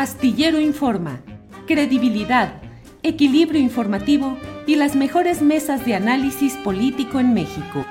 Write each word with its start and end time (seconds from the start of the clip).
Astillero 0.00 0.58
Informa, 0.58 1.20
credibilidad, 1.66 2.62
equilibrio 3.02 3.60
informativo 3.60 4.38
y 4.66 4.76
las 4.76 4.96
mejores 4.96 5.42
mesas 5.42 5.84
de 5.84 5.94
análisis 5.94 6.54
político 6.64 7.20
en 7.20 7.34
México. 7.34 7.84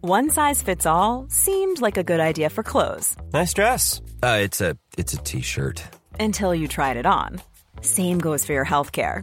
One 0.00 0.30
size 0.30 0.62
fits 0.62 0.86
all 0.86 1.26
seemed 1.28 1.82
like 1.82 1.98
a 1.98 2.02
good 2.02 2.18
idea 2.18 2.48
for 2.48 2.64
clothes. 2.64 3.14
Nice 3.34 3.52
dress. 3.52 4.00
Uh, 4.22 4.38
it's 4.40 4.62
a 4.62 4.74
it's 4.96 5.12
a 5.12 5.18
t-shirt. 5.18 5.82
Until 6.18 6.54
you 6.54 6.66
tried 6.66 6.96
it 6.96 7.04
on. 7.04 7.42
Same 7.82 8.18
goes 8.18 8.46
for 8.46 8.54
your 8.54 8.64
healthcare. 8.64 9.22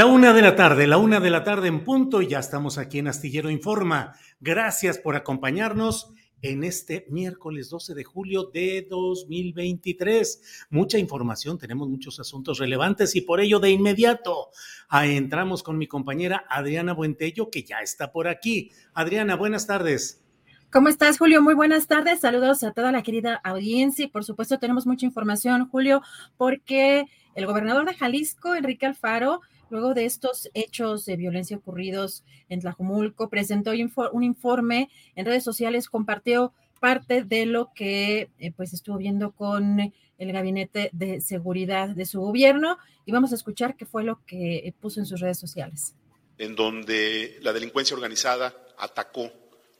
La 0.00 0.06
una 0.06 0.32
de 0.32 0.40
la 0.40 0.56
tarde, 0.56 0.86
la 0.86 0.96
una 0.96 1.20
de 1.20 1.28
la 1.28 1.44
tarde 1.44 1.68
en 1.68 1.84
punto, 1.84 2.22
y 2.22 2.26
ya 2.26 2.38
estamos 2.38 2.78
aquí 2.78 3.00
en 3.00 3.08
Astillero 3.08 3.50
Informa. 3.50 4.14
Gracias 4.40 4.96
por 4.96 5.14
acompañarnos 5.14 6.10
en 6.40 6.64
este 6.64 7.04
miércoles 7.10 7.68
12 7.68 7.92
de 7.92 8.02
julio 8.02 8.44
de 8.44 8.86
2023. 8.88 10.68
Mucha 10.70 10.96
información, 10.96 11.58
tenemos 11.58 11.86
muchos 11.90 12.18
asuntos 12.18 12.58
relevantes 12.58 13.14
y 13.14 13.20
por 13.20 13.40
ello 13.42 13.60
de 13.60 13.72
inmediato 13.72 14.48
ah, 14.88 15.06
entramos 15.06 15.62
con 15.62 15.76
mi 15.76 15.86
compañera 15.86 16.46
Adriana 16.48 16.94
Buentello, 16.94 17.50
que 17.50 17.64
ya 17.64 17.80
está 17.80 18.10
por 18.10 18.26
aquí. 18.26 18.72
Adriana, 18.94 19.36
buenas 19.36 19.66
tardes. 19.66 20.24
¿Cómo 20.72 20.88
estás, 20.88 21.18
Julio? 21.18 21.42
Muy 21.42 21.52
buenas 21.52 21.88
tardes. 21.88 22.20
Saludos 22.20 22.64
a 22.64 22.72
toda 22.72 22.90
la 22.90 23.02
querida 23.02 23.38
audiencia 23.44 24.06
y 24.06 24.08
por 24.08 24.24
supuesto 24.24 24.58
tenemos 24.58 24.86
mucha 24.86 25.04
información, 25.04 25.68
Julio, 25.68 26.00
porque 26.38 27.04
el 27.34 27.44
gobernador 27.44 27.84
de 27.84 27.92
Jalisco, 27.92 28.54
Enrique 28.54 28.86
Alfaro, 28.86 29.42
luego 29.70 29.94
de 29.94 30.04
estos 30.04 30.50
hechos 30.54 31.04
de 31.04 31.16
violencia 31.16 31.56
ocurridos 31.56 32.24
en 32.48 32.60
Tlajumulco, 32.60 33.28
presentó 33.28 33.72
un 34.12 34.22
informe 34.22 34.90
en 35.14 35.26
redes 35.26 35.44
sociales, 35.44 35.88
compartió 35.88 36.52
parte 36.80 37.22
de 37.22 37.46
lo 37.46 37.72
que 37.74 38.30
eh, 38.38 38.52
pues 38.56 38.72
estuvo 38.72 38.96
viendo 38.96 39.32
con 39.32 39.92
el 40.18 40.32
gabinete 40.32 40.90
de 40.92 41.20
seguridad 41.20 41.88
de 41.90 42.06
su 42.06 42.20
gobierno 42.20 42.78
y 43.06 43.12
vamos 43.12 43.32
a 43.32 43.34
escuchar 43.34 43.76
qué 43.76 43.86
fue 43.86 44.04
lo 44.04 44.24
que 44.26 44.74
puso 44.80 45.00
en 45.00 45.06
sus 45.06 45.20
redes 45.20 45.38
sociales. 45.38 45.94
En 46.38 46.56
donde 46.56 47.38
la 47.42 47.52
delincuencia 47.52 47.94
organizada 47.94 48.54
atacó 48.78 49.30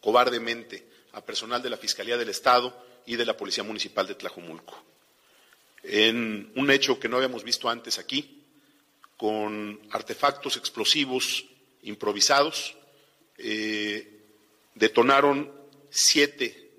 cobardemente 0.00 0.86
a 1.12 1.24
personal 1.24 1.62
de 1.62 1.70
la 1.70 1.76
Fiscalía 1.76 2.16
del 2.16 2.28
Estado 2.28 2.74
y 3.06 3.16
de 3.16 3.24
la 3.24 3.36
Policía 3.36 3.64
Municipal 3.64 4.06
de 4.06 4.14
Tlajumulco. 4.14 4.82
En 5.82 6.52
un 6.56 6.70
hecho 6.70 7.00
que 7.00 7.08
no 7.08 7.16
habíamos 7.16 7.44
visto 7.44 7.68
antes 7.68 7.98
aquí, 7.98 8.39
con 9.20 9.78
artefactos 9.90 10.56
explosivos 10.56 11.44
improvisados. 11.82 12.74
Eh, 13.36 14.22
detonaron 14.74 15.52
siete 15.90 16.70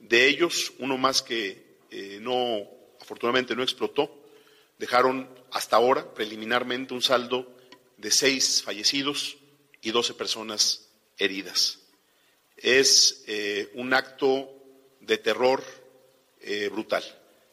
de 0.00 0.26
ellos, 0.26 0.72
uno 0.80 0.98
más 0.98 1.22
que 1.22 1.76
eh, 1.92 2.18
no, 2.20 2.68
afortunadamente 3.00 3.54
no 3.54 3.62
explotó. 3.62 4.10
Dejaron 4.76 5.30
hasta 5.52 5.76
ahora, 5.76 6.12
preliminarmente, 6.12 6.94
un 6.94 7.00
saldo 7.00 7.56
de 7.96 8.10
seis 8.10 8.60
fallecidos 8.64 9.36
y 9.80 9.92
doce 9.92 10.14
personas 10.14 10.88
heridas. 11.16 11.78
Es 12.56 13.22
eh, 13.28 13.70
un 13.74 13.94
acto 13.94 14.52
de 14.98 15.18
terror 15.18 15.62
brutal 16.72 17.02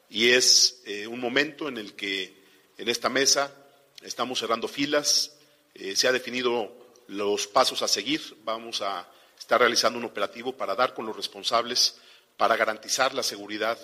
y 0.10 0.32
es 0.32 0.84
un 1.08 1.22
momento 1.22 1.70
en 1.70 1.78
el 1.78 1.94
que 1.94 2.34
en 2.78 2.90
esta 2.90 3.08
mesa 3.08 3.61
Estamos 4.02 4.40
cerrando 4.40 4.68
filas, 4.68 5.32
eh, 5.76 5.96
se 5.96 6.08
ha 6.08 6.12
definido 6.12 6.74
los 7.08 7.46
pasos 7.46 7.84
a 7.84 7.88
seguir, 7.88 8.36
vamos 8.44 8.82
a 8.82 9.08
estar 9.38 9.60
realizando 9.60 10.00
un 10.00 10.06
operativo 10.06 10.58
para 10.58 10.74
dar 10.74 10.96
con 10.96 11.06
los 11.06 11.16
responsables, 11.16 11.98
para 12.36 12.56
garantizar 12.56 13.14
la 13.14 13.22
seguridad 13.22 13.78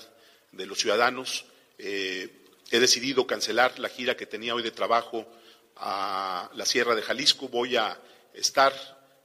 de 0.52 0.66
los 0.66 0.80
ciudadanos. 0.80 1.46
Eh, 1.78 2.46
he 2.72 2.80
decidido 2.80 3.28
cancelar 3.28 3.78
la 3.78 3.90
gira 3.90 4.18
que 4.18 4.26
tenía 4.26 4.56
hoy 4.56 4.64
de 4.64 4.72
trabajo 4.72 5.28
a 5.76 6.50
la 6.56 6.66
Sierra 6.66 6.96
de 6.96 7.04
Jalisco. 7.04 7.48
Voy 7.48 7.76
a 7.76 8.02
estar 8.34 8.74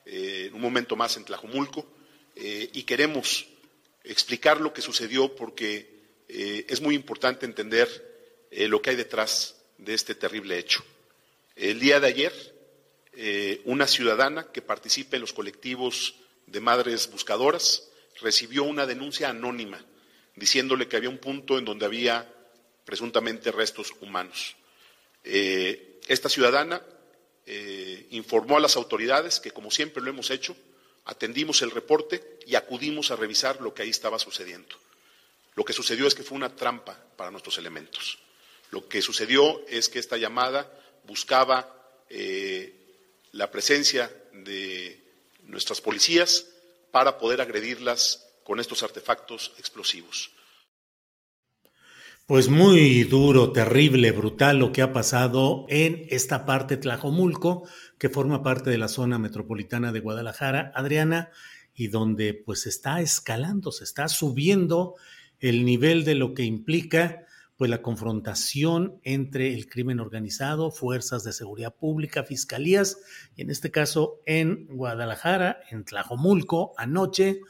eh, 0.05 0.51
un 0.53 0.61
momento 0.61 0.95
más 0.95 1.17
en 1.17 1.25
Tlajumulco 1.25 1.87
y 2.35 2.83
queremos 2.85 3.47
explicar 4.05 4.59
lo 4.59 4.73
que 4.73 4.81
sucedió 4.81 5.37
porque 5.37 6.01
es 6.29 6.81
muy 6.81 6.95
importante 6.95 7.45
entender 7.45 8.49
lo 8.51 8.81
que 8.81 8.89
hay 8.89 8.97
detrás 8.97 9.62
de 9.85 9.95
este 9.95 10.15
terrible 10.15 10.59
hecho. 10.59 10.85
El 11.57 11.81
día 11.81 12.01
de 12.01 12.07
ayer, 12.07 12.33
eh, 13.15 13.61
una 13.65 13.87
ciudadana 13.87 14.51
que 14.53 14.63
participa 14.63 15.17
en 15.17 15.23
los 15.23 15.33
colectivos 15.33 16.15
de 16.47 16.61
madres 16.61 17.11
buscadoras 17.11 17.89
recibió 18.21 18.65
una 18.65 18.87
denuncia 18.87 19.29
anónima 19.29 19.85
diciéndole 20.37 20.89
que 20.89 20.97
había 20.97 21.11
un 21.11 21.19
punto 21.19 21.59
en 21.59 21.65
donde 21.65 21.85
había 21.85 22.33
presuntamente 22.85 23.53
restos 23.53 23.93
humanos. 24.01 24.57
Eh, 25.25 26.01
esta 26.09 26.29
ciudadana 26.29 26.83
eh, 27.47 28.07
informó 28.11 28.57
a 28.57 28.61
las 28.61 28.77
autoridades 28.77 29.41
que, 29.41 29.51
como 29.51 29.71
siempre 29.71 30.03
lo 30.03 30.11
hemos 30.11 30.31
hecho, 30.31 30.57
atendimos 31.05 31.63
el 31.63 31.71
reporte 31.71 32.39
y 32.47 32.55
acudimos 32.55 33.11
a 33.11 33.17
revisar 33.17 33.61
lo 33.61 33.75
que 33.75 33.83
ahí 33.83 33.91
estaba 33.91 34.19
sucediendo. 34.19 34.77
Lo 35.55 35.65
que 35.65 35.73
sucedió 35.73 36.07
es 36.07 36.15
que 36.15 36.23
fue 36.23 36.37
una 36.37 36.55
trampa 36.57 36.99
para 37.17 37.31
nuestros 37.31 37.59
elementos. 37.59 38.19
Lo 38.73 38.89
que 38.89 39.03
sucedió 39.03 39.65
es 39.69 39.91
que 39.91 39.99
esta 39.99 40.17
llamada 40.17 40.73
buscaba 41.07 41.77
eh, 42.09 42.75
la 43.33 43.51
presencia 43.51 44.11
de 44.33 44.99
nuestras 45.45 45.83
policías 45.83 46.47
para 46.91 47.19
poder 47.19 47.43
agredirlas 47.43 48.27
con 48.45 48.61
estos 48.61 48.83
artefactos 48.83 49.53
explosivos. 49.59 50.31
Pues 52.25 52.49
muy 52.49 53.05
duro, 53.05 53.53
terrible, 53.53 54.11
brutal 54.11 54.59
lo 54.59 54.73
que 54.73 54.81
ha 54.81 54.95
pasado 54.95 55.67
en 55.69 56.07
esta 56.09 56.47
parte 56.47 56.79
Tlajomulco, 56.79 57.69
que 57.99 58.09
forma 58.09 58.43
parte 58.43 58.71
de 58.71 58.79
la 58.79 58.89
zona 58.89 59.19
metropolitana 59.19 59.93
de 59.93 60.01
Guadalajara, 60.01 60.73
Adriana, 60.75 61.31
y 61.75 61.89
donde 61.89 62.33
pues 62.33 62.67
está 62.67 63.03
escalando, 63.03 63.71
se 63.71 63.85
está 63.85 64.09
subiendo 64.09 64.95
el 65.41 65.67
nivel 65.67 66.05
de 66.05 66.15
lo 66.15 66.33
que 66.33 66.45
implica 66.45 67.27
pues 67.57 67.71
la 67.71 67.83
confrontación 67.83 69.01
entre 69.03 69.55
el 69.55 69.69
crimen 69.69 70.01
organizado, 70.01 70.71
fuerzas 70.71 71.25
de 71.25 71.33
seguridad 71.33 71.75
pública, 71.75 72.25
fiscalías, 72.25 72.99
y 73.37 73.43
en 73.43 73.51
este 73.51 73.71
caso 73.71 74.21
en 74.27 74.67
Guadalajara, 74.69 75.61
en 75.71 75.85
Tlajomulco, 75.85 76.73
anoche, 76.77 77.41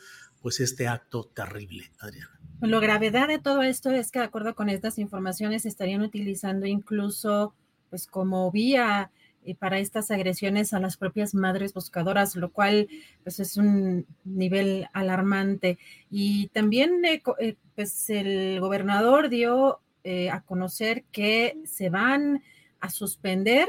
pues 0.40 0.60
este 0.60 0.88
acto 0.88 1.31
terrible, 1.34 1.93
Adriana. 1.99 2.38
La 2.60 2.78
gravedad 2.78 3.28
de 3.28 3.38
todo 3.38 3.62
esto 3.62 3.90
es 3.90 4.10
que 4.10 4.20
de 4.20 4.26
acuerdo 4.26 4.54
con 4.54 4.69
estas 4.69 4.99
informaciones 4.99 5.66
estarían 5.66 6.02
utilizando 6.02 6.66
incluso 6.66 7.55
pues 7.90 8.06
como 8.06 8.50
vía 8.50 9.10
eh, 9.44 9.56
para 9.56 9.81
estas 9.81 10.12
agresiones 10.12 10.72
a 10.72 10.78
las 10.78 10.96
propias 10.96 11.34
madres 11.34 11.75
buscadoras, 11.75 12.37
lo 12.37 12.52
cual 12.52 12.88
pues 13.25 13.40
es 13.40 13.56
un 13.56 14.06
nivel 14.25 14.87
alarmante. 14.93 15.78
Y 16.10 16.46
también 16.48 17.05
eh, 17.05 17.20
eh, 17.40 17.56
pues 17.75 18.08
el 18.10 18.60
gobernador 18.60 19.28
dio 19.28 19.81
a 20.04 20.40
conocer 20.43 21.04
que 21.12 21.58
se 21.64 21.88
van 21.88 22.43
a 22.81 22.90
suspender 22.90 23.69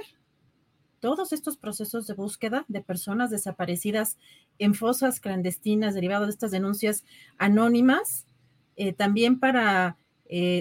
todos 0.99 1.33
estos 1.33 1.57
procesos 1.57 2.07
de 2.07 2.13
búsqueda 2.13 2.65
de 2.67 2.81
personas 2.81 3.29
desaparecidas 3.29 4.17
en 4.57 4.73
fosas 4.73 5.19
clandestinas 5.19 5.93
derivadas 5.93 6.27
de 6.27 6.31
estas 6.31 6.51
denuncias 6.51 7.03
anónimas, 7.37 8.25
también 8.97 9.39
para 9.39 9.97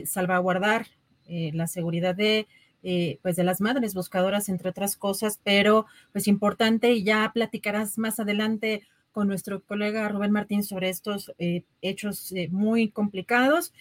salvaguardar 0.05 0.89
la 1.27 1.67
seguridad 1.67 2.15
de 2.15 2.47
eh, 2.85 3.21
pues 3.23 3.37
de 3.37 3.45
las 3.45 3.61
madres 3.61 3.95
buscadoras, 3.95 4.49
entre 4.49 4.71
otras 4.71 4.97
cosas, 4.97 5.39
pero 5.45 5.87
pues 6.11 6.27
importante 6.27 6.91
y 6.91 7.05
ya 7.05 7.31
platicarás 7.33 7.97
más 7.97 8.19
adelante 8.19 8.83
con 9.13 9.29
nuestro 9.29 9.63
colega 9.63 10.09
Rubén 10.09 10.33
Martín 10.33 10.65
sobre 10.65 10.89
estos 10.89 11.33
eh, 11.39 11.63
hechos 11.81 12.33
eh, 12.33 12.49
muy 12.51 12.91
complicados. 12.91 13.73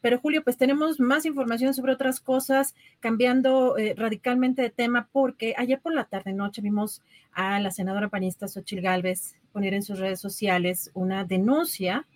Pero 0.00 0.18
Julio, 0.20 0.42
pues 0.44 0.56
tenemos 0.56 1.00
más 1.00 1.24
información 1.24 1.72
sobre 1.74 1.92
otras 1.92 2.20
cosas, 2.20 2.74
cambiando 3.00 3.76
radicalmente 3.96 4.62
de 4.62 4.70
tema, 4.70 5.08
porque 5.12 5.54
ayer 5.56 5.80
por 5.80 5.94
la 5.94 6.04
tarde 6.04 6.32
noche 6.32 6.60
vimos 6.60 7.02
a 7.32 7.58
la 7.60 7.70
senadora 7.70 8.08
panista 8.08 8.48
Xochil 8.48 8.82
Gálvez 8.82 9.36
poner 9.52 9.74
en 9.74 9.82
sus 9.82 9.98
redes 9.98 10.20
sociales 10.20 10.90
una 10.94 11.24
denuncia. 11.24 12.06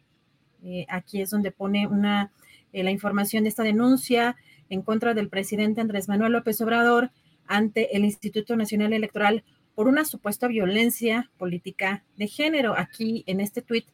aquí 0.89 1.21
es 1.23 1.31
donde 1.31 1.51
pone 1.51 1.87
una 1.87 2.31
la 2.73 2.91
información 2.91 3.45
de 3.45 3.49
esta 3.49 3.63
denuncia 3.63 4.37
en 4.69 4.83
contra 4.83 5.15
del 5.15 5.29
presidente 5.29 5.81
Andrés 5.81 6.09
Manuel 6.09 6.33
López 6.33 6.61
Obrador 6.61 7.11
ante 7.47 7.97
el 7.97 8.05
Instituto 8.05 8.57
Nacional 8.57 8.93
Electoral 8.93 9.45
por 9.75 9.89
una 9.89 10.05
supuesta 10.05 10.49
violencia 10.49 11.31
política 11.39 12.05
de 12.17 12.27
género. 12.27 12.75
Aquí 12.77 13.25
en 13.27 13.41
este 13.41 13.63
tuit 13.63 13.87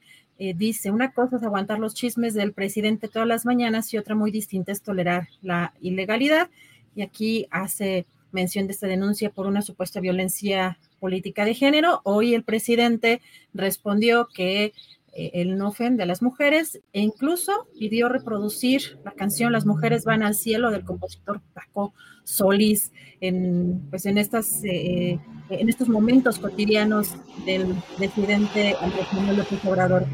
eh, 0.45 0.55
dice, 0.55 0.91
una 0.91 1.13
cosa 1.13 1.37
es 1.37 1.45
aguantar 1.45 1.79
los 1.79 1.95
chismes 1.95 2.35
del 2.35 2.53
presidente 2.53 3.07
todas 3.07 3.29
las 3.29 3.47
mañanas 3.47 3.95
y 3.95 3.99
otra 3.99 4.17
muy 4.17 4.33
distinta 4.33 4.73
es 4.73 4.83
tolerar 4.83 5.29
la 5.41 5.73
ilegalidad. 5.81 6.51
Y 6.97 7.03
aquí 7.03 7.47
hace 7.53 8.07
mención 8.33 8.67
de 8.67 8.73
esta 8.73 8.89
denuncia 8.89 9.31
por 9.31 9.47
una 9.47 9.63
supuesta 9.63 10.01
violencia 10.01 10.81
política 10.99 11.45
de 11.45 11.55
género. 11.55 12.01
Hoy 12.03 12.35
el 12.35 12.43
presidente 12.43 13.21
respondió 13.55 14.27
que 14.35 14.73
eh, 15.13 15.31
el 15.35 15.57
no 15.57 15.69
ofende 15.69 16.03
a 16.03 16.07
las 16.07 16.23
mujeres 16.23 16.81
e 16.93 17.01
incluso 17.01 17.69
pidió 17.79 18.09
reproducir 18.09 18.99
la 19.05 19.13
canción 19.13 19.53
Las 19.53 19.65
mujeres 19.65 20.05
van 20.05 20.25
al 20.25 20.35
cielo 20.35 20.73
del 20.73 20.85
compositor 20.85 21.41
Paco 21.55 21.95
Solís 22.25 22.91
en, 23.21 23.81
pues 23.91 24.07
en, 24.07 24.19
estas, 24.19 24.65
eh, 24.65 25.21
en 25.51 25.69
estos 25.69 25.89
momentos 25.89 26.41
cotidianos 26.41 27.15
del 27.47 27.77
presidente 27.97 28.75
Andrés 28.81 29.07
Manuel 29.13 29.37
López 29.37 29.65
Obrador. 29.65 30.05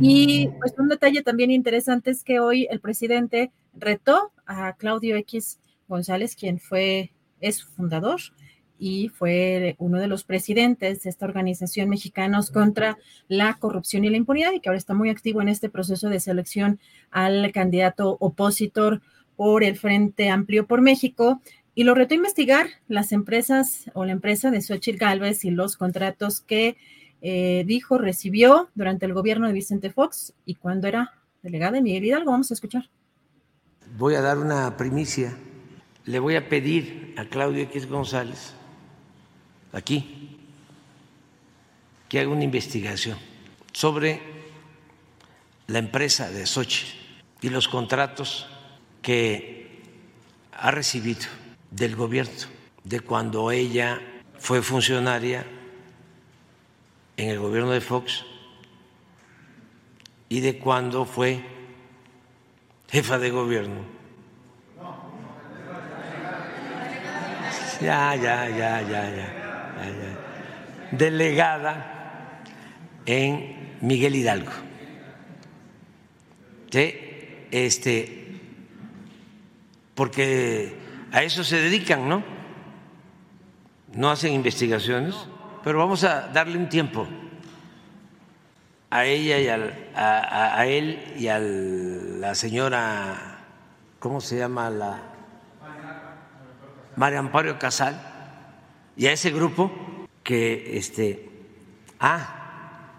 Y 0.00 0.48
pues 0.60 0.74
un 0.78 0.88
detalle 0.88 1.22
también 1.22 1.50
interesante 1.50 2.10
es 2.10 2.22
que 2.22 2.38
hoy 2.38 2.68
el 2.70 2.80
presidente 2.80 3.50
retó 3.74 4.32
a 4.46 4.74
Claudio 4.74 5.16
X 5.16 5.58
González, 5.88 6.36
quien 6.36 6.60
fue, 6.60 7.12
es 7.40 7.64
fundador 7.64 8.20
y 8.78 9.08
fue 9.08 9.74
uno 9.78 9.98
de 9.98 10.06
los 10.06 10.22
presidentes 10.22 11.02
de 11.02 11.10
esta 11.10 11.26
organización 11.26 11.88
Mexicanos 11.88 12.50
contra 12.50 12.96
la 13.26 13.54
Corrupción 13.58 14.04
y 14.04 14.10
la 14.10 14.16
Impunidad 14.16 14.52
y 14.52 14.60
que 14.60 14.68
ahora 14.68 14.78
está 14.78 14.94
muy 14.94 15.10
activo 15.10 15.42
en 15.42 15.48
este 15.48 15.68
proceso 15.68 16.08
de 16.08 16.20
selección 16.20 16.78
al 17.10 17.50
candidato 17.52 18.16
opositor 18.20 19.02
por 19.36 19.64
el 19.64 19.76
Frente 19.76 20.30
Amplio 20.30 20.66
por 20.66 20.80
México. 20.80 21.40
Y 21.74 21.84
lo 21.84 21.94
retó 21.94 22.14
a 22.14 22.16
investigar 22.16 22.66
las 22.88 23.12
empresas 23.12 23.90
o 23.94 24.04
la 24.04 24.12
empresa 24.12 24.50
de 24.50 24.60
Xochitl 24.60 24.98
Galvez 24.98 25.44
y 25.44 25.50
los 25.50 25.76
contratos 25.76 26.40
que 26.40 26.76
eh, 27.20 27.64
dijo 27.66 27.98
recibió 27.98 28.68
durante 28.74 29.06
el 29.06 29.12
gobierno 29.12 29.46
de 29.46 29.52
Vicente 29.52 29.90
Fox 29.90 30.32
y 30.44 30.54
cuando 30.54 30.86
era 30.86 31.14
delegada 31.42 31.72
de 31.72 31.82
Miguel 31.82 32.04
Hidalgo. 32.04 32.30
Vamos 32.30 32.50
a 32.50 32.54
escuchar. 32.54 32.88
Voy 33.96 34.14
a 34.14 34.20
dar 34.20 34.38
una 34.38 34.76
primicia. 34.76 35.36
Le 36.04 36.18
voy 36.18 36.36
a 36.36 36.48
pedir 36.48 37.14
a 37.18 37.24
Claudio 37.24 37.62
X 37.64 37.86
González 37.86 38.54
aquí 39.72 40.38
que 42.08 42.20
haga 42.20 42.30
una 42.30 42.44
investigación 42.44 43.18
sobre 43.72 44.20
la 45.66 45.78
empresa 45.78 46.30
de 46.30 46.46
Sochi 46.46 46.86
y 47.42 47.50
los 47.50 47.68
contratos 47.68 48.46
que 49.02 49.82
ha 50.52 50.70
recibido 50.70 51.26
del 51.70 51.94
gobierno 51.94 52.32
de 52.84 53.00
cuando 53.00 53.50
ella 53.50 54.00
fue 54.38 54.62
funcionaria 54.62 55.44
en 57.18 57.28
el 57.28 57.38
gobierno 57.38 57.70
de 57.72 57.82
Fox 57.82 58.24
y 60.30 60.40
de 60.40 60.58
cuando 60.58 61.04
fue 61.04 61.44
jefa 62.88 63.18
de 63.18 63.30
gobierno. 63.30 63.98
Ya, 67.82 68.16
ya, 68.16 68.48
ya, 68.48 68.80
ya, 68.80 69.10
ya 69.10 69.38
delegada 70.90 72.42
en 73.06 73.76
Miguel 73.80 74.16
Hidalgo. 74.16 74.52
Este, 77.50 78.40
porque 79.94 80.76
a 81.12 81.22
eso 81.22 81.44
se 81.44 81.56
dedican, 81.60 82.08
¿no? 82.08 82.22
No 83.94 84.10
hacen 84.10 84.34
investigaciones, 84.34 85.14
pero 85.68 85.80
vamos 85.80 86.02
a 86.02 86.28
darle 86.28 86.56
un 86.56 86.70
tiempo 86.70 87.06
a 88.88 89.04
ella 89.04 89.38
y 89.38 89.48
a, 89.94 90.66
él 90.66 91.12
y 91.18 91.28
a 91.28 91.38
la 91.38 92.34
señora, 92.34 93.44
¿cómo 93.98 94.22
se 94.22 94.38
llama 94.38 94.70
la? 94.70 95.02
María 96.96 97.18
Amparo 97.18 97.58
Casal 97.58 98.00
y 98.96 99.08
a 99.08 99.12
ese 99.12 99.30
grupo 99.30 99.70
que 100.22 100.78
este 100.78 101.28
ah 102.00 102.94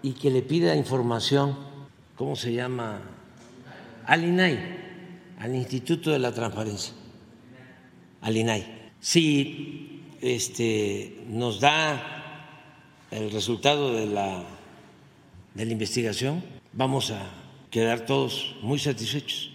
y 0.00 0.12
que 0.14 0.30
le 0.30 0.40
pida 0.40 0.74
información 0.74 1.54
cómo 2.14 2.34
se 2.34 2.54
llama 2.54 2.98
al 4.06 4.24
INAI 4.24 5.36
al 5.38 5.54
Instituto 5.54 6.12
de 6.12 6.18
la 6.18 6.32
Transparencia. 6.32 6.94
Al 8.22 8.34
INAI 8.34 8.92
si 9.00 9.95
este 10.20 11.24
nos 11.28 11.60
da 11.60 12.46
el 13.10 13.30
resultado 13.30 13.94
de 13.94 14.06
la 14.06 14.44
de 15.54 15.64
la 15.64 15.72
investigación 15.72 16.42
vamos 16.72 17.10
a 17.10 17.30
quedar 17.70 18.06
todos 18.06 18.56
muy 18.62 18.78
satisfechos 18.78 19.52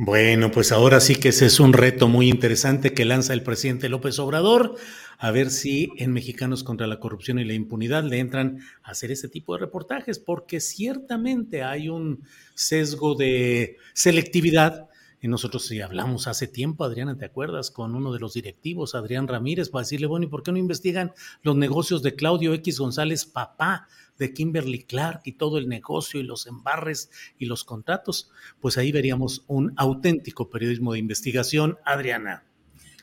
bueno, 0.00 0.52
pues 0.52 0.70
ahora 0.70 1.00
sí 1.00 1.16
que 1.16 1.30
ese 1.30 1.46
es 1.46 1.58
un 1.58 1.72
reto 1.72 2.06
muy 2.06 2.28
interesante 2.28 2.94
que 2.94 3.04
lanza 3.04 3.32
el 3.32 3.42
presidente 3.42 3.88
López 3.88 4.20
Obrador, 4.20 4.76
a 5.18 5.32
ver 5.32 5.50
si 5.50 5.90
en 5.96 6.12
Mexicanos 6.12 6.62
contra 6.62 6.86
la 6.86 7.00
Corrupción 7.00 7.40
y 7.40 7.44
la 7.44 7.54
Impunidad 7.54 8.04
le 8.04 8.20
entran 8.20 8.60
a 8.84 8.92
hacer 8.92 9.10
ese 9.10 9.28
tipo 9.28 9.54
de 9.54 9.60
reportajes, 9.60 10.20
porque 10.20 10.60
ciertamente 10.60 11.64
hay 11.64 11.88
un 11.88 12.22
sesgo 12.54 13.16
de 13.16 13.76
selectividad. 13.92 14.88
Y 15.20 15.28
nosotros 15.28 15.66
sí 15.66 15.80
hablamos 15.80 16.28
hace 16.28 16.46
tiempo, 16.46 16.84
Adriana, 16.84 17.16
¿te 17.16 17.24
acuerdas? 17.24 17.70
Con 17.70 17.96
uno 17.96 18.12
de 18.12 18.20
los 18.20 18.34
directivos, 18.34 18.94
Adrián 18.94 19.26
Ramírez, 19.26 19.68
para 19.68 19.82
decirle, 19.82 20.06
bueno, 20.06 20.26
¿y 20.26 20.28
por 20.28 20.42
qué 20.42 20.52
no 20.52 20.58
investigan 20.58 21.12
los 21.42 21.56
negocios 21.56 22.02
de 22.02 22.14
Claudio 22.14 22.54
X 22.54 22.78
González, 22.78 23.24
papá 23.26 23.88
de 24.18 24.32
Kimberly 24.32 24.82
Clark 24.82 25.22
y 25.24 25.32
todo 25.32 25.58
el 25.58 25.68
negocio 25.68 26.20
y 26.20 26.24
los 26.24 26.46
embarres 26.46 27.10
y 27.38 27.46
los 27.46 27.64
contratos, 27.64 28.30
pues 28.60 28.76
ahí 28.76 28.92
veríamos 28.92 29.44
un 29.46 29.72
auténtico 29.76 30.50
periodismo 30.50 30.92
de 30.92 30.98
investigación. 30.98 31.78
Adriana. 31.84 32.44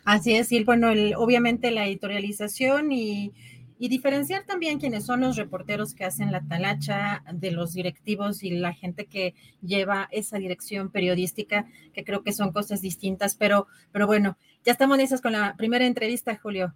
Así 0.04 0.36
es, 0.36 0.52
y 0.52 0.64
bueno, 0.64 0.90
obviamente 1.18 1.72
la 1.72 1.88
editorialización 1.88 2.92
y, 2.92 3.34
y 3.78 3.90
diferenciar 3.90 4.46
también 4.46 4.80
quiénes 4.80 5.06
son 5.06 5.22
los 5.22 5.36
reporteros 5.36 5.94
que 5.94 6.06
hacen 6.06 6.32
la 6.32 6.42
talacha 6.42 7.24
de 7.34 7.52
los 7.52 7.74
directivos 7.74 8.44
y 8.44 8.52
la 8.52 8.74
gente 8.74 9.06
que 9.06 9.36
lleva 9.62 10.08
esa 10.12 10.38
dirección 10.38 10.90
periodística, 10.90 11.66
que 11.94 12.04
creo 12.04 12.24
que 12.24 12.34
son 12.34 12.52
cosas 12.52 12.82
distintas, 12.82 13.36
pero, 13.36 13.68
pero 13.92 14.08
bueno, 14.08 14.38
ya 14.64 14.72
estamos 14.72 14.98
listos 14.98 15.22
con 15.22 15.34
la 15.34 15.56
primera 15.58 15.86
entrevista, 15.86 16.40
Julio. 16.42 16.74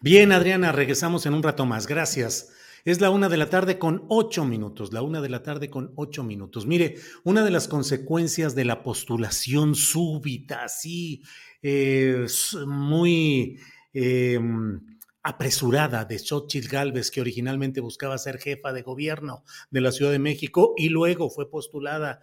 Bien, 0.00 0.32
Adriana, 0.32 0.72
regresamos 0.72 1.26
en 1.26 1.34
un 1.34 1.42
rato 1.42 1.66
más. 1.66 1.86
Gracias. 1.86 2.52
Es 2.84 3.00
la 3.00 3.10
una 3.10 3.28
de 3.28 3.36
la 3.36 3.50
tarde 3.50 3.78
con 3.78 4.04
ocho 4.08 4.44
minutos, 4.44 4.92
la 4.92 5.02
una 5.02 5.20
de 5.20 5.28
la 5.28 5.42
tarde 5.42 5.68
con 5.68 5.92
ocho 5.96 6.22
minutos. 6.22 6.66
Mire, 6.66 6.96
una 7.24 7.44
de 7.44 7.50
las 7.50 7.68
consecuencias 7.68 8.54
de 8.54 8.64
la 8.64 8.82
postulación 8.82 9.74
súbita, 9.74 10.64
así, 10.64 11.22
eh, 11.62 12.26
muy 12.66 13.58
em, 13.92 14.80
apresurada 15.28 16.06
de 16.06 16.18
Xochitl 16.18 16.68
Galvez, 16.68 17.10
que 17.10 17.20
originalmente 17.20 17.80
buscaba 17.80 18.16
ser 18.16 18.38
jefa 18.38 18.72
de 18.72 18.80
gobierno 18.80 19.44
de 19.70 19.82
la 19.82 19.92
Ciudad 19.92 20.10
de 20.10 20.18
México 20.18 20.72
y 20.76 20.88
luego 20.88 21.28
fue 21.28 21.50
postulada 21.50 22.20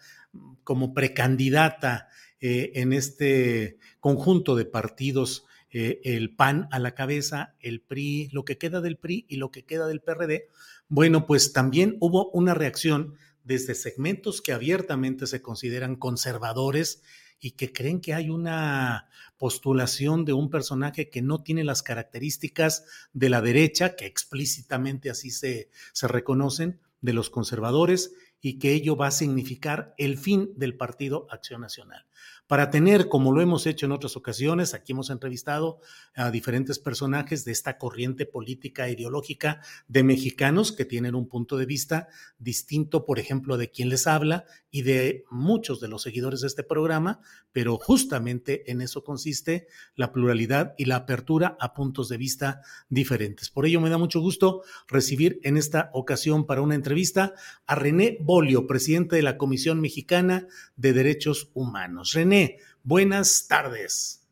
como 0.64 0.94
precandidata 0.94 2.10
eh, 2.42 2.72
en 2.76 2.94
este 2.94 3.78
conjunto 4.00 4.56
de 4.56 4.66
partidos, 4.66 5.46
eh, 5.70 6.02
el 6.04 6.36
PAN 6.36 6.68
a 6.72 6.80
la 6.80 6.96
cabeza, 6.96 7.54
el 7.60 7.82
PRI, 7.82 8.30
lo 8.32 8.44
que 8.44 8.58
queda 8.58 8.82
del 8.82 8.98
PRI 8.98 9.26
y 9.30 9.36
lo 9.36 9.52
que 9.52 9.66
queda 9.66 9.86
del 9.86 10.02
PRD, 10.02 10.48
bueno, 10.88 11.28
pues 11.28 11.54
también 11.54 11.98
hubo 12.00 12.32
una 12.32 12.56
reacción 12.56 13.14
desde 13.44 13.76
segmentos 13.76 14.42
que 14.42 14.52
abiertamente 14.52 15.28
se 15.28 15.44
consideran 15.44 15.96
conservadores 15.96 17.04
y 17.40 17.52
que 17.52 17.72
creen 17.72 18.02
que 18.02 18.14
hay 18.14 18.30
una 18.30 19.10
postulación 19.38 20.26
de 20.26 20.34
un 20.34 20.50
personaje 20.50 21.10
que 21.10 21.22
no 21.22 21.44
tiene 21.44 21.64
las 21.64 21.84
características 21.84 22.86
de 23.14 23.30
la 23.30 23.42
derecha, 23.42 23.96
que 23.96 24.06
explícitamente 24.06 25.10
así 25.10 25.30
se, 25.30 25.70
se 25.94 26.08
reconocen, 26.08 26.80
de 27.02 27.14
los 27.14 27.30
conservadores, 27.30 28.14
y 28.42 28.58
que 28.58 28.74
ello 28.74 28.96
va 28.96 29.08
a 29.08 29.12
significar 29.12 29.94
el 29.98 30.18
fin 30.18 30.52
del 30.56 30.76
Partido 30.76 31.28
Acción 31.30 31.62
Nacional 31.62 32.06
para 32.48 32.70
tener, 32.70 33.08
como 33.08 33.32
lo 33.32 33.42
hemos 33.42 33.66
hecho 33.66 33.86
en 33.86 33.92
otras 33.92 34.16
ocasiones, 34.16 34.74
aquí 34.74 34.92
hemos 34.92 35.10
entrevistado 35.10 35.80
a 36.16 36.30
diferentes 36.30 36.78
personajes 36.78 37.44
de 37.44 37.52
esta 37.52 37.78
corriente 37.78 38.26
política 38.26 38.88
e 38.88 38.92
ideológica 38.92 39.62
de 39.88 40.04
mexicanos 40.04 40.72
que 40.72 40.86
tienen 40.86 41.16
un 41.16 41.28
punto 41.28 41.58
de 41.58 41.66
vista 41.66 42.08
distinto, 42.38 43.06
por 43.06 43.20
ejemplo, 43.20 43.58
de 43.58 43.72
quien 43.72 43.90
les 43.90 44.06
habla 44.06 44.46
y 44.70 44.84
de 44.84 45.24
muchos 45.32 45.80
de 45.80 45.88
los 45.88 46.04
seguidores 46.04 46.42
de 46.42 46.48
este 46.48 46.64
programa, 46.64 47.20
pero 47.52 47.78
justamente 47.78 48.70
en 48.72 48.82
eso 48.82 49.04
consiste 49.04 49.68
la 49.96 50.12
pluralidad 50.12 50.76
y 50.78 50.86
la 50.86 50.98
apertura 50.98 51.58
a 51.60 51.74
puntos 51.74 52.10
de 52.10 52.18
vista 52.18 52.62
diferentes. 52.90 53.50
Por 53.50 53.66
ello 53.66 53.82
me 53.82 53.90
da 53.90 53.98
mucho 53.98 54.20
gusto 54.20 54.64
recibir 54.88 55.40
en 55.44 55.58
esta 55.58 55.90
ocasión 55.94 56.46
para 56.46 56.62
una 56.62 56.76
entrevista 56.76 57.34
a 57.66 57.76
René 57.76 58.18
Bolio, 58.22 58.68
presidente 58.68 59.16
de 59.16 59.22
la 59.24 59.38
Comisión 59.38 59.80
Mexicana 59.80 60.48
de 60.76 60.94
Derechos 60.94 61.50
Humanos. 61.54 62.12
René, 62.14 62.35
buenas 62.84 63.48
tardes. 63.48 64.28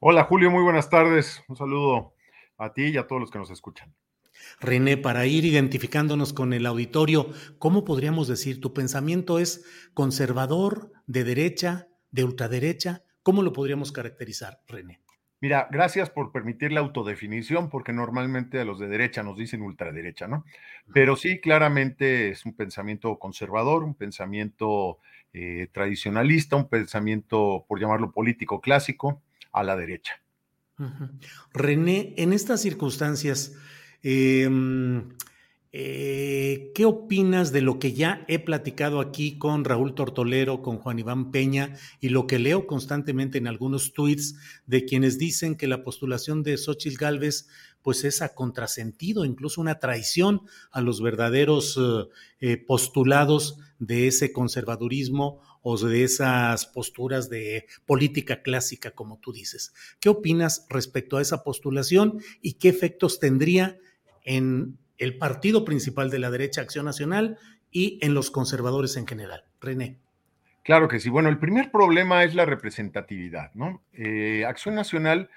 Hola 0.00 0.24
Julio, 0.24 0.50
muy 0.50 0.62
buenas 0.62 0.88
tardes. 0.88 1.42
Un 1.48 1.56
saludo 1.56 2.14
a 2.56 2.72
ti 2.72 2.86
y 2.88 2.96
a 2.96 3.06
todos 3.06 3.20
los 3.20 3.30
que 3.30 3.38
nos 3.38 3.50
escuchan. 3.50 3.94
René, 4.60 4.96
para 4.96 5.26
ir 5.26 5.44
identificándonos 5.44 6.32
con 6.32 6.52
el 6.52 6.66
auditorio, 6.66 7.30
¿cómo 7.58 7.84
podríamos 7.84 8.28
decir 8.28 8.60
tu 8.60 8.72
pensamiento 8.72 9.38
es 9.38 9.64
conservador, 9.94 10.92
de 11.06 11.24
derecha, 11.24 11.88
de 12.10 12.24
ultraderecha? 12.24 13.02
¿Cómo 13.22 13.42
lo 13.42 13.52
podríamos 13.52 13.92
caracterizar, 13.92 14.60
René? 14.66 15.00
Mira, 15.40 15.68
gracias 15.70 16.10
por 16.10 16.32
permitir 16.32 16.72
la 16.72 16.80
autodefinición, 16.80 17.70
porque 17.70 17.92
normalmente 17.92 18.58
a 18.58 18.64
los 18.64 18.80
de 18.80 18.88
derecha 18.88 19.22
nos 19.22 19.36
dicen 19.36 19.62
ultraderecha, 19.62 20.26
¿no? 20.26 20.44
Pero 20.92 21.14
sí, 21.14 21.40
claramente 21.40 22.30
es 22.30 22.44
un 22.44 22.56
pensamiento 22.56 23.18
conservador, 23.20 23.84
un 23.84 23.94
pensamiento 23.94 24.98
eh, 25.32 25.68
tradicionalista, 25.72 26.56
un 26.56 26.68
pensamiento, 26.68 27.64
por 27.68 27.80
llamarlo 27.80 28.12
político 28.12 28.60
clásico, 28.60 29.22
a 29.52 29.62
la 29.62 29.76
derecha. 29.76 30.22
René, 31.52 32.14
en 32.16 32.32
estas 32.32 32.62
circunstancias, 32.62 33.56
em, 34.02 35.08
eh, 35.72 36.72
¿qué 36.74 36.86
opinas 36.86 37.52
de 37.52 37.60
lo 37.60 37.78
que 37.78 37.92
ya 37.92 38.24
he 38.26 38.38
platicado 38.38 39.00
aquí 39.00 39.36
con 39.36 39.64
Raúl 39.64 39.94
Tortolero, 39.94 40.62
con 40.62 40.78
Juan 40.78 40.98
Iván 40.98 41.30
Peña 41.30 41.74
y 42.00 42.08
lo 42.08 42.26
que 42.26 42.38
leo 42.38 42.66
constantemente 42.66 43.36
en 43.36 43.46
algunos 43.46 43.92
tweets 43.92 44.36
de 44.66 44.86
quienes 44.86 45.18
dicen 45.18 45.56
que 45.56 45.66
la 45.66 45.82
postulación 45.82 46.42
de 46.42 46.56
Xochitl 46.56 46.96
Gálvez 46.96 47.48
pues 47.82 48.04
es 48.04 48.22
a 48.22 48.34
contrasentido, 48.34 49.24
incluso 49.24 49.60
una 49.60 49.78
traición 49.78 50.42
a 50.70 50.80
los 50.80 51.00
verdaderos 51.00 51.78
eh, 52.40 52.56
postulados 52.56 53.58
de 53.78 54.08
ese 54.08 54.32
conservadurismo 54.32 55.40
o 55.62 55.76
de 55.76 56.04
esas 56.04 56.66
posturas 56.66 57.28
de 57.28 57.66
política 57.86 58.42
clásica, 58.42 58.92
como 58.92 59.18
tú 59.18 59.32
dices. 59.32 59.72
¿Qué 60.00 60.08
opinas 60.08 60.66
respecto 60.68 61.16
a 61.16 61.22
esa 61.22 61.44
postulación 61.44 62.20
y 62.40 62.54
qué 62.54 62.68
efectos 62.68 63.20
tendría 63.20 63.78
en 64.24 64.78
el 64.98 65.16
partido 65.16 65.64
principal 65.64 66.10
de 66.10 66.18
la 66.18 66.30
derecha, 66.30 66.60
Acción 66.60 66.84
Nacional, 66.84 67.38
y 67.70 67.98
en 68.02 68.14
los 68.14 68.30
conservadores 68.30 68.96
en 68.96 69.06
general. 69.06 69.44
René. 69.60 69.98
Claro 70.68 70.88
que 70.88 71.00
sí. 71.00 71.08
Bueno, 71.08 71.28
el 71.28 71.38
primer 71.38 71.70
problema 71.70 72.24
es 72.24 72.34
la 72.34 72.44
representatividad, 72.44 73.52
¿no? 73.54 73.82
Eh, 73.94 74.44
Acción 74.46 74.74
Nacional 74.74 75.30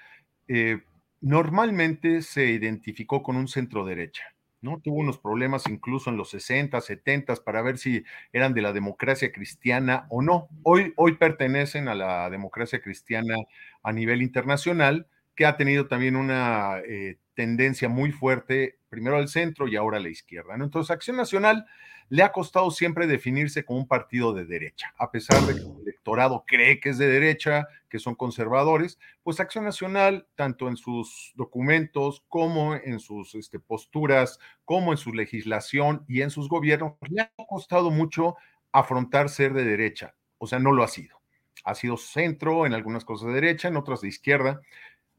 eh, 0.46 0.82
normalmente 1.22 2.20
se 2.22 2.46
identificó 2.50 3.22
con 3.22 3.36
un 3.36 3.48
centro 3.48 3.84
derecha, 3.86 4.24
¿no? 4.60 4.80
Tuvo 4.80 4.96
unos 4.96 5.18
problemas 5.18 5.66
incluso 5.68 6.10
en 6.10 6.16
los 6.18 6.30
60, 6.30 6.78
70 6.80 7.36
para 7.36 7.62
ver 7.62 7.78
si 7.78 8.04
eran 8.32 8.52
de 8.52 8.60
la 8.60 8.74
democracia 8.74 9.32
cristiana 9.32 10.06
o 10.10 10.20
no. 10.20 10.48
Hoy, 10.64 10.92
hoy 10.96 11.12
pertenecen 11.12 11.88
a 11.88 11.94
la 11.94 12.28
democracia 12.28 12.82
cristiana 12.82 13.36
a 13.82 13.92
nivel 13.92 14.20
internacional, 14.20 15.06
que 15.34 15.46
ha 15.46 15.56
tenido 15.56 15.86
también 15.86 16.16
una 16.16 16.80
eh, 16.86 17.16
tendencia 17.34 17.88
muy 17.88 18.12
fuerte, 18.12 18.76
primero 18.92 19.16
al 19.16 19.28
centro 19.28 19.68
y 19.68 19.76
ahora 19.76 19.96
a 19.96 20.00
la 20.00 20.10
izquierda. 20.10 20.54
Entonces, 20.54 20.90
Acción 20.90 21.16
Nacional 21.16 21.64
le 22.10 22.22
ha 22.22 22.30
costado 22.30 22.70
siempre 22.70 23.06
definirse 23.06 23.64
como 23.64 23.78
un 23.78 23.88
partido 23.88 24.34
de 24.34 24.44
derecha, 24.44 24.92
a 24.98 25.10
pesar 25.10 25.40
de 25.46 25.54
que 25.54 25.60
el 25.60 25.80
electorado 25.80 26.44
cree 26.46 26.78
que 26.78 26.90
es 26.90 26.98
de 26.98 27.06
derecha, 27.06 27.66
que 27.88 27.98
son 27.98 28.14
conservadores, 28.14 28.98
pues 29.22 29.40
Acción 29.40 29.64
Nacional, 29.64 30.26
tanto 30.34 30.68
en 30.68 30.76
sus 30.76 31.32
documentos 31.36 32.22
como 32.28 32.74
en 32.74 33.00
sus 33.00 33.34
este, 33.34 33.58
posturas, 33.58 34.38
como 34.66 34.92
en 34.92 34.98
su 34.98 35.14
legislación 35.14 36.04
y 36.06 36.20
en 36.20 36.28
sus 36.28 36.50
gobiernos, 36.50 36.92
le 37.08 37.22
ha 37.22 37.32
costado 37.48 37.90
mucho 37.90 38.36
afrontar 38.72 39.30
ser 39.30 39.54
de 39.54 39.64
derecha, 39.64 40.14
o 40.36 40.46
sea, 40.46 40.58
no 40.58 40.70
lo 40.70 40.82
ha 40.82 40.88
sido. 40.88 41.22
Ha 41.64 41.74
sido 41.74 41.96
centro 41.96 42.66
en 42.66 42.74
algunas 42.74 43.04
cosas 43.04 43.28
de 43.28 43.34
derecha, 43.34 43.68
en 43.68 43.76
otras 43.76 44.00
de 44.02 44.08
izquierda, 44.08 44.60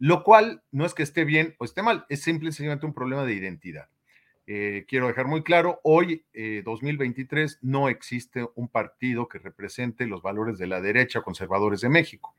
lo 0.04 0.26
cual 0.26 0.62
no 0.74 0.86
es 0.86 0.94
que 0.94 1.02
esté 1.02 1.24
bien 1.24 1.56
o 1.60 1.64
esté 1.64 1.82
mal, 1.82 2.06
es 2.10 2.24
simplemente 2.24 2.86
un 2.86 2.94
problema 2.94 3.24
de 3.24 3.36
identidad. 3.36 3.88
Eh, 4.46 4.84
quiero 4.86 5.08
dejar 5.08 5.28
muy 5.28 5.44
claro, 5.44 5.80
hoy, 5.82 6.26
2023, 6.66 7.54
eh, 7.54 7.58
no 7.62 7.88
existe 7.88 8.46
un 8.56 8.68
partido 8.68 9.30
que 9.30 9.40
represente 9.40 10.06
los 10.06 10.22
valores 10.22 10.58
de 10.58 10.68
la 10.68 10.82
derecha 10.82 11.22
conservadores 11.22 11.80
de 11.80 11.88
México. 11.88 12.36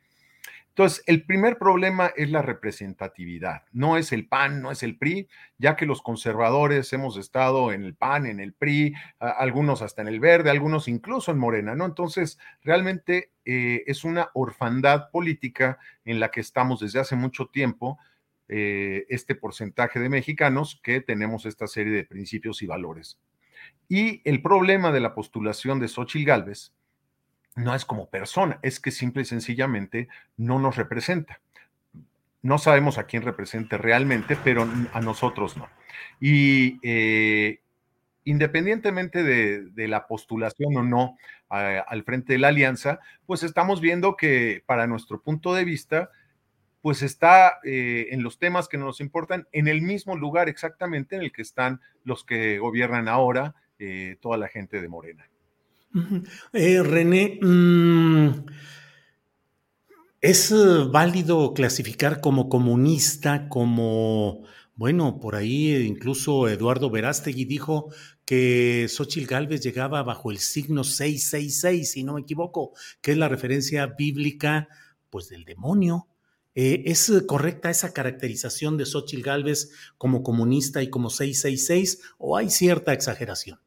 Entonces, 0.76 1.04
el 1.06 1.24
primer 1.24 1.56
problema 1.56 2.10
es 2.16 2.30
la 2.30 2.42
representatividad. 2.42 3.62
No 3.70 3.96
es 3.96 4.10
el 4.10 4.26
PAN, 4.26 4.60
no 4.60 4.72
es 4.72 4.82
el 4.82 4.98
PRI, 4.98 5.28
ya 5.56 5.76
que 5.76 5.86
los 5.86 6.02
conservadores 6.02 6.92
hemos 6.92 7.16
estado 7.16 7.70
en 7.72 7.84
el 7.84 7.94
PAN, 7.94 8.26
en 8.26 8.40
el 8.40 8.54
PRI, 8.54 8.92
algunos 9.20 9.82
hasta 9.82 10.02
en 10.02 10.08
el 10.08 10.18
verde, 10.18 10.50
algunos 10.50 10.88
incluso 10.88 11.30
en 11.30 11.38
Morena, 11.38 11.76
¿no? 11.76 11.84
Entonces, 11.84 12.40
realmente 12.64 13.30
eh, 13.44 13.84
es 13.86 14.02
una 14.02 14.30
orfandad 14.34 15.10
política 15.12 15.78
en 16.04 16.18
la 16.18 16.32
que 16.32 16.40
estamos 16.40 16.80
desde 16.80 16.98
hace 16.98 17.14
mucho 17.14 17.46
tiempo, 17.46 18.00
eh, 18.48 19.06
este 19.08 19.36
porcentaje 19.36 20.00
de 20.00 20.08
mexicanos 20.08 20.80
que 20.82 21.00
tenemos 21.00 21.46
esta 21.46 21.68
serie 21.68 21.92
de 21.92 22.04
principios 22.04 22.62
y 22.62 22.66
valores. 22.66 23.20
Y 23.88 24.28
el 24.28 24.42
problema 24.42 24.90
de 24.90 24.98
la 24.98 25.14
postulación 25.14 25.78
de 25.78 25.86
Xochitl 25.86 26.26
Gálvez 26.26 26.72
no 27.54 27.74
es 27.74 27.84
como 27.84 28.08
persona, 28.08 28.58
es 28.62 28.80
que 28.80 28.90
simple 28.90 29.22
y 29.22 29.26
sencillamente 29.26 30.08
no 30.36 30.58
nos 30.58 30.76
representa. 30.76 31.40
No 32.42 32.58
sabemos 32.58 32.98
a 32.98 33.04
quién 33.04 33.22
represente 33.22 33.78
realmente, 33.78 34.36
pero 34.36 34.68
a 34.92 35.00
nosotros 35.00 35.56
no. 35.56 35.68
Y 36.20 36.78
eh, 36.82 37.60
independientemente 38.24 39.22
de, 39.22 39.88
la 39.88 40.06
postulación 40.06 40.76
o 40.76 40.82
no 40.82 41.16
al 41.48 42.02
frente 42.02 42.32
de 42.32 42.38
la 42.40 42.48
alianza, 42.48 42.98
pues 43.26 43.44
estamos 43.44 43.80
viendo 43.80 44.16
que 44.16 44.62
para 44.66 44.86
nuestro 44.86 45.22
punto 45.22 45.54
de 45.54 45.64
vista, 45.64 46.10
pues 46.82 47.02
está 47.02 47.60
eh, 47.64 48.08
en 48.10 48.22
los 48.22 48.38
temas 48.38 48.68
que 48.68 48.76
nos 48.76 49.00
importan 49.00 49.46
en 49.52 49.68
el 49.68 49.80
mismo 49.80 50.16
lugar 50.16 50.48
exactamente 50.48 51.14
en 51.14 51.22
el 51.22 51.32
que 51.32 51.42
están 51.42 51.80
los 52.02 52.24
que 52.24 52.58
gobiernan 52.58 53.08
ahora, 53.08 53.54
eh, 53.78 54.16
toda 54.20 54.36
la 54.36 54.48
gente 54.48 54.80
de 54.80 54.88
Morena. 54.88 55.28
Eh, 56.52 56.82
René, 56.82 57.38
mm, 57.40 58.46
¿es 60.20 60.50
eh, 60.50 60.54
válido 60.90 61.54
clasificar 61.54 62.20
como 62.20 62.48
comunista, 62.48 63.48
como, 63.48 64.42
bueno, 64.74 65.20
por 65.20 65.36
ahí 65.36 65.74
incluso 65.86 66.48
Eduardo 66.48 66.90
Verástegui 66.90 67.44
dijo 67.44 67.92
que 68.24 68.86
Xochitl 68.88 69.26
Gálvez 69.28 69.60
llegaba 69.60 70.02
bajo 70.02 70.30
el 70.32 70.38
signo 70.38 70.82
666, 70.82 71.92
si 71.92 72.02
no 72.02 72.14
me 72.14 72.22
equivoco, 72.22 72.72
que 73.00 73.12
es 73.12 73.18
la 73.18 73.28
referencia 73.28 73.86
bíblica, 73.86 74.68
pues, 75.10 75.28
del 75.28 75.44
demonio. 75.44 76.08
Eh, 76.56 76.82
¿Es 76.86 77.12
correcta 77.26 77.70
esa 77.70 77.92
caracterización 77.92 78.76
de 78.78 78.86
Xochitl 78.86 79.22
Gálvez 79.22 79.70
como 79.98 80.22
comunista 80.22 80.82
y 80.82 80.90
como 80.90 81.10
666 81.10 82.00
o 82.18 82.36
hay 82.36 82.50
cierta 82.50 82.92
exageración? 82.92 83.60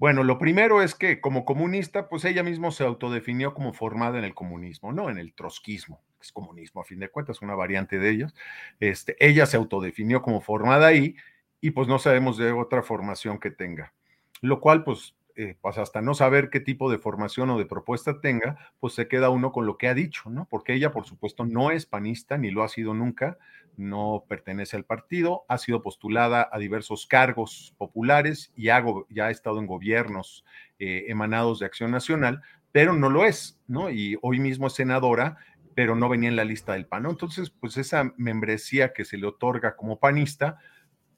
Bueno, 0.00 0.24
lo 0.24 0.38
primero 0.38 0.80
es 0.80 0.94
que 0.94 1.20
como 1.20 1.44
comunista, 1.44 2.08
pues 2.08 2.24
ella 2.24 2.42
misma 2.42 2.70
se 2.70 2.84
autodefinió 2.84 3.52
como 3.52 3.74
formada 3.74 4.18
en 4.18 4.24
el 4.24 4.32
comunismo, 4.32 4.94
no 4.94 5.10
en 5.10 5.18
el 5.18 5.34
trotskismo, 5.34 6.00
que 6.18 6.22
es 6.22 6.32
comunismo 6.32 6.80
a 6.80 6.84
fin 6.84 7.00
de 7.00 7.10
cuentas, 7.10 7.42
una 7.42 7.54
variante 7.54 7.98
de 7.98 8.08
ellos. 8.08 8.34
Este, 8.80 9.14
ella 9.20 9.44
se 9.44 9.58
autodefinió 9.58 10.22
como 10.22 10.40
formada 10.40 10.86
ahí 10.86 11.16
y 11.60 11.72
pues 11.72 11.86
no 11.86 11.98
sabemos 11.98 12.38
de 12.38 12.50
otra 12.50 12.82
formación 12.82 13.38
que 13.38 13.50
tenga, 13.50 13.92
lo 14.40 14.58
cual 14.60 14.84
pues 14.84 15.16
eh, 15.36 15.56
pues 15.60 15.76
hasta 15.76 16.00
no 16.00 16.14
saber 16.14 16.48
qué 16.48 16.60
tipo 16.60 16.90
de 16.90 16.96
formación 16.96 17.50
o 17.50 17.58
de 17.58 17.66
propuesta 17.66 18.22
tenga, 18.22 18.72
pues 18.80 18.94
se 18.94 19.06
queda 19.06 19.28
uno 19.28 19.52
con 19.52 19.66
lo 19.66 19.76
que 19.76 19.88
ha 19.88 19.92
dicho, 19.92 20.30
¿no? 20.30 20.46
Porque 20.48 20.72
ella, 20.72 20.92
por 20.92 21.04
supuesto, 21.04 21.44
no 21.44 21.70
es 21.70 21.84
panista, 21.84 22.38
ni 22.38 22.50
lo 22.50 22.62
ha 22.62 22.68
sido 22.68 22.94
nunca, 22.94 23.36
no 23.80 24.24
pertenece 24.28 24.76
al 24.76 24.84
partido, 24.84 25.44
ha 25.48 25.58
sido 25.58 25.82
postulada 25.82 26.48
a 26.52 26.58
diversos 26.58 27.06
cargos 27.06 27.74
populares 27.78 28.52
y 28.54 28.68
ha, 28.68 28.84
ya 29.08 29.26
ha 29.26 29.30
estado 29.30 29.58
en 29.58 29.66
gobiernos 29.66 30.44
eh, 30.78 31.06
emanados 31.08 31.58
de 31.58 31.66
Acción 31.66 31.90
Nacional, 31.90 32.42
pero 32.72 32.92
no 32.92 33.10
lo 33.10 33.24
es, 33.24 33.58
¿no? 33.66 33.90
Y 33.90 34.18
hoy 34.22 34.38
mismo 34.38 34.68
es 34.68 34.74
senadora, 34.74 35.38
pero 35.74 35.96
no 35.96 36.08
venía 36.08 36.28
en 36.28 36.36
la 36.36 36.44
lista 36.44 36.74
del 36.74 36.86
PAN, 36.86 37.04
¿no? 37.04 37.10
Entonces, 37.10 37.50
pues 37.50 37.76
esa 37.76 38.12
membresía 38.16 38.92
que 38.92 39.04
se 39.04 39.16
le 39.16 39.26
otorga 39.26 39.76
como 39.76 39.98
panista, 39.98 40.58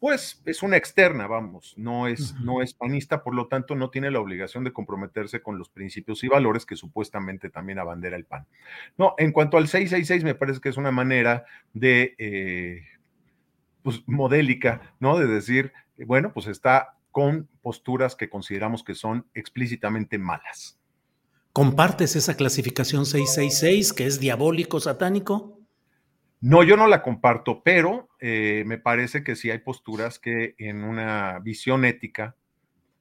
pues 0.02 0.42
es 0.46 0.64
una 0.64 0.76
externa, 0.76 1.28
vamos, 1.28 1.74
no 1.76 2.08
es, 2.08 2.34
no 2.40 2.60
es 2.60 2.74
panista, 2.74 3.22
por 3.22 3.36
lo 3.36 3.46
tanto 3.46 3.76
no 3.76 3.88
tiene 3.88 4.10
la 4.10 4.18
obligación 4.18 4.64
de 4.64 4.72
comprometerse 4.72 5.42
con 5.42 5.58
los 5.58 5.68
principios 5.68 6.24
y 6.24 6.28
valores 6.28 6.66
que 6.66 6.74
supuestamente 6.74 7.50
también 7.50 7.78
abandera 7.78 8.16
el 8.16 8.24
PAN. 8.24 8.48
No, 8.98 9.14
en 9.16 9.30
cuanto 9.30 9.58
al 9.58 9.68
666, 9.68 10.24
me 10.24 10.34
parece 10.34 10.60
que 10.60 10.70
es 10.70 10.76
una 10.76 10.90
manera 10.90 11.44
de, 11.72 12.16
eh, 12.18 12.82
pues, 13.84 14.02
modélica, 14.06 14.92
¿no? 14.98 15.16
De 15.16 15.28
decir, 15.28 15.72
bueno, 16.04 16.32
pues 16.32 16.48
está 16.48 16.96
con 17.12 17.48
posturas 17.62 18.16
que 18.16 18.28
consideramos 18.28 18.82
que 18.82 18.96
son 18.96 19.28
explícitamente 19.34 20.18
malas. 20.18 20.80
¿Compartes 21.52 22.16
esa 22.16 22.34
clasificación 22.34 23.06
666 23.06 23.92
que 23.92 24.06
es 24.06 24.18
diabólico, 24.18 24.80
satánico? 24.80 25.61
No, 26.42 26.64
yo 26.64 26.76
no 26.76 26.88
la 26.88 27.02
comparto, 27.02 27.62
pero 27.62 28.08
eh, 28.18 28.64
me 28.66 28.76
parece 28.76 29.22
que 29.22 29.36
sí 29.36 29.52
hay 29.52 29.58
posturas 29.58 30.18
que 30.18 30.56
en 30.58 30.82
una 30.82 31.38
visión 31.38 31.84
ética 31.84 32.34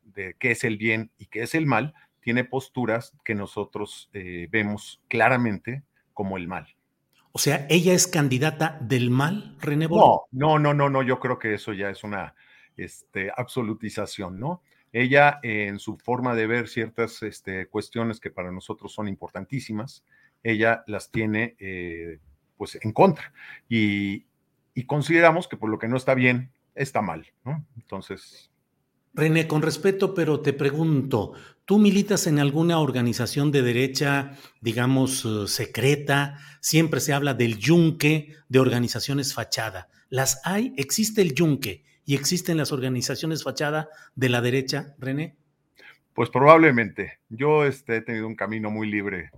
de 0.03 0.35
qué 0.37 0.51
es 0.51 0.63
el 0.63 0.77
bien 0.77 1.09
y 1.17 1.25
qué 1.25 1.41
es 1.41 1.55
el 1.55 1.65
mal, 1.65 1.95
tiene 2.19 2.43
posturas 2.43 3.17
que 3.25 3.33
nosotros 3.33 4.11
eh, 4.13 4.47
vemos 4.51 5.01
claramente 5.07 5.81
como 6.13 6.37
el 6.37 6.47
mal. 6.47 6.67
O 7.31 7.39
sea, 7.39 7.65
¿ella 7.67 7.93
es 7.93 8.05
candidata 8.05 8.77
del 8.79 9.09
mal, 9.09 9.57
René 9.59 9.87
No, 9.87 10.25
no, 10.31 10.59
no, 10.59 10.75
no, 10.75 10.89
no, 10.91 11.01
yo 11.01 11.19
creo 11.19 11.39
que 11.39 11.55
eso 11.55 11.73
ya 11.73 11.89
es 11.89 12.03
una 12.03 12.35
este, 12.77 13.31
absolutización, 13.35 14.39
¿no? 14.39 14.61
Ella 14.93 15.39
en 15.41 15.79
su 15.79 15.97
forma 15.97 16.35
de 16.35 16.45
ver 16.45 16.67
ciertas 16.67 17.23
este, 17.23 17.65
cuestiones 17.65 18.19
que 18.19 18.29
para 18.29 18.51
nosotros 18.51 18.93
son 18.93 19.07
importantísimas, 19.07 20.03
ella 20.43 20.83
las 20.85 21.09
tiene 21.09 21.55
eh, 21.57 22.19
pues 22.61 22.77
en 22.79 22.91
contra. 22.91 23.33
Y, 23.67 24.27
consideramos 24.85 25.47
que 25.47 25.57
por 25.57 25.67
lo 25.67 25.79
que 25.79 25.87
no 25.87 25.97
está 25.97 26.13
bien, 26.13 26.51
está 26.75 27.01
mal, 27.01 27.25
¿no? 27.43 27.65
Entonces... 27.75 28.51
René, 29.15 29.47
con 29.47 29.63
respeto, 29.63 30.13
pero 30.13 30.41
te 30.41 30.53
pregunto, 30.53 31.33
¿tú 31.65 31.79
militas 31.79 32.27
en 32.27 32.37
alguna 32.37 32.77
organización 32.77 33.51
de 33.51 33.63
derecha, 33.63 34.37
digamos, 34.61 35.25
eh, 35.25 35.47
secreta? 35.47 36.37
Siempre 36.59 36.99
se 36.99 37.13
habla 37.13 37.33
del 37.33 37.57
yunque 37.57 38.35
de 38.47 38.59
organizaciones 38.59 39.33
fachada. 39.33 39.89
¿Las 40.09 40.39
hay? 40.45 40.75
¿Existe 40.77 41.23
el 41.23 41.33
yunque 41.33 41.83
y 42.05 42.13
existen 42.13 42.57
las 42.57 42.71
organizaciones 42.71 43.43
fachada 43.43 43.89
de 44.13 44.29
la 44.29 44.41
derecha, 44.41 44.93
René? 44.99 45.35
Pues 46.13 46.29
probablemente. 46.29 47.17
Yo 47.27 47.65
este, 47.65 47.97
he 47.97 48.01
tenido 48.01 48.27
un 48.27 48.35
camino 48.35 48.69
muy 48.69 48.87
libre 48.87 49.31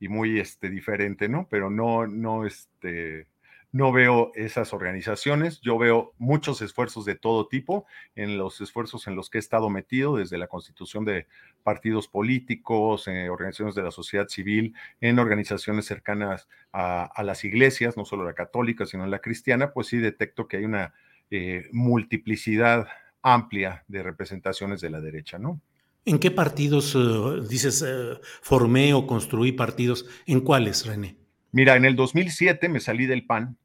y 0.00 0.08
muy 0.08 0.40
este, 0.40 0.70
diferente, 0.70 1.28
¿no? 1.28 1.46
Pero 1.48 1.70
no, 1.70 2.06
no, 2.06 2.46
este, 2.46 3.28
no 3.70 3.92
veo 3.92 4.32
esas 4.34 4.72
organizaciones, 4.72 5.60
yo 5.60 5.78
veo 5.78 6.14
muchos 6.18 6.62
esfuerzos 6.62 7.04
de 7.04 7.14
todo 7.14 7.46
tipo 7.46 7.86
en 8.16 8.36
los 8.36 8.60
esfuerzos 8.60 9.06
en 9.06 9.14
los 9.14 9.30
que 9.30 9.38
he 9.38 9.40
estado 9.40 9.70
metido, 9.70 10.16
desde 10.16 10.38
la 10.38 10.48
constitución 10.48 11.04
de 11.04 11.28
partidos 11.62 12.08
políticos, 12.08 13.06
en 13.06 13.28
organizaciones 13.28 13.74
de 13.74 13.82
la 13.82 13.90
sociedad 13.90 14.26
civil, 14.28 14.74
en 15.00 15.18
organizaciones 15.18 15.84
cercanas 15.84 16.48
a, 16.72 17.22
las 17.22 17.44
iglesias, 17.44 17.96
no 17.96 18.04
solo 18.04 18.24
la 18.24 18.34
católica, 18.34 18.86
sino 18.86 19.06
la 19.06 19.20
cristiana, 19.20 19.72
pues 19.72 19.88
sí 19.88 19.98
detecto 19.98 20.48
que 20.48 20.56
hay 20.56 20.64
una 20.64 20.94
eh, 21.30 21.68
multiplicidad 21.72 22.88
amplia 23.22 23.84
de 23.86 24.02
representaciones 24.02 24.80
de 24.80 24.90
la 24.90 25.00
derecha, 25.00 25.38
¿no? 25.38 25.60
¿En 26.10 26.18
qué 26.18 26.32
partidos, 26.32 26.96
eh, 26.96 27.46
dices, 27.48 27.84
eh, 27.86 28.18
formé 28.42 28.94
o 28.94 29.06
construí 29.06 29.52
partidos? 29.52 30.06
¿En 30.26 30.40
cuáles, 30.40 30.84
René? 30.84 31.16
Mira, 31.52 31.76
en 31.76 31.84
el 31.84 31.94
2007 31.94 32.68
me 32.68 32.80
salí 32.80 33.06
del 33.06 33.26
PAN 33.26 33.56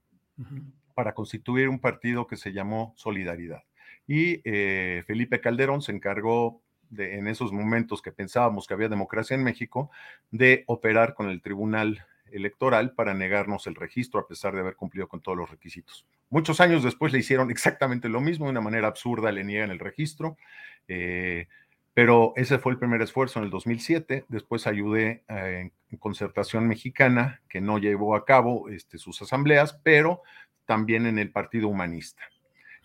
para 0.93 1.15
constituir 1.15 1.69
un 1.69 1.79
partido 1.79 2.27
que 2.27 2.37
se 2.37 2.53
llamó 2.53 2.93
Solidaridad. 2.97 3.63
Y 4.05 4.41
eh, 4.43 5.03
Felipe 5.07 5.41
Calderón 5.41 5.81
se 5.81 5.91
encargó 5.91 6.61
de, 6.91 7.15
en 7.15 7.27
esos 7.27 7.51
momentos 7.51 8.03
que 8.03 8.11
pensábamos 8.11 8.67
que 8.67 8.75
había 8.75 8.89
democracia 8.89 9.33
en 9.33 9.43
México, 9.43 9.89
de 10.29 10.65
operar 10.67 11.15
con 11.15 11.29
el 11.31 11.41
Tribunal 11.41 12.05
Electoral 12.31 12.93
para 12.93 13.15
negarnos 13.15 13.65
el 13.65 13.73
registro 13.73 14.19
a 14.19 14.27
pesar 14.27 14.53
de 14.53 14.59
haber 14.59 14.75
cumplido 14.75 15.07
con 15.07 15.21
todos 15.21 15.35
los 15.35 15.49
requisitos. 15.49 16.05
Muchos 16.29 16.61
años 16.61 16.83
después 16.83 17.11
le 17.11 17.17
hicieron 17.19 17.49
exactamente 17.49 18.07
lo 18.07 18.21
mismo, 18.21 18.45
de 18.45 18.51
una 18.51 18.61
manera 18.61 18.87
absurda 18.87 19.31
le 19.31 19.43
niegan 19.43 19.71
el 19.71 19.79
registro. 19.79 20.37
Pero 21.95 22.33
ese 22.35 22.59
fue 22.59 22.73
el 22.73 22.77
primer 22.77 23.01
esfuerzo 23.01 23.39
en 23.39 23.45
el 23.45 23.51
2007. 23.51 24.25
Después 24.27 24.67
ayudé 24.67 25.23
eh, 25.29 25.71
en 25.89 25.97
concertación 25.97 26.67
mexicana, 26.67 27.41
que 27.49 27.61
no 27.61 27.79
llevó 27.79 28.17
a 28.17 28.25
cabo 28.25 28.67
este, 28.67 28.97
sus 28.97 29.21
asambleas, 29.21 29.79
pero 29.81 30.21
también 30.65 31.05
en 31.05 31.17
el 31.17 31.31
Partido 31.31 31.69
Humanista. 31.69 32.21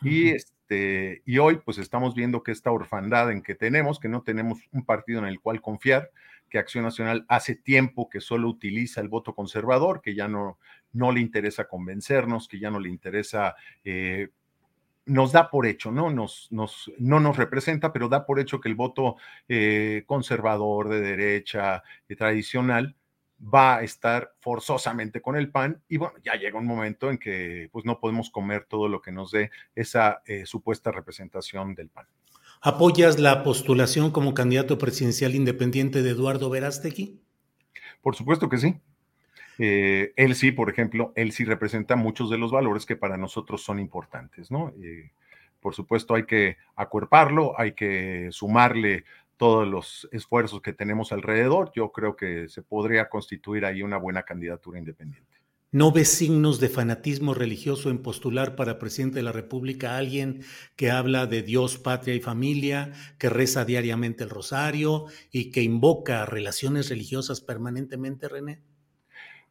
Y, 0.00 0.28
este, 0.28 1.22
y 1.26 1.38
hoy 1.38 1.56
pues 1.56 1.78
estamos 1.78 2.14
viendo 2.14 2.44
que 2.44 2.52
esta 2.52 2.70
orfandad 2.70 3.32
en 3.32 3.42
que 3.42 3.56
tenemos, 3.56 3.98
que 3.98 4.08
no 4.08 4.22
tenemos 4.22 4.60
un 4.70 4.84
partido 4.84 5.18
en 5.18 5.26
el 5.26 5.40
cual 5.40 5.60
confiar, 5.60 6.12
que 6.48 6.58
Acción 6.58 6.84
Nacional 6.84 7.26
hace 7.28 7.56
tiempo 7.56 8.08
que 8.08 8.20
solo 8.20 8.48
utiliza 8.48 9.00
el 9.00 9.08
voto 9.08 9.34
conservador, 9.34 10.00
que 10.02 10.14
ya 10.14 10.28
no, 10.28 10.58
no 10.92 11.10
le 11.10 11.20
interesa 11.20 11.66
convencernos, 11.66 12.46
que 12.46 12.60
ya 12.60 12.70
no 12.70 12.78
le 12.78 12.88
interesa 12.88 13.56
eh, 13.82 14.28
nos 15.06 15.32
da 15.32 15.50
por 15.50 15.66
hecho, 15.66 15.90
¿no? 15.90 16.10
Nos, 16.10 16.48
nos, 16.50 16.90
no 16.98 17.20
nos 17.20 17.36
representa, 17.36 17.92
pero 17.92 18.08
da 18.08 18.26
por 18.26 18.38
hecho 18.38 18.60
que 18.60 18.68
el 18.68 18.74
voto 18.74 19.16
eh, 19.48 20.04
conservador, 20.06 20.88
de 20.88 21.00
derecha, 21.00 21.82
tradicional, 22.16 22.96
va 23.42 23.76
a 23.76 23.82
estar 23.82 24.34
forzosamente 24.40 25.22
con 25.22 25.36
el 25.36 25.50
PAN 25.50 25.82
y 25.88 25.96
bueno, 25.96 26.14
ya 26.22 26.34
llega 26.34 26.58
un 26.58 26.66
momento 26.66 27.10
en 27.10 27.18
que 27.18 27.68
pues 27.72 27.84
no 27.84 27.98
podemos 27.98 28.30
comer 28.30 28.66
todo 28.68 28.88
lo 28.88 29.00
que 29.00 29.12
nos 29.12 29.30
dé 29.30 29.50
esa 29.74 30.22
eh, 30.26 30.44
supuesta 30.44 30.92
representación 30.92 31.74
del 31.74 31.88
PAN. 31.88 32.06
¿Apoyas 32.60 33.18
la 33.18 33.42
postulación 33.42 34.10
como 34.10 34.34
candidato 34.34 34.76
presidencial 34.76 35.34
independiente 35.34 36.02
de 36.02 36.10
Eduardo 36.10 36.50
Verástegui? 36.50 37.18
Por 38.02 38.14
supuesto 38.14 38.50
que 38.50 38.58
sí. 38.58 38.76
Eh, 39.62 40.14
él 40.16 40.34
sí, 40.36 40.52
por 40.52 40.70
ejemplo, 40.70 41.12
él 41.16 41.32
sí 41.32 41.44
representa 41.44 41.94
muchos 41.94 42.30
de 42.30 42.38
los 42.38 42.50
valores 42.50 42.86
que 42.86 42.96
para 42.96 43.18
nosotros 43.18 43.62
son 43.62 43.78
importantes, 43.78 44.50
¿no? 44.50 44.72
Eh, 44.82 45.10
por 45.60 45.74
supuesto, 45.74 46.14
hay 46.14 46.24
que 46.24 46.56
acuerparlo, 46.76 47.52
hay 47.60 47.72
que 47.72 48.28
sumarle 48.30 49.04
todos 49.36 49.68
los 49.68 50.08
esfuerzos 50.12 50.62
que 50.62 50.72
tenemos 50.72 51.12
alrededor. 51.12 51.72
Yo 51.74 51.92
creo 51.92 52.16
que 52.16 52.48
se 52.48 52.62
podría 52.62 53.10
constituir 53.10 53.66
ahí 53.66 53.82
una 53.82 53.98
buena 53.98 54.22
candidatura 54.22 54.78
independiente. 54.78 55.28
¿No 55.72 55.92
ves 55.92 56.08
signos 56.08 56.58
de 56.58 56.70
fanatismo 56.70 57.34
religioso 57.34 57.90
en 57.90 57.98
postular 57.98 58.56
para 58.56 58.78
presidente 58.78 59.16
de 59.16 59.24
la 59.24 59.32
República 59.32 59.92
a 59.92 59.98
alguien 59.98 60.42
que 60.74 60.90
habla 60.90 61.26
de 61.26 61.42
Dios, 61.42 61.76
patria 61.76 62.14
y 62.14 62.20
familia, 62.20 62.94
que 63.18 63.28
reza 63.28 63.66
diariamente 63.66 64.24
el 64.24 64.30
rosario 64.30 65.04
y 65.30 65.50
que 65.50 65.60
invoca 65.60 66.24
relaciones 66.24 66.88
religiosas 66.88 67.42
permanentemente, 67.42 68.26
René? 68.26 68.69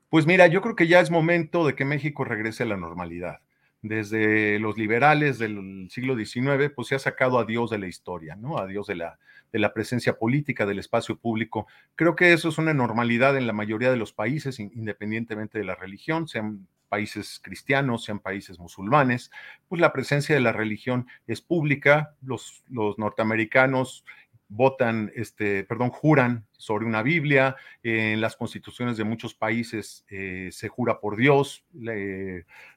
Pues 0.09 0.25
mira, 0.25 0.47
yo 0.47 0.61
creo 0.61 0.75
que 0.75 0.87
ya 0.87 0.99
es 1.01 1.11
momento 1.11 1.65
de 1.65 1.75
que 1.75 1.85
México 1.85 2.23
regrese 2.23 2.63
a 2.63 2.65
la 2.65 2.77
normalidad. 2.77 3.41
Desde 3.81 4.59
los 4.59 4.77
liberales 4.77 5.37
del 5.39 5.87
siglo 5.89 6.15
XIX, 6.15 6.71
pues 6.75 6.87
se 6.89 6.95
ha 6.95 6.99
sacado 6.99 7.37
a 7.39 7.45
Dios 7.45 7.69
de 7.69 7.77
la 7.77 7.87
historia, 7.87 8.35
¿no? 8.35 8.57
A 8.57 8.65
Dios 8.67 8.87
de 8.87 8.95
la, 8.95 9.19
de 9.53 9.59
la 9.59 9.73
presencia 9.73 10.17
política, 10.17 10.65
del 10.65 10.79
espacio 10.79 11.17
público. 11.17 11.67
Creo 11.95 12.15
que 12.15 12.33
eso 12.33 12.49
es 12.49 12.57
una 12.57 12.73
normalidad 12.73 13.37
en 13.37 13.47
la 13.47 13.53
mayoría 13.53 13.91
de 13.91 13.97
los 13.97 14.11
países, 14.11 14.59
independientemente 14.59 15.59
de 15.59 15.65
la 15.65 15.75
religión, 15.75 16.27
sean 16.27 16.67
países 16.89 17.39
cristianos, 17.41 18.03
sean 18.03 18.19
países 18.19 18.57
musulmanes, 18.57 19.29
pues 19.67 19.79
la 19.79 19.93
presencia 19.93 20.33
de 20.33 20.41
la 20.41 20.51
religión 20.51 21.07
es 21.27 21.39
pública. 21.39 22.15
Los, 22.23 22.63
los 22.67 22.97
norteamericanos 22.97 24.03
votan, 24.49 25.11
este, 25.15 25.63
perdón, 25.63 25.91
juran 25.91 26.47
sobre 26.57 26.85
una 26.85 27.03
Biblia, 27.03 27.55
en 27.83 28.19
las 28.19 28.35
constituciones 28.35 28.97
de 28.97 29.03
muchos 29.03 29.35
países 29.35 30.03
eh, 30.09 30.49
se 30.51 30.67
jura 30.67 30.99
por 30.99 31.15
Dios. 31.15 31.63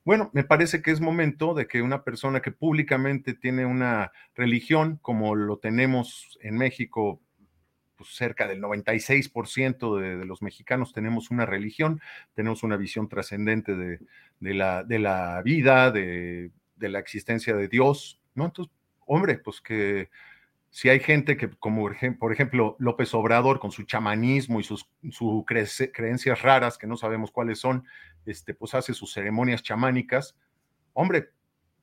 bueno, 0.05 0.31
me 0.33 0.45
parece 0.45 0.83
que 0.83 0.91
es 0.91 1.01
momento 1.01 1.55
de 1.55 1.67
que 1.67 1.83
una 1.83 2.05
persona 2.05 2.41
que 2.41 2.53
públicamente 2.53 3.35
tiene 3.35 3.65
una 3.67 4.13
religión, 4.35 4.99
como 5.03 5.35
lo 5.35 5.59
tenemos 5.59 6.39
en 6.43 6.59
México, 6.59 7.21
pues 7.97 8.11
cerca 8.11 8.47
del 8.47 8.61
96% 8.61 9.99
de, 9.99 10.17
de, 10.19 10.25
los 10.27 10.43
mexicanos 10.43 10.93
tenemos 10.93 11.31
una 11.31 11.47
religión, 11.47 12.01
tenemos 12.35 12.63
una 12.63 12.77
visión 12.77 13.09
trascendente 13.09 13.75
de, 13.75 13.99
la, 14.41 14.85
de 14.85 14.99
la 14.99 15.41
vida, 15.43 15.91
de, 15.91 16.51
de 16.77 16.89
la 16.89 16.99
existencia 16.99 17.57
de 17.57 17.69
Dios, 17.69 18.21
¿no? 18.35 18.47
Entonces, 18.47 18.75
hombre, 19.07 19.39
pues 19.39 19.61
que 19.61 20.11
Si 20.75 20.89
hay 20.89 21.01
gente 21.01 21.37
que, 21.37 21.51
como 21.51 21.87
por 22.19 22.33
ejemplo 22.33 22.77
López 22.79 23.13
Obrador, 23.13 23.61
con 23.61 23.71
su 23.73 23.83
chamanismo 23.83 24.59
y 24.59 24.65
sus 24.65 24.87
creencias 25.45 26.41
raras, 26.41 26.79
que 26.79 26.87
no 26.87 26.97
sabemos 26.97 27.31
cuáles 27.31 27.59
son, 27.59 27.85
este, 28.25 28.55
pues 28.55 28.73
hace 28.75 28.95
sus 28.95 29.13
ceremonias 29.13 29.63
chamánicas, 29.63 30.35
hombre, 30.95 31.29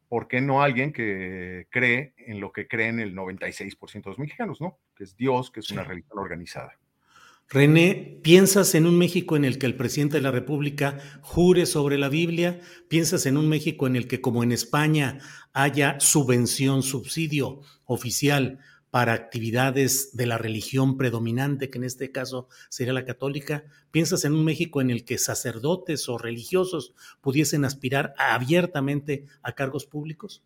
¿por 0.08 0.28
qué 0.28 0.41
no 0.41 0.63
alguien 0.63 0.91
que 0.91 1.67
cree 1.69 2.15
en 2.17 2.39
lo 2.39 2.52
que 2.52 2.67
creen 2.67 2.99
el 2.99 3.15
96% 3.15 3.78
de 4.06 4.10
los 4.10 4.17
mexicanos, 4.17 4.60
¿no? 4.60 4.80
Que 4.95 5.04
es 5.04 5.15
Dios, 5.15 5.52
que 5.52 5.60
es 5.60 5.69
una 5.69 5.84
religión 5.84 6.17
organizada. 6.17 6.80
René, 7.47 8.19
¿piensas 8.23 8.73
en 8.73 8.88
un 8.88 8.97
México 8.97 9.36
en 9.36 9.45
el 9.45 9.60
que 9.60 9.67
el 9.67 9.75
presidente 9.75 10.17
de 10.17 10.23
la 10.23 10.32
República 10.32 10.97
jure 11.21 11.67
sobre 11.67 11.99
la 11.99 12.10
Biblia? 12.10 12.60
¿Piensas 12.88 13.28
en 13.28 13.38
un 13.38 13.49
México 13.49 13.86
en 13.86 13.95
el 13.95 14.08
que, 14.08 14.19
como 14.19 14.41
en 14.43 14.52
España, 14.52 15.19
haya 15.54 15.99
subvención, 15.99 16.82
subsidio 16.82 17.62
oficial 17.86 18.60
para 18.91 19.13
actividades 19.13 20.15
de 20.15 20.25
la 20.25 20.38
religión 20.38 20.97
predominante, 20.97 21.69
que 21.69 21.78
en 21.78 21.84
este 21.84 22.12
caso 22.12 22.47
sería 22.69 22.93
la 22.93 23.06
católica? 23.06 23.63
¿Piensas 23.91 24.25
en 24.25 24.34
un 24.34 24.45
México 24.45 24.82
en 24.82 24.89
el 24.89 25.06
que 25.06 25.17
sacerdotes 25.17 26.10
o 26.10 26.17
religiosos 26.17 26.93
pudiesen 27.21 27.65
aspirar 27.65 28.13
abiertamente 28.17 29.25
a 29.43 29.54
cargos 29.54 29.86
públicos? 29.86 30.43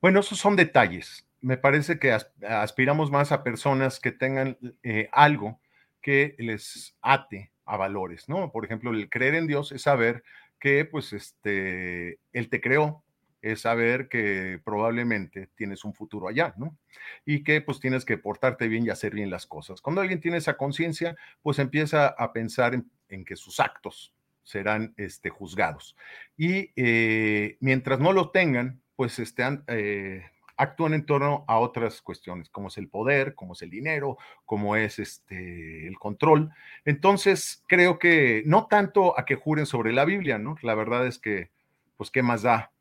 Bueno, 0.00 0.20
esos 0.20 0.38
son 0.38 0.56
detalles. 0.56 1.26
Me 1.40 1.56
parece 1.56 1.98
que 1.98 2.16
aspiramos 2.48 3.10
más 3.10 3.32
a 3.32 3.42
personas 3.42 4.00
que 4.00 4.12
tengan 4.12 4.58
eh, 4.82 5.08
algo 5.12 5.60
que 6.00 6.34
les 6.38 6.96
ate 7.02 7.52
a 7.64 7.76
valores, 7.76 8.28
¿no? 8.28 8.52
Por 8.52 8.64
ejemplo, 8.64 8.90
el 8.90 9.10
creer 9.10 9.34
en 9.34 9.46
Dios 9.46 9.72
es 9.72 9.82
saber 9.82 10.22
que, 10.60 10.84
pues, 10.84 11.12
este, 11.12 12.20
Él 12.32 12.48
te 12.48 12.60
creó, 12.60 13.04
es 13.52 13.62
saber 13.62 14.08
que 14.08 14.60
probablemente 14.64 15.48
tienes 15.54 15.84
un 15.84 15.94
futuro 15.94 16.28
allá, 16.28 16.54
¿no? 16.56 16.76
Y 17.24 17.44
que 17.44 17.60
pues 17.60 17.80
tienes 17.80 18.04
que 18.04 18.18
portarte 18.18 18.68
bien 18.68 18.84
y 18.84 18.90
hacer 18.90 19.14
bien 19.14 19.30
las 19.30 19.46
cosas. 19.46 19.80
Cuando 19.80 20.00
alguien 20.00 20.20
tiene 20.20 20.38
esa 20.38 20.56
conciencia, 20.56 21.16
pues 21.42 21.58
empieza 21.58 22.08
a 22.08 22.32
pensar 22.32 22.74
en, 22.74 23.24
que 23.24 23.36
sus 23.36 23.60
actos 23.60 24.12
serán 24.42 24.94
este, 24.96 25.30
juzgados. 25.30 25.96
Y 26.36 26.72
eh, 26.76 27.56
mientras 27.60 28.00
no 28.00 28.12
lo 28.12 28.30
tengan, 28.30 28.80
pues 28.96 29.18
estén, 29.18 29.62
eh, 29.68 30.24
actúan 30.56 30.94
en 30.94 31.06
torno 31.06 31.44
a 31.46 31.58
otras 31.58 32.02
cuestiones, 32.02 32.48
como 32.48 32.68
es 32.68 32.78
el 32.78 32.88
poder, 32.88 33.34
como 33.34 33.52
es 33.52 33.62
el 33.62 33.70
dinero, 33.70 34.18
como 34.44 34.76
es 34.76 34.98
este, 34.98 35.86
el 35.86 35.98
control. 35.98 36.50
Entonces, 36.84 37.62
creo 37.68 37.98
que 37.98 38.42
no 38.46 38.66
tanto 38.66 39.18
a 39.18 39.24
que 39.24 39.36
juren 39.36 39.66
sobre 39.66 39.92
la 39.92 40.04
Biblia, 40.04 40.38
¿no? 40.38 40.56
La 40.62 40.74
verdad 40.74 41.06
es 41.06 41.18
que, 41.18 41.50
pues, 41.96 42.10
¿qué 42.10 42.22
más 42.22 42.42
da? 42.42 42.72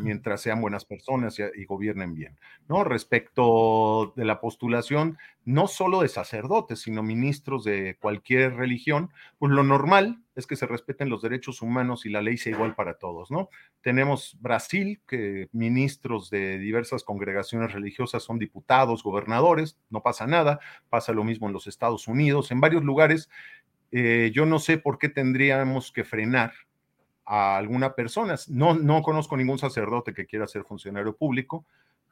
Mientras 0.00 0.40
sean 0.40 0.60
buenas 0.60 0.84
personas 0.84 1.38
y, 1.38 1.64
gobiernen 1.64 2.14
bien, 2.14 2.38
¿no? 2.68 2.84
Respecto 2.84 4.12
de 4.16 4.24
la 4.24 4.40
postulación, 4.40 5.18
no 5.44 5.66
solo 5.66 6.02
de 6.02 6.08
sacerdotes, 6.08 6.80
sino 6.80 7.02
ministros 7.02 7.64
de 7.64 7.96
cualquier 8.00 8.54
religión, 8.54 9.10
pues 9.38 9.52
lo 9.52 9.62
normal 9.62 10.22
es 10.34 10.46
que 10.46 10.56
se 10.56 10.66
respeten 10.66 11.08
los 11.08 11.22
derechos 11.22 11.62
humanos 11.62 12.06
y 12.06 12.10
la 12.10 12.22
ley 12.22 12.36
sea 12.36 12.52
igual 12.52 12.74
para 12.74 12.94
todos, 12.94 13.30
¿no? 13.30 13.48
Tenemos 13.80 14.36
Brasil, 14.40 15.00
que 15.06 15.48
ministros 15.52 16.30
de 16.30 16.58
diversas 16.58 17.04
congregaciones 17.04 17.72
religiosas 17.72 18.22
son 18.22 18.38
diputados, 18.38 19.02
gobernadores, 19.02 19.78
no 19.90 20.02
pasa 20.02 20.26
nada, 20.26 20.60
pasa 20.88 21.12
lo 21.12 21.24
mismo 21.24 21.46
en 21.46 21.52
los 21.52 21.66
Estados 21.66 22.08
Unidos, 22.08 22.50
en 22.50 22.60
varios 22.60 22.82
lugares. 22.84 23.28
Eh, 23.90 24.30
yo 24.32 24.46
no 24.46 24.58
sé 24.58 24.78
por 24.78 24.98
qué 24.98 25.08
tendríamos 25.08 25.92
que 25.92 26.04
frenar 26.04 26.52
a 27.24 27.56
alguna 27.56 27.94
persona. 27.94 28.36
No, 28.48 28.74
no 28.74 29.02
conozco 29.02 29.36
ningún 29.36 29.58
sacerdote 29.58 30.14
que 30.14 30.26
quiera 30.26 30.46
ser 30.46 30.64
funcionario 30.64 31.16
público, 31.16 31.64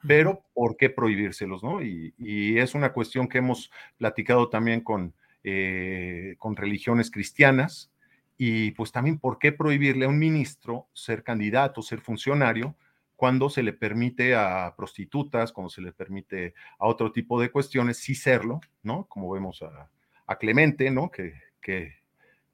pero 0.07 0.43
¿por 0.55 0.77
qué 0.77 0.91
prohibírselos? 0.91 1.63
No? 1.63 1.83
Y, 1.83 2.15
es 2.59 2.75
una 2.75 2.93
cuestión 2.93 3.29
que 3.29 3.39
hemos 3.39 3.71
platicado 3.99 4.49
también 4.49 4.81
con, 4.81 5.15
eh, 5.45 6.37
con 6.39 6.57
religiones 6.57 7.11
cristianas. 7.11 7.91
Y 8.39 8.71
pues 8.71 8.91
también, 8.93 9.19
¿por 9.19 9.39
qué 9.39 9.53
prohibirle 9.53 10.07
a 10.07 10.09
un 10.09 10.19
ministro 10.19 10.87
ser 10.95 11.23
candidato, 11.23 11.83
ser 11.83 12.01
funcionario, 12.01 12.75
cuando 13.21 13.51
se 13.51 13.63
le 13.63 13.75
permite 13.75 14.35
a 14.35 14.73
prostitutas, 14.75 15.53
cuando 15.53 15.69
se 15.69 15.83
le 15.83 15.93
permite 15.93 16.55
a 16.79 16.87
otro 16.87 17.13
tipo 17.13 17.39
de 17.39 17.51
cuestiones, 17.51 17.99
sí 17.99 18.15
serlo, 18.15 18.63
¿no? 18.83 19.05
Como 19.05 19.31
vemos 19.31 19.63
a, 19.63 19.91
Clemente, 20.39 20.91
¿no? 20.91 21.11
Que, 21.11 21.35
que 21.61 22.00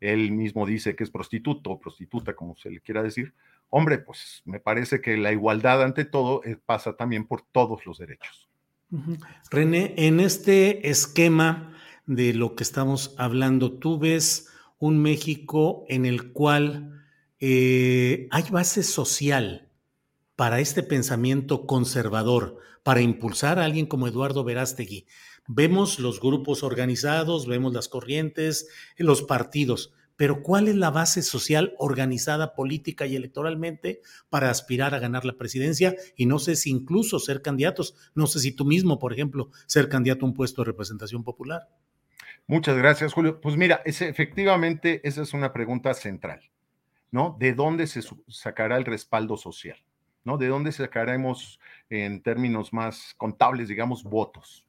él 0.01 0.33
mismo 0.33 0.67
dice 0.67 0.95
que 0.95 1.05
es 1.05 1.11
prostituto 1.11 1.71
o 1.71 1.81
prostituta, 1.81 2.35
como 2.35 2.57
se 2.57 2.71
le 2.71 2.81
quiera 2.81 3.03
decir, 3.03 3.35
hombre, 3.71 3.99
pues 3.99 4.43
me 4.45 4.61
parece 4.61 5.01
que 5.01 5.17
la 5.17 5.33
igualdad 5.33 5.83
ante 5.83 6.05
todo 6.05 6.43
eh, 6.45 6.57
pasa 6.65 6.97
también 6.97 7.27
por 7.27 7.43
todos 7.43 7.87
los 7.87 7.99
derechos. 7.99 8.49
René, 9.51 9.95
en 9.97 10.21
este 10.21 10.89
esquema 10.89 11.75
de 12.07 12.35
lo 12.35 12.55
que 12.55 12.63
estamos 12.63 13.15
hablando, 13.19 13.79
tú 13.79 13.99
ves 13.99 14.49
un 14.79 15.03
México 15.03 15.85
en 15.89 16.07
el 16.07 16.33
cual 16.33 17.03
eh, 17.41 18.29
hay 18.31 18.45
base 18.51 18.83
social 18.83 19.69
para 20.37 20.61
este 20.61 20.83
pensamiento 20.83 21.67
conservador, 21.67 22.59
para 22.83 23.01
impulsar 23.01 23.59
a 23.59 23.65
alguien 23.65 23.87
como 23.87 24.07
Eduardo 24.07 24.45
Verástegui. 24.45 25.07
Vemos 25.49 25.99
los 25.99 26.21
grupos 26.21 26.63
organizados, 26.63 27.47
vemos 27.47 27.73
las 27.73 27.89
corrientes, 27.89 28.69
los 28.97 29.23
partidos, 29.23 29.93
pero 30.17 30.43
¿cuál 30.43 30.69
es 30.69 30.75
la 30.75 30.91
base 30.91 31.23
social 31.23 31.75
organizada 31.79 32.55
política 32.55 33.07
y 33.07 33.17
electoralmente 33.17 34.01
para 34.31 34.51
aspirar 34.51 34.95
a 34.95 34.99
ganar 34.99 35.25
la 35.25 35.37
presidencia? 35.37 35.95
Y 36.17 36.27
no 36.27 36.39
sé 36.39 36.57
si 36.57 36.71
incluso 36.71 37.19
ser 37.19 37.43
candidatos, 37.43 37.95
no 38.15 38.27
sé 38.27 38.41
si 38.41 38.53
tú 38.53 38.65
mismo, 38.65 38.99
por 38.99 39.13
ejemplo, 39.13 39.51
ser 39.67 39.89
candidato 39.89 40.25
a 40.25 40.29
un 40.29 40.35
puesto 40.35 40.63
de 40.63 40.67
representación 40.67 41.23
popular. 41.23 41.69
Muchas 42.47 42.77
gracias, 42.79 43.13
Julio. 43.13 43.41
Pues 43.41 43.57
mira, 43.57 43.83
efectivamente 43.85 45.07
esa 45.07 45.23
es 45.23 45.35
una 45.35 45.53
pregunta 45.53 45.93
central, 45.95 46.41
¿no? 47.11 47.37
¿De 47.39 47.53
dónde 47.53 47.87
se 47.87 48.01
sacará 48.29 48.77
el 48.79 48.85
respaldo 48.85 49.37
social? 49.37 49.79
¿No? 50.25 50.39
¿De 50.39 50.49
dónde 50.49 50.73
sacaremos, 50.73 51.61
en 51.89 52.21
términos 52.21 52.73
más 52.73 53.15
contables, 53.17 53.69
digamos, 53.69 54.03
votos? 54.03 54.66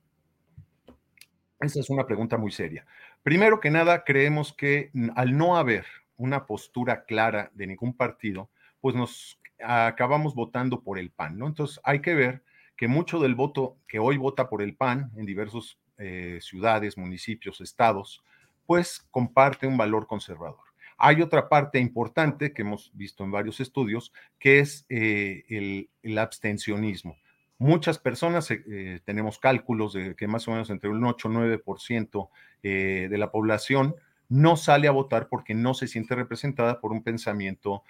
Esa 1.59 1.79
es 1.79 1.89
una 1.89 2.05
pregunta 2.05 2.37
muy 2.37 2.51
seria. 2.51 2.85
Primero 3.23 3.59
que 3.59 3.71
nada, 3.71 4.03
creemos 4.03 4.53
que 4.53 4.91
al 5.15 5.35
no 5.37 5.57
haber 5.57 5.85
una 6.15 6.45
postura 6.45 7.05
clara 7.05 7.51
de 7.55 7.67
ningún 7.67 7.93
partido, 7.93 8.49
pues 8.79 8.95
nos 8.95 9.39
acabamos 9.59 10.35
votando 10.35 10.81
por 10.81 10.99
el 10.99 11.09
PAN, 11.09 11.37
¿no? 11.37 11.47
Entonces 11.47 11.79
hay 11.83 12.01
que 12.01 12.13
ver 12.13 12.43
que 12.75 12.87
mucho 12.87 13.19
del 13.19 13.33
voto 13.33 13.77
que 13.87 13.97
hoy 13.97 14.17
vota 14.17 14.49
por 14.49 14.61
el 14.61 14.75
PAN 14.75 15.11
en 15.17 15.25
diversas 15.25 15.79
eh, 15.97 16.37
ciudades, 16.41 16.95
municipios, 16.95 17.59
estados, 17.59 18.23
pues 18.67 19.07
comparte 19.09 19.65
un 19.65 19.77
valor 19.77 20.05
conservador. 20.05 20.59
Hay 20.99 21.23
otra 21.23 21.49
parte 21.49 21.79
importante 21.79 22.53
que 22.53 22.61
hemos 22.61 22.91
visto 22.93 23.23
en 23.23 23.31
varios 23.31 23.59
estudios, 23.59 24.13
que 24.37 24.59
es 24.59 24.85
eh, 24.89 25.87
el 26.03 26.17
abstencionismo 26.17 27.17
muchas 27.59 27.97
personas, 27.97 28.49
eh, 28.51 28.63
eh, 28.67 28.99
tenemos 29.05 29.39
cálculos 29.39 29.93
de 29.93 30.15
que 30.15 30.27
más 30.27 30.47
o 30.47 30.51
menos 30.51 30.69
entre 30.69 30.89
un 30.89 31.03
8 31.03 31.27
o 31.27 31.31
9% 31.31 32.29
eh, 32.63 33.07
de 33.09 33.17
la 33.17 33.31
población 33.31 33.95
no 34.29 34.57
sale 34.57 34.87
a 34.87 34.91
votar 34.91 35.29
porque 35.29 35.53
no 35.53 35.73
se 35.73 35.87
siente 35.87 36.15
representada 36.15 36.81
por 36.81 36.91
un 36.91 37.03
pensamiento 37.03 37.83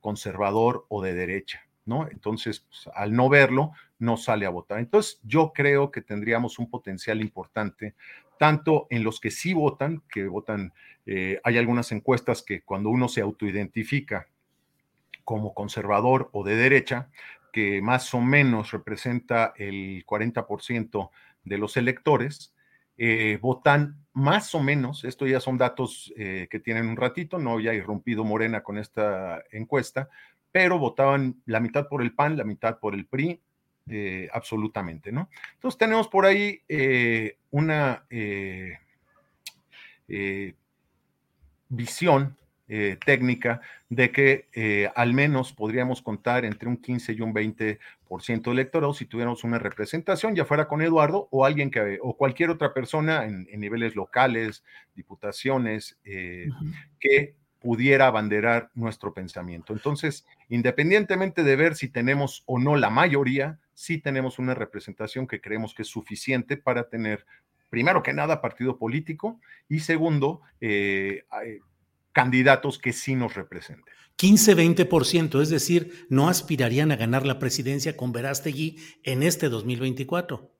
conservador 0.00 0.86
o 0.88 1.02
de 1.02 1.12
derecha, 1.12 1.66
¿no? 1.84 2.08
Entonces, 2.08 2.60
pues, 2.60 2.88
al 2.94 3.14
no 3.14 3.28
verlo, 3.28 3.72
no 3.98 4.16
sale 4.16 4.46
a 4.46 4.50
votar. 4.50 4.78
Entonces, 4.78 5.20
yo 5.24 5.52
creo 5.52 5.90
que 5.90 6.02
tendríamos 6.02 6.58
un 6.58 6.70
potencial 6.70 7.20
importante, 7.20 7.94
tanto 8.38 8.86
en 8.90 9.04
los 9.04 9.20
que 9.20 9.30
sí 9.30 9.54
votan, 9.54 10.02
que 10.08 10.26
votan, 10.26 10.72
hay 11.06 11.58
algunas 11.58 11.92
encuestas 11.92 12.42
que 12.42 12.62
cuando 12.62 12.90
uno 12.90 13.08
se 13.08 13.20
autoidentifica 13.20 14.28
como 15.24 15.54
conservador 15.54 16.30
o 16.32 16.44
de 16.44 16.56
derecha, 16.56 17.10
que 17.56 17.80
más 17.80 18.12
o 18.12 18.20
menos 18.20 18.70
representa 18.72 19.54
el 19.56 20.04
40% 20.04 21.10
de 21.42 21.56
los 21.56 21.78
electores, 21.78 22.54
eh, 22.98 23.38
votan 23.40 24.04
más 24.12 24.54
o 24.54 24.62
menos, 24.62 25.04
esto 25.04 25.26
ya 25.26 25.40
son 25.40 25.56
datos 25.56 26.12
eh, 26.18 26.48
que 26.50 26.60
tienen 26.60 26.86
un 26.86 26.98
ratito, 26.98 27.38
no 27.38 27.58
ya 27.58 27.72
irrumpido 27.72 28.24
Morena 28.24 28.62
con 28.62 28.76
esta 28.76 29.42
encuesta, 29.50 30.10
pero 30.52 30.78
votaban 30.78 31.40
la 31.46 31.60
mitad 31.60 31.88
por 31.88 32.02
el 32.02 32.12
PAN, 32.12 32.36
la 32.36 32.44
mitad 32.44 32.78
por 32.78 32.92
el 32.92 33.06
PRI, 33.06 33.40
eh, 33.88 34.28
absolutamente, 34.34 35.10
¿no? 35.10 35.30
Entonces 35.54 35.78
tenemos 35.78 36.08
por 36.08 36.26
ahí 36.26 36.60
una 37.52 38.04
visión 41.70 42.36
eh, 42.68 42.96
técnica 43.04 43.60
de 43.88 44.10
que 44.10 44.48
eh, 44.52 44.90
al 44.96 45.12
menos 45.12 45.52
podríamos 45.52 46.02
contar 46.02 46.44
entre 46.44 46.68
un 46.68 46.76
15 46.76 47.12
y 47.12 47.20
un 47.20 47.32
20% 47.32 47.78
de 48.42 48.50
electorado 48.50 48.92
si 48.92 49.04
tuviéramos 49.06 49.44
una 49.44 49.60
representación, 49.60 50.34
ya 50.34 50.44
fuera 50.44 50.66
con 50.66 50.82
Eduardo 50.82 51.28
o 51.30 51.44
alguien 51.44 51.70
que, 51.70 51.98
o 52.02 52.16
cualquier 52.16 52.50
otra 52.50 52.74
persona 52.74 53.24
en, 53.24 53.46
niveles 53.60 53.94
locales, 53.94 54.64
diputaciones, 54.96 55.96
eh, 56.04 56.48
que 56.98 57.36
pudiera 57.60 58.06
abanderar 58.06 58.70
nuestro 58.74 59.14
pensamiento. 59.14 59.72
Entonces, 59.72 60.26
independientemente 60.48 61.42
de 61.42 61.56
ver 61.56 61.74
si 61.74 61.88
tenemos 61.88 62.42
o 62.46 62.58
no 62.58 62.76
la 62.76 62.90
mayoría, 62.90 63.58
sí 63.74 63.98
tenemos 63.98 64.38
una 64.38 64.54
representación 64.54 65.26
que 65.26 65.40
creemos 65.40 65.74
que 65.74 65.82
es 65.82 65.88
suficiente 65.88 66.56
para 66.56 66.88
tener, 66.88 67.26
primero 67.70 68.02
que 68.02 68.12
nada, 68.12 68.40
partido 68.40 68.78
político 68.78 69.40
y 69.68 69.80
segundo, 69.80 70.40
eh, 70.60 71.24
candidatos 72.16 72.78
que 72.78 72.94
sí 72.94 73.14
nos 73.14 73.34
representen. 73.34 73.94
15-20%, 74.16 75.42
es 75.42 75.50
decir, 75.50 76.06
no 76.08 76.30
aspirarían 76.30 76.90
a 76.90 76.96
ganar 76.96 77.26
la 77.26 77.38
presidencia 77.38 77.94
con 77.94 78.12
Verástegui 78.12 78.78
en 79.02 79.22
este 79.22 79.50
2024. 79.50 80.50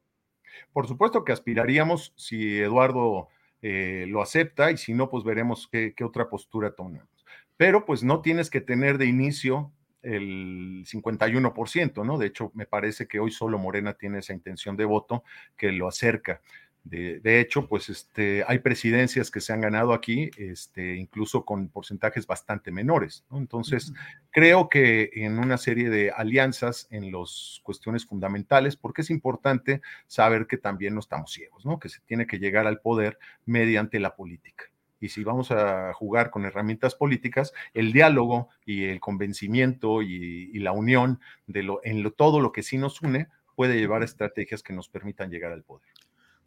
Por 0.75 0.87
supuesto 0.87 1.25
que 1.25 1.33
aspiraríamos 1.33 2.13
si 2.15 2.59
Eduardo 2.59 3.29
eh, 3.63 4.05
lo 4.07 4.21
acepta 4.21 4.71
y 4.71 4.77
si 4.77 4.93
no, 4.93 5.09
pues 5.09 5.25
veremos 5.25 5.67
qué, 5.73 5.95
qué 5.97 6.05
otra 6.05 6.29
postura 6.29 6.75
tomamos. 6.75 7.09
Pero 7.57 7.87
pues 7.87 8.05
no 8.05 8.21
tienes 8.21 8.51
que 8.51 8.61
tener 8.61 8.99
de 8.99 9.07
inicio 9.07 9.73
el 10.03 10.85
51%, 10.85 12.05
¿no? 12.05 12.19
De 12.19 12.27
hecho, 12.27 12.53
me 12.53 12.67
parece 12.67 13.09
que 13.09 13.19
hoy 13.19 13.31
solo 13.31 13.59
Morena 13.59 13.95
tiene 13.95 14.19
esa 14.19 14.35
intención 14.35 14.77
de 14.77 14.85
voto 14.85 15.25
que 15.57 15.73
lo 15.73 15.89
acerca. 15.89 16.43
De, 16.89 17.41
hecho, 17.41 17.67
pues 17.67 17.89
este, 17.89 18.45
hay 18.47 18.61
presidencias 18.61 19.33
que 19.33 19.41
se 19.41 19.53
han 19.53 19.61
ganado 19.61 19.93
aquí, 19.93 20.31
este, 20.37 20.95
incluso 20.95 21.45
con 21.45 21.69
porcentajes 21.69 22.29
bastante 22.29 22.71
menores. 22.71 23.25
Entonces, 23.33 23.93
creo 24.31 24.69
que 24.69 25.11
en 25.15 25.41
una 25.41 25.59
serie 25.59 25.91
de 25.91 26.13
alianzas 26.13 26.87
en 26.91 27.11
las 27.11 27.61
cuestiones 27.65 28.07
fundamentales, 28.07 28.77
porque 28.77 29.03
es 29.03 29.11
importante 29.11 29.83
saber 30.07 30.47
que 30.47 30.59
también 30.59 30.95
no 30.95 31.01
estamos 31.01 31.33
ciegos, 31.33 31.67
¿no? 31.67 31.81
que 31.81 31.89
se 31.89 32.01
tiene 32.07 32.25
que 32.29 32.39
llegar 32.39 32.69
al 32.69 32.81
poder 32.81 33.19
mediante 33.47 33.99
la 33.99 34.15
política. 34.15 34.67
Y 35.01 35.09
si 35.09 35.25
vamos 35.25 35.51
a 35.51 35.93
jugar 35.93 36.31
con 36.31 36.45
herramientas 36.45 36.95
políticas, 36.95 37.53
el 37.75 37.93
diálogo 37.93 38.49
y 38.65 38.85
el 38.85 39.01
convencimiento 39.01 40.03
y, 40.03 40.57
la 40.61 40.71
unión 40.71 41.21
de 41.49 41.65
lo, 41.65 41.81
en 41.83 42.09
todo 42.13 42.41
lo 42.41 42.53
que 42.53 42.63
sí 42.63 42.79
nos 42.79 43.03
une 43.03 43.29
puede 43.57 43.77
llevar 43.77 44.03
a 44.03 44.05
estrategias 44.05 44.63
que 44.63 44.73
nos 44.73 44.89
permitan 44.89 45.31
llegar 45.31 45.51
al 45.51 45.65
poder. 45.65 45.96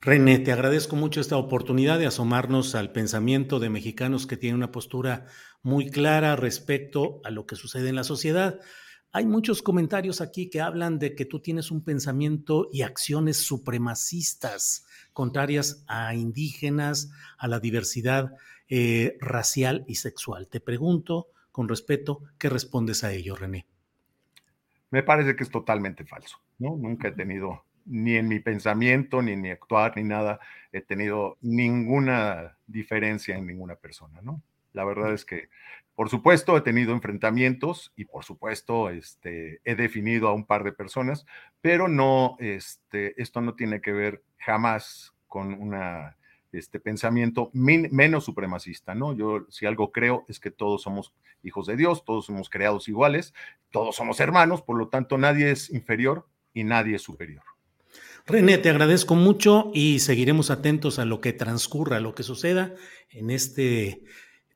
René, 0.01 0.39
te 0.39 0.53
agradezco 0.53 0.95
mucho 0.95 1.19
esta 1.19 1.35
oportunidad 1.35 1.99
de 1.99 2.05
asomarnos 2.05 2.73
al 2.73 2.93
pensamiento 2.93 3.59
de 3.59 3.69
mexicanos 3.69 4.27
que 4.27 4.37
tienen 4.37 4.55
una 4.55 4.71
postura 4.71 5.25
muy 5.61 5.89
clara 5.89 6.37
respecto 6.37 7.19
a 7.25 7.31
lo 7.31 7.45
que 7.45 7.57
sucede 7.57 7.89
en 7.89 7.97
la 7.97 8.05
sociedad. 8.05 8.61
Hay 9.11 9.25
muchos 9.25 9.61
comentarios 9.61 10.21
aquí 10.21 10.49
que 10.49 10.61
hablan 10.61 10.99
de 10.99 11.15
que 11.15 11.25
tú 11.25 11.41
tienes 11.41 11.69
un 11.69 11.83
pensamiento 11.83 12.69
y 12.71 12.83
acciones 12.83 13.37
supremacistas, 13.37 14.85
contrarias 15.11 15.83
a 15.89 16.15
indígenas, 16.15 17.11
a 17.37 17.49
la 17.49 17.59
diversidad 17.59 18.31
eh, 18.69 19.17
racial 19.19 19.83
y 19.85 19.95
sexual. 19.95 20.47
Te 20.47 20.61
pregunto 20.61 21.27
con 21.51 21.67
respeto, 21.67 22.21
¿qué 22.37 22.47
respondes 22.47 23.03
a 23.03 23.11
ello, 23.11 23.35
René? 23.35 23.67
Me 24.91 25.03
parece 25.03 25.35
que 25.35 25.43
es 25.43 25.51
totalmente 25.51 26.05
falso, 26.05 26.37
¿no? 26.57 26.77
Nunca 26.77 27.09
he 27.09 27.11
tenido 27.11 27.65
ni 27.89 28.15
en 28.15 28.27
mi 28.27 28.39
pensamiento, 28.39 29.21
ni 29.21 29.33
en 29.33 29.41
mi 29.41 29.49
actuar, 29.49 29.97
ni 29.97 30.03
nada, 30.03 30.39
he 30.71 30.81
tenido 30.81 31.37
ninguna 31.41 32.57
diferencia 32.67 33.35
en 33.35 33.47
ninguna 33.47 33.75
persona, 33.75 34.21
¿no? 34.21 34.41
La 34.73 34.85
verdad 34.85 35.13
es 35.13 35.25
que, 35.25 35.49
por 35.95 36.09
supuesto, 36.09 36.55
he 36.55 36.61
tenido 36.61 36.93
enfrentamientos 36.93 37.91
y, 37.95 38.05
por 38.05 38.23
supuesto, 38.23 38.89
este, 38.89 39.59
he 39.65 39.75
definido 39.75 40.27
a 40.27 40.33
un 40.33 40.45
par 40.45 40.63
de 40.63 40.71
personas, 40.71 41.25
pero 41.61 41.87
no, 41.87 42.37
este, 42.39 43.19
esto 43.21 43.41
no 43.41 43.55
tiene 43.55 43.81
que 43.81 43.91
ver 43.91 44.23
jamás 44.37 45.13
con 45.27 45.53
una 45.53 46.15
este 46.51 46.79
pensamiento 46.79 47.51
menos 47.53 48.23
supremacista, 48.23 48.95
¿no? 48.95 49.13
Yo 49.13 49.45
si 49.49 49.67
algo 49.67 49.91
creo 49.91 50.25
es 50.27 50.39
que 50.39 50.49
todos 50.49 50.81
somos 50.81 51.13
hijos 51.43 51.67
de 51.67 51.75
Dios, 51.75 52.03
todos 52.03 52.25
somos 52.25 52.49
creados 52.49 52.87
iguales, 52.87 53.33
todos 53.69 53.95
somos 53.95 54.19
hermanos, 54.19 54.63
por 54.63 54.77
lo 54.77 54.87
tanto 54.87 55.17
nadie 55.17 55.51
es 55.51 55.69
inferior 55.69 56.25
y 56.53 56.63
nadie 56.63 56.95
es 56.95 57.03
superior. 57.03 57.43
René, 58.29 58.59
te 58.59 58.69
agradezco 58.69 59.15
mucho 59.15 59.71
y 59.73 59.99
seguiremos 59.99 60.51
atentos 60.51 60.99
a 60.99 61.05
lo 61.05 61.19
que 61.19 61.33
transcurra, 61.33 61.97
a 61.97 61.99
lo 61.99 62.13
que 62.13 62.21
suceda 62.21 62.75
en 63.09 63.31
este 63.31 64.03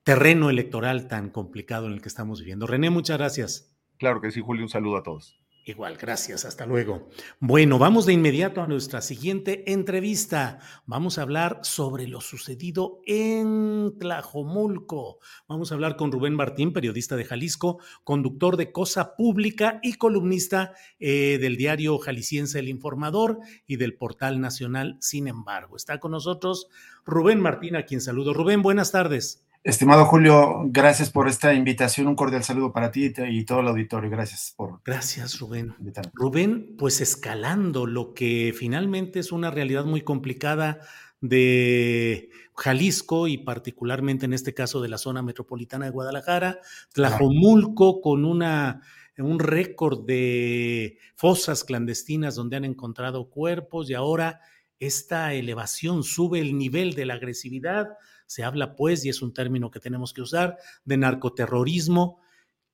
terreno 0.04 0.52
electoral 0.52 1.08
tan 1.08 1.32
complicado 1.32 1.88
en 1.88 1.94
el 1.94 2.02
que 2.02 2.08
estamos 2.08 2.40
viviendo. 2.40 2.68
René, 2.68 2.92
muchas 2.92 3.18
gracias. 3.18 3.76
Claro 3.98 4.22
que 4.22 4.30
sí, 4.30 4.42
Julio, 4.42 4.62
un 4.62 4.70
saludo 4.70 4.98
a 4.98 5.04
todos. 5.04 5.43
Igual, 5.66 5.96
gracias, 5.96 6.44
hasta 6.44 6.66
luego. 6.66 7.08
Bueno, 7.40 7.80
vamos 7.80 8.06
de 8.06 8.12
inmediato 8.12 8.62
a 8.62 8.68
nuestra 8.68 9.02
siguiente 9.02 9.72
entrevista. 9.72 10.60
Vamos 10.86 11.18
a 11.18 11.22
hablar 11.22 11.60
sobre 11.64 12.06
lo 12.06 12.20
sucedido 12.20 13.00
en 13.06 13.98
Tlajomulco. 13.98 15.20
Vamos 15.48 15.72
a 15.72 15.76
hablar 15.76 15.96
con 15.96 16.12
Rubén 16.12 16.36
Martín, 16.36 16.74
periodista 16.74 17.16
de 17.16 17.24
Jalisco, 17.24 17.80
conductor 18.04 18.58
de 18.58 18.74
Cosa 18.74 19.16
Pública 19.16 19.80
y 19.82 19.94
columnista 19.94 20.74
eh, 21.00 21.38
del 21.40 21.56
diario 21.56 21.98
jalisciense 21.98 22.60
El 22.60 22.68
Informador 22.68 23.40
y 23.66 23.78
del 23.78 23.96
portal 23.96 24.42
nacional 24.42 24.98
Sin 25.00 25.30
embargo. 25.30 25.78
Está 25.78 26.02
con 26.02 26.12
nosotros 26.12 26.68
Rubén 27.06 27.40
Martín, 27.40 27.78
a 27.78 27.86
quien 27.86 28.02
saludo. 28.02 28.34
Rubén, 28.34 28.64
buenas 28.64 28.92
tardes. 28.92 29.46
Estimado 29.64 30.06
Julio, 30.06 30.64
gracias 30.66 31.10
por 31.10 31.30
esta 31.30 31.54
invitación. 31.54 32.08
Un 32.08 32.16
cordial 32.16 32.44
saludo 32.44 32.74
para 32.74 32.92
ti 32.92 33.14
y 33.30 33.46
todo 33.46 33.62
el 33.62 33.68
auditorio. 33.70 34.10
Gracias 34.10 34.54
por. 34.58 34.82
Gracias, 34.84 35.40
Rubén. 35.40 35.74
Rubén, 36.14 36.76
pues 36.78 37.00
escalando 37.00 37.86
lo 37.86 38.14
que 38.14 38.54
finalmente 38.58 39.20
es 39.20 39.32
una 39.32 39.52
realidad 39.52 39.86
muy 39.86 40.02
complicada 40.02 40.82
de 41.22 42.30
Jalisco 42.58 43.30
y 43.30 43.38
particularmente 43.38 44.26
en 44.26 44.34
este 44.34 44.54
caso 44.54 44.82
de 44.82 44.90
la 44.90 44.98
zona 44.98 45.22
metropolitana 45.22 45.86
de 45.86 45.92
Guadalajara, 45.92 46.60
Tlajomulco 46.92 48.02
con 48.02 48.26
una 48.26 48.82
un 49.18 49.40
récord 49.40 50.06
de 50.06 50.98
fosas 51.16 51.64
clandestinas 51.64 52.36
donde 52.36 52.58
han 52.58 52.66
encontrado 52.66 53.30
cuerpos 53.30 53.90
y 53.90 53.94
ahora 53.94 54.42
esta 54.80 55.34
elevación 55.34 56.04
sube 56.04 56.40
el 56.40 56.58
nivel 56.58 56.96
de 56.96 57.06
la 57.06 57.14
agresividad 57.14 57.90
se 58.26 58.44
habla, 58.44 58.76
pues, 58.76 59.06
y 59.06 59.10
es 59.10 59.22
un 59.22 59.34
término 59.34 59.72
que 59.72 59.80
tenemos 59.80 60.14
que 60.14 60.22
usar, 60.22 60.58
de 60.86 60.98
narcoterrorismo. 60.98 62.20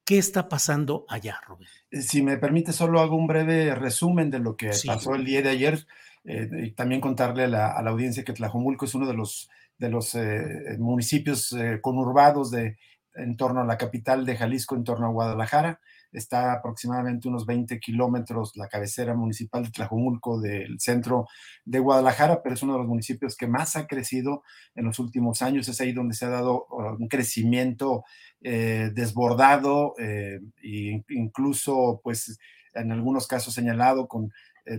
¿Qué 0.06 0.18
está 0.18 0.50
pasando 0.50 1.06
allá, 1.08 1.40
Rubén? 1.46 1.68
Eh, 1.92 2.02
si 2.02 2.22
me 2.24 2.38
permite, 2.38 2.74
solo 2.74 3.00
hago 3.00 3.16
un 3.16 3.28
breve 3.28 3.76
resumen 3.76 4.32
de 4.32 4.40
lo 4.40 4.56
que 4.56 4.72
pasó 4.86 5.16
el 5.16 5.26
día 5.26 5.42
de 5.42 5.50
ayer 5.50 5.86
eh, 6.24 6.50
y 6.64 6.72
también 6.72 7.02
contarle 7.02 7.44
a 7.44 7.48
la, 7.48 7.68
audiencia 7.72 8.24
que 8.24 8.34
Tlajomulco 8.34 8.86
es 8.86 8.96
uno 8.96 9.08
de 9.08 9.14
los, 9.14 9.50
de 9.78 9.90
los 9.90 10.16
eh, 10.16 10.78
municipios 10.80 11.56
conurbados 11.82 12.50
de, 12.52 12.78
en 13.14 13.38
torno 13.38 13.62
a 13.62 13.66
la 13.66 13.78
capital 13.78 14.26
de 14.26 14.36
Jalisco, 14.36 14.76
en 14.76 14.84
torno 14.84 15.06
a 15.06 15.12
Guadalajara 15.12 15.80
está 16.12 16.54
aproximadamente 16.54 17.28
unos 17.28 17.46
20 17.46 17.80
kilómetros 17.80 18.56
la 18.56 18.68
cabecera 18.68 19.14
municipal 19.14 19.64
de 19.64 19.72
Tlajumulco 19.72 20.40
del 20.40 20.80
centro 20.80 21.28
de 21.66 21.80
Guadalajara, 21.80 22.42
pero 22.42 22.56
es 22.56 22.64
uno 22.64 22.74
de 22.74 22.80
los 22.80 22.88
municipios 22.88 23.36
que 23.36 23.48
más 23.48 23.76
ha 23.76 23.88
crecido 23.88 24.44
en 24.76 24.86
los 24.86 25.00
últimos 25.00 25.42
años. 25.42 25.68
Es 25.68 25.82
ahí 25.82 25.94
donde 25.94 26.16
se 26.16 26.26
ha 26.26 26.30
dado 26.30 26.66
uh, 26.70 26.96
un 27.00 27.08
crecimiento 27.08 28.04
eh, 28.42 28.92
desbordado 28.94 29.94
e 29.98 30.40
incluso, 31.10 32.00
pues, 32.04 32.40
en 32.74 32.92
algunos 32.92 33.28
casos 33.28 33.54
señalado 33.54 34.08
con 34.08 34.32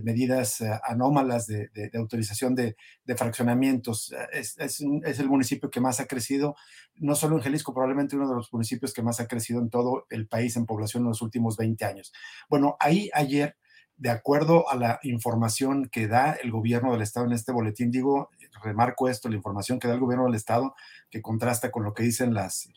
medidas 0.03 0.61
eh, 0.61 0.71
anómalas 0.83 1.47
de, 1.47 1.69
autorización 1.93 2.55
de, 2.55 2.75
fraccionamientos. 3.17 4.13
Es, 4.31 4.79
el 4.79 5.29
municipio 5.29 5.69
que 5.69 5.81
más 5.81 5.99
ha 5.99 6.05
crecido, 6.05 6.55
no 6.95 7.15
solo 7.15 7.35
en 7.35 7.43
Jalisco, 7.43 7.73
probablemente 7.73 8.15
uno 8.15 8.29
de 8.29 8.35
los 8.35 8.53
municipios 8.53 8.93
que 8.93 9.03
más 9.03 9.19
ha 9.19 9.27
crecido 9.27 9.59
en 9.59 9.69
todo 9.69 10.05
el 10.09 10.27
país 10.27 10.55
en 10.55 10.65
población 10.65 11.03
en 11.03 11.09
los 11.09 11.21
últimos 11.21 11.57
20 11.57 11.83
años. 11.85 12.13
Bueno, 12.49 12.77
ahí 12.79 13.09
ayer, 13.13 13.57
de 13.97 14.09
acuerdo 14.09 14.69
a 14.69 14.75
la 14.75 14.99
información 15.03 15.89
que 15.91 16.07
da 16.07 16.33
el 16.33 16.51
gobierno 16.51 16.93
del 16.93 17.01
estado 17.01 17.25
en 17.25 17.33
este 17.33 17.51
boletín, 17.51 17.91
digo, 17.91 18.29
remarco 18.63 19.09
esto, 19.09 19.29
la 19.29 19.35
información 19.35 19.79
que 19.79 19.87
da 19.87 19.93
el 19.93 19.99
gobierno 19.99 20.25
del 20.25 20.35
estado, 20.35 20.75
que 21.09 21.21
contrasta 21.21 21.71
con 21.71 21.83
lo 21.83 21.93
que 21.93 22.03
dicen 22.03 22.33
las, 22.33 22.69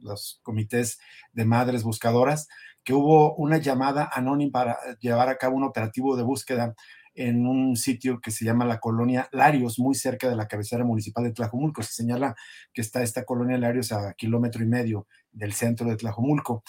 los 0.00 0.40
comités 0.42 0.98
de 1.32 1.44
madres 1.44 1.82
buscadoras, 1.82 2.48
que 2.84 2.94
hubo 2.94 3.34
una 3.36 3.58
llamada 3.58 4.10
anónima 4.12 4.52
para 4.52 4.78
llevar 5.00 5.28
a 5.28 5.36
cabo 5.36 5.56
un 5.56 5.64
operativo 5.64 6.16
de 6.16 6.22
búsqueda 6.22 6.74
en 7.14 7.46
un 7.46 7.76
sitio 7.76 8.20
que 8.20 8.30
se 8.30 8.44
llama 8.44 8.64
la 8.64 8.80
colonia 8.80 9.28
Larios, 9.32 9.78
muy 9.78 9.94
cerca 9.94 10.28
de 10.28 10.36
la 10.36 10.48
cabecera 10.48 10.84
municipal 10.84 11.24
de 11.24 11.32
Tlajomulco. 11.32 11.82
Se 11.82 11.92
señala 11.92 12.34
que 12.72 12.80
está 12.80 13.02
esta 13.02 13.24
colonia 13.24 13.58
Larios 13.58 13.92
a 13.92 14.14
kilómetro 14.14 14.62
y 14.62 14.66
medio 14.66 15.06
del 15.30 15.52
centro 15.52 15.88
de 15.88 15.96
Tlajomulco. 15.96 16.64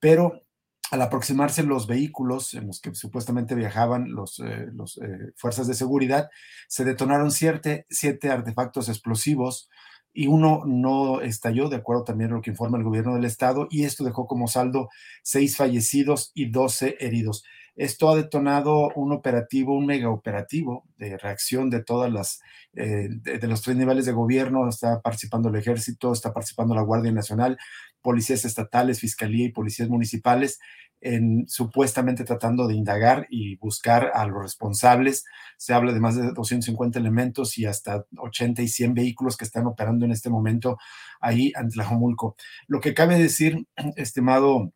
Pero 0.00 0.42
al 0.90 1.02
aproximarse 1.02 1.62
los 1.62 1.86
vehículos 1.86 2.54
en 2.54 2.66
los 2.66 2.80
que 2.80 2.94
supuestamente 2.94 3.54
viajaban 3.54 4.12
los, 4.12 4.38
eh, 4.40 4.68
eh, 5.02 5.32
fuerzas 5.36 5.66
de 5.66 5.74
seguridad, 5.74 6.30
se 6.68 6.84
detonaron 6.84 7.30
siete, 7.30 7.86
siete 7.88 8.30
artefactos 8.30 8.88
explosivos 8.88 9.70
y 10.14 10.28
uno 10.28 10.62
no 10.64 11.20
estalló, 11.20 11.68
de 11.68 11.76
acuerdo 11.76 12.04
también 12.04 12.30
a 12.30 12.34
lo 12.34 12.40
que 12.42 12.50
informa 12.50 12.78
el 12.78 12.84
gobierno 12.84 13.14
del 13.14 13.24
estado, 13.24 13.66
y 13.70 13.84
esto 13.84 14.04
dejó 14.04 14.26
como 14.26 14.48
saldo 14.48 14.88
seis 15.22 15.56
fallecidos 15.56 16.30
y 16.34 16.46
doce 16.50 16.96
heridos. 17.00 17.44
Esto 17.76 18.08
ha 18.08 18.16
detonado 18.16 18.92
un 18.94 19.12
operativo, 19.12 19.76
un 19.76 19.86
mega 19.86 20.08
operativo 20.08 20.84
de 20.96 21.18
reacción 21.18 21.70
de 21.70 21.82
todas 21.82 22.12
las, 22.12 22.40
eh, 22.74 23.08
de, 23.10 23.48
los 23.48 23.62
tres 23.62 23.76
niveles 23.76 24.06
de 24.06 24.12
gobierno. 24.12 24.68
Está 24.68 25.00
participando 25.00 25.48
el 25.48 25.56
ejército, 25.56 26.12
está 26.12 26.32
participando 26.32 26.74
la 26.74 26.82
Guardia 26.82 27.10
Nacional, 27.10 27.58
policías 28.00 28.44
estatales, 28.44 29.00
fiscalía 29.00 29.46
y 29.46 29.52
policías 29.52 29.88
municipales, 29.88 30.60
en, 31.00 31.46
supuestamente 31.48 32.22
tratando 32.22 32.68
de 32.68 32.74
indagar 32.74 33.26
y 33.28 33.56
buscar 33.56 34.12
a 34.14 34.24
los 34.26 34.40
responsables. 34.40 35.24
Se 35.56 35.74
habla 35.74 35.92
de 35.92 36.00
más 36.00 36.14
de 36.14 36.30
250 36.30 36.96
elementos 36.98 37.58
y 37.58 37.66
hasta 37.66 38.06
80 38.16 38.62
y 38.62 38.68
100 38.68 38.94
vehículos 38.94 39.36
que 39.36 39.44
están 39.44 39.66
operando 39.66 40.04
en 40.04 40.12
este 40.12 40.30
momento 40.30 40.78
ahí 41.20 41.52
ante 41.56 41.76
la 41.76 41.86
Jomulco. 41.86 42.36
Lo 42.68 42.80
que 42.80 42.94
cabe 42.94 43.18
decir, 43.18 43.66
estimado 43.96 44.72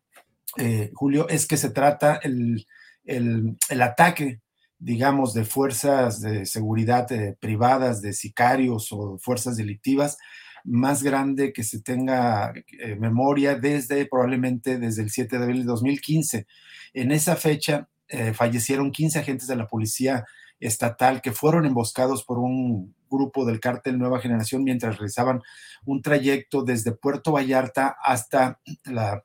eh, 0.57 0.91
Julio, 0.93 1.29
es 1.29 1.47
que 1.47 1.55
se 1.55 1.69
trata 1.69 2.19
el, 2.21 2.65
el, 3.05 3.57
ataque 3.81 4.39
digamos, 4.77 5.33
de 5.33 5.43
fuerzas 5.43 6.21
de 6.21 6.45
seguridad 6.45 7.11
eh, 7.11 7.35
privadas, 7.39 8.01
de 8.01 8.13
sicarios 8.13 8.91
o 8.91 9.17
fuerzas 9.17 9.57
delictivas, 9.57 10.17
más 10.63 11.03
grande 11.03 11.51
que 11.51 11.63
se 11.63 11.81
tenga 11.81 12.53
eh, 12.79 12.95
memoria 12.95 13.55
desde 13.55 14.05
probablemente 14.05 14.77
desde 14.77 15.03
el 15.03 15.09
7 15.09 15.37
de 15.37 15.43
abril 15.43 15.59
de 15.59 15.65
2015. 15.65 16.47
En 16.93 17.11
esa 17.11 17.35
fecha 17.35 17.87
fallecieron 18.33 18.91
15 18.91 19.19
agentes 19.19 19.47
de 19.47 19.55
la 19.55 19.67
policía 19.67 20.25
estatal 20.59 21.21
que 21.21 21.31
fueron 21.31 21.65
emboscados 21.65 22.23
por 22.23 22.39
un 22.39 22.95
grupo 23.09 23.45
del 23.45 23.59
cártel 23.59 23.97
Nueva 23.97 24.19
Generación 24.19 24.63
mientras 24.63 24.97
realizaban 24.97 25.41
un 25.85 26.01
trayecto 26.01 26.63
desde 26.63 26.91
Puerto 26.91 27.31
Vallarta 27.31 27.95
hasta 28.03 28.59
la 28.85 29.23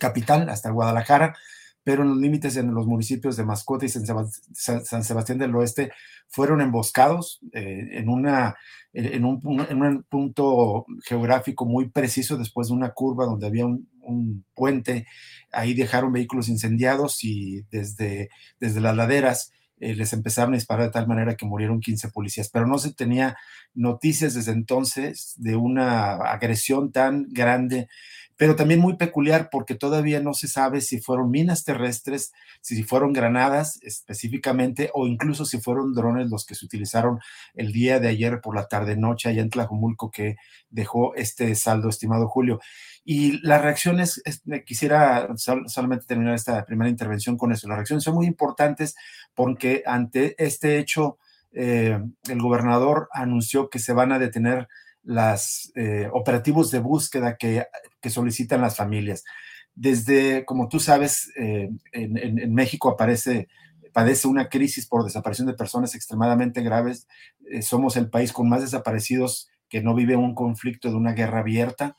capital, 0.00 0.48
hasta 0.48 0.70
Guadalajara, 0.70 1.36
pero 1.88 2.02
en 2.02 2.10
los 2.10 2.18
límites 2.18 2.54
en 2.58 2.74
los 2.74 2.86
municipios 2.86 3.38
de 3.38 3.46
Mascota 3.46 3.86
y 3.86 3.88
San 3.88 5.04
Sebastián 5.04 5.38
del 5.38 5.56
Oeste 5.56 5.90
fueron 6.26 6.60
emboscados 6.60 7.40
eh, 7.54 7.92
en, 7.92 8.10
una, 8.10 8.56
en, 8.92 9.24
un, 9.24 9.66
en, 9.70 9.82
un, 9.82 10.02
punto 10.02 10.84
geográfico 11.02 11.64
muy 11.64 11.88
preciso 11.88 12.36
después 12.36 12.68
de 12.68 12.74
una 12.74 12.90
curva 12.90 13.24
donde 13.24 13.46
había 13.46 13.64
un, 13.64 14.44
puente. 14.54 15.06
Ahí 15.50 15.72
dejaron 15.72 16.12
vehículos 16.12 16.50
incendiados 16.50 17.24
y 17.24 17.62
desde, 17.70 18.28
desde 18.60 18.82
las 18.82 18.94
laderas 18.94 19.50
eh, 19.80 19.94
les 19.94 20.12
empezaron 20.12 20.52
a 20.52 20.58
disparar 20.58 20.88
de 20.88 20.92
tal 20.92 21.08
manera 21.08 21.36
que 21.36 21.46
murieron 21.46 21.80
15 21.80 22.10
policías, 22.10 22.50
pero 22.50 22.66
no 22.66 22.76
se 22.76 22.92
tenía 22.92 23.34
noticias 23.72 24.34
desde 24.34 24.52
entonces 24.52 25.32
de 25.38 25.56
una 25.56 26.16
agresión 26.16 26.92
tan 26.92 27.28
grande 27.30 27.88
pero 28.38 28.54
también 28.54 28.78
muy 28.80 28.96
peculiar 28.96 29.50
porque 29.50 29.74
todavía 29.74 30.20
no 30.20 30.32
se 30.32 30.46
sabe 30.46 30.80
si 30.80 31.00
fueron 31.00 31.30
minas 31.30 31.64
terrestres, 31.64 32.32
si 32.60 32.84
fueron 32.84 33.12
granadas 33.12 33.80
específicamente 33.82 34.90
o 34.94 35.08
incluso 35.08 35.44
si 35.44 35.60
fueron 35.60 35.92
drones 35.92 36.30
los 36.30 36.46
que 36.46 36.54
se 36.54 36.64
utilizaron 36.64 37.18
el 37.54 37.72
día 37.72 37.98
de 37.98 38.08
ayer 38.08 38.40
por 38.40 38.54
la 38.54 38.68
tarde-noche 38.68 39.28
allá 39.28 39.42
en 39.42 39.50
Tlajomulco 39.50 40.12
que 40.12 40.36
dejó 40.70 41.16
este 41.16 41.52
saldo, 41.56 41.88
estimado 41.88 42.28
Julio. 42.28 42.60
Y 43.04 43.44
las 43.44 43.60
reacciones, 43.60 44.22
quisiera 44.64 45.28
solamente 45.36 46.06
terminar 46.06 46.34
esta 46.34 46.64
primera 46.64 46.88
intervención 46.88 47.36
con 47.36 47.50
eso, 47.50 47.66
las 47.66 47.78
reacciones 47.78 48.04
son 48.04 48.14
muy 48.14 48.26
importantes 48.26 48.94
porque 49.34 49.82
ante 49.84 50.36
este 50.42 50.78
hecho 50.78 51.18
eh, 51.50 51.98
el 52.28 52.40
gobernador 52.40 53.08
anunció 53.12 53.68
que 53.68 53.80
se 53.80 53.92
van 53.92 54.12
a 54.12 54.20
detener 54.20 54.68
los 55.02 55.72
eh, 55.74 56.08
operativos 56.12 56.70
de 56.70 56.80
búsqueda 56.80 57.36
que, 57.36 57.66
solicitan 58.10 58.60
las 58.60 58.76
familias. 58.76 59.24
Desde, 59.74 60.44
como 60.44 60.68
tú 60.68 60.80
sabes, 60.80 61.30
eh, 61.38 61.70
en, 61.92 62.54
México 62.54 62.88
aparece, 62.90 63.48
padece 63.92 64.28
una 64.28 64.48
crisis 64.48 64.86
por 64.86 65.04
desaparición 65.04 65.46
de 65.46 65.54
personas 65.54 65.94
extremadamente 65.94 66.62
graves. 66.62 67.06
Eh, 67.50 67.62
somos 67.62 67.96
el 67.96 68.10
país 68.10 68.32
con 68.32 68.48
más 68.48 68.62
desaparecidos 68.62 69.48
que 69.68 69.82
no 69.82 69.94
vive 69.94 70.16
un 70.16 70.34
conflicto 70.34 70.88
de 70.88 70.96
una 70.96 71.12
guerra 71.12 71.40
abierta. 71.40 71.96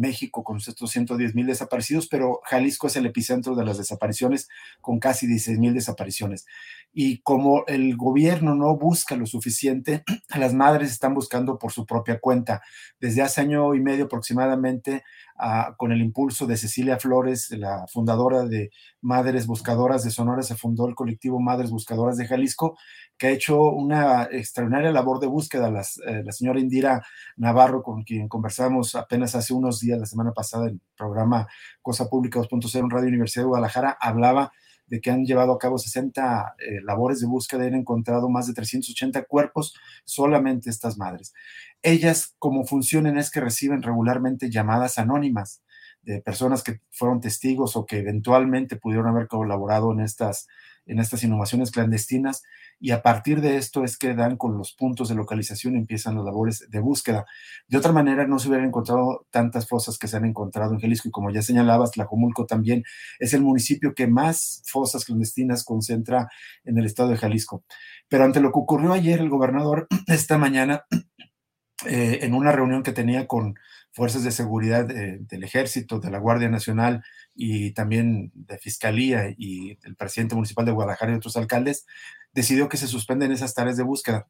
México 0.00 0.42
con 0.42 0.56
estos 0.56 0.90
110 0.90 1.34
mil 1.34 1.46
desaparecidos, 1.46 2.08
pero 2.08 2.40
Jalisco 2.44 2.86
es 2.86 2.96
el 2.96 3.06
epicentro 3.06 3.54
de 3.54 3.64
las 3.64 3.78
desapariciones 3.78 4.48
con 4.80 4.98
casi 4.98 5.26
16 5.26 5.58
mil 5.58 5.74
desapariciones. 5.74 6.46
Y 6.92 7.18
como 7.22 7.64
el 7.66 7.96
gobierno 7.96 8.54
no 8.54 8.76
busca 8.76 9.14
lo 9.14 9.26
suficiente, 9.26 10.02
las 10.36 10.54
madres 10.54 10.90
están 10.90 11.14
buscando 11.14 11.58
por 11.58 11.72
su 11.72 11.86
propia 11.86 12.18
cuenta. 12.18 12.62
Desde 12.98 13.22
hace 13.22 13.42
año 13.42 13.74
y 13.74 13.80
medio 13.80 14.06
aproximadamente, 14.06 15.04
ah, 15.38 15.74
con 15.76 15.92
el 15.92 16.00
impulso 16.00 16.46
de 16.46 16.56
Cecilia 16.56 16.98
Flores, 16.98 17.50
la 17.50 17.86
fundadora 17.86 18.44
de 18.46 18.70
Madres 19.00 19.46
Buscadoras 19.46 20.02
de 20.02 20.10
Sonora, 20.10 20.42
se 20.42 20.56
fundó 20.56 20.88
el 20.88 20.94
colectivo 20.94 21.40
Madres 21.40 21.70
Buscadoras 21.70 22.16
de 22.16 22.26
Jalisco, 22.26 22.76
que 23.20 23.26
ha 23.26 23.30
hecho 23.32 23.64
una 23.64 24.28
extraordinaria 24.32 24.90
labor 24.90 25.20
de 25.20 25.26
búsqueda. 25.26 25.68
Eh, 25.68 26.22
la 26.24 26.32
señora 26.32 26.58
Indira 26.58 27.04
Navarro, 27.36 27.82
con 27.82 28.02
quien 28.02 28.28
conversamos 28.28 28.94
apenas 28.94 29.34
hace 29.34 29.52
unos 29.52 29.78
días, 29.78 29.98
la 29.98 30.06
semana 30.06 30.32
pasada, 30.32 30.68
en 30.68 30.76
el 30.76 30.80
programa 30.96 31.46
Cosa 31.82 32.08
Pública 32.08 32.40
2.0 32.40 32.78
en 32.78 32.88
Radio 32.88 33.08
Universidad 33.08 33.42
de 33.42 33.48
Guadalajara, 33.48 33.98
hablaba 34.00 34.52
de 34.86 35.02
que 35.02 35.10
han 35.10 35.26
llevado 35.26 35.52
a 35.52 35.58
cabo 35.58 35.76
60 35.76 36.54
eh, 36.58 36.80
labores 36.82 37.20
de 37.20 37.26
búsqueda 37.26 37.64
y 37.64 37.66
han 37.68 37.74
encontrado 37.74 38.30
más 38.30 38.46
de 38.46 38.54
380 38.54 39.24
cuerpos 39.24 39.74
solamente 40.04 40.70
estas 40.70 40.96
madres. 40.96 41.34
Ellas, 41.82 42.34
como 42.38 42.64
funcionan, 42.64 43.18
es 43.18 43.30
que 43.30 43.40
reciben 43.40 43.82
regularmente 43.82 44.48
llamadas 44.48 44.96
anónimas 44.96 45.62
de 46.00 46.22
personas 46.22 46.62
que 46.62 46.80
fueron 46.90 47.20
testigos 47.20 47.76
o 47.76 47.84
que 47.84 47.98
eventualmente 47.98 48.76
pudieron 48.76 49.08
haber 49.08 49.28
colaborado 49.28 49.92
en 49.92 50.00
estas, 50.00 50.48
en 50.90 50.98
estas 50.98 51.22
inhumaciones 51.22 51.70
clandestinas 51.70 52.42
y 52.80 52.90
a 52.90 53.02
partir 53.02 53.40
de 53.40 53.56
esto 53.56 53.84
es 53.84 53.96
que 53.96 54.14
dan 54.14 54.36
con 54.36 54.58
los 54.58 54.72
puntos 54.72 55.08
de 55.08 55.14
localización 55.14 55.74
y 55.74 55.78
empiezan 55.78 56.16
las 56.16 56.24
labores 56.24 56.66
de 56.68 56.80
búsqueda. 56.80 57.26
De 57.68 57.78
otra 57.78 57.92
manera, 57.92 58.26
no 58.26 58.38
se 58.38 58.48
hubieran 58.48 58.66
encontrado 58.66 59.26
tantas 59.30 59.68
fosas 59.68 59.98
que 59.98 60.08
se 60.08 60.16
han 60.16 60.24
encontrado 60.24 60.72
en 60.72 60.80
Jalisco 60.80 61.08
y 61.08 61.12
como 61.12 61.30
ya 61.30 61.42
señalabas, 61.42 61.92
Tlajomulco 61.92 62.44
también 62.46 62.82
es 63.20 63.34
el 63.34 63.42
municipio 63.42 63.94
que 63.94 64.08
más 64.08 64.62
fosas 64.66 65.04
clandestinas 65.04 65.62
concentra 65.62 66.28
en 66.64 66.76
el 66.76 66.86
estado 66.86 67.10
de 67.10 67.18
Jalisco. 67.18 67.62
Pero 68.08 68.24
ante 68.24 68.40
lo 68.40 68.50
que 68.50 68.58
ocurrió 68.58 68.92
ayer, 68.92 69.20
el 69.20 69.28
gobernador 69.28 69.86
esta 70.08 70.38
mañana, 70.38 70.86
eh, 71.86 72.18
en 72.22 72.34
una 72.34 72.50
reunión 72.50 72.82
que 72.82 72.92
tenía 72.92 73.28
con 73.28 73.54
fuerzas 73.92 74.24
de 74.24 74.30
seguridad 74.30 74.86
del 74.86 75.44
ejército, 75.44 75.98
de 75.98 76.10
la 76.10 76.18
Guardia 76.18 76.48
Nacional 76.48 77.02
y 77.42 77.70
también 77.70 78.32
de 78.34 78.58
Fiscalía 78.58 79.34
y 79.34 79.78
el 79.84 79.96
presidente 79.96 80.34
municipal 80.34 80.66
de 80.66 80.72
Guadalajara 80.72 81.12
y 81.12 81.14
otros 81.14 81.38
alcaldes, 81.38 81.86
decidió 82.34 82.68
que 82.68 82.76
se 82.76 82.86
suspenden 82.86 83.32
esas 83.32 83.54
tareas 83.54 83.78
de 83.78 83.82
búsqueda. 83.82 84.28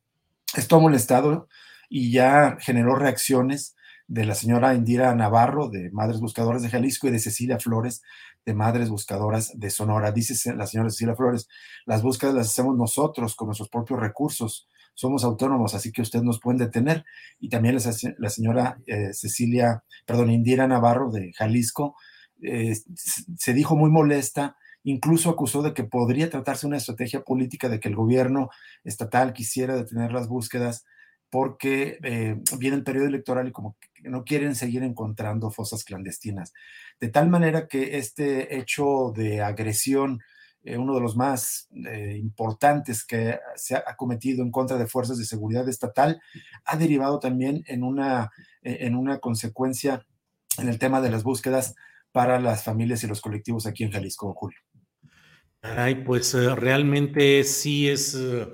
Esto 0.56 0.80
molestado 0.80 1.48
y 1.88 2.12
ya 2.12 2.56
generó 2.60 2.94
reacciones 2.94 3.74
de 4.06 4.26
la 4.26 4.36
señora 4.36 4.74
Indira 4.74 5.12
Navarro, 5.16 5.68
de 5.68 5.90
Madres 5.90 6.20
Buscadoras 6.20 6.62
de 6.62 6.70
Jalisco, 6.70 7.08
y 7.08 7.10
de 7.10 7.18
Cecilia 7.18 7.58
Flores, 7.58 8.00
de 8.46 8.54
Madres 8.54 8.88
Buscadoras 8.88 9.58
de 9.58 9.70
Sonora. 9.70 10.12
Dice 10.12 10.54
la 10.54 10.68
señora 10.68 10.90
Cecilia 10.90 11.16
Flores, 11.16 11.48
las 11.86 12.02
búsquedas 12.02 12.36
las 12.36 12.46
hacemos 12.50 12.76
nosotros 12.76 13.34
con 13.34 13.48
nuestros 13.48 13.70
propios 13.70 13.98
recursos, 13.98 14.68
somos 14.94 15.24
autónomos, 15.24 15.74
así 15.74 15.90
que 15.90 16.02
ustedes 16.02 16.24
nos 16.24 16.38
pueden 16.38 16.58
detener. 16.58 17.04
Y 17.40 17.48
también 17.48 17.74
la, 17.74 18.30
señora 18.30 18.78
eh, 18.86 19.12
Cecilia, 19.14 19.82
perdón, 20.06 20.30
Indira 20.30 20.68
Navarro 20.68 21.10
de 21.10 21.32
Jalisco, 21.32 21.96
eh, 22.42 22.74
se 23.36 23.54
dijo 23.54 23.76
muy 23.76 23.90
molesta 23.90 24.56
incluso 24.82 25.28
acusó 25.28 25.62
de 25.62 25.74
que 25.74 25.84
podría 25.84 26.30
tratarse 26.30 26.66
una 26.66 26.78
estrategia 26.78 27.22
política 27.22 27.68
de 27.68 27.80
que 27.80 27.88
el 27.88 27.96
gobierno 27.96 28.48
estatal 28.82 29.32
quisiera 29.32 29.76
detener 29.76 30.12
las 30.12 30.28
búsquedas 30.28 30.86
porque 31.28 31.98
eh, 32.02 32.40
viene 32.58 32.76
el 32.76 32.82
periodo 32.82 33.06
electoral 33.06 33.46
y 33.46 33.52
como 33.52 33.76
que 33.94 34.08
no 34.08 34.24
quieren 34.24 34.54
seguir 34.54 34.82
encontrando 34.82 35.50
fosas 35.50 35.84
clandestinas. 35.84 36.52
De 36.98 37.08
tal 37.08 37.28
manera 37.28 37.68
que 37.68 37.98
este 37.98 38.58
hecho 38.58 39.12
de 39.14 39.42
agresión, 39.42 40.20
eh, 40.64 40.76
uno 40.76 40.94
de 40.94 41.00
los 41.00 41.16
más 41.16 41.68
importantes 42.16 43.04
que 43.04 43.38
se 43.54 43.76
ha 43.76 43.96
cometido 43.96 44.42
en 44.42 44.50
contra 44.50 44.76
de 44.76 44.86
fuerzas 44.86 45.18
de 45.18 45.24
seguridad 45.24 45.68
estatal, 45.68 46.20
ha 46.64 46.76
derivado 46.76 47.20
también 47.20 47.62
en 47.66 47.84
una, 47.84 48.30
en 48.62 48.96
una 48.96 49.18
consecuencia 49.18 50.04
en 50.58 50.68
el 50.68 50.78
tema 50.78 51.00
de 51.00 51.10
las 51.10 51.22
búsquedas 51.22 51.74
para 52.12 52.40
las 52.40 52.64
familias 52.64 53.02
y 53.04 53.06
los 53.06 53.20
colectivos 53.20 53.66
aquí 53.66 53.84
en 53.84 53.92
Jalisco, 53.92 54.34
Julio. 54.34 54.58
Ay, 55.62 55.96
pues 55.96 56.34
eh, 56.34 56.54
realmente 56.54 57.44
sí 57.44 57.88
es 57.88 58.14
eh, 58.14 58.48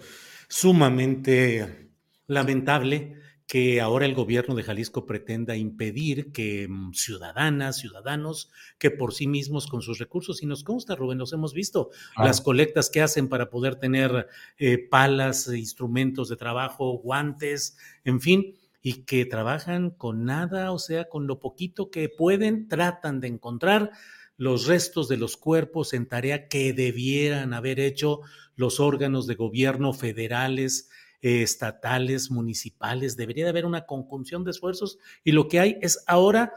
sumamente 0.48 1.90
lamentable 2.26 3.16
que 3.46 3.80
ahora 3.80 4.06
el 4.06 4.14
gobierno 4.14 4.56
de 4.56 4.64
Jalisco 4.64 5.06
pretenda 5.06 5.56
impedir 5.56 6.32
que 6.32 6.66
mm, 6.68 6.92
ciudadanas, 6.94 7.78
ciudadanos, 7.78 8.50
que 8.78 8.90
por 8.90 9.14
sí 9.14 9.28
mismos 9.28 9.68
con 9.68 9.82
sus 9.82 9.98
recursos, 9.98 10.42
y 10.42 10.46
nos 10.46 10.64
consta, 10.64 10.96
Rubén, 10.96 11.18
los 11.18 11.32
hemos 11.32 11.54
visto, 11.54 11.90
las 12.16 12.40
colectas 12.40 12.90
que 12.90 13.02
hacen 13.02 13.28
para 13.28 13.48
poder 13.48 13.76
tener 13.76 14.26
eh, 14.58 14.78
palas, 14.78 15.46
instrumentos 15.48 16.28
de 16.28 16.36
trabajo, 16.36 16.98
guantes, 16.98 17.76
en 18.04 18.20
fin, 18.20 18.56
y 18.86 19.02
que 19.02 19.26
trabajan 19.26 19.90
con 19.90 20.24
nada, 20.24 20.70
o 20.70 20.78
sea, 20.78 21.08
con 21.08 21.26
lo 21.26 21.40
poquito 21.40 21.90
que 21.90 22.08
pueden, 22.08 22.68
tratan 22.68 23.18
de 23.18 23.26
encontrar 23.26 23.90
los 24.36 24.68
restos 24.68 25.08
de 25.08 25.16
los 25.16 25.36
cuerpos 25.36 25.92
en 25.92 26.06
tarea 26.06 26.46
que 26.46 26.72
debieran 26.72 27.52
haber 27.52 27.80
hecho 27.80 28.20
los 28.54 28.78
órganos 28.78 29.26
de 29.26 29.34
gobierno 29.34 29.92
federales, 29.92 30.88
eh, 31.20 31.42
estatales, 31.42 32.30
municipales. 32.30 33.16
Debería 33.16 33.42
de 33.42 33.50
haber 33.50 33.66
una 33.66 33.86
conjunción 33.86 34.44
de 34.44 34.52
esfuerzos 34.52 34.98
y 35.24 35.32
lo 35.32 35.48
que 35.48 35.58
hay 35.58 35.78
es 35.82 36.04
ahora, 36.06 36.52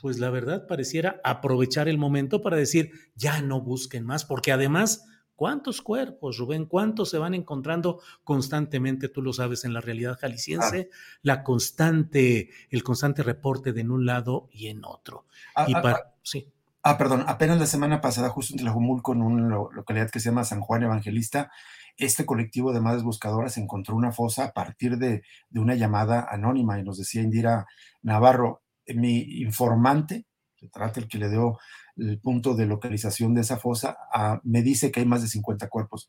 pues 0.00 0.18
la 0.18 0.30
verdad 0.30 0.66
pareciera 0.66 1.20
aprovechar 1.22 1.86
el 1.86 1.98
momento 1.98 2.40
para 2.40 2.56
decir, 2.56 2.92
ya 3.14 3.42
no 3.42 3.60
busquen 3.60 4.06
más, 4.06 4.24
porque 4.24 4.52
además 4.52 5.04
¿Cuántos 5.36 5.82
cuerpos, 5.82 6.38
Rubén? 6.38 6.66
¿Cuántos 6.66 7.10
se 7.10 7.18
van 7.18 7.34
encontrando 7.34 8.00
constantemente? 8.22 9.08
Tú 9.08 9.22
lo 9.22 9.32
sabes 9.32 9.64
en 9.64 9.72
la 9.72 9.80
realidad 9.80 10.18
jalisciense, 10.20 10.90
la 11.22 11.42
constante, 11.42 12.50
el 12.70 12.82
constante 12.82 13.22
reporte 13.22 13.72
de 13.72 13.80
en 13.80 13.90
un 13.90 14.06
lado 14.06 14.48
y 14.52 14.68
en 14.68 14.84
otro. 14.84 15.26
Ah, 15.54 15.66
y 15.68 15.74
ah, 15.74 15.82
para, 15.82 15.96
ah, 15.96 16.14
sí. 16.22 16.48
Ah, 16.82 16.98
perdón, 16.98 17.24
apenas 17.26 17.58
la 17.58 17.66
semana 17.66 18.00
pasada, 18.00 18.28
justo 18.28 18.54
en 18.54 18.60
Tlajomulco, 18.60 19.12
en 19.12 19.22
una 19.22 19.56
localidad 19.72 20.10
que 20.10 20.20
se 20.20 20.30
llama 20.30 20.44
San 20.44 20.60
Juan 20.60 20.82
Evangelista, 20.82 21.50
este 21.96 22.26
colectivo 22.26 22.72
de 22.72 22.80
madres 22.80 23.02
buscadoras 23.02 23.56
encontró 23.56 23.94
una 23.94 24.12
fosa 24.12 24.46
a 24.46 24.52
partir 24.52 24.98
de, 24.98 25.22
de 25.50 25.60
una 25.60 25.74
llamada 25.74 26.26
anónima 26.28 26.78
y 26.78 26.82
nos 26.82 26.98
decía 26.98 27.22
Indira 27.22 27.66
Navarro, 28.02 28.62
mi 28.86 29.18
informante, 29.40 30.26
se 30.56 30.68
trata 30.68 31.00
el 31.00 31.08
que 31.08 31.18
le 31.18 31.30
dio 31.30 31.58
el 31.96 32.18
punto 32.18 32.54
de 32.54 32.66
localización 32.66 33.34
de 33.34 33.42
esa 33.42 33.56
fosa, 33.56 33.96
ah, 34.12 34.40
me 34.44 34.62
dice 34.62 34.90
que 34.90 35.00
hay 35.00 35.06
más 35.06 35.22
de 35.22 35.28
50 35.28 35.68
cuerpos. 35.68 36.08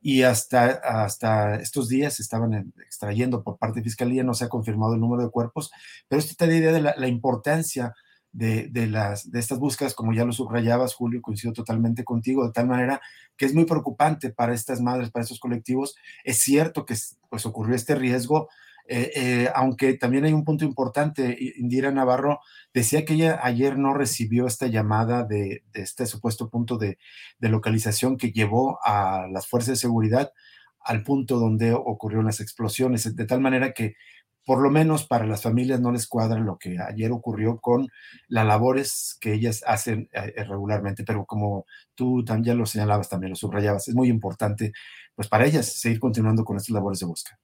Y 0.00 0.22
hasta, 0.22 0.66
hasta 0.66 1.56
estos 1.56 1.88
días 1.88 2.20
estaban 2.20 2.72
extrayendo 2.84 3.42
por 3.42 3.58
parte 3.58 3.80
de 3.80 3.84
Fiscalía, 3.84 4.24
no 4.24 4.34
se 4.34 4.44
ha 4.44 4.48
confirmado 4.48 4.94
el 4.94 5.00
número 5.00 5.22
de 5.22 5.30
cuerpos, 5.30 5.70
pero 6.08 6.20
esto 6.20 6.34
te 6.36 6.46
da 6.46 6.54
idea 6.54 6.72
de 6.72 6.80
la, 6.80 7.08
importancia 7.08 7.94
de, 8.32 8.68
de, 8.68 8.86
las, 8.86 9.30
de 9.30 9.40
estas 9.40 9.58
búsquedas, 9.58 9.94
como 9.94 10.12
ya 10.12 10.24
lo 10.24 10.32
subrayabas, 10.32 10.94
Julio, 10.94 11.22
coincido 11.22 11.52
totalmente 11.52 12.04
contigo, 12.04 12.46
de 12.46 12.52
tal 12.52 12.68
manera 12.68 13.00
que 13.36 13.46
es 13.46 13.54
muy 13.54 13.64
preocupante 13.64 14.30
para 14.30 14.54
estas 14.54 14.80
madres, 14.80 15.10
para 15.10 15.22
estos 15.22 15.40
colectivos. 15.40 15.96
Es 16.24 16.40
cierto 16.40 16.84
que 16.84 16.94
pues, 17.28 17.46
ocurrió 17.46 17.74
este 17.74 17.94
riesgo, 17.94 18.48
eh, 18.88 19.10
eh, 19.16 19.50
aunque 19.54 19.94
también 19.94 20.24
hay 20.24 20.32
un 20.32 20.44
punto 20.44 20.64
importante, 20.64 21.36
Indira 21.56 21.90
Navarro 21.90 22.40
decía 22.72 23.04
que 23.04 23.14
ella 23.14 23.40
ayer 23.42 23.78
no 23.78 23.94
recibió 23.94 24.46
esta 24.46 24.66
llamada 24.68 25.24
de, 25.24 25.64
este 25.74 26.06
supuesto 26.06 26.48
punto 26.50 26.78
de, 26.78 26.98
localización 27.40 28.16
que 28.16 28.32
llevó 28.32 28.78
a 28.84 29.26
las 29.30 29.48
fuerzas 29.48 29.70
de 29.70 29.76
seguridad 29.76 30.32
al 30.80 31.02
punto 31.02 31.38
donde 31.38 31.72
ocurrieron 31.72 32.26
las 32.26 32.40
explosiones, 32.40 33.16
de 33.16 33.26
tal 33.26 33.40
manera 33.40 33.72
que 33.72 33.94
por 34.44 34.62
lo 34.62 34.70
menos 34.70 35.04
para 35.06 35.26
las 35.26 35.42
familias 35.42 35.80
no 35.80 35.90
les 35.90 36.06
cuadra 36.06 36.38
lo 36.38 36.56
que 36.58 36.78
ayer 36.78 37.10
ocurrió 37.10 37.58
con 37.60 37.88
las 38.28 38.46
labores 38.46 39.18
que 39.20 39.34
ellas 39.34 39.64
hacen 39.66 40.08
eh, 40.12 40.44
regularmente, 40.44 41.02
pero 41.04 41.26
como 41.26 41.66
tú 41.96 42.24
también 42.24 42.56
lo 42.58 42.66
señalabas, 42.66 43.08
también 43.08 43.30
lo 43.30 43.36
subrayabas, 43.36 43.88
es 43.88 43.94
muy 43.96 44.08
importante 44.08 44.72
pues 45.16 45.28
para 45.28 45.46
ellas 45.46 45.66
seguir 45.66 45.98
continuando 45.98 46.44
con 46.44 46.56
estas 46.56 46.74
labores 46.74 47.00
de 47.00 47.06
búsqueda. 47.06 47.38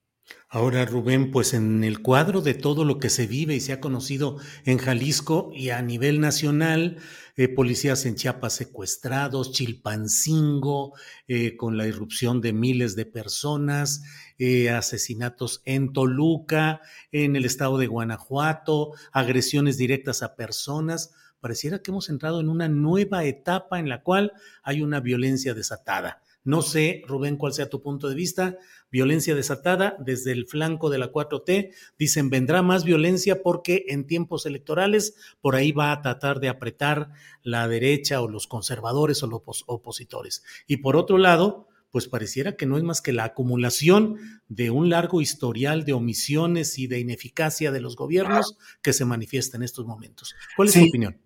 Ahora, 0.48 0.84
Rubén, 0.84 1.30
pues 1.30 1.54
en 1.54 1.82
el 1.82 2.02
cuadro 2.02 2.42
de 2.42 2.52
todo 2.52 2.84
lo 2.84 2.98
que 2.98 3.08
se 3.08 3.26
vive 3.26 3.54
y 3.54 3.60
se 3.60 3.72
ha 3.72 3.80
conocido 3.80 4.36
en 4.66 4.76
Jalisco 4.76 5.50
y 5.54 5.70
a 5.70 5.80
nivel 5.80 6.20
nacional, 6.20 6.98
eh, 7.36 7.48
policías 7.48 8.04
en 8.04 8.16
Chiapas 8.16 8.52
secuestrados, 8.52 9.52
Chilpancingo, 9.52 10.92
eh, 11.26 11.56
con 11.56 11.78
la 11.78 11.86
irrupción 11.86 12.42
de 12.42 12.52
miles 12.52 12.94
de 12.96 13.06
personas, 13.06 14.02
eh, 14.38 14.68
asesinatos 14.68 15.62
en 15.64 15.94
Toluca, 15.94 16.82
en 17.10 17.34
el 17.34 17.46
estado 17.46 17.78
de 17.78 17.86
Guanajuato, 17.86 18.92
agresiones 19.10 19.78
directas 19.78 20.22
a 20.22 20.36
personas. 20.36 21.14
Pareciera 21.40 21.78
que 21.78 21.90
hemos 21.90 22.10
entrado 22.10 22.40
en 22.40 22.50
una 22.50 22.68
nueva 22.68 23.24
etapa 23.24 23.80
en 23.80 23.88
la 23.88 24.02
cual 24.02 24.32
hay 24.62 24.82
una 24.82 25.00
violencia 25.00 25.54
desatada. 25.54 26.20
No 26.44 26.60
sé, 26.60 27.02
Rubén, 27.06 27.36
cuál 27.36 27.52
sea 27.52 27.70
tu 27.70 27.80
punto 27.80 28.08
de 28.08 28.16
vista 28.16 28.58
violencia 28.93 29.34
desatada 29.34 29.97
desde 29.99 30.30
el 30.30 30.47
flanco 30.47 30.90
de 30.90 30.99
la 30.99 31.11
4T. 31.11 31.72
Dicen, 31.99 32.30
vendrá 32.30 32.62
más 32.62 32.84
violencia 32.84 33.43
porque 33.43 33.86
en 33.88 34.07
tiempos 34.07 34.47
electorales 34.47 35.16
por 35.40 35.57
ahí 35.57 35.72
va 35.72 35.90
a 35.90 36.03
tratar 36.03 36.38
de 36.38 36.49
apretar 36.49 37.11
la 37.43 37.66
derecha 37.66 38.20
o 38.20 38.28
los 38.28 38.47
conservadores 38.47 39.22
o 39.22 39.26
los 39.26 39.64
opositores. 39.66 40.45
Y 40.68 40.76
por 40.76 40.97
otro 40.97 41.18
lado, 41.18 41.66
pues 41.90 42.09
pareciera 42.09 42.57
que 42.57 42.66
no 42.66 42.76
es 42.76 42.82
más 42.82 43.03
que 43.03 43.12
la 43.12 43.24
acumulación 43.24 44.18
de 44.49 44.70
un 44.70 44.88
largo 44.88 45.20
historial 45.20 45.84
de 45.84 45.93
omisiones 45.93 46.78
y 46.78 46.86
de 46.86 47.01
ineficacia 47.01 47.72
de 47.72 47.80
los 47.80 47.97
gobiernos 47.97 48.57
que 48.82 48.93
se 48.93 49.05
manifiesta 49.05 49.57
en 49.57 49.62
estos 49.62 49.86
momentos. 49.86 50.34
¿Cuál 50.57 50.68
es 50.68 50.74
tu 50.74 50.84
opinión? 50.84 51.18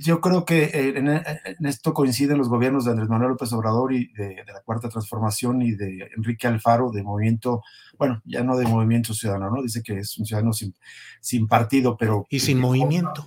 Yo 0.00 0.20
creo 0.20 0.44
que 0.44 0.64
eh, 0.64 0.94
en, 0.96 1.66
esto 1.66 1.94
coinciden 1.94 2.38
los 2.38 2.48
gobiernos 2.48 2.84
de 2.84 2.92
Andrés 2.92 3.08
Manuel 3.08 3.30
López 3.30 3.52
Obrador 3.52 3.92
y 3.92 4.12
de, 4.12 4.36
la 4.46 4.60
Cuarta 4.62 4.88
Transformación 4.88 5.62
y 5.62 5.72
de 5.72 6.10
Enrique 6.16 6.46
Alfaro, 6.46 6.90
de 6.90 7.02
Movimiento, 7.02 7.62
bueno, 7.98 8.22
ya 8.24 8.42
no 8.42 8.56
de 8.56 8.66
Movimiento 8.66 9.14
Ciudadano, 9.14 9.50
¿no? 9.50 9.62
Dice 9.62 9.82
que 9.82 9.98
es 9.98 10.16
un 10.18 10.26
ciudadano 10.26 10.52
sin, 10.52 10.74
sin 11.20 11.48
partido, 11.48 11.96
pero... 11.96 12.26
Y 12.30 12.40
sin 12.40 12.60
movimiento. 12.60 13.26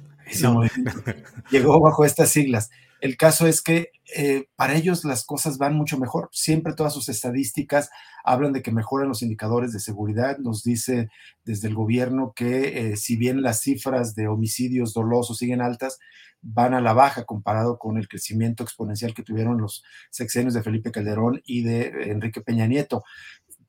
llegó 1.52 1.80
bajo 1.80 2.06
estas 2.06 2.30
siglas. 2.30 2.70
El 3.02 3.18
caso 3.18 3.48
es 3.48 3.62
que 3.62 3.92
eh, 4.16 4.46
para 4.56 4.76
ellos 4.76 5.04
las 5.04 5.26
cosas 5.26 5.58
van 5.58 5.76
mucho 5.76 5.98
mejor. 5.98 6.30
Siempre 6.32 6.74
todas 6.74 6.94
sus 6.94 7.10
estadísticas 7.10 7.90
hablan 8.24 8.54
de 8.54 8.62
que 8.62 8.72
mejoran 8.72 9.10
los 9.10 9.22
indicadores 9.22 9.74
de 9.74 9.80
seguridad. 9.80 10.38
Nos 10.38 10.64
dice 10.64 11.10
desde 11.44 11.68
el 11.68 11.76
gobierno 11.76 12.34
que 12.36 12.92
eh, 12.92 12.98
si 12.98 13.18
bien 13.18 13.42
las 13.42 13.62
cifras 13.62 14.16
de 14.16 14.28
homicidios 14.28 14.94
dolosos 14.94 15.38
siguen 15.38 15.62
altas, 15.62 16.00
van 16.42 16.74
a 16.74 16.82
la 16.82 16.94
baja 16.94 17.26
comparado 17.26 17.78
con 17.78 17.98
el 17.98 18.08
crecimiento 18.08 18.64
exponencial 18.64 19.14
que 19.14 19.24
tuvieron 19.24 19.60
los 19.60 19.84
sexenios 20.10 20.54
de 20.54 20.64
Felipe 20.64 20.92
Calderón 20.92 21.42
y 21.46 21.64
de 21.64 22.12
Enrique 22.12 22.42
Peña 22.42 22.68
Nieto. 22.68 23.04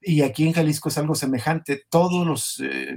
Y 0.01 0.22
aquí 0.22 0.46
en 0.46 0.53
Jalisco 0.53 0.88
es 0.88 0.99
algo 0.99 1.14
semejante. 1.14 1.82
Todos 1.88 2.26
los 2.26 2.61
eh, 2.61 2.96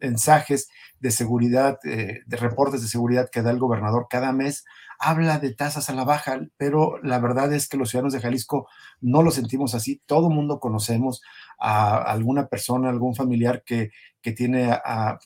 mensajes 0.00 0.68
de 0.98 1.10
seguridad, 1.10 1.78
de 1.82 2.36
reportes 2.36 2.82
de 2.82 2.88
seguridad 2.88 3.30
que 3.30 3.42
da 3.42 3.50
el 3.50 3.58
gobernador 3.58 4.06
cada 4.10 4.32
mes 4.32 4.64
habla 5.02 5.38
de 5.38 5.54
tasas 5.54 5.88
a 5.88 5.94
la 5.94 6.04
baja, 6.04 6.46
pero 6.58 6.98
la 7.02 7.18
verdad 7.18 7.50
es 7.54 7.68
que 7.68 7.78
los 7.78 7.88
ciudadanos 7.88 8.12
de 8.12 8.20
Jalisco 8.20 8.68
no 9.00 9.22
lo 9.22 9.30
sentimos 9.30 9.74
así. 9.74 10.02
Todo 10.04 10.28
mundo 10.28 10.60
conocemos 10.60 11.22
a 11.58 11.96
alguna 11.96 12.48
persona, 12.48 12.90
algún 12.90 13.14
familiar 13.14 13.62
que, 13.64 13.92
que 14.20 14.32
tiene 14.32 14.78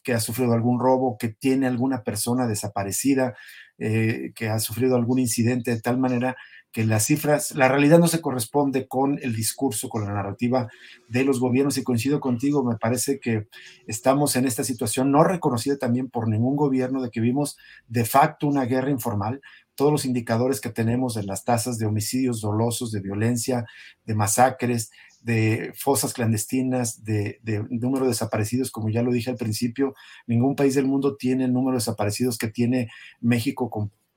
que 0.05 0.14
ha 0.14 0.20
sufrido 0.20 0.53
algún 0.53 0.79
robo, 0.79 1.18
que 1.18 1.29
tiene 1.29 1.66
alguna 1.66 2.05
persona 2.05 2.47
desaparecida, 2.47 3.35
eh, 3.79 4.31
que 4.37 4.49
ha 4.49 4.61
sufrido 4.61 4.95
algún 4.95 5.18
incidente 5.18 5.72
de 5.72 5.81
tal 5.81 5.99
manera 5.99 6.37
que 6.75 6.85
las 6.85 7.07
cifras, 7.07 7.55
la 7.55 7.68
realidad 7.68 8.01
no 8.01 8.09
se 8.09 8.20
corresponde 8.20 8.89
con 8.89 9.20
el 9.22 9.33
discurso, 9.37 9.89
con 9.89 10.05
la 10.05 10.12
narrativa 10.12 10.68
de 11.07 11.25
los 11.25 11.39
gobiernos. 11.39 11.79
Y 11.79 11.85
coincido 11.85 12.18
contigo, 12.18 12.64
me 12.64 12.77
parece 12.77 13.20
que 13.20 13.47
estamos 13.87 14.35
en 14.35 14.45
esta 14.45 14.64
situación 14.64 15.12
no 15.12 15.22
reconocida 15.22 15.79
también 15.79 16.11
por 16.11 16.29
ningún 16.29 16.57
gobierno 16.57 17.01
de 17.01 17.11
que 17.11 17.20
vimos 17.20 17.57
de 17.87 18.05
facto 18.05 18.49
una 18.49 18.64
guerra 18.64 18.91
informal, 18.91 19.41
todos 19.77 19.93
los 19.93 20.05
indicadores 20.05 20.61
que 20.61 20.68
tenemos 20.68 21.14
de 21.14 21.22
las 21.22 21.45
tasas 21.45 21.79
de 21.79 21.87
homicidios 21.87 22.41
dolosos, 22.41 22.91
de 22.91 23.01
violencia, 23.01 23.66
de 24.05 24.16
masacres, 24.16 24.91
de 25.20 25.72
fosas 25.77 26.12
clandestinas, 26.12 27.05
de, 27.05 27.41
número 27.70 28.05
de 28.05 28.11
desaparecidos, 28.11 28.72
como 28.72 28.91
ya 28.91 29.03
lo 29.03 29.12
dije 29.12 29.31
al 29.31 29.37
principio, 29.37 29.95
ningún 30.27 30.57
país 30.57 30.75
del 30.75 30.87
mundo 30.87 31.16
tiene 31.16 31.45
el 31.45 31.53
número 31.53 31.77
de 31.77 31.83
desaparecidos 31.83 32.37
que 32.37 32.49
tiene 32.49 32.89
México 33.20 33.70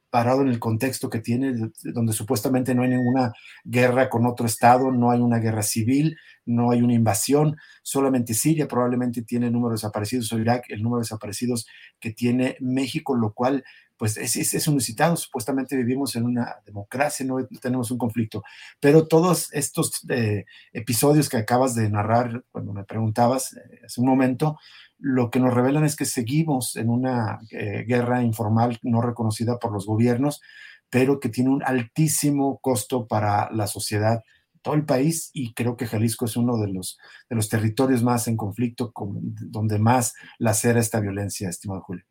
comparado 0.09 0.41
en 0.41 0.47
el 0.47 0.59
contexto 0.59 1.09
que 1.09 1.19
tiene, 1.19 1.53
donde 1.83 2.13
supuestamente 2.13 2.73
no 2.73 2.83
hay 2.83 2.89
ninguna 2.89 3.33
guerra 3.63 4.09
con 4.09 4.25
otro 4.25 4.45
Estado, 4.45 4.91
no 4.91 5.11
hay 5.11 5.19
una 5.19 5.39
guerra 5.39 5.63
civil, 5.63 6.17
no 6.45 6.71
hay 6.71 6.81
una 6.81 6.93
invasión, 6.93 7.57
solamente 7.83 8.33
Siria 8.33 8.67
probablemente 8.67 9.21
tiene 9.23 9.47
el 9.47 9.53
número 9.53 9.71
de 9.71 9.75
desaparecidos 9.75 10.31
o 10.31 10.39
Irak, 10.39 10.65
el 10.69 10.81
número 10.81 10.99
de 10.99 11.03
desaparecidos 11.03 11.67
que 11.99 12.11
tiene 12.13 12.55
México, 12.61 13.15
lo 13.15 13.33
cual 13.33 13.63
pues 13.97 14.15
es, 14.17 14.35
es, 14.35 14.69
citado, 14.79 15.17
supuestamente 15.17 15.75
vivimos 15.75 16.15
en 16.15 16.25
una 16.25 16.57
democracia, 16.65 17.25
no 17.25 17.45
tenemos 17.59 17.89
un 17.91 17.97
conflicto, 17.97 18.43
pero 18.79 19.07
todos 19.07 19.51
estos 19.53 20.01
eh, 20.09 20.45
episodios 20.71 21.27
que 21.27 21.37
acabas 21.37 21.73
de 21.73 21.89
narrar 21.89 22.43
cuando 22.51 22.73
me 22.73 22.83
preguntabas 22.85 23.53
eh, 23.53 23.81
hace 23.85 23.99
un 23.99 24.07
momento, 24.07 24.57
lo 24.99 25.29
que 25.29 25.39
nos 25.39 25.53
revelan 25.53 25.83
es 25.83 25.95
que 25.95 26.05
seguimos 26.05 26.75
en 26.75 26.89
una 26.89 27.39
eh, 27.51 27.83
guerra 27.87 28.23
informal 28.23 28.79
no 28.81 29.01
reconocida 29.01 29.59
por 29.59 29.71
los 29.71 29.85
gobiernos, 29.85 30.41
pero 30.89 31.19
que 31.19 31.29
tiene 31.29 31.49
un 31.49 31.63
altísimo 31.63 32.59
costo 32.59 33.07
para 33.07 33.49
la 33.51 33.67
sociedad 33.67 34.21
todo 34.61 34.75
el 34.75 34.85
país 34.85 35.29
y 35.33 35.53
creo 35.53 35.77
que 35.77 35.87
Jalisco 35.87 36.25
es 36.25 36.35
uno 36.35 36.57
de 36.57 36.67
los, 36.67 36.97
de 37.29 37.35
los 37.35 37.47
territorios 37.47 38.03
más 38.03 38.27
en 38.27 38.35
conflicto, 38.35 38.91
con, 38.91 39.19
donde 39.21 39.79
más 39.79 40.13
lacera 40.39 40.79
esta 40.79 40.99
violencia, 40.99 41.49
estimado 41.49 41.81
Julio. 41.81 42.03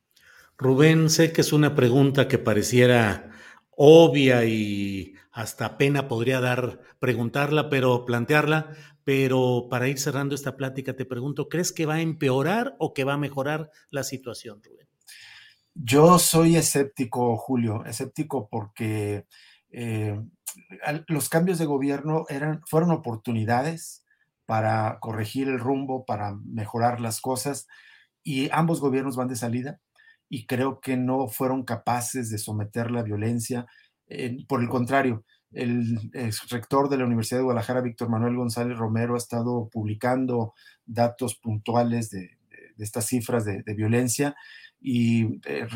Rubén, 0.56 1.10
sé 1.10 1.32
que 1.32 1.42
es 1.42 1.52
una 1.52 1.74
pregunta 1.74 2.28
que 2.28 2.38
pareciera 2.38 3.30
obvia 3.70 4.46
y 4.46 5.14
hasta 5.32 5.76
pena 5.76 6.08
podría 6.08 6.40
dar 6.40 6.80
preguntarla, 6.98 7.68
pero 7.68 8.06
plantearla, 8.06 8.70
pero 9.06 9.68
para 9.70 9.86
ir 9.86 10.00
cerrando 10.00 10.34
esta 10.34 10.56
plática 10.56 10.96
te 10.96 11.04
pregunto, 11.04 11.48
¿crees 11.48 11.70
que 11.70 11.86
va 11.86 11.94
a 11.94 12.00
empeorar 12.00 12.74
o 12.80 12.92
que 12.92 13.04
va 13.04 13.12
a 13.12 13.16
mejorar 13.16 13.70
la 13.88 14.02
situación, 14.02 14.60
Rubén? 14.64 14.88
Yo 15.74 16.18
soy 16.18 16.56
escéptico, 16.56 17.36
Julio, 17.36 17.84
escéptico 17.84 18.48
porque 18.50 19.26
eh, 19.70 20.20
los 21.06 21.28
cambios 21.28 21.60
de 21.60 21.66
gobierno 21.66 22.24
fueron 22.66 22.90
oportunidades 22.90 24.04
para 24.44 24.98
corregir 24.98 25.46
el 25.46 25.60
rumbo, 25.60 26.04
para 26.04 26.34
mejorar 26.44 27.00
las 27.00 27.20
cosas, 27.20 27.68
y 28.24 28.50
ambos 28.50 28.80
gobiernos 28.80 29.14
van 29.14 29.28
de 29.28 29.36
salida 29.36 29.78
y 30.28 30.46
creo 30.46 30.80
que 30.80 30.96
no 30.96 31.28
fueron 31.28 31.62
capaces 31.62 32.28
de 32.28 32.38
someter 32.38 32.90
la 32.90 33.04
violencia. 33.04 33.66
por 34.48 34.62
el 34.62 34.68
contrario, 34.68 35.24
el 35.56 36.32
rector 36.50 36.88
de 36.88 36.98
la 36.98 37.04
Universidad 37.04 37.40
de 37.40 37.44
Guadalajara, 37.44 37.80
Víctor 37.80 38.08
Manuel 38.08 38.36
González 38.36 38.76
Romero, 38.76 39.14
ha 39.14 39.18
estado 39.18 39.68
publicando 39.72 40.54
datos 40.84 41.36
puntuales 41.36 42.10
de, 42.10 42.38
estas 42.78 43.06
cifras 43.06 43.44
de, 43.44 43.62
violencia 43.74 44.36
y 44.80 45.40
eh, 45.46 45.66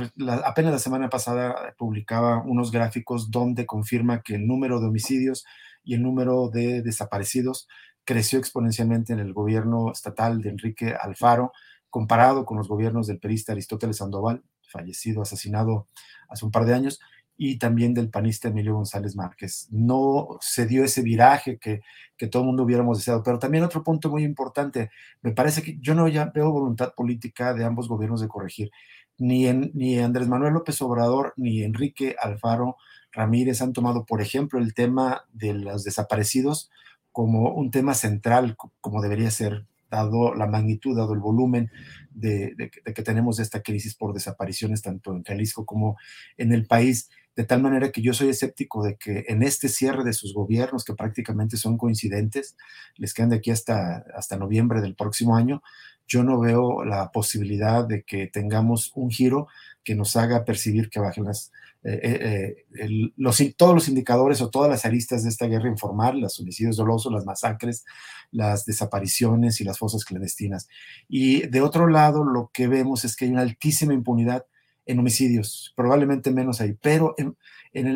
apenas 0.45 0.73
la 0.73 0.79
semana 0.79 1.09
pasada 1.09 1.75
publicaba 1.79 2.43
unos 2.43 2.71
gráficos 2.71 3.31
donde 3.31 3.65
confirma 3.65 4.23
que 4.23 4.35
el 4.35 4.47
número 4.47 4.81
de 4.81 4.89
homicidios 4.89 5.47
y 5.83 5.95
el 5.95 6.03
número 6.03 6.51
de 6.51 6.83
desaparecidos 6.83 7.67
creció 8.05 8.39
exponencialmente 8.39 9.15
en 9.15 9.21
el 9.21 9.33
gobierno 9.33 9.91
estatal 9.93 10.43
de 10.43 10.51
Enrique 10.51 10.95
Alfaro, 11.01 11.53
comparado 11.89 12.45
con 12.45 12.59
los 12.59 12.69
gobiernos 12.69 13.07
del 13.07 13.19
perista 13.19 13.53
Aristóteles 13.53 13.97
Sandoval, 13.97 14.43
fallecido, 14.69 15.23
asesinado 15.23 15.87
hace 16.29 16.45
un 16.45 16.51
par 16.51 16.65
de 16.65 16.75
años, 16.75 17.01
y 17.43 17.57
también 17.57 17.95
del 17.95 18.11
panista 18.11 18.49
Emilio 18.49 18.75
González 18.75 19.17
Márquez. 19.17 19.67
No 19.71 20.37
se 20.43 20.67
dio 20.67 20.85
ese 20.85 21.01
viraje 21.01 21.57
que, 21.57 21.81
que 22.19 22.27
todo 22.27 22.43
el 22.43 22.49
mundo 22.49 22.65
hubiéramos 22.65 22.99
deseado. 22.99 23.23
Pero 23.23 23.39
también 23.39 23.65
otro 23.65 23.83
punto 23.83 24.11
muy 24.11 24.25
importante, 24.25 24.91
me 25.23 25.33
parece 25.33 25.63
que 25.63 25.79
yo 25.81 25.95
no 25.95 26.07
ya 26.07 26.27
veo 26.27 26.53
voluntad 26.53 26.93
política 26.95 27.55
de 27.55 27.65
ambos 27.65 27.89
gobiernos 27.89 28.21
de 28.21 28.29
corregir. 28.29 28.71
Ni, 29.17 29.51
ni 29.73 29.99
Andrés 29.99 30.29
Manuel 30.29 30.53
López 30.53 30.83
Obrador 30.83 31.33
ni 31.39 31.63
Enrique 31.63 32.15
Alfaro 32.21 32.77
Ramírez 33.11 33.63
han 33.63 33.73
tomado, 33.73 34.05
por 34.05 34.21
ejemplo, 34.21 34.59
el 34.59 34.75
tema 34.75 35.25
de 35.33 35.55
los 35.55 35.83
desaparecidos 35.83 36.71
como 37.11 37.55
un 37.55 37.71
tema 37.71 37.95
central, 37.95 38.55
como 38.83 39.01
debería 39.01 39.31
ser, 39.31 39.65
dado 39.91 40.35
la 40.35 40.47
magnitud, 40.47 40.97
dado 40.97 41.15
el 41.15 41.21
volumen 41.21 41.71
de, 42.11 42.71
que 42.85 43.03
tenemos 43.03 43.41
esta 43.41 43.63
crisis 43.63 43.95
por 43.95 44.15
desapariciones 44.15 44.83
tanto 44.83 45.13
en 45.13 45.25
Jalisco 45.25 45.67
como 45.67 45.97
en 46.37 46.53
el 46.53 46.67
país, 46.67 47.11
de 47.37 47.45
tal 47.45 47.63
manera 47.63 47.91
que 47.93 48.03
yo 48.03 48.13
soy 48.13 48.29
escéptico 48.29 48.83
de 48.83 48.97
que 48.97 49.25
en 49.29 49.43
este 49.43 49.69
cierre 49.69 50.05
de 50.05 50.13
sus 50.13 50.35
gobiernos, 50.35 50.85
que 50.85 50.95
prácticamente 50.95 51.57
son 51.57 51.79
coincidentes, 51.79 52.57
les 52.97 53.15
quedan 53.15 53.31
de 53.31 53.37
aquí 53.37 53.51
hasta, 53.51 54.05
hasta 54.15 54.37
noviembre 54.37 54.81
del 54.81 54.95
próximo 54.95 55.37
año, 55.37 55.63
yo 56.11 56.25
no 56.25 56.41
veo 56.41 56.85
la 56.85 57.13
posibilidad 57.13 57.87
de 57.87 58.03
que 58.03 58.27
tengamos 58.27 58.91
un 58.97 59.11
giro 59.11 59.47
que 59.85 59.95
nos 59.95 60.17
haga 60.17 60.45
percibir 60.45 60.91
que 60.91 60.99
bajen 60.99 61.25
las, 61.25 61.53
eh, 61.85 62.01
eh, 62.03 62.67
eh, 62.79 63.11
los, 63.17 63.41
todos 63.57 63.75
los 63.75 63.89
indicadores 63.89 64.41
o 64.41 64.51
todas 64.51 64.69
las 64.69 64.85
aristas 64.85 65.23
de 65.23 65.29
esta 65.29 65.47
guerra 65.47 65.69
informal, 65.69 66.19
los 66.19 66.39
homicidios 66.41 66.77
dolosos, 66.77 67.13
las 67.13 67.25
masacres, 67.25 67.85
las 68.33 68.67
desapariciones 68.67 69.61
y 69.61 69.65
las 69.65 69.79
fosas 69.79 70.05
clandestinas. 70.05 70.69
Y 71.09 71.47
de 71.47 71.63
otro 71.63 71.87
lado, 71.87 72.25
lo 72.25 72.51
que 72.53 72.67
vemos 72.67 73.05
es 73.05 73.15
que 73.15 73.27
hay 73.27 73.31
una 73.31 73.43
altísima 73.43 73.95
impunidad 73.95 74.45
en 74.91 74.99
homicidios, 74.99 75.73
probablemente 75.77 76.33
menos 76.33 76.61
ahí, 76.61 76.77
pero 76.81 77.15
en, 77.17 77.37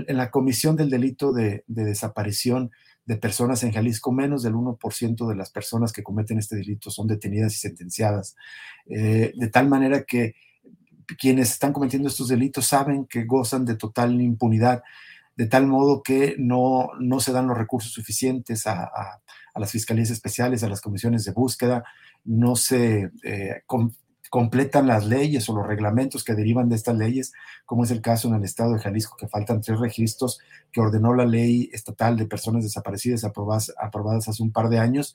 la 0.07 0.31
comisión 0.31 0.77
del 0.77 0.91
delito 0.91 1.33
de, 1.33 1.65
desaparición 1.67 2.71
de 3.05 3.17
personas 3.17 3.65
en 3.65 3.73
Jalisco, 3.73 4.13
menos 4.13 4.45
del 4.45 4.55
1% 4.55 5.29
de 5.29 5.35
las 5.35 5.51
personas 5.51 5.93
que 5.93 6.05
cometen 6.05 6.39
este 6.39 6.57
delito 6.57 6.91
son 6.91 7.09
detenidas 7.09 7.55
y 7.55 7.59
sentenciadas, 7.59 8.37
eh, 8.87 9.33
de 9.35 9.49
tal 9.49 9.69
manera 9.69 10.05
que 10.05 10.37
quienes 11.19 11.51
están 11.51 11.73
cometiendo 11.73 12.09
estos 12.09 12.29
delitos 12.29 12.67
saben 12.67 13.07
que 13.07 13.25
gozan 13.25 13.65
de 13.65 13.75
total 13.75 14.21
impunidad, 14.21 14.83
de 15.37 15.47
tal 15.47 15.67
modo 15.67 16.03
que 16.03 16.37
no, 16.39 16.91
no 17.01 17.19
se 17.19 17.33
dan 17.33 17.49
los 17.49 17.59
recursos 17.59 17.93
suficientes 17.93 18.67
a, 18.69 18.91
las 19.57 19.71
fiscalías 19.71 20.11
especiales, 20.11 20.63
a 20.63 20.69
las 20.69 20.81
comisiones 20.81 21.25
de 21.25 21.33
búsqueda, 21.33 21.85
no 22.25 22.57
se 22.57 23.11
eh, 23.25 23.63
completan 24.35 24.89
las 24.89 25.07
leyes 25.07 25.49
o 25.49 25.55
los 25.55 25.64
reglamentos 25.64 26.24
que 26.24 26.35
derivan 26.35 26.68
de 26.68 26.74
estas 26.74 26.97
leyes, 26.97 27.32
como 27.64 27.85
es 27.85 27.93
el 27.93 28.01
caso 28.01 28.26
en 28.26 28.35
el 28.35 28.43
estado 28.43 28.72
de 28.72 28.80
Jalisco, 28.80 29.16
que 29.16 29.28
faltan 29.28 29.61
tres 29.61 29.78
registros 29.78 30.41
que 30.72 30.80
ordenó 30.80 31.14
la 31.14 31.24
ley 31.24 31.70
estatal 31.72 32.16
de 32.16 32.26
personas 32.26 32.64
desaparecidas 32.64 33.22
aprobadas, 33.22 33.72
aprobadas 33.80 34.26
hace 34.26 34.43
un 34.43 34.51
par 34.51 34.70
de 34.70 34.80
años, 34.80 35.14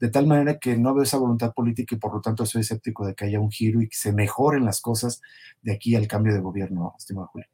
de 0.00 0.08
tal 0.08 0.26
manera 0.26 0.58
que 0.58 0.76
no 0.76 0.94
veo 0.94 1.04
esa 1.04 1.16
voluntad 1.16 1.54
política 1.54 1.94
y 1.94 1.98
por 1.98 2.12
lo 2.12 2.20
tanto 2.20 2.44
soy 2.44 2.62
escéptico 2.62 3.06
de 3.06 3.14
que 3.14 3.26
haya 3.26 3.38
un 3.38 3.52
giro 3.52 3.80
y 3.80 3.88
que 3.88 3.96
se 3.96 4.12
mejoren 4.12 4.64
las 4.64 4.80
cosas 4.80 5.22
de 5.62 5.72
aquí 5.72 5.94
al 5.94 6.08
cambio 6.08 6.34
de 6.34 6.40
gobierno, 6.40 6.92
estimado 6.98 7.28
Julio. 7.28 7.46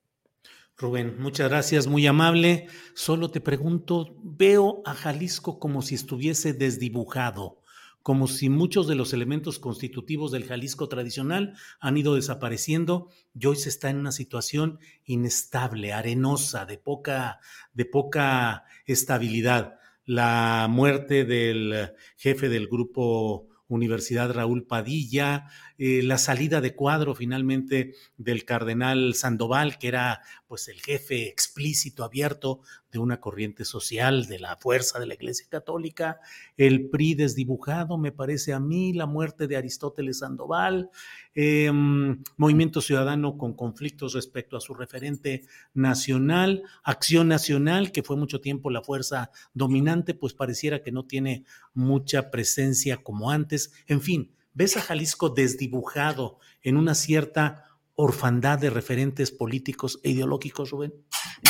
Rubén, 0.79 1.21
muchas 1.21 1.51
gracias, 1.51 1.87
muy 1.89 2.07
amable. 2.07 2.69
Solo 2.95 3.31
te 3.31 3.43
pregunto, 3.43 4.17
veo 4.23 4.81
a 4.87 4.95
Jalisco 4.95 5.59
como 5.59 5.83
si 5.83 5.95
estuviese 5.95 6.55
desdibujado 6.55 7.62
como 8.03 8.27
si 8.27 8.49
muchos 8.49 8.89
de 8.89 8.95
los 8.95 9.13
elementos 9.13 9.59
constitutivos 9.59 10.33
del 10.33 10.45
Jalisco 10.45 10.89
tradicional 10.89 11.55
han 11.81 11.97
ido 11.97 12.15
desapareciendo 12.15 13.09
y 13.39 13.47
hoy 13.47 13.57
se 13.57 13.69
está 13.69 13.91
en 13.91 13.99
una 13.99 14.13
situación 14.13 14.79
inestable, 15.05 15.93
arenosa, 15.93 16.67
de 16.67 16.79
poca, 16.79 17.41
de 17.73 17.85
poca 17.85 18.65
estabilidad. 18.87 19.79
La 20.05 20.67
muerte 20.69 21.25
del 21.25 21.93
jefe 22.17 22.49
del 22.49 22.67
grupo 22.67 23.47
Universidad 23.69 24.33
Raúl 24.33 24.67
Padilla, 24.67 25.47
eh, 25.85 26.01
la 26.01 26.17
salida 26.17 26.61
de 26.61 26.77
cuadro 26.77 27.13
finalmente 27.13 27.97
del 28.17 28.45
cardenal 28.45 29.15
Sandoval, 29.15 29.79
que 29.79 29.89
era 29.89 30.21
pues 30.47 30.69
el 30.69 30.81
jefe 30.81 31.29
explícito, 31.29 32.05
abierto 32.05 32.61
de 32.93 33.01
una 33.01 33.19
corriente 33.19 33.65
social, 33.65 34.27
de 34.27 34.39
la 34.39 34.57
fuerza 34.59 35.01
de 35.01 35.07
la 35.07 35.15
Iglesia 35.15 35.49
Católica, 35.51 36.21
el 36.57 36.89
PRI 36.89 37.17
desdibujado, 37.17 37.99
me 37.99 38.13
parece 38.13 38.53
a 38.53 38.61
mí, 38.61 38.93
la 38.93 39.07
muerte 39.07 39.49
de 39.49 39.57
Aristóteles 39.57 40.21
Sandoval, 40.21 40.89
em, 41.35 42.23
Movimiento 42.37 42.81
Ciudadano 42.81 43.37
con 43.37 43.55
conflictos 43.55 44.15
respecto 44.15 44.57
a 44.57 44.61
su 44.61 44.75
referente 44.75 45.43
nacional, 45.75 46.63
Acción 46.85 47.27
Nacional, 47.27 47.91
que 47.91 48.05
fue 48.05 48.17
mucho 48.17 48.41
tiempo 48.41 48.71
la 48.71 48.83
fuerza 48.83 49.33
dominante, 49.53 50.15
pues 50.15 50.33
pareciera 50.33 50.81
que 50.81 50.93
no 50.93 51.07
tiene 51.07 51.43
mucha 51.75 52.31
presencia 52.31 52.99
como 52.99 53.33
antes, 53.33 53.73
en 53.89 54.01
fin, 54.01 54.31
ves 54.55 54.77
a 54.77 54.81
Jalisco 54.81 55.31
desdibujado 55.31 56.39
en 56.63 56.77
una 56.77 56.95
cierta 56.95 57.67
orfandad 57.95 58.59
de 58.59 58.71
referentes 58.71 59.31
políticos 59.31 60.01
e 60.03 60.11
ideológicos, 60.11 60.71
Rubén? 60.71 60.95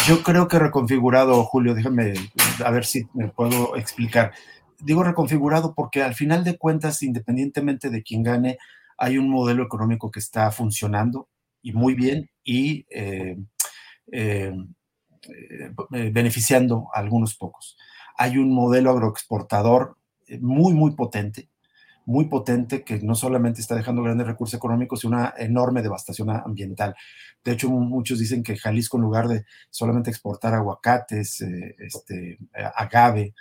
Yo 0.06 0.22
creo 0.22 0.48
que 0.48 0.58
reconfigurado, 0.58 1.42
Julio, 1.44 1.74
déjame 1.74 2.14
a 2.64 2.70
ver 2.70 2.84
si 2.84 3.06
me 3.14 3.28
puedo 3.28 3.76
explicar. 3.76 4.32
Digo 4.80 5.04
reconfigurado 5.04 5.74
porque 5.74 6.02
al 6.02 6.14
final 6.14 6.42
de 6.44 6.58
cuentas, 6.58 7.02
independientemente 7.02 7.90
de 7.90 8.02
quién 8.02 8.22
gane, 8.22 8.58
hay 8.98 9.18
un 9.18 9.28
modelo 9.28 9.62
económico 9.62 10.10
que 10.10 10.20
está 10.20 10.50
funcionando 10.50 11.28
y 11.62 11.72
muy 11.72 11.94
bien 11.94 12.30
y 12.44 12.86
eh, 12.90 13.36
eh, 14.10 14.52
eh, 15.22 16.10
beneficiando 16.10 16.88
a 16.92 16.98
algunos 16.98 17.36
pocos. 17.36 17.76
Hay 18.16 18.38
un 18.38 18.52
modelo 18.52 18.90
agroexportador 18.90 19.96
muy, 20.40 20.74
muy 20.74 20.94
potente, 20.94 21.48
muy 22.06 22.26
potente 22.26 22.84
que 22.84 22.98
no 23.00 23.14
solamente 23.14 23.60
está 23.60 23.74
dejando 23.74 24.02
grandes 24.02 24.26
recursos 24.26 24.56
económicos, 24.56 25.00
sino 25.00 25.16
una 25.16 25.34
enorme 25.36 25.82
devastación 25.82 26.30
ambiental. 26.30 26.94
De 27.44 27.52
hecho, 27.52 27.70
muchos 27.70 28.18
dicen 28.18 28.42
que 28.42 28.56
Jalisco, 28.56 28.96
en 28.96 29.02
lugar 29.02 29.28
de 29.28 29.44
solamente 29.70 30.10
exportar 30.10 30.54
aguacates, 30.54 31.40
eh, 31.42 31.76
este, 31.78 32.38
agave, 32.76 33.34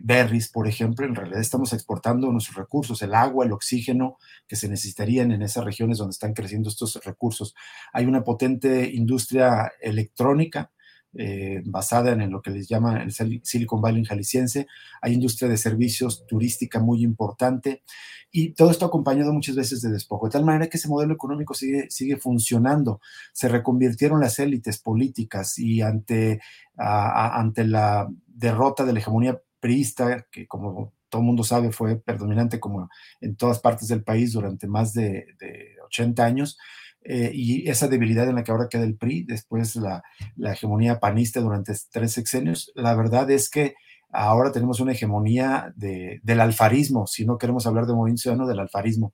berries, 0.00 0.48
por 0.48 0.66
ejemplo, 0.66 1.06
en 1.06 1.14
realidad 1.14 1.40
estamos 1.40 1.72
exportando 1.72 2.32
nuestros 2.32 2.56
recursos, 2.56 3.02
el 3.02 3.14
agua, 3.14 3.44
el 3.44 3.52
oxígeno 3.52 4.16
que 4.46 4.56
se 4.56 4.68
necesitarían 4.68 5.32
en 5.32 5.42
esas 5.42 5.64
regiones 5.64 5.98
donde 5.98 6.12
están 6.12 6.32
creciendo 6.32 6.70
estos 6.70 7.04
recursos. 7.04 7.54
Hay 7.92 8.06
una 8.06 8.24
potente 8.24 8.90
industria 8.90 9.72
electrónica 9.80 10.70
eh, 11.14 11.62
basada 11.66 12.12
en 12.12 12.30
lo 12.30 12.40
que 12.40 12.50
les 12.50 12.68
llama 12.68 13.02
el 13.02 13.12
Silicon 13.44 13.80
Valley 13.80 14.04
jalisciense. 14.04 14.66
Hay 15.00 15.14
industria 15.14 15.48
de 15.48 15.56
servicios 15.56 16.26
turística 16.26 16.80
muy 16.80 17.04
importante 17.04 17.82
y 18.30 18.54
todo 18.54 18.70
esto 18.70 18.86
acompañado 18.86 19.32
muchas 19.32 19.54
veces 19.54 19.82
de 19.82 19.90
despojo, 19.90 20.26
de 20.26 20.32
tal 20.32 20.44
manera 20.44 20.68
que 20.68 20.78
ese 20.78 20.88
modelo 20.88 21.12
económico 21.12 21.52
sigue, 21.52 21.90
sigue 21.90 22.16
funcionando. 22.16 23.00
Se 23.34 23.48
reconvirtieron 23.48 24.20
las 24.20 24.38
élites 24.38 24.78
políticas 24.78 25.58
y 25.58 25.82
ante, 25.82 26.40
ante 26.76 27.66
la 27.66 28.08
derrota 28.26 28.84
de 28.86 28.94
la 28.94 29.00
hegemonía 29.00 29.38
priista, 29.60 30.26
que 30.30 30.46
como 30.46 30.94
todo 31.10 31.20
el 31.20 31.26
mundo 31.26 31.44
sabe 31.44 31.72
fue 31.72 32.00
predominante 32.00 32.58
como 32.58 32.88
en 33.20 33.36
todas 33.36 33.58
partes 33.60 33.88
del 33.88 34.02
país 34.02 34.32
durante 34.32 34.66
más 34.66 34.94
de, 34.94 35.26
de 35.38 35.76
80 35.84 36.24
años, 36.24 36.58
eh, 37.04 37.30
y 37.34 37.68
esa 37.68 37.88
debilidad 37.88 38.28
en 38.28 38.36
la 38.36 38.44
que 38.44 38.52
ahora 38.52 38.68
queda 38.68 38.84
el 38.84 38.96
PRI, 38.96 39.24
después 39.24 39.76
la, 39.76 40.02
la, 40.36 40.52
hegemonía 40.52 41.00
panista 41.00 41.40
durante 41.40 41.72
tres 41.90 42.12
sexenios, 42.12 42.72
la 42.74 42.94
verdad 42.94 43.30
es 43.30 43.50
que 43.50 43.74
ahora 44.10 44.52
tenemos 44.52 44.80
una 44.80 44.92
hegemonía 44.92 45.72
de, 45.76 46.20
del 46.22 46.40
alfarismo, 46.40 47.06
si 47.06 47.24
no 47.24 47.38
queremos 47.38 47.66
hablar 47.66 47.86
de 47.86 47.94
movimiento 47.94 48.22
ciudadano, 48.22 48.46
del 48.46 48.60
alfarismo. 48.60 49.12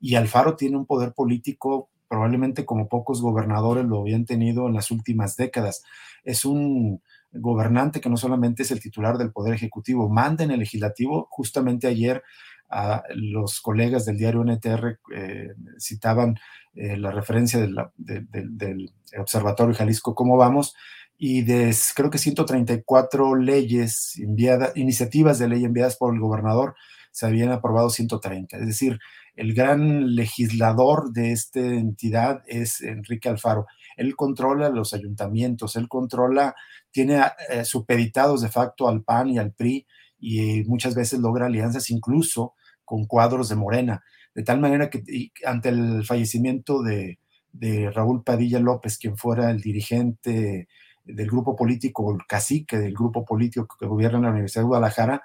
Y 0.00 0.14
Alfaro 0.14 0.56
tiene 0.56 0.76
un 0.76 0.86
poder 0.86 1.12
político 1.12 1.90
probablemente 2.08 2.64
como 2.64 2.88
pocos 2.88 3.20
gobernadores 3.20 3.84
lo 3.84 4.00
habían 4.00 4.24
tenido 4.24 4.68
en 4.68 4.74
las 4.74 4.90
últimas 4.90 5.36
décadas. 5.36 5.82
Es 6.24 6.44
un 6.44 7.02
gobernante 7.32 8.00
que 8.00 8.08
no 8.08 8.16
solamente 8.16 8.62
es 8.62 8.70
el 8.70 8.80
titular 8.80 9.18
del 9.18 9.32
Poder 9.32 9.54
Ejecutivo, 9.54 10.08
manda 10.08 10.44
en 10.44 10.50
el 10.50 10.60
legislativo. 10.60 11.26
Justamente 11.30 11.86
ayer 11.86 12.22
a 12.68 13.02
los 13.14 13.60
colegas 13.60 14.04
del 14.04 14.18
diario 14.18 14.44
NTR 14.44 14.98
eh, 15.14 15.54
citaban 15.78 16.36
eh, 16.76 16.96
la 16.96 17.10
referencia 17.10 17.58
del 17.58 18.92
Observatorio 19.18 19.74
Jalisco 19.74 20.14
Cómo 20.14 20.36
Vamos 20.36 20.74
y 21.18 21.42
de 21.42 21.74
creo 21.94 22.10
que 22.10 22.18
134 22.18 23.36
leyes 23.36 24.18
enviadas, 24.18 24.76
iniciativas 24.76 25.38
de 25.38 25.48
ley 25.48 25.64
enviadas 25.64 25.96
por 25.96 26.14
el 26.14 26.20
gobernador, 26.20 26.74
se 27.10 27.24
habían 27.24 27.50
aprobado 27.50 27.88
130. 27.88 28.58
Es 28.58 28.66
decir, 28.66 28.98
el 29.36 29.54
gran 29.54 30.14
legislador 30.14 31.12
de 31.12 31.32
esta 31.32 31.60
entidad 31.60 32.42
es 32.46 32.82
Enrique 32.82 33.30
Alfaro. 33.30 33.66
Él 33.96 34.14
controla 34.16 34.68
los 34.68 34.92
ayuntamientos, 34.92 35.76
él 35.76 35.88
controla, 35.88 36.54
tiene 36.90 37.22
eh, 37.48 37.64
supeditados 37.64 38.42
de 38.42 38.48
facto 38.48 38.88
al 38.88 39.02
PAN 39.02 39.30
y 39.30 39.38
al 39.38 39.52
PRI 39.52 39.86
y 40.18 40.64
muchas 40.64 40.94
veces 40.94 41.20
logra 41.20 41.46
alianzas 41.46 41.90
incluso 41.90 42.54
con 42.84 43.06
cuadros 43.06 43.48
de 43.48 43.56
Morena. 43.56 44.04
De 44.36 44.42
tal 44.42 44.60
manera 44.60 44.90
que 44.90 45.02
ante 45.46 45.70
el 45.70 46.04
fallecimiento 46.04 46.82
de, 46.82 47.18
de 47.52 47.90
Raúl 47.90 48.22
Padilla 48.22 48.60
López, 48.60 48.98
quien 48.98 49.16
fuera 49.16 49.50
el 49.50 49.62
dirigente 49.62 50.68
del 51.06 51.26
grupo 51.26 51.56
político, 51.56 52.12
el 52.12 52.26
cacique 52.28 52.76
del 52.76 52.92
grupo 52.92 53.24
político 53.24 53.78
que 53.80 53.86
gobierna 53.86 54.20
la 54.20 54.32
Universidad 54.32 54.64
de 54.64 54.68
Guadalajara, 54.68 55.22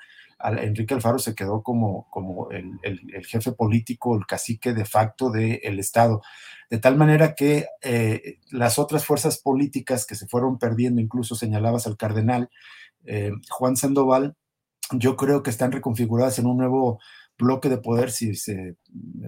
Enrique 0.62 0.94
Alfaro 0.94 1.20
se 1.20 1.36
quedó 1.36 1.62
como, 1.62 2.08
como 2.10 2.50
el, 2.52 2.80
jefe 3.26 3.52
político, 3.52 4.16
el 4.16 4.26
cacique 4.26 4.74
de 4.74 4.86
facto 4.86 5.30
del 5.30 5.78
Estado. 5.78 6.22
De 6.70 6.80
tal 6.80 6.96
manera 6.96 7.36
que 7.36 7.66
eh, 7.82 8.38
las 8.50 8.80
otras 8.80 9.06
fuerzas 9.06 9.40
políticas 9.40 10.06
que 10.06 10.16
se 10.16 10.26
fueron 10.26 10.58
perdiendo, 10.58 11.02
incluso 11.02 11.36
señalabas 11.36 11.86
al 11.86 11.98
cardenal 11.98 12.50
eh, 13.04 13.32
Juan 13.50 13.76
Sandoval, 13.76 14.38
yo 14.94 15.18
creo 15.18 15.44
que 15.44 15.50
están 15.50 15.74
reconfiguradas 15.74 16.40
en 16.40 16.48
un 16.48 16.58
nuevo 16.58 17.00
bloque 17.42 17.70
de 17.70 17.78
poder, 17.78 18.12
si 18.12 18.36
se 18.36 18.78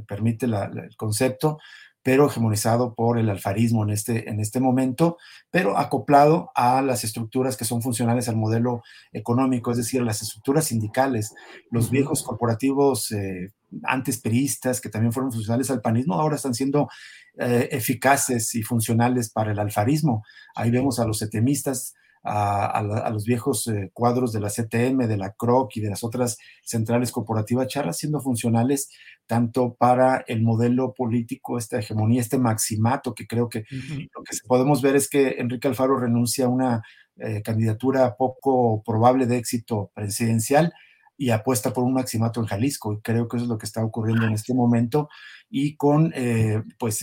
permite 0.08 0.46
el 0.46 0.96
concepto, 0.96 1.58
pero 2.04 2.28
hegemonizado 2.28 2.94
por 2.94 3.18
el 3.18 3.30
alfarismo 3.30 3.84
en 3.84 3.90
este, 3.90 4.30
en 4.30 4.42
este 4.42 4.60
momento, 4.60 5.18
pero 5.50 5.78
acoplado 5.78 6.52
a 6.54 6.82
las 6.82 7.06
estructuras 7.06 7.56
que 7.56 7.64
son 7.64 7.82
funcionales 7.82 8.28
al 8.28 8.36
modelo 8.36 8.84
económico, 9.14 9.72
es 9.72 9.78
decir, 9.78 10.02
las 10.02 10.22
estructuras 10.22 10.66
sindicales, 10.66 11.34
los 11.72 11.90
viejos 11.90 12.22
corporativos 12.22 13.10
eh, 13.14 13.54
antes 13.84 14.20
peristas 14.20 14.82
que 14.82 14.90
también 14.90 15.14
fueron 15.14 15.32
funcionales 15.32 15.72
al 15.72 15.82
panismo, 15.82 16.16
ahora 16.16 16.36
están 16.36 16.54
siendo 16.54 16.90
eh, 17.38 17.70
eficaces 17.72 18.54
y 18.54 18.64
funcionales 18.64 19.32
para 19.32 19.54
el 19.54 19.60
alfarismo. 19.60 20.24
Ahí 20.56 20.72
vemos 20.72 21.00
a 21.00 21.08
los 21.08 21.22
etemistas 21.22 21.96
a, 22.24 23.10
los 23.12 23.26
viejos 23.26 23.68
eh, 23.68 23.92
cuadros 23.94 24.32
de 24.32 24.40
la 24.40 24.50
CTM, 24.50 25.08
de 25.08 25.18
la 25.18 25.34
CROC 25.34 25.78
y 25.78 25.82
de 25.82 25.90
las 25.90 26.04
otras 26.04 26.38
centrales 26.64 27.12
corporativas 27.12 27.68
charlas 27.68 27.98
siendo 27.98 28.22
funcionales 28.22 28.90
tanto 29.26 29.76
para 29.76 30.24
el 30.28 30.42
modelo 30.42 30.94
político, 30.94 31.58
esta 31.58 31.80
hegemonía, 31.80 32.22
este 32.22 32.38
maximato, 32.38 33.14
que 33.14 33.26
creo 33.26 33.50
que 33.50 33.66
lo 33.70 34.24
que 34.24 34.38
podemos 34.48 34.82
ver 34.82 34.96
es 34.96 35.10
que 35.10 35.36
Enrique 35.40 35.68
Alfaro 35.68 35.98
renuncia 35.98 36.46
a 36.46 36.50
una 36.50 36.84
eh, 37.18 37.42
candidatura 37.42 38.16
poco 38.18 38.84
probable 38.84 39.26
de 39.26 39.38
éxito 39.38 39.92
presidencial 39.94 40.74
y 41.18 41.30
apuesta 41.30 41.72
por 41.72 41.84
un 41.84 41.94
maximato 41.94 42.42
en 42.42 42.48
Jalisco. 42.48 42.94
Y 42.94 43.02
creo 43.02 43.28
que 43.28 43.38
eso 43.38 43.46
es 43.46 43.50
lo 43.50 43.58
que 43.58 43.66
está 43.66 43.84
ocurriendo 43.84 44.26
en 44.26 44.34
este 44.34 44.54
momento 44.54 45.10
y 45.50 45.76
con, 45.78 46.12
eh, 46.16 46.62
pues, 46.78 47.02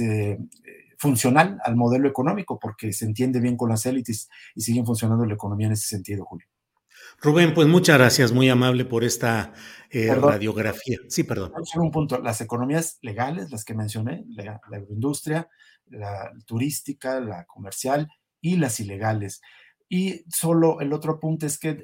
funcional 1.00 1.58
al 1.64 1.76
modelo 1.76 2.06
económico, 2.06 2.58
porque 2.58 2.92
se 2.92 3.06
entiende 3.06 3.40
bien 3.40 3.56
con 3.56 3.70
las 3.70 3.86
élites 3.86 4.28
y 4.54 4.60
siguen 4.60 4.84
funcionando 4.84 5.24
la 5.24 5.32
economía 5.32 5.68
en 5.68 5.72
ese 5.72 5.88
sentido, 5.88 6.26
Julio. 6.26 6.46
Rubén, 7.22 7.54
pues 7.54 7.66
muchas 7.66 7.96
gracias, 7.96 8.32
muy 8.32 8.50
amable 8.50 8.84
por 8.84 9.02
esta 9.02 9.54
eh, 9.88 10.14
radiografía. 10.14 10.98
Sí, 11.08 11.24
perdón. 11.24 11.52
Solo 11.64 11.84
un 11.84 11.90
punto, 11.90 12.18
las 12.18 12.42
economías 12.42 12.98
legales, 13.00 13.50
las 13.50 13.64
que 13.64 13.74
mencioné, 13.74 14.24
la, 14.28 14.60
la 14.70 14.76
agroindustria, 14.76 15.48
la 15.86 16.30
turística, 16.44 17.18
la 17.18 17.46
comercial 17.46 18.06
y 18.42 18.56
las 18.56 18.78
ilegales. 18.78 19.40
Y 19.88 20.24
solo 20.28 20.80
el 20.80 20.92
otro 20.92 21.18
punto 21.18 21.46
es 21.46 21.58
que 21.58 21.82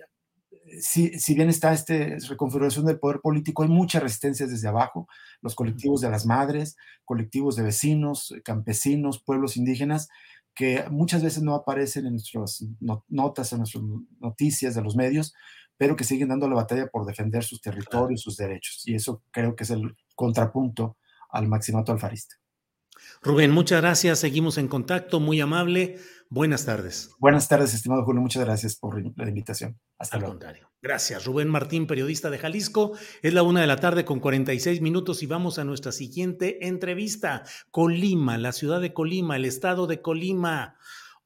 si, 0.81 1.35
bien 1.35 1.49
está 1.49 1.73
esta 1.73 1.95
reconfiguración 2.29 2.87
del 2.87 2.99
poder 2.99 3.21
político, 3.21 3.63
hay 3.63 3.69
muchas 3.69 4.03
resistencias 4.03 4.51
desde 4.51 4.69
abajo, 4.69 5.09
los 5.41 5.55
colectivos 5.55 6.01
de 6.01 6.11
las 6.11 6.27
madres, 6.27 6.77
colectivos 7.05 7.57
de 7.57 7.63
vecinos, 7.63 8.35
campesinos, 8.45 9.23
pueblos 9.23 9.57
indígenas, 9.57 10.09
que 10.55 10.85
muchas 10.91 11.23
veces 11.23 11.43
no 11.43 11.55
aparecen 11.55 12.07
en 12.07 12.13
nuestras 12.13 12.65
notas, 13.09 13.53
en 13.53 13.59
nuestras 13.59 13.85
noticias 14.19 14.75
de 14.75 14.83
los 14.83 14.97
medios, 14.97 15.35
pero 15.77 15.97
que 15.97 16.05
siguen 16.05 16.29
dando 16.29 16.49
la 16.49 16.57
batalla 16.57 16.89
por 16.89 17.05
defender 17.05 17.45
sus 17.45 17.61
territorios, 17.61 18.23
sus 18.23 18.37
derechos. 18.37 18.83
Y 18.87 18.95
eso 18.95 19.23
creo 19.31 19.55
que 19.55 19.65
es 19.65 19.71
el 19.71 19.95
contrapunto 20.15 20.97
al 21.29 21.49
maximato 21.49 21.93
alfarista. 21.93 22.37
Rubén, 23.23 23.51
muchas 23.51 23.81
gracias. 23.81 24.19
Seguimos 24.19 24.59
en 24.59 24.69
contacto. 24.69 25.21
Muy 25.21 25.41
amable. 25.41 25.99
Buenas 26.29 26.65
tardes. 26.65 27.11
Buenas 27.19 27.49
tardes, 27.49 27.73
estimado 27.73 28.05
Julio. 28.05 28.21
Muchas 28.21 28.45
gracias 28.45 28.77
por 28.77 29.01
la 29.01 29.29
invitación. 29.29 29.79
Hasta 29.99 30.19
luego. 30.19 30.33
Contrario. 30.33 30.71
Gracias. 30.83 31.25
Rubén 31.25 31.49
Martín, 31.49 31.87
periodista 31.87 32.31
de 32.31 32.39
Jalisco. 32.39 32.93
Es 33.23 33.33
la 33.33 33.43
una 33.43 33.61
de 33.61 33.67
la 33.67 33.77
tarde 33.77 34.05
con 34.05 34.21
46 34.21 34.81
minutos 34.81 35.23
y 35.23 35.27
vamos 35.27 35.59
a 35.59 35.65
nuestra 35.65 35.93
siguiente 35.93 36.67
entrevista. 36.67 37.45
Colima, 37.71 38.39
la 38.39 38.53
ciudad 38.53 38.81
de 38.81 38.93
Colima, 38.93 39.37
el 39.37 39.45
estado 39.45 39.87
de 39.87 40.03
Colima. 40.03 40.77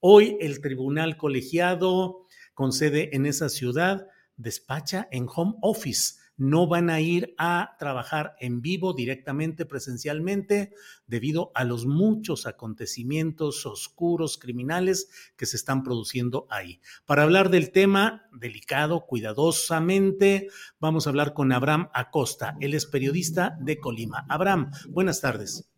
Hoy 0.01 0.37
el 0.41 0.61
tribunal 0.61 1.17
colegiado 1.17 2.27
con 2.55 2.73
sede 2.73 3.15
en 3.17 3.27
esa 3.27 3.49
ciudad 3.49 4.07
despacha 4.37 5.09
en 5.11 5.27
home 5.35 5.55
office 5.61 6.20
no 6.41 6.67
van 6.67 6.89
a 6.89 7.01
ir 7.01 7.35
a 7.37 7.77
trabajar 7.79 8.35
en 8.41 8.63
vivo 8.63 8.95
directamente, 8.95 9.67
presencialmente, 9.67 10.73
debido 11.07 11.53
a 11.55 11.65
los 11.65 11.85
muchos 11.85 12.47
acontecimientos 12.47 13.67
oscuros, 13.67 14.39
criminales 14.39 15.33
que 15.37 15.45
se 15.45 15.57
están 15.57 15.83
produciendo 15.83 16.47
ahí. 16.49 16.81
Para 17.05 17.25
hablar 17.25 17.51
del 17.51 17.73
tema 17.73 18.27
delicado, 18.33 19.05
cuidadosamente, 19.07 20.49
vamos 20.81 21.07
a 21.07 21.11
hablar 21.11 21.35
con 21.35 21.53
Abraham 21.53 21.91
Acosta. 21.93 22.57
Él 22.61 22.73
es 22.73 22.87
periodista 22.87 23.59
de 23.61 23.79
Colima. 23.79 24.25
Abraham, 24.29 24.71
buenas 24.89 25.21
tardes. 25.21 25.71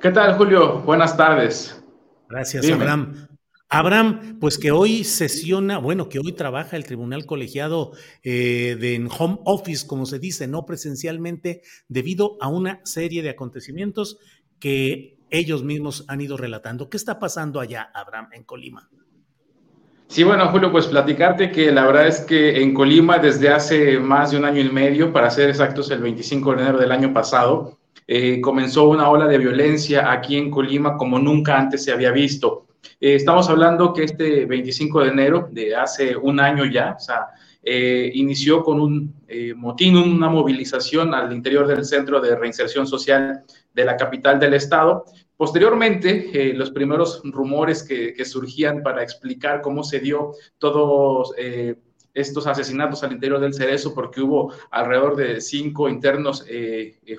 ¿Qué 0.00 0.10
tal, 0.12 0.36
Julio? 0.36 0.82
Buenas 0.82 1.16
tardes. 1.16 1.84
Gracias, 2.28 2.70
Abraham. 2.70 3.28
Abraham, 3.70 4.38
pues 4.40 4.56
que 4.56 4.70
hoy 4.70 5.04
sesiona, 5.04 5.76
bueno, 5.76 6.08
que 6.08 6.18
hoy 6.18 6.32
trabaja 6.32 6.76
el 6.76 6.84
tribunal 6.84 7.26
colegiado 7.26 7.92
eh, 8.22 8.76
de 8.80 9.06
home 9.18 9.38
office, 9.44 9.86
como 9.86 10.06
se 10.06 10.18
dice, 10.18 10.48
no 10.48 10.64
presencialmente, 10.64 11.60
debido 11.86 12.38
a 12.40 12.48
una 12.48 12.80
serie 12.84 13.22
de 13.22 13.28
acontecimientos 13.28 14.18
que 14.58 15.18
ellos 15.28 15.64
mismos 15.64 16.06
han 16.08 16.22
ido 16.22 16.38
relatando. 16.38 16.88
¿Qué 16.88 16.96
está 16.96 17.18
pasando 17.18 17.60
allá, 17.60 17.90
Abraham, 17.94 18.28
en 18.32 18.44
Colima? 18.44 18.88
Sí, 20.06 20.24
bueno, 20.24 20.48
Julio, 20.48 20.72
pues 20.72 20.86
platicarte 20.86 21.52
que 21.52 21.70
la 21.70 21.84
verdad 21.84 22.06
es 22.06 22.20
que 22.20 22.62
en 22.62 22.72
Colima 22.72 23.18
desde 23.18 23.50
hace 23.50 23.98
más 23.98 24.30
de 24.30 24.38
un 24.38 24.46
año 24.46 24.62
y 24.62 24.70
medio, 24.70 25.12
para 25.12 25.28
ser 25.28 25.50
exactos, 25.50 25.90
el 25.90 26.00
25 26.00 26.54
de 26.54 26.62
enero 26.62 26.78
del 26.78 26.92
año 26.92 27.12
pasado, 27.12 27.76
eh, 28.06 28.40
comenzó 28.40 28.88
una 28.88 29.10
ola 29.10 29.26
de 29.26 29.36
violencia 29.36 30.10
aquí 30.10 30.38
en 30.38 30.50
Colima 30.50 30.96
como 30.96 31.18
nunca 31.18 31.58
antes 31.58 31.84
se 31.84 31.92
había 31.92 32.10
visto. 32.10 32.67
Eh, 33.00 33.14
estamos 33.14 33.48
hablando 33.48 33.92
que 33.92 34.04
este 34.04 34.44
25 34.46 35.02
de 35.02 35.08
enero 35.08 35.48
de 35.52 35.76
hace 35.76 36.16
un 36.16 36.40
año 36.40 36.64
ya, 36.64 36.96
eh, 37.62 38.10
inició 38.14 38.62
con 38.62 38.80
un 38.80 39.14
eh, 39.28 39.54
motín, 39.54 39.96
una 39.96 40.28
movilización 40.28 41.14
al 41.14 41.32
interior 41.32 41.66
del 41.66 41.84
Centro 41.84 42.20
de 42.20 42.34
Reinserción 42.34 42.86
Social 42.86 43.44
de 43.74 43.84
la 43.84 43.96
capital 43.96 44.40
del 44.40 44.54
estado. 44.54 45.04
Posteriormente, 45.36 46.52
los 46.54 46.72
primeros 46.72 47.20
rumores 47.24 47.84
que, 47.84 48.12
que, 48.12 48.24
surgían 48.24 48.82
para 48.82 49.04
explicar 49.04 49.60
cómo 49.60 49.84
se 49.84 50.00
dio 50.00 50.32
todos 50.58 51.32
estos 52.12 52.48
asesinatos 52.48 53.04
al 53.04 53.12
interior 53.12 53.38
del 53.38 53.54
Cerezo, 53.54 53.94
porque 53.94 54.20
hubo 54.20 54.52
alrededor 54.72 55.14
de 55.14 55.40
cinco 55.40 55.88
internos 55.88 56.44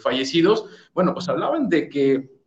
fallecidos, 0.01 0.65
bueno, 0.93 1.13
pues 1.13 1.29
hablaban 1.29 1.69
de 1.69 1.87
que 1.87 2.38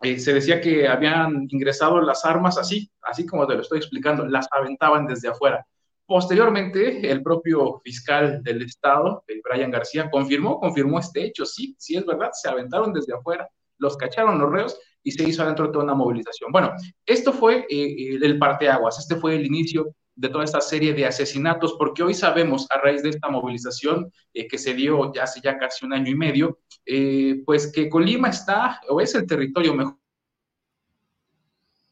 eh, 0.00 0.18
se 0.18 0.32
decía 0.32 0.60
que 0.60 0.86
habían 0.86 1.46
ingresado 1.50 2.00
las 2.00 2.24
armas 2.24 2.56
así, 2.56 2.90
así 3.02 3.26
como 3.26 3.46
te 3.46 3.54
lo 3.54 3.62
estoy 3.62 3.78
explicando, 3.78 4.26
las 4.26 4.46
aventaban 4.50 5.06
desde 5.06 5.28
afuera. 5.28 5.66
Posteriormente, 6.06 7.10
el 7.10 7.22
propio 7.22 7.80
fiscal 7.84 8.42
del 8.42 8.62
Estado, 8.62 9.24
eh, 9.26 9.40
Brian 9.44 9.70
García, 9.70 10.08
confirmó, 10.10 10.58
confirmó 10.60 10.98
este 11.00 11.24
hecho. 11.24 11.44
Sí, 11.44 11.74
sí 11.78 11.96
es 11.96 12.06
verdad, 12.06 12.30
se 12.32 12.48
aventaron 12.48 12.92
desde 12.92 13.14
afuera, 13.14 13.48
los 13.78 13.96
cacharon 13.96 14.38
los 14.38 14.50
reos 14.50 14.80
y 15.02 15.10
se 15.10 15.24
hizo 15.24 15.42
adentro 15.42 15.70
toda 15.70 15.84
una 15.84 15.94
movilización. 15.94 16.50
Bueno, 16.52 16.72
esto 17.04 17.32
fue 17.32 17.66
eh, 17.68 18.18
el 18.22 18.38
parteaguas, 18.38 18.98
este 18.98 19.16
fue 19.16 19.34
el 19.36 19.46
inicio 19.46 19.94
de 20.18 20.28
toda 20.28 20.44
esta 20.44 20.60
serie 20.60 20.92
de 20.94 21.06
asesinatos, 21.06 21.76
porque 21.78 22.02
hoy 22.02 22.12
sabemos, 22.12 22.66
a 22.70 22.78
raíz 22.80 23.04
de 23.04 23.10
esta 23.10 23.28
movilización 23.28 24.12
que 24.32 24.58
se 24.58 24.74
dio 24.74 25.12
hace 25.20 25.40
ya 25.40 25.56
casi 25.58 25.86
un 25.86 25.92
año 25.92 26.10
y 26.10 26.16
medio, 26.16 26.58
eh, 26.84 27.40
pues 27.46 27.70
que 27.72 27.88
Colima 27.88 28.28
está 28.28 28.80
o 28.88 29.00
es 29.00 29.14
el 29.14 29.26
territorio 29.26 29.74
mejor 29.74 29.96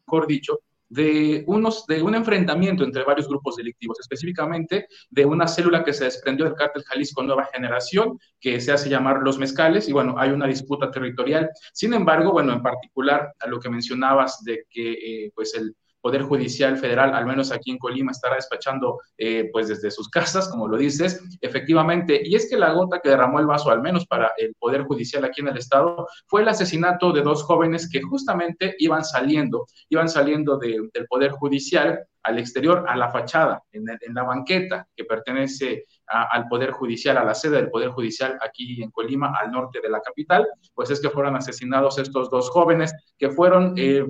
mejor 0.07 0.27
dicho, 0.29 0.61
de, 0.89 1.43
unos, 1.49 1.85
de 1.87 2.01
un 2.01 2.15
enfrentamiento 2.15 2.85
entre 2.85 3.03
varios 3.03 3.27
grupos 3.27 3.57
delictivos, 3.57 3.99
específicamente 3.99 4.87
de 5.11 5.25
una 5.25 5.49
célula 5.49 5.83
que 5.83 5.93
se 5.93 6.05
desprendió 6.05 6.45
del 6.45 6.55
cártel 6.55 6.85
Jalisco 6.85 7.25
Nueva 7.25 7.49
Generación, 7.53 8.21
que 8.41 8.61
se 8.61 8.71
hace 8.71 8.89
llamar 8.89 9.19
Los 9.23 9.37
Mezcales, 9.37 9.89
y 9.89 9.93
bueno, 9.93 10.15
hay 10.17 10.31
una 10.31 10.47
disputa 10.47 10.91
territorial. 10.93 11.51
Sin 11.73 11.93
embargo, 11.93 12.31
bueno, 12.31 12.53
en 12.53 12.63
particular 12.63 13.33
a 13.41 13.49
lo 13.49 13.59
que 13.59 13.69
mencionabas 13.69 14.45
de 14.45 14.65
que 14.71 14.93
eh, 14.93 15.33
pues 15.35 15.55
el 15.55 15.75
Poder 16.07 16.23
Judicial 16.23 16.77
Federal, 16.77 17.17
al 17.17 17.27
menos 17.27 17.51
aquí 17.51 17.73
en 17.73 17.79
Colima, 17.79 18.13
estará 18.13 18.37
despachando 18.37 19.01
eh, 19.19 19.51
pues 19.53 19.67
desde 19.67 19.91
sus 19.91 20.09
casas, 20.09 20.49
como 20.49 20.69
lo 20.69 20.77
dices, 20.77 21.21
efectivamente. 21.41 22.23
Y 22.25 22.37
es 22.37 22.49
que 22.49 22.57
la 22.57 22.71
gota 22.71 23.01
que 23.01 23.09
derramó 23.09 23.41
el 23.41 23.47
vaso, 23.47 23.73
al 23.73 23.83
menos 23.83 24.07
para 24.07 24.31
el 24.39 24.55
Poder 24.55 24.85
Judicial 24.85 25.25
aquí 25.25 25.41
en 25.41 25.49
el 25.49 25.59
Estado, 25.59 26.07
fue 26.29 26.43
el 26.43 26.49
asesinato 26.49 27.11
de 27.11 27.23
dos 27.23 27.43
jóvenes 27.43 27.91
que 27.91 28.03
justamente 28.03 28.77
iban 28.79 29.05
saliendo, 29.05 29.67
iban 29.89 30.09
saliendo 30.09 30.59
del 30.59 30.89
Poder 31.09 31.33
Judicial 31.33 31.99
al 32.23 32.39
exterior, 32.39 32.85
a 32.87 32.97
la 32.97 33.11
fachada, 33.11 33.65
en, 33.73 33.85
la 34.15 34.23
banqueta 34.23 34.87
que 34.95 35.05
pertenece 35.05 35.87
al 36.07 36.47
Poder 36.47 36.71
Judicial, 36.71 37.19
a 37.19 37.25
la 37.25 37.35
sede 37.35 37.57
del 37.57 37.71
Poder 37.71 37.91
Judicial 37.91 38.39
aquí 38.41 38.81
en 38.81 38.93
Colima, 38.93 39.35
al 39.41 39.51
norte 39.51 39.81
de 39.81 39.89
la 39.89 40.01
capital, 40.01 40.47
pues 40.73 40.91
es 40.91 41.01
que 41.01 41.11
fueron 41.11 41.35
asesinados 41.35 41.99
estos 41.99 42.31
dos 42.31 42.49
jóvenes 42.51 42.95
que 43.19 43.31
fueron 43.31 43.75
eh, 43.77 44.05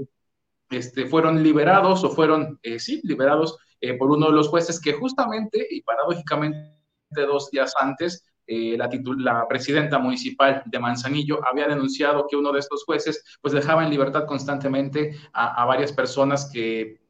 este, 0.71 1.07
fueron 1.07 1.43
liberados 1.43 2.05
o 2.05 2.11
fueron, 2.11 2.59
eh, 2.63 2.79
sí, 2.79 3.01
liberados 3.05 3.59
eh, 3.81 3.95
por 3.95 4.11
uno 4.11 4.27
de 4.27 4.33
los 4.33 4.49
jueces 4.49 4.81
que 4.81 4.93
justamente 4.93 5.67
y 5.71 5.83
paradójicamente 5.83 6.77
dos 7.15 7.51
días 7.51 7.73
antes 7.81 8.25
eh, 8.49 8.77
la, 8.77 8.89
la, 9.19 9.49
presidenta 9.49 9.99
municipal 9.99 10.63
de 10.67 10.79
Manzanillo 10.79 11.41
había 11.49 11.67
denunciado 11.67 12.27
que 12.29 12.37
uno 12.37 12.53
de 12.53 12.61
estos 12.61 12.85
jueces 12.85 13.23
pues 13.41 13.53
dejaba 13.53 13.85
en 13.85 13.91
libertad 13.91 14.25
constantemente 14.27 15.17
a, 15.33 15.63
a 15.63 15.65
varias 15.65 15.93
personas 15.93 16.51
que 16.53 17.01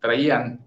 traían 0.00 0.64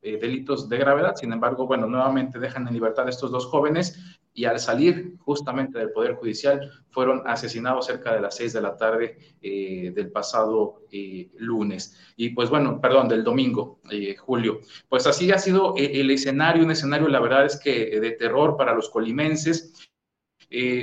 delitos 0.00 0.68
de 0.68 0.78
gravedad. 0.78 1.16
Sin 1.16 1.32
embargo, 1.32 1.66
bueno, 1.66 1.86
nuevamente 1.86 2.38
dejan 2.38 2.68
en 2.68 2.74
libertad 2.74 3.06
a 3.06 3.10
estos 3.10 3.32
dos 3.32 3.46
jóvenes 3.46 4.20
y 4.34 4.44
al 4.44 4.58
salir 4.58 5.16
justamente 5.20 5.78
del 5.78 5.92
Poder 5.92 6.14
Judicial 6.14 6.68
fueron 6.90 7.22
asesinados 7.24 7.86
cerca 7.86 8.12
de 8.12 8.20
las 8.20 8.36
seis 8.36 8.52
de 8.52 8.60
la 8.60 8.76
tarde 8.76 9.16
eh, 9.40 9.92
del 9.94 10.10
pasado 10.10 10.82
eh, 10.90 11.30
lunes. 11.36 11.96
Y 12.16 12.30
pues 12.30 12.50
bueno, 12.50 12.80
perdón, 12.80 13.08
del 13.08 13.22
domingo, 13.22 13.80
eh, 13.90 14.16
Julio. 14.16 14.60
Pues 14.88 15.06
así 15.06 15.30
ha 15.30 15.38
sido 15.38 15.74
el 15.76 16.10
escenario, 16.10 16.64
un 16.64 16.72
escenario, 16.72 17.08
la 17.08 17.20
verdad 17.20 17.46
es 17.46 17.56
que 17.56 18.00
de 18.00 18.10
terror 18.12 18.56
para 18.56 18.74
los 18.74 18.90
colimenses. 18.90 19.72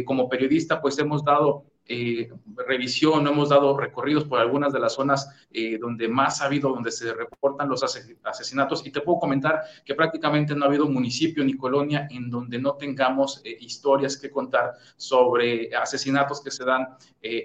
como 0.05 0.27
periodista, 0.27 0.81
pues 0.81 0.97
hemos 0.99 1.23
dado 1.23 1.70
eh, 1.87 2.31
revisión, 2.67 3.27
hemos 3.27 3.49
dado 3.49 3.75
recorridos 3.75 4.23
por 4.25 4.39
algunas 4.39 4.71
de 4.71 4.79
las 4.79 4.93
zonas 4.93 5.29
eh, 5.51 5.77
donde 5.77 6.07
más 6.07 6.41
ha 6.41 6.45
habido, 6.45 6.69
donde 6.69 6.91
se 6.91 7.13
reportan 7.13 7.67
los 7.67 7.83
asesinatos 7.83 8.85
y 8.85 8.91
te 8.91 9.01
puedo 9.01 9.19
comentar 9.19 9.61
que 9.83 9.95
prácticamente 9.95 10.55
no 10.55 10.63
ha 10.63 10.67
habido 10.67 10.87
municipio 10.87 11.43
ni 11.43 11.55
colonia 11.55 12.07
en 12.09 12.29
donde 12.29 12.59
no 12.59 12.75
tengamos 12.75 13.41
eh, 13.43 13.57
historias 13.59 14.15
que 14.15 14.29
contar 14.29 14.73
sobre 14.95 15.75
asesinatos 15.75 16.41
que 16.41 16.51
se 16.51 16.63
dan 16.63 16.87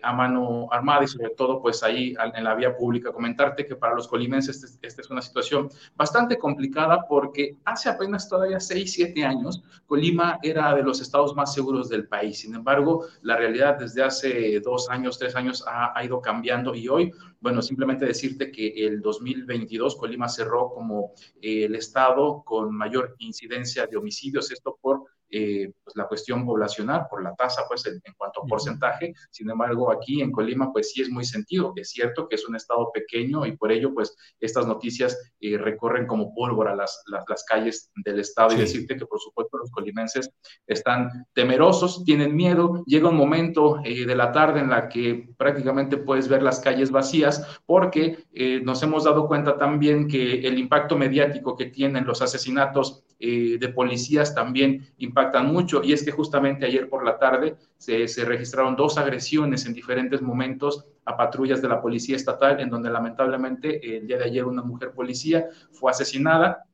a 0.02 0.12
mano 0.12 0.68
armada 0.70 1.04
y 1.04 1.06
sobre 1.06 1.30
todo 1.30 1.60
pues 1.60 1.82
ahí 1.82 2.14
en 2.34 2.44
la 2.44 2.54
vía 2.54 2.74
pública. 2.74 3.12
Comentarte 3.12 3.66
que 3.66 3.76
para 3.76 3.94
los 3.94 4.08
colimenses 4.08 4.62
esta 4.62 4.86
este 4.86 5.02
es 5.02 5.10
una 5.10 5.20
situación 5.20 5.68
bastante 5.94 6.38
complicada 6.38 7.06
porque 7.06 7.56
hace 7.64 7.88
apenas 7.88 8.28
todavía 8.28 8.60
6, 8.60 8.92
7 8.92 9.24
años 9.24 9.62
Colima 9.86 10.38
era 10.42 10.74
de 10.74 10.82
los 10.82 11.00
estados 11.00 11.34
más 11.34 11.54
seguros 11.54 11.88
del 11.88 12.08
país. 12.08 12.40
Sin 12.40 12.54
embargo, 12.54 13.06
la 13.22 13.36
realidad 13.36 13.78
desde 13.78 14.02
hace 14.02 14.35
dos 14.62 14.88
años, 14.90 15.18
tres 15.18 15.34
años 15.36 15.64
ha, 15.66 16.04
ido 16.04 16.20
cambiando 16.20 16.74
y 16.74 16.88
hoy, 16.88 17.12
bueno, 17.40 17.62
simplemente 17.62 18.06
decirte 18.06 18.50
que 18.50 18.68
el 18.86 19.00
2022 19.00 19.96
Colima 19.96 20.28
cerró 20.28 20.70
como 20.70 21.12
el 21.40 21.74
estado 21.74 22.42
con 22.44 22.74
mayor 22.74 23.14
incidencia 23.18 23.86
de 23.86 23.96
homicidios, 23.96 24.50
esto 24.50 24.78
por 24.80 25.04
eh, 25.28 25.72
pues 25.82 25.96
la 25.96 26.06
cuestión 26.06 26.46
poblacional, 26.46 27.06
por 27.10 27.22
la 27.22 27.34
tasa, 27.34 27.62
pues 27.68 27.84
en, 27.86 28.00
cuanto 28.16 28.42
a 28.42 28.46
porcentaje. 28.46 29.12
Sin 29.30 29.50
embargo, 29.50 29.90
aquí 29.90 30.22
en 30.22 30.30
Colima, 30.30 30.72
pues 30.72 30.92
sí 30.92 31.02
es 31.02 31.10
muy 31.10 31.24
sentido. 31.24 31.72
Es 31.76 31.90
cierto 31.90 32.28
que 32.28 32.36
es 32.36 32.48
un 32.48 32.54
estado 32.54 32.90
pequeño 32.92 33.44
y 33.44 33.56
por 33.56 33.72
ello, 33.72 33.92
pues 33.92 34.16
estas 34.40 34.66
noticias 34.66 35.32
eh, 35.40 35.58
recorren 35.58 36.06
como 36.06 36.32
pólvora 36.34 36.74
las, 36.74 37.02
las, 37.06 37.44
calles 37.44 37.90
del 37.96 38.20
estado 38.20 38.54
y 38.54 38.58
decirte 38.58 38.96
que 38.96 39.06
por 39.06 39.20
supuesto 39.20 39.58
los 39.58 39.70
colimenses 39.70 40.30
están 40.66 41.26
temerosos, 41.32 42.04
tienen 42.04 42.34
miedo. 42.34 42.82
Llega 42.86 43.08
un 43.08 43.16
momento 43.16 43.80
eh, 43.84 44.06
de 44.06 44.14
la 44.14 44.32
tarde 44.32 44.60
en 44.60 44.70
la 44.70 44.88
que 44.88 45.28
prácticamente 45.36 45.96
puedes 45.96 46.28
ver 46.28 46.42
las 46.42 46.60
calles 46.60 46.90
vacías 46.90 47.60
porque 47.66 48.24
nos 48.62 48.82
hemos 48.82 49.04
dado 49.04 49.26
cuenta 49.26 49.56
también 49.56 50.08
que 50.08 50.46
el 50.46 50.58
impacto 50.58 50.96
mediático 50.96 51.56
que 51.56 51.66
tienen 51.66 52.06
los 52.06 52.22
asesinatos 52.22 53.04
de 53.18 53.72
policías 53.74 54.34
también 54.34 54.86
impactan 55.16 55.50
mucho 55.50 55.82
y 55.82 55.94
es 55.94 56.04
que 56.04 56.10
justamente 56.10 56.66
ayer 56.66 56.90
por 56.90 57.02
la 57.02 57.18
tarde 57.18 57.56
se, 57.78 58.06
registraron 58.26 58.76
dos 58.76 58.98
agresiones 58.98 59.64
en 59.64 59.72
diferentes 59.72 60.20
momentos 60.20 60.84
a 61.06 61.16
patrullas 61.16 61.62
de 61.62 61.68
la 61.68 61.80
policía 61.80 62.16
estatal 62.16 62.60
en 62.60 62.68
donde 62.68 62.90
lamentablemente 62.90 63.96
el 63.96 64.06
día 64.06 64.18
de 64.18 64.24
ayer 64.24 64.44
una 64.44 64.62
mujer 64.62 64.92
policía 64.92 65.48
fue 65.72 65.90
asesinada. 65.90 66.66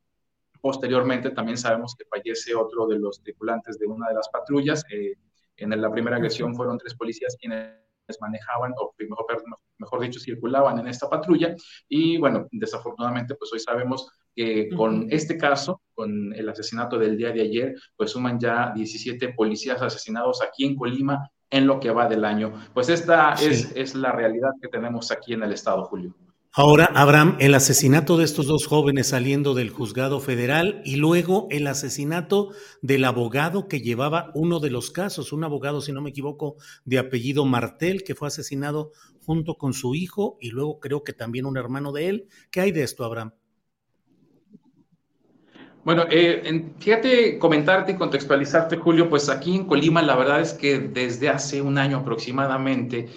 Posteriormente 0.60 1.30
también 1.30 1.56
sabemos 1.56 1.94
que 1.94 2.04
fallece 2.04 2.52
otro 2.52 2.88
de 2.88 2.98
los 2.98 3.22
tripulantes 3.22 3.78
de 3.78 3.86
una 3.86 4.08
de 4.08 4.14
las 4.14 4.28
patrullas. 4.28 4.84
Eh, 4.90 5.14
en 5.56 5.80
la 5.80 5.92
primera 5.92 6.16
agresión 6.16 6.56
fueron 6.56 6.78
tres 6.78 6.94
policías 6.94 7.36
quienes 7.38 7.76
manejaban, 8.20 8.72
o 8.76 8.92
mejor, 8.98 9.24
mejor 9.78 10.00
dicho, 10.00 10.18
circulaban 10.18 10.80
en 10.80 10.88
esta 10.88 11.08
patrulla. 11.08 11.54
Y 11.88 12.18
bueno, 12.18 12.48
desafortunadamente, 12.50 13.36
pues 13.36 13.52
hoy 13.52 13.60
sabemos 13.60 14.10
que 14.34 14.68
con 14.70 15.06
este 15.10 15.36
caso, 15.36 15.80
con 16.02 16.34
el 16.34 16.48
asesinato 16.48 16.98
del 16.98 17.16
día 17.16 17.30
de 17.30 17.42
ayer, 17.42 17.74
pues 17.96 18.10
suman 18.10 18.40
ya 18.40 18.72
17 18.74 19.34
policías 19.34 19.80
asesinados 19.80 20.42
aquí 20.42 20.64
en 20.64 20.74
Colima 20.74 21.30
en 21.48 21.64
lo 21.64 21.78
que 21.78 21.92
va 21.92 22.08
del 22.08 22.24
año. 22.24 22.52
Pues 22.74 22.88
esta 22.88 23.34
es, 23.34 23.70
es 23.76 23.94
la 23.94 24.10
realidad 24.10 24.50
que 24.60 24.66
tenemos 24.66 25.12
aquí 25.12 25.34
en 25.34 25.44
el 25.44 25.52
estado, 25.52 25.84
Julio. 25.84 26.12
Ahora, 26.54 26.90
Abraham, 26.96 27.36
el 27.38 27.54
asesinato 27.54 28.16
de 28.16 28.24
estos 28.24 28.46
dos 28.46 28.66
jóvenes 28.66 29.10
saliendo 29.10 29.54
del 29.54 29.70
juzgado 29.70 30.18
federal 30.18 30.82
y 30.84 30.96
luego 30.96 31.46
el 31.50 31.68
asesinato 31.68 32.50
del 32.82 33.04
abogado 33.04 33.68
que 33.68 33.80
llevaba 33.80 34.32
uno 34.34 34.58
de 34.58 34.70
los 34.70 34.90
casos, 34.90 35.32
un 35.32 35.44
abogado, 35.44 35.80
si 35.80 35.92
no 35.92 36.02
me 36.02 36.10
equivoco, 36.10 36.56
de 36.84 36.98
apellido 36.98 37.44
Martel, 37.44 38.02
que 38.02 38.16
fue 38.16 38.26
asesinado 38.26 38.90
junto 39.24 39.54
con 39.54 39.72
su 39.72 39.94
hijo 39.94 40.36
y 40.40 40.50
luego 40.50 40.80
creo 40.80 41.04
que 41.04 41.12
también 41.12 41.46
un 41.46 41.56
hermano 41.56 41.92
de 41.92 42.08
él. 42.08 42.28
¿Qué 42.50 42.60
hay 42.60 42.72
de 42.72 42.82
esto, 42.82 43.04
Abraham? 43.04 43.32
Bueno, 45.84 46.04
eh, 46.10 46.72
fíjate, 46.78 47.38
comentarte 47.38 47.92
y 47.92 47.96
contextualizarte, 47.96 48.76
Julio, 48.76 49.08
pues 49.08 49.28
aquí 49.28 49.56
en 49.56 49.66
Colima 49.66 50.00
la 50.00 50.14
verdad 50.14 50.40
es 50.40 50.52
que 50.52 50.78
desde 50.78 51.28
hace 51.28 51.60
un 51.60 51.76
año 51.76 51.98
aproximadamente 51.98 53.08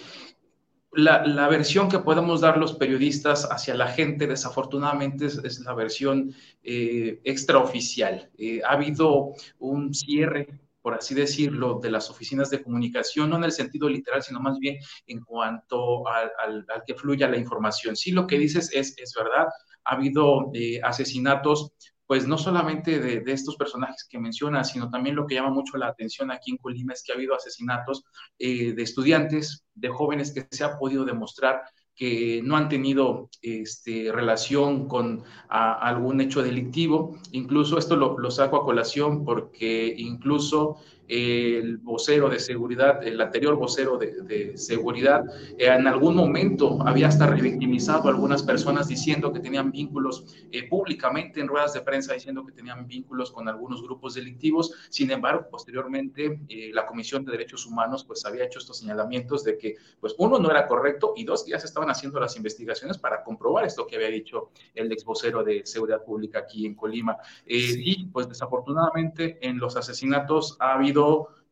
la, 0.96 1.48
versión 1.48 1.88
que 1.88 1.98
podemos 1.98 2.40
dar 2.40 2.56
los 2.56 2.74
periodistas 2.74 3.46
hacia 3.50 3.74
la 3.74 3.88
gente, 3.88 4.26
desafortunadamente, 4.26 5.26
es, 5.26 5.60
la 5.60 5.74
versión 5.74 6.34
eh, 6.62 7.20
extraoficial. 7.24 8.30
Eh, 8.38 8.62
ha 8.64 8.72
habido 8.72 9.34
un 9.58 9.94
cierre, 9.94 10.48
por 10.80 10.94
así 10.94 11.14
decirlo, 11.14 11.78
de 11.82 11.90
las 11.90 12.10
oficinas 12.10 12.50
de 12.50 12.62
comunicación, 12.62 13.30
no 13.30 13.36
en 13.36 13.44
el 13.44 13.52
sentido 13.52 13.88
literal, 13.88 14.22
sino 14.22 14.40
más 14.40 14.58
bien 14.58 14.78
en 15.06 15.20
cuanto 15.20 16.06
al, 16.08 16.64
que 16.86 16.94
fluya 16.94 17.28
la 17.28 17.36
información. 17.36 17.94
Sí, 17.94 18.12
lo 18.12 18.26
que 18.26 18.38
dices 18.38 18.70
es, 18.72 18.96
es 18.98 19.12
verdad. 19.14 19.46
Ha 19.84 19.94
habido 19.94 20.50
eh, 20.54 20.80
asesinatos 20.82 21.72
pues 22.06 22.26
no 22.26 22.38
solamente 22.38 23.00
de, 23.00 23.22
estos 23.32 23.56
personajes 23.56 24.06
que 24.08 24.18
mencionas, 24.18 24.70
sino 24.70 24.88
también 24.90 25.16
lo 25.16 25.26
que 25.26 25.34
llama 25.34 25.50
mucho 25.50 25.76
la 25.76 25.88
atención 25.88 26.30
aquí 26.30 26.52
en 26.52 26.58
Colima 26.58 26.92
es 26.92 27.02
que 27.02 27.12
ha 27.12 27.16
habido 27.16 27.34
asesinatos 27.34 28.04
eh, 28.38 28.72
de 28.72 28.82
estudiantes, 28.82 29.64
de 29.74 29.88
jóvenes 29.88 30.32
que 30.32 30.46
se 30.50 30.64
ha 30.64 30.78
podido 30.78 31.04
demostrar 31.04 31.62
que 31.96 32.42
no 32.44 32.56
han 32.56 32.68
tenido 32.68 33.30
este, 33.40 34.12
relación 34.12 34.86
con 34.86 35.24
algún 35.48 36.20
hecho 36.20 36.42
delictivo. 36.42 37.16
Incluso 37.32 37.78
esto 37.78 37.96
lo, 37.96 38.18
lo, 38.18 38.30
saco 38.30 38.56
a 38.56 38.64
colación 38.64 39.24
porque 39.24 39.94
incluso 39.96 40.76
el 41.08 41.78
vocero 41.78 42.28
de 42.28 42.38
seguridad, 42.38 43.02
el 43.06 43.20
anterior 43.20 43.56
vocero 43.56 43.96
de, 43.98 44.56
seguridad, 44.56 45.24
eh, 45.58 45.66
en 45.66 45.86
algún 45.86 46.16
momento 46.16 46.78
había 46.86 47.08
hasta 47.08 47.26
revictimizado 47.26 48.08
a 48.08 48.10
algunas 48.10 48.42
personas 48.42 48.88
diciendo 48.88 49.32
que 49.32 49.40
tenían 49.40 49.70
vínculos 49.70 50.24
eh, 50.50 50.68
públicamente 50.68 51.40
en 51.40 51.48
ruedas 51.48 51.74
de 51.74 51.82
prensa, 51.82 52.14
diciendo 52.14 52.44
que 52.44 52.52
tenían 52.52 52.86
vínculos 52.86 53.30
con 53.30 53.48
algunos 53.48 53.82
grupos 53.82 54.14
delictivos. 54.14 54.72
Sin 54.88 55.10
embargo, 55.10 55.46
posteriormente, 55.50 56.40
eh, 56.48 56.70
la 56.72 56.86
Comisión 56.86 57.24
de 57.24 57.32
Derechos 57.32 57.66
Humanos 57.66 58.04
pues 58.04 58.24
había 58.24 58.44
hecho 58.44 58.58
estos 58.58 58.78
señalamientos 58.78 59.44
de 59.44 59.56
que, 59.56 59.76
pues, 60.00 60.14
uno, 60.18 60.38
no 60.38 60.50
era 60.50 60.66
correcto 60.66 61.14
y 61.16 61.24
dos, 61.24 61.46
ya 61.46 61.58
se 61.58 61.66
estaban 61.66 61.90
haciendo 61.90 62.18
las 62.18 62.36
investigaciones 62.36 62.98
para 62.98 63.22
comprobar 63.22 63.64
esto 63.64 63.86
que 63.86 63.96
había 63.96 64.08
dicho 64.08 64.50
el 64.74 64.90
ex 64.90 65.04
vocero 65.04 65.44
de 65.44 65.64
seguridad 65.64 66.02
pública 66.04 66.40
aquí 66.40 66.66
en 66.66 66.74
Colima. 66.74 67.16
Y, 67.46 68.06
pues, 68.06 68.28
desafortunadamente, 68.28 69.38
en 69.40 69.58
los 69.58 69.76
asesinatos 69.76 70.56
ha 70.60 70.74
habido 70.74 70.95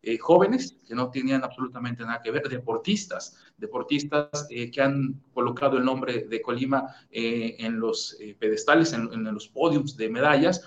eh, 0.03 0.19
jóvenes 0.19 0.77
que 0.87 0.95
no 0.95 1.11
tenían 1.11 1.45
absolutamente 1.45 2.03
nada 2.05 2.21
que 2.23 2.31
ver, 2.31 2.49
deportistas, 2.49 3.37
deportistas 3.57 4.47
eh, 4.51 4.71
que 4.71 4.83
han 4.83 5.23
colocado 5.33 5.79
el 5.79 5.85
nombre 5.85 6.27
de 6.29 6.43
Colima 6.43 6.95
eh, 7.11 7.57
en 7.59 7.79
los 7.81 8.17
pedestales, 8.39 8.93
en, 8.93 9.13
en, 9.13 9.25
los 9.33 9.49
podiums 9.49 9.97
de 9.97 10.11
medallas, 10.11 10.63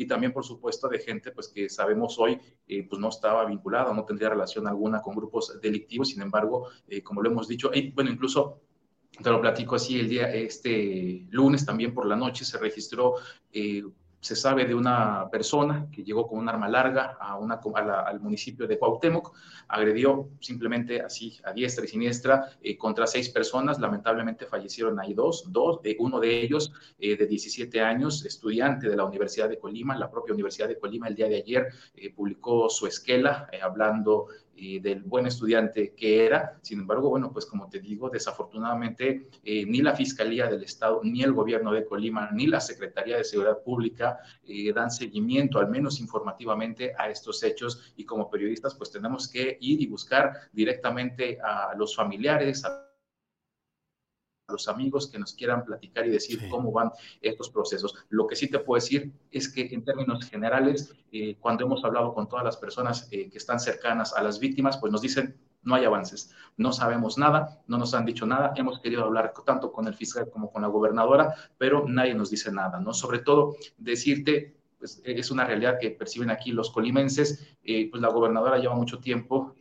y 0.00 0.06
también, 0.06 0.32
por 0.32 0.46
supuesto, 0.46 0.88
de 0.88 0.98
gente 0.98 1.30
pues, 1.30 1.48
que 1.48 1.68
sabemos 1.68 2.18
hoy 2.18 2.40
eh, 2.66 2.86
pues, 2.88 2.98
no 2.98 3.10
estaba 3.10 3.44
vinculada, 3.44 3.92
no 3.92 4.06
tendría 4.06 4.30
relación 4.30 4.66
alguna 4.66 5.02
con 5.02 5.14
grupos 5.14 5.60
delictivos, 5.60 6.08
sin 6.08 6.22
embargo, 6.22 6.68
eh, 6.88 7.02
como 7.02 7.20
lo 7.20 7.30
hemos 7.30 7.46
dicho, 7.46 7.70
bueno, 7.92 8.10
incluso 8.10 8.62
te 9.22 9.28
lo 9.28 9.42
platico 9.42 9.74
así, 9.74 10.00
el 10.00 10.08
día, 10.08 10.32
este 10.32 11.26
lunes 11.28 11.66
también 11.66 11.92
por 11.92 12.06
la 12.06 12.16
noche 12.16 12.46
se 12.46 12.56
registró 12.56 13.16
eh, 13.52 13.82
se 14.20 14.36
sabe 14.36 14.66
de 14.66 14.74
una 14.74 15.28
persona 15.30 15.88
que 15.90 16.04
llegó 16.04 16.28
con 16.28 16.38
un 16.38 16.48
arma 16.48 16.68
larga 16.68 17.16
a 17.18 17.38
una, 17.38 17.60
al 18.06 18.20
municipio 18.20 18.66
de 18.66 18.78
Cuauhtémoc, 18.78 19.34
agredió 19.68 20.28
simplemente 20.40 21.00
así 21.00 21.40
a 21.42 21.52
diestra 21.52 21.86
y 21.86 21.88
siniestra 21.88 22.50
eh, 22.62 22.76
contra 22.76 23.06
seis 23.06 23.30
personas, 23.30 23.80
lamentablemente 23.80 24.44
fallecieron 24.44 25.00
ahí 25.00 25.14
dos, 25.14 25.44
dos 25.50 25.80
eh, 25.84 25.96
uno 25.98 26.20
de 26.20 26.42
ellos 26.42 26.72
eh, 26.98 27.16
de 27.16 27.26
17 27.26 27.80
años, 27.80 28.24
estudiante 28.26 28.90
de 28.90 28.96
la 28.96 29.04
Universidad 29.04 29.48
de 29.48 29.58
Colima, 29.58 29.96
la 29.96 30.10
propia 30.10 30.34
Universidad 30.34 30.68
de 30.68 30.78
Colima 30.78 31.08
el 31.08 31.14
día 31.14 31.28
de 31.28 31.36
ayer 31.36 31.68
publicó 32.14 32.68
su 32.68 32.86
esquela 32.86 33.48
hablando 33.62 34.26
del 34.82 35.02
buen 35.02 35.26
estudiante 35.26 35.94
que 35.94 36.26
era. 36.26 36.58
Sin 36.62 36.80
embargo, 36.80 37.08
bueno, 37.08 37.32
pues 37.32 37.46
como 37.46 37.68
te 37.68 37.80
digo, 37.80 38.10
desafortunadamente 38.10 39.28
eh, 39.42 39.64
ni 39.66 39.80
la 39.80 39.96
Fiscalía 39.96 40.48
del 40.48 40.62
Estado, 40.62 41.00
ni 41.02 41.22
el 41.22 41.32
gobierno 41.32 41.72
de 41.72 41.84
Colima, 41.84 42.30
ni 42.32 42.46
la 42.46 42.60
Secretaría 42.60 43.16
de 43.16 43.24
Seguridad 43.24 43.62
Pública 43.62 44.18
eh, 44.46 44.72
dan 44.72 44.90
seguimiento, 44.90 45.58
al 45.58 45.68
menos 45.68 46.00
informativamente, 46.00 46.92
a 46.98 47.08
estos 47.08 47.42
hechos 47.42 47.92
y 47.96 48.04
como 48.04 48.30
periodistas 48.30 48.74
pues 48.74 48.90
tenemos 48.90 49.28
que 49.28 49.56
ir 49.60 49.80
y 49.80 49.86
buscar 49.86 50.32
directamente 50.52 51.38
a 51.42 51.74
los 51.74 51.96
familiares, 51.96 52.64
a 52.64 52.89
los 54.50 54.68
amigos 54.68 55.08
que 55.08 55.18
nos 55.18 55.34
quieran 55.34 55.64
platicar 55.64 56.06
y 56.06 56.10
decir 56.10 56.48
cómo 56.50 56.72
van 56.72 56.90
estos 57.20 57.50
procesos. 57.50 57.94
Lo 58.08 58.26
que 58.26 58.36
sí 58.36 58.48
te 58.48 58.58
puedo 58.58 58.80
decir 58.80 59.12
es 59.30 59.48
que 59.48 59.68
en 59.72 59.84
términos 59.84 60.28
generales, 60.28 60.92
eh, 61.12 61.36
cuando 61.40 61.64
hemos 61.64 61.84
hablado 61.84 62.14
con 62.14 62.28
todas 62.28 62.44
las 62.44 62.56
personas 62.56 63.08
eh, 63.10 63.30
que 63.30 63.38
están 63.38 63.60
cercanas 63.60 64.14
a 64.14 64.22
las 64.22 64.38
víctimas, 64.38 64.78
pues 64.78 64.92
nos 64.92 65.02
dicen 65.02 65.36
no 65.62 65.74
hay 65.74 65.84
avances, 65.84 66.34
no 66.56 66.72
sabemos 66.72 67.18
nada, 67.18 67.62
no 67.66 67.78
nos 67.78 67.92
han 67.94 68.06
dicho 68.06 68.26
nada, 68.26 68.52
hemos 68.56 68.80
querido 68.80 69.04
hablar 69.04 69.34
tanto 69.44 69.72
con 69.72 69.86
el 69.86 69.94
fiscal 69.94 70.30
como 70.30 70.50
con 70.50 70.62
la 70.62 70.68
gobernadora, 70.68 71.34
pero 71.58 71.86
nadie 71.86 72.14
nos 72.14 72.30
dice 72.30 72.50
nada, 72.50 72.80
¿no? 72.80 72.94
Sobre 72.94 73.18
todo 73.18 73.56
decirte, 73.76 74.56
pues 74.78 75.02
es 75.04 75.30
una 75.30 75.44
realidad 75.44 75.78
que 75.78 75.90
perciben 75.90 76.30
aquí 76.30 76.52
los 76.52 76.70
colimenses, 76.70 77.56
eh, 77.62 77.90
pues 77.90 78.00
la 78.00 78.08
gobernadora 78.08 78.58
lleva 78.58 78.74
mucho 78.74 79.00
tiempo 79.00 79.54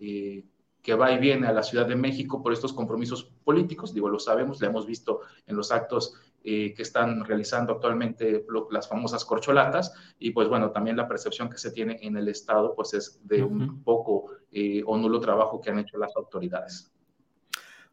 que 0.82 0.94
va 0.94 1.12
y 1.12 1.20
viene 1.20 1.48
a 1.48 1.54
la 1.54 1.64
Ciudad 1.64 1.86
de 1.86 1.96
México 1.96 2.42
por 2.42 2.54
estos 2.54 2.74
compromisos 2.74 3.32
políticos, 3.44 3.94
digo, 3.94 4.10
lo 4.10 4.20
sabemos, 4.20 4.62
lo 4.62 4.68
hemos 4.68 4.86
visto 4.86 5.22
en 5.46 5.56
los 5.56 5.72
actos 5.72 6.16
eh, 6.44 6.74
que 6.74 6.84
están 6.84 7.26
realizando 7.26 7.74
actualmente 7.74 8.46
las 8.72 8.88
famosas 8.88 9.26
corcholatas, 9.26 9.94
y 10.20 10.32
pues 10.32 10.48
bueno, 10.48 10.72
también 10.72 10.96
la 10.96 11.08
percepción 11.08 11.50
que 11.50 11.58
se 11.58 11.72
tiene 11.72 12.00
en 12.02 12.16
el 12.16 12.30
Estado, 12.30 12.74
pues 12.76 12.94
es 12.94 13.20
de 13.24 13.44
un 13.44 13.84
poco 13.84 14.32
eh, 14.52 14.82
o 14.86 14.98
nulo 14.98 15.20
trabajo 15.20 15.60
que 15.60 15.70
han 15.70 15.80
hecho 15.80 15.98
las 15.98 16.16
autoridades. 16.16 16.92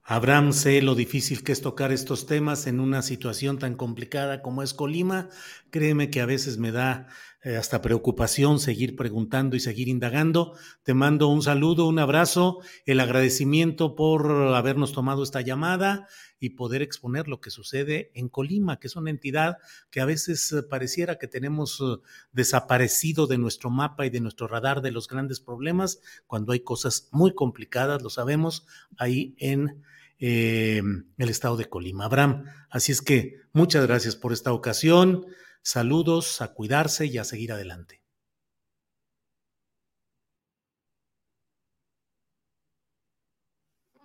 Abraham, 0.09 0.53
sé 0.53 0.83
lo 0.83 0.95
difícil 0.95 1.43
que 1.43 1.51
es 1.51 1.61
tocar 1.61 1.91
estos 1.91 2.27
temas 2.27 2.69
en 2.69 2.79
una 2.79 3.03
situación 3.03 3.59
tan 3.59 3.75
complicada 3.75 4.41
como 4.41 4.63
es 4.63 4.73
Colima. 4.73 5.29
Créeme 5.71 6.11
que 6.11 6.21
a 6.21 6.27
veces 6.27 6.59
me 6.59 6.71
da 6.71 7.09
eh, 7.43 7.57
hasta 7.57 7.83
preocupación 7.83 8.61
seguir 8.61 8.95
preguntando 8.95 9.57
y 9.57 9.61
seguir 9.61 9.89
indagando. 9.89 10.53
Te 10.85 10.95
mando 10.95 11.27
un 11.27 11.43
saludo, 11.43 11.89
un 11.89 11.99
abrazo, 11.99 12.61
el 12.85 13.01
agradecimiento 13.01 13.97
por 13.97 14.31
habernos 14.55 14.93
tomado 14.93 15.25
esta 15.25 15.41
llamada 15.41 16.07
y 16.39 16.51
poder 16.51 16.82
exponer 16.82 17.28
lo 17.28 17.41
que 17.41 17.51
sucede 17.51 18.11
en 18.14 18.28
Colima, 18.28 18.78
que 18.78 18.89
es 18.89 18.97
una 18.97 19.11
entidad 19.11 19.59
que 19.91 20.01
a 20.01 20.05
veces 20.05 20.53
eh, 20.53 20.62
pareciera 20.62 21.18
que 21.18 21.28
tenemos 21.28 21.80
eh, 21.80 22.01
desaparecido 22.32 23.26
de 23.26 23.39
nuestro 23.39 23.70
mapa 23.70 24.07
y 24.07 24.11
de 24.11 24.20
nuestro 24.20 24.47
radar 24.47 24.82
de 24.82 24.91
los 24.91 25.09
grandes 25.09 25.41
problemas, 25.41 26.01
cuando 26.26 26.53
hay 26.53 26.61
cosas 26.61 27.09
muy 27.12 27.34
complicadas, 27.34 28.03
lo 28.03 28.11
sabemos, 28.11 28.66
ahí 28.99 29.34
en 29.39 29.82
eh, 30.18 30.82
el 31.18 31.28
estado 31.28 31.57
de 31.57 31.68
Colima. 31.68 32.07
Abraham, 32.07 32.45
así 32.70 32.93
es 32.93 33.03
que 33.03 33.41
muchas 33.53 33.87
gracias 33.87 34.16
por 34.16 34.32
esta 34.32 34.53
ocasión. 34.53 35.26
Saludos, 35.62 36.41
a 36.41 36.55
cuidarse 36.55 37.07
y 37.07 37.18
a 37.18 37.24
seguir 37.24 37.53
adelante. 37.53 38.06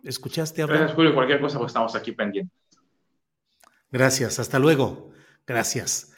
¿Escuchaste, 0.03 0.61
Abraham? 0.61 0.79
Gracias, 0.81 0.95
Julio. 0.95 1.13
Cualquier 1.13 1.41
cosa, 1.41 1.57
pues 1.57 1.69
estamos 1.69 1.95
aquí 1.95 2.11
pendientes. 2.11 2.55
Gracias, 3.91 4.39
hasta 4.39 4.59
luego. 4.59 5.11
Gracias. 5.45 6.13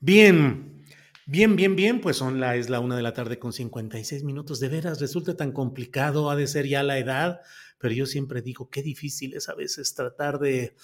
Bien, 0.00 0.84
bien, 1.26 1.56
bien, 1.56 1.74
bien, 1.74 2.00
pues 2.00 2.16
son 2.16 2.40
la, 2.40 2.56
es 2.56 2.68
la 2.68 2.80
una 2.80 2.96
de 2.96 3.02
la 3.02 3.14
tarde 3.14 3.38
con 3.38 3.52
56 3.52 4.24
minutos. 4.24 4.60
De 4.60 4.68
veras, 4.68 5.00
resulta 5.00 5.36
tan 5.36 5.52
complicado, 5.52 6.30
ha 6.30 6.36
de 6.36 6.46
ser 6.46 6.66
ya 6.66 6.82
la 6.82 6.98
edad 6.98 7.40
pero 7.84 7.94
yo 7.94 8.06
siempre 8.06 8.40
digo 8.40 8.70
qué 8.70 8.82
difícil 8.82 9.34
es 9.34 9.50
a 9.50 9.54
veces 9.54 9.94
tratar 9.94 10.38
de, 10.38 10.74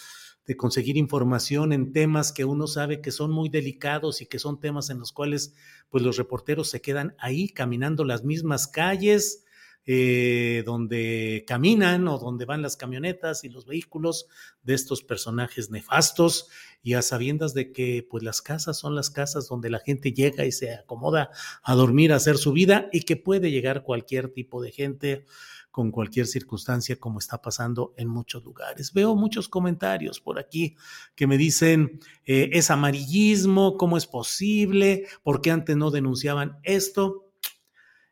conseguir 0.59 0.99
información 0.99 1.73
en 1.73 1.95
temas 1.95 2.31
que 2.31 2.45
uno 2.45 2.67
sabe 2.67 3.01
que 3.01 3.11
son 3.11 3.31
muy 3.31 3.49
delicados 3.49 4.21
y 4.21 4.27
que 4.27 4.39
son 4.39 4.61
temas 4.61 4.91
en 4.91 4.99
los 4.99 5.11
cuales 5.11 5.55
pues 5.89 6.05
los 6.05 6.19
reporteros 6.19 6.69
se 6.69 6.83
quedan 6.83 7.15
ahí 7.19 7.49
caminando 7.49 8.05
las 8.05 8.23
mismas 8.23 8.67
calles 8.67 9.47
eh, 9.87 10.63
donde 10.67 11.45
caminan 11.47 12.07
o 12.07 12.19
donde 12.19 12.45
van 12.45 12.63
las 12.63 12.77
camionetas 12.77 13.45
y 13.45 13.49
los 13.49 13.67
vehículos 13.67 14.27
de 14.63 14.75
estos 14.75 15.03
personajes 15.03 15.71
nefastos 15.71 16.49
y 16.83 16.95
a 16.95 17.03
sabiendas 17.03 17.55
de 17.55 17.73
que 17.73 18.07
pues 18.09 18.23
las 18.23 18.43
casas 18.43 18.79
son 18.79 18.95
las 18.95 19.11
casas 19.11 19.49
donde 19.49 19.71
la 19.71 19.81
gente 19.81 20.13
llega 20.13 20.45
y 20.45 20.53
se 20.53 20.75
acomoda 20.75 21.31
a 21.63 21.75
dormir, 21.75 22.13
a 22.13 22.17
hacer 22.17 22.37
su 22.37 22.53
vida 22.53 22.89
y 22.93 23.03
que 23.03 23.17
puede 23.17 23.51
llegar 23.51 23.83
cualquier 23.83 24.29
tipo 24.29 24.63
de 24.63 24.73
gente 24.73 25.25
con 25.71 25.91
cualquier 25.91 26.27
circunstancia 26.27 26.97
como 26.97 27.19
está 27.19 27.41
pasando 27.41 27.95
en 27.97 28.09
muchos 28.09 28.45
lugares. 28.45 28.93
Veo 28.93 29.15
muchos 29.15 29.49
comentarios 29.49 30.21
por 30.21 30.39
aquí 30.39 30.77
que 31.15 31.27
me 31.27 31.39
dicen, 31.39 32.01
eh, 32.27 32.51
es 32.53 32.71
amarillismo, 32.71 33.77
¿cómo 33.77 33.97
es 33.97 34.07
posible? 34.07 35.07
¿Por 35.23 35.41
qué 35.41 35.51
antes 35.53 35.77
no 35.77 35.91
denunciaban 35.91 36.59
esto? 36.65 37.30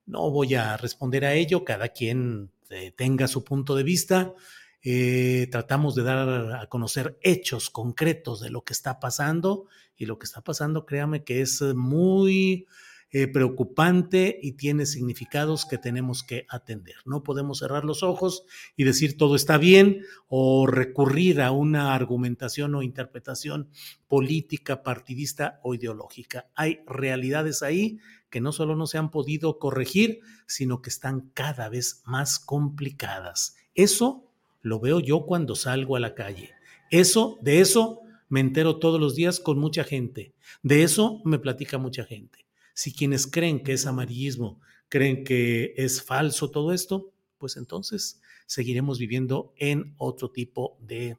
No 0.09 0.30
voy 0.30 0.54
a 0.54 0.78
responder 0.78 1.26
a 1.26 1.34
ello, 1.34 1.64
cada 1.64 1.90
quien 1.90 2.50
eh, 2.70 2.92
tenga 2.96 3.28
su 3.28 3.44
punto 3.44 3.76
de 3.76 3.82
vista. 3.82 4.34
Eh, 4.82 5.48
tratamos 5.50 5.94
de 5.94 6.02
dar 6.02 6.54
a 6.54 6.66
conocer 6.68 7.18
hechos 7.20 7.68
concretos 7.68 8.40
de 8.40 8.48
lo 8.48 8.64
que 8.64 8.72
está 8.72 9.00
pasando 9.00 9.66
y 9.98 10.06
lo 10.06 10.18
que 10.18 10.24
está 10.24 10.40
pasando, 10.40 10.86
créame 10.86 11.24
que 11.24 11.42
es 11.42 11.61
muy 11.61 12.66
eh, 13.11 13.26
preocupante 13.26 14.38
y 14.42 14.52
tiene 14.52 14.84
significados 14.84 15.64
que 15.64 15.78
tenemos 15.78 16.22
que 16.22 16.44
atender. 16.50 16.96
No 17.06 17.22
podemos 17.22 17.61
cerrar 17.61 17.84
los 17.84 18.02
ojos 18.02 18.44
y 18.76 18.84
decir 18.84 19.16
todo 19.16 19.34
está 19.34 19.56
bien 19.56 20.02
o 20.28 20.66
recurrir 20.66 21.40
a 21.40 21.50
una 21.50 21.94
argumentación 21.94 22.74
o 22.74 22.82
interpretación 22.82 23.70
política, 24.09 24.82
partidista 24.82 25.59
o 25.62 25.74
ideológica. 25.74 26.50
Hay 26.54 26.80
realidades 26.86 27.62
ahí 27.62 27.98
que 28.28 28.42
no 28.42 28.52
solo 28.52 28.76
no 28.76 28.86
se 28.86 28.98
han 28.98 29.11
podido 29.11 29.59
corregir, 29.59 30.20
sino 30.46 30.82
que 30.82 30.90
están 30.90 31.30
cada 31.32 31.70
vez 31.70 32.02
más 32.04 32.38
complicadas. 32.38 33.56
Eso 33.74 34.30
lo 34.61 34.80
veo 34.80 35.00
yo 35.00 35.24
cuando 35.24 35.54
salgo 35.54 35.96
a 35.96 36.00
la 36.00 36.14
calle. 36.14 36.50
Eso, 36.90 37.38
de 37.40 37.61
eso 37.61 38.02
me 38.28 38.40
entero 38.40 38.78
todos 38.78 39.00
los 39.00 39.14
días 39.14 39.40
con 39.40 39.59
mucha 39.59 39.84
gente. 39.84 40.34
De 40.62 40.82
eso 40.82 41.22
me 41.24 41.38
platica 41.38 41.78
mucha 41.78 42.04
gente. 42.04 42.47
Si 42.78 42.92
quienes 42.92 43.26
creen 43.26 43.64
que 43.64 43.72
es 43.72 43.86
amarillismo, 43.86 44.60
creen 44.88 45.24
que 45.24 45.74
es 45.76 46.00
falso 46.00 46.52
todo 46.52 46.72
esto, 46.72 47.12
pues 47.36 47.56
entonces 47.56 48.20
seguiremos 48.46 49.00
viviendo 49.00 49.52
en 49.56 49.96
otro 49.98 50.30
tipo 50.30 50.78
de 50.80 51.18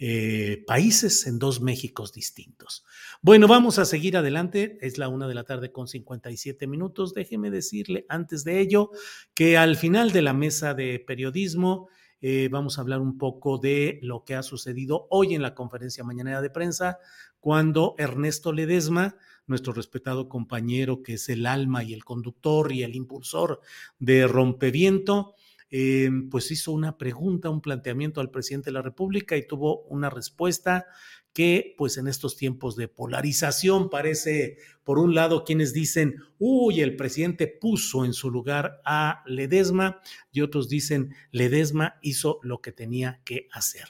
eh, 0.00 0.64
países, 0.66 1.28
en 1.28 1.38
dos 1.38 1.60
Méxicos 1.60 2.12
distintos. 2.12 2.84
Bueno, 3.22 3.46
vamos 3.46 3.78
a 3.78 3.84
seguir 3.84 4.16
adelante. 4.16 4.76
Es 4.80 4.98
la 4.98 5.08
una 5.08 5.28
de 5.28 5.36
la 5.36 5.44
tarde 5.44 5.70
con 5.70 5.86
57 5.86 6.66
minutos. 6.66 7.14
Déjeme 7.14 7.52
decirle 7.52 8.04
antes 8.08 8.42
de 8.42 8.58
ello 8.58 8.90
que 9.34 9.56
al 9.56 9.76
final 9.76 10.10
de 10.10 10.22
la 10.22 10.32
mesa 10.32 10.74
de 10.74 10.98
periodismo 10.98 11.88
eh, 12.20 12.48
vamos 12.50 12.76
a 12.76 12.80
hablar 12.80 13.00
un 13.00 13.18
poco 13.18 13.58
de 13.58 14.00
lo 14.02 14.24
que 14.24 14.34
ha 14.34 14.42
sucedido 14.42 15.06
hoy 15.10 15.36
en 15.36 15.42
la 15.42 15.54
conferencia 15.54 16.02
mañanera 16.02 16.42
de 16.42 16.50
prensa, 16.50 16.98
cuando 17.38 17.94
Ernesto 17.98 18.52
Ledesma 18.52 19.16
nuestro 19.48 19.72
respetado 19.72 20.28
compañero 20.28 21.02
que 21.02 21.14
es 21.14 21.28
el 21.28 21.46
alma 21.46 21.82
y 21.82 21.94
el 21.94 22.04
conductor 22.04 22.72
y 22.72 22.82
el 22.82 22.94
impulsor 22.94 23.60
de 23.98 24.26
Rompeviento, 24.26 25.34
eh, 25.70 26.10
pues 26.30 26.50
hizo 26.50 26.72
una 26.72 26.96
pregunta, 26.96 27.50
un 27.50 27.60
planteamiento 27.60 28.20
al 28.20 28.30
presidente 28.30 28.66
de 28.66 28.74
la 28.74 28.82
República 28.82 29.36
y 29.36 29.46
tuvo 29.46 29.82
una 29.82 30.08
respuesta 30.08 30.86
que 31.32 31.74
pues 31.76 31.98
en 31.98 32.08
estos 32.08 32.36
tiempos 32.36 32.74
de 32.74 32.88
polarización 32.88 33.90
parece, 33.90 34.56
por 34.82 34.98
un 34.98 35.14
lado, 35.14 35.44
quienes 35.44 35.72
dicen, 35.72 36.16
uy, 36.38 36.80
el 36.80 36.96
presidente 36.96 37.46
puso 37.46 38.04
en 38.04 38.12
su 38.12 38.30
lugar 38.30 38.80
a 38.84 39.22
Ledesma 39.26 40.00
y 40.32 40.40
otros 40.40 40.68
dicen, 40.68 41.14
Ledesma 41.30 41.96
hizo 42.02 42.40
lo 42.42 42.60
que 42.60 42.72
tenía 42.72 43.20
que 43.24 43.46
hacer. 43.52 43.86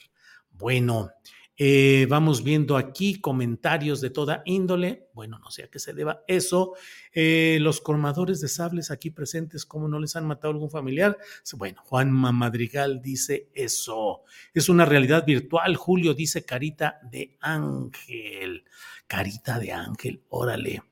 Bueno, 0.51 1.11
eh, 1.61 2.07
vamos 2.09 2.45
viendo 2.45 2.77
aquí 2.77 3.21
comentarios 3.21 4.01
de 4.01 4.11
toda 4.11 4.43
índole. 4.45 5.09
Bueno, 5.13 5.41
no 5.41 5.51
sé 5.51 5.65
a 5.65 5.69
qué 5.69 5.81
se 5.81 5.93
deba 5.93 6.23
eso. 6.29 6.75
Eh, 7.13 7.59
los 7.61 7.81
colmadores 7.81 8.41
de 8.41 8.47
sables 8.47 8.93
aquí 8.93 9.11
presentes, 9.11 9.67
¿cómo 9.67 9.89
no 9.89 9.99
les 9.99 10.15
han 10.15 10.25
matado 10.25 10.53
algún 10.53 10.71
familiar? 10.71 11.19
Bueno, 11.57 11.83
Juan 11.85 12.13
Madrigal 12.13 13.03
dice 13.03 13.49
eso. 13.55 14.23
Es 14.55 14.69
una 14.69 14.85
realidad 14.85 15.27
virtual. 15.27 15.75
Julio 15.75 16.15
dice 16.15 16.45
carita 16.45 17.01
de 17.11 17.37
ángel. 17.41 18.65
Carita 19.09 19.59
de 19.59 19.73
ángel, 19.73 20.23
órale. 20.29 20.83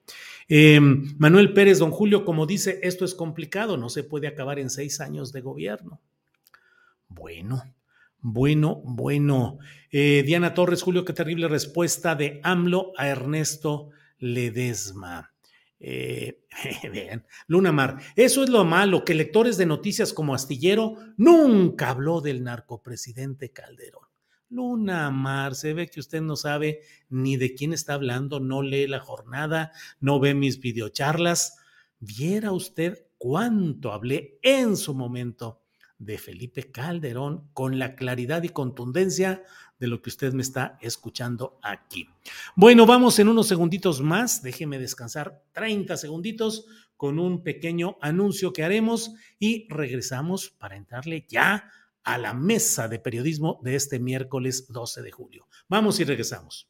Eh, 0.49 0.81
Manuel 0.81 1.53
Pérez, 1.53 1.79
don 1.79 1.93
Julio, 1.93 2.25
como 2.25 2.45
dice, 2.45 2.81
esto 2.83 3.05
es 3.05 3.15
complicado, 3.15 3.77
no 3.77 3.89
se 3.89 4.03
puede 4.03 4.27
acabar 4.27 4.59
en 4.59 4.71
seis 4.71 5.01
años 5.01 5.33
de 5.33 5.43
gobierno. 5.43 6.01
Bueno, 7.09 7.63
bueno, 8.29 8.83
bueno. 8.85 9.59
Eh, 9.89 10.25
Diana 10.27 10.53
Torres, 10.53 10.83
Julio, 10.83 11.05
qué 11.05 11.13
terrible 11.13 11.47
respuesta 11.47 12.17
de 12.17 12.41
AMLO 12.43 12.93
a 12.97 13.07
Ernesto 13.07 13.91
Ledesma. 14.19 15.33
Eh, 15.79 16.45
Luna 17.47 17.71
Mar, 17.71 17.99
eso 18.17 18.43
es 18.43 18.51
lo 18.51 18.65
malo, 18.65 19.05
que 19.05 19.15
lectores 19.15 19.57
de 19.59 19.67
noticias 19.67 20.13
como 20.13 20.35
Astillero 20.35 20.97
nunca 21.17 21.91
habló 21.91 22.21
del 22.21 22.43
narcopresidente 22.43 23.53
Calderón. 23.53 24.09
Luna 24.49 25.09
Mar, 25.13 25.55
se 25.55 25.73
ve 25.73 25.87
que 25.87 26.01
usted 26.01 26.21
no 26.21 26.35
sabe 26.35 26.81
ni 27.09 27.37
de 27.37 27.55
quién 27.55 27.73
está 27.73 27.95
hablando, 27.95 28.41
no 28.41 28.61
lee 28.61 28.89
la 28.89 28.99
jornada, 28.99 29.71
no 30.01 30.19
ve 30.19 30.35
mis 30.35 30.59
videocharlas. 30.59 31.59
Viera 32.01 32.51
usted 32.51 33.07
cuánto 33.19 33.93
hablé 33.93 34.41
en 34.43 34.77
su 34.77 34.97
momento 34.97 35.63
de 35.99 36.19
Felipe 36.19 36.71
Calderón 36.71 37.49
con 37.53 37.79
la 37.79 37.95
claridad 37.95 38.43
y 38.43 38.51
contundencia 38.51 39.43
de 39.79 39.87
lo 39.87 40.01
que 40.03 40.11
usted 40.11 40.33
me 40.33 40.43
está 40.43 40.79
escuchando 40.81 41.59
aquí. 41.63 42.09
Bueno, 42.55 42.87
vamos 42.87 43.19
en 43.19 43.29
unos 43.29 43.49
segunditos 43.49 44.01
más, 44.01 44.43
déjeme 44.43 44.79
descansar 44.79 45.45
30 45.53 45.97
segunditos 45.97 46.67
con 46.97 47.19
un 47.19 47.43
pequeño 47.43 47.99
anuncio 48.01 48.53
que 48.53 48.65
haremos 48.65 49.13
y 49.39 49.69
regresamos 49.69 50.51
para 50.51 50.77
entrarle 50.77 51.27
ya 51.29 51.71
a 52.05 52.19
la 52.19 52.35
mesa 52.35 52.89
de 52.89 52.99
periodismo 52.99 53.61
de 53.63 53.75
este 53.75 53.99
miércoles 53.99 54.67
12 54.69 55.03
de 55.03 55.11
julio. 55.11 55.49
Vamos 55.69 56.01
y 56.01 56.05
regresamos. 56.05 56.69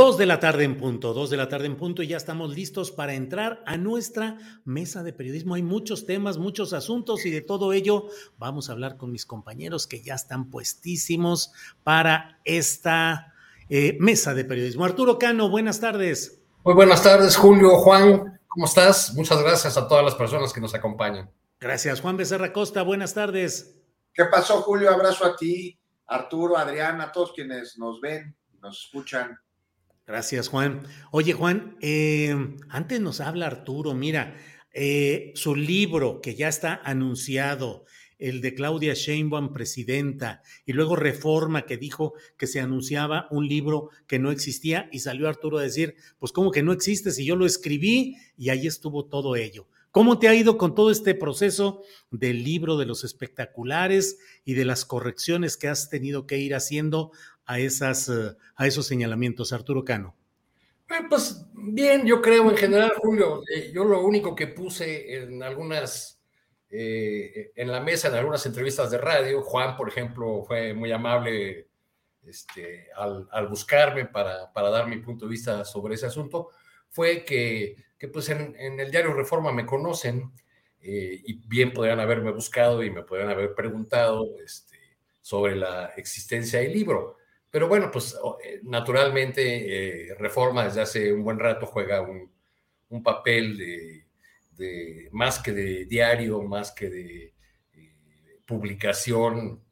Dos 0.00 0.16
de 0.16 0.24
la 0.24 0.40
tarde 0.40 0.64
en 0.64 0.78
punto, 0.78 1.12
dos 1.12 1.28
de 1.28 1.36
la 1.36 1.50
tarde 1.50 1.66
en 1.66 1.76
punto 1.76 2.02
y 2.02 2.06
ya 2.06 2.16
estamos 2.16 2.54
listos 2.54 2.90
para 2.90 3.12
entrar 3.12 3.62
a 3.66 3.76
nuestra 3.76 4.38
mesa 4.64 5.02
de 5.02 5.12
periodismo. 5.12 5.56
Hay 5.56 5.62
muchos 5.62 6.06
temas, 6.06 6.38
muchos 6.38 6.72
asuntos 6.72 7.26
y 7.26 7.30
de 7.30 7.42
todo 7.42 7.74
ello 7.74 8.06
vamos 8.38 8.70
a 8.70 8.72
hablar 8.72 8.96
con 8.96 9.12
mis 9.12 9.26
compañeros 9.26 9.86
que 9.86 10.00
ya 10.00 10.14
están 10.14 10.48
puestísimos 10.48 11.52
para 11.84 12.40
esta 12.46 13.34
eh, 13.68 13.98
mesa 14.00 14.32
de 14.32 14.46
periodismo. 14.46 14.86
Arturo 14.86 15.18
Cano, 15.18 15.50
buenas 15.50 15.80
tardes. 15.80 16.40
Muy 16.64 16.72
buenas 16.72 17.02
tardes, 17.02 17.36
Julio, 17.36 17.76
Juan, 17.76 18.40
¿cómo 18.48 18.64
estás? 18.64 19.12
Muchas 19.12 19.42
gracias 19.42 19.76
a 19.76 19.86
todas 19.86 20.02
las 20.02 20.14
personas 20.14 20.50
que 20.54 20.62
nos 20.62 20.74
acompañan. 20.74 21.30
Gracias, 21.60 22.00
Juan 22.00 22.16
Becerra 22.16 22.54
Costa, 22.54 22.80
buenas 22.80 23.12
tardes. 23.12 23.76
¿Qué 24.14 24.24
pasó, 24.24 24.62
Julio? 24.62 24.88
Abrazo 24.90 25.26
a 25.26 25.36
ti, 25.36 25.78
Arturo, 26.06 26.56
Adriana, 26.56 27.04
a 27.04 27.12
todos 27.12 27.32
quienes 27.34 27.76
nos 27.76 28.00
ven, 28.00 28.34
nos 28.62 28.86
escuchan. 28.86 29.38
Gracias, 30.10 30.48
Juan. 30.48 30.82
Oye, 31.12 31.34
Juan, 31.34 31.76
eh, 31.80 32.34
antes 32.68 33.00
nos 33.00 33.20
habla 33.20 33.46
Arturo, 33.46 33.94
mira, 33.94 34.36
eh, 34.72 35.30
su 35.36 35.54
libro 35.54 36.20
que 36.20 36.34
ya 36.34 36.48
está 36.48 36.80
anunciado, 36.82 37.84
el 38.18 38.40
de 38.40 38.56
Claudia 38.56 38.94
Sheinbaum, 38.94 39.52
presidenta, 39.52 40.42
y 40.66 40.72
luego 40.72 40.96
Reforma, 40.96 41.62
que 41.62 41.76
dijo 41.76 42.14
que 42.36 42.48
se 42.48 42.58
anunciaba 42.58 43.28
un 43.30 43.46
libro 43.46 43.90
que 44.08 44.18
no 44.18 44.32
existía, 44.32 44.88
y 44.90 44.98
salió 44.98 45.28
Arturo 45.28 45.58
a 45.58 45.62
decir, 45.62 45.94
pues 46.18 46.32
¿cómo 46.32 46.50
que 46.50 46.64
no 46.64 46.72
existe 46.72 47.12
si 47.12 47.24
yo 47.24 47.36
lo 47.36 47.46
escribí? 47.46 48.16
Y 48.36 48.48
ahí 48.48 48.66
estuvo 48.66 49.04
todo 49.04 49.36
ello. 49.36 49.68
¿Cómo 49.92 50.18
te 50.18 50.28
ha 50.28 50.34
ido 50.34 50.58
con 50.58 50.74
todo 50.74 50.90
este 50.90 51.14
proceso 51.14 51.82
del 52.10 52.42
libro 52.42 52.76
de 52.76 52.86
los 52.86 53.04
espectaculares 53.04 54.18
y 54.44 54.54
de 54.54 54.64
las 54.64 54.84
correcciones 54.84 55.56
que 55.56 55.68
has 55.68 55.88
tenido 55.88 56.26
que 56.26 56.38
ir 56.38 56.54
haciendo 56.54 57.12
a, 57.50 57.58
esas, 57.58 58.08
eh, 58.08 58.36
a 58.54 58.66
esos 58.66 58.86
señalamientos, 58.86 59.52
Arturo 59.52 59.84
Cano? 59.84 60.16
Eh, 60.88 61.04
pues 61.08 61.44
bien, 61.52 62.06
yo 62.06 62.22
creo 62.22 62.48
en 62.48 62.56
general, 62.56 62.92
Julio, 62.96 63.42
eh, 63.52 63.72
yo 63.74 63.84
lo 63.84 64.02
único 64.02 64.36
que 64.36 64.46
puse 64.46 65.16
en 65.16 65.42
algunas, 65.42 66.20
en 66.70 67.68
la 67.68 67.80
mesa, 67.80 68.06
en 68.06 68.14
algunas 68.14 68.46
entrevistas 68.46 68.92
de 68.92 68.98
radio, 68.98 69.42
Juan, 69.42 69.76
por 69.76 69.88
ejemplo, 69.88 70.44
fue 70.46 70.72
muy 70.72 70.92
amable 70.92 71.66
este, 72.24 72.86
al, 72.94 73.48
buscarme 73.48 74.06
para, 74.06 74.52
para, 74.52 74.70
dar 74.70 74.86
mi 74.86 74.98
punto 74.98 75.24
de 75.24 75.32
vista 75.32 75.64
sobre 75.64 75.96
ese 75.96 76.06
asunto, 76.06 76.50
fue 76.88 77.24
que, 77.24 77.74
que 77.98 78.06
pues 78.06 78.28
en, 78.28 78.54
el 78.78 78.90
diario 78.92 79.12
Reforma 79.12 79.50
me 79.50 79.66
conocen 79.66 80.32
y 80.82 81.46
bien 81.46 81.72
podrían 81.72 82.00
haberme 82.00 82.30
buscado 82.30 82.82
y 82.82 82.90
me 82.90 83.02
podrían 83.02 83.30
haber 83.30 83.54
preguntado 83.54 84.24
este, 84.42 84.78
sobre 85.20 85.56
la 85.56 85.86
existencia 85.96 86.60
del 86.60 86.72
libro. 86.72 87.19
Pero 87.50 87.66
bueno, 87.66 87.90
pues 87.90 88.16
eh, 88.44 88.60
naturalmente 88.62 90.10
eh, 90.10 90.14
Reforma 90.14 90.64
desde 90.64 90.82
hace 90.82 91.12
un 91.12 91.24
buen 91.24 91.38
rato 91.38 91.66
juega 91.66 92.00
un, 92.00 92.30
papel 93.02 93.56
de, 94.56 95.08
más 95.12 95.38
que 95.38 95.52
de 95.52 95.84
diario, 95.86 96.42
más 96.42 96.72
que 96.72 96.90
de 96.90 97.34
eh, 97.74 98.40
publicación 98.44 99.62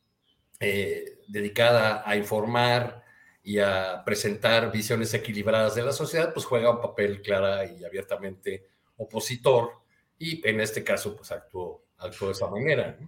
dedicada 1.29 2.03
a 2.05 2.17
informar 2.17 3.05
y 3.43 3.59
a 3.61 4.03
presentar 4.05 4.73
visiones 4.73 5.15
equilibradas 5.15 5.75
de 5.77 5.85
la 5.85 5.93
sociedad, 5.93 6.33
pues 6.33 6.47
juega 6.47 6.71
un 6.71 6.81
papel 6.81 7.23
clara 7.23 7.65
y 7.65 7.85
abiertamente 7.85 8.67
opositor 8.97 9.73
y 10.19 10.47
en 10.49 10.61
este 10.61 10.83
caso 10.83 11.15
pues 11.17 11.31
actuó, 11.31 11.85
actuó 11.99 12.29
de 12.29 12.33
esa 12.33 12.49
manera 12.49 12.99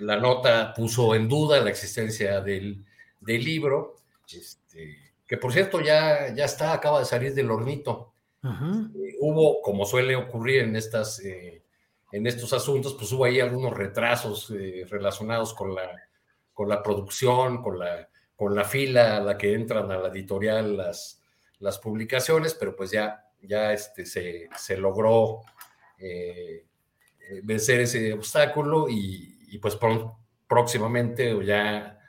la 0.00 0.16
nota 0.16 0.72
puso 0.74 1.14
en 1.14 1.28
duda 1.28 1.60
la 1.60 1.70
existencia 1.70 2.40
del, 2.40 2.84
libro, 3.20 3.96
este, 4.32 5.12
que 5.26 5.36
por 5.36 5.52
cierto 5.52 5.80
ya, 5.80 6.34
ya 6.34 6.44
está, 6.44 6.72
acaba 6.72 7.00
de 7.00 7.04
salir 7.04 7.34
del 7.34 7.50
hornito. 7.50 8.12
Eh, 8.42 9.16
hubo, 9.20 9.60
como 9.62 9.84
suele 9.84 10.16
ocurrir 10.16 10.62
en, 10.62 10.76
estas, 10.76 11.20
eh, 11.20 11.62
en 12.12 12.26
estos 12.26 12.52
asuntos, 12.52 12.94
pues 12.94 13.12
hubo 13.12 13.24
ahí 13.24 13.40
algunos 13.40 13.76
retrasos 13.76 14.50
eh, 14.50 14.86
relacionados 14.88 15.52
con 15.54 15.74
la, 15.74 15.90
con 16.54 16.68
la 16.68 16.82
producción, 16.82 17.62
con 17.62 17.78
la, 17.78 18.08
con 18.36 18.54
la 18.54 18.64
fila 18.64 19.16
a 19.16 19.20
la 19.20 19.36
que 19.36 19.54
entran 19.54 19.90
a 19.90 19.98
la 19.98 20.08
editorial 20.08 20.76
las, 20.76 21.22
las 21.58 21.78
publicaciones, 21.78 22.54
pero 22.54 22.74
pues 22.74 22.90
ya, 22.90 23.26
ya 23.42 23.72
este, 23.72 24.06
se, 24.06 24.48
se 24.56 24.76
logró 24.76 25.40
vencer 27.42 27.80
ese 27.80 28.12
obstáculo 28.12 28.88
y, 28.88 29.37
y 29.48 29.58
pues 29.58 29.78
próximamente 30.46 31.34
o 31.34 31.42
ya, 31.42 32.00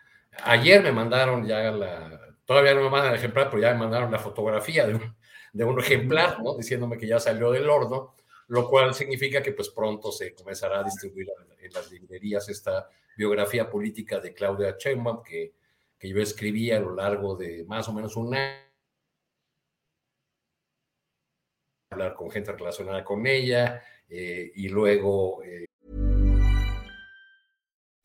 ayer 0.44 0.82
me 0.84 0.92
mandaron 0.92 1.46
ya 1.46 1.72
la, 1.72 2.36
todavía 2.46 2.74
no 2.74 2.82
me 2.82 2.90
mandan 2.90 3.12
el 3.12 3.20
ejemplar, 3.20 3.50
pero 3.50 3.62
ya 3.62 3.74
me 3.74 3.80
mandaron 3.80 4.12
la 4.12 4.20
fotografía 4.20 4.88
de 4.88 4.96
un, 4.96 5.16
de 5.54 5.64
un 5.64 5.80
ejemplar, 5.80 6.42
¿no? 6.42 6.56
Diciéndome 6.58 6.98
que 6.98 7.08
ya 7.08 7.20
salió 7.20 7.52
del 7.52 7.70
horno, 7.70 8.16
lo 8.48 8.70
cual 8.70 8.94
significa 8.94 9.42
que 9.42 9.52
pues 9.52 9.70
pronto 9.70 10.12
se 10.12 10.34
comenzará 10.34 10.80
a 10.80 10.84
distribuir 10.84 11.28
en 11.60 11.72
las 11.72 11.92
librerías 11.92 12.50
esta 12.50 12.90
biografía 13.18 13.70
política 13.70 14.20
de 14.20 14.34
Claudia 14.34 14.76
Sheinbaum 14.80 15.22
que, 15.24 15.54
que 15.98 16.10
yo 16.10 16.22
escribí 16.22 16.72
a 16.72 16.80
lo 16.80 16.96
largo 16.96 17.36
de 17.36 17.66
más 17.66 17.88
o 17.88 17.94
menos 17.94 18.16
un 18.16 18.34
año 18.34 18.70
hablar 21.92 22.14
con 22.14 22.30
gente 22.32 22.52
relacionada 22.52 23.04
con 23.04 23.26
ella 23.28 23.84
eh, 24.08 24.52
y 24.56 24.70
luego... 24.70 25.44
Eh... 25.44 25.66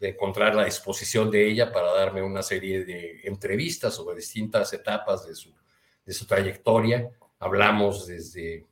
De 0.00 0.08
encontrar 0.08 0.54
la 0.54 0.64
disposición 0.64 1.30
de 1.30 1.48
ella 1.48 1.70
para 1.70 1.92
darme 1.92 2.22
una 2.22 2.42
serie 2.42 2.84
de 2.84 3.20
entrevistas 3.24 3.94
sobre 3.94 4.16
distintas 4.16 4.72
etapas 4.72 5.26
de 5.26 5.34
su, 5.34 5.54
de 6.04 6.12
su 6.12 6.26
trayectoria. 6.26 7.08
Hablamos 7.38 8.06
desde 8.06 8.66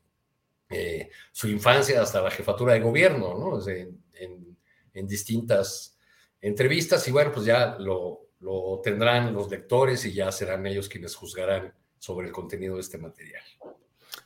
eh, 0.70 1.10
su 1.30 1.48
infancia 1.48 2.02
hasta 2.02 2.20
la 2.20 2.30
jefatura 2.30 2.72
de 2.72 2.80
gobierno, 2.80 3.38
¿no? 3.38 3.58
Desde, 3.58 3.90
en, 4.14 4.56
en 4.94 5.06
distintas 5.06 5.96
entrevistas 6.40 7.06
y 7.06 7.12
bueno, 7.12 7.30
pues 7.32 7.46
ya 7.46 7.76
lo, 7.78 8.28
lo 8.40 8.80
tendrán 8.82 9.34
los 9.34 9.50
lectores 9.50 10.04
y 10.04 10.12
ya 10.12 10.32
serán 10.32 10.66
ellos 10.66 10.88
quienes 10.88 11.14
juzgarán 11.14 11.74
sobre 11.98 12.28
el 12.28 12.32
contenido 12.32 12.76
de 12.76 12.80
este 12.80 12.98
material. 12.98 13.42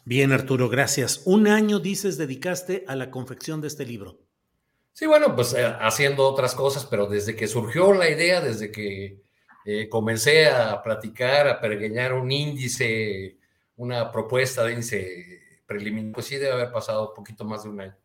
Bien, 0.05 0.33
Arturo, 0.33 0.69
gracias. 0.69 1.23
Un 1.25 1.47
año, 1.47 1.79
dices, 1.79 2.19
dedicaste 2.19 2.85
a 2.87 2.97
la 2.97 3.11
confección 3.11 3.61
de 3.61 3.69
este 3.69 3.87
libro. 3.87 4.19
Sí, 4.93 5.07
bueno, 5.07 5.35
pues 5.35 5.55
eh, 5.55 5.65
haciendo 5.81 6.29
otras 6.29 6.55
cosas, 6.55 6.85
pero 6.85 7.07
desde 7.07 7.35
que 7.35 7.49
surgió 7.49 7.93
la 7.93 8.11
idea, 8.11 8.41
desde 8.41 8.71
que 8.71 9.23
eh, 9.65 9.89
comencé 9.89 10.49
a 10.49 10.83
platicar, 10.83 11.49
a 11.49 11.61
pergueñar 11.61 12.13
un 12.13 12.31
índice, 12.31 13.39
una 13.77 14.13
propuesta 14.13 14.65
de 14.65 14.73
índice 14.73 15.41
preliminar, 15.67 16.13
pues 16.13 16.27
sí 16.27 16.37
debe 16.37 16.53
haber 16.53 16.73
pasado 16.73 17.09
un 17.09 17.15
poquito 17.15 17.45
más 17.45 17.63
de 17.63 17.71
un 17.71 17.81
año. 17.81 17.97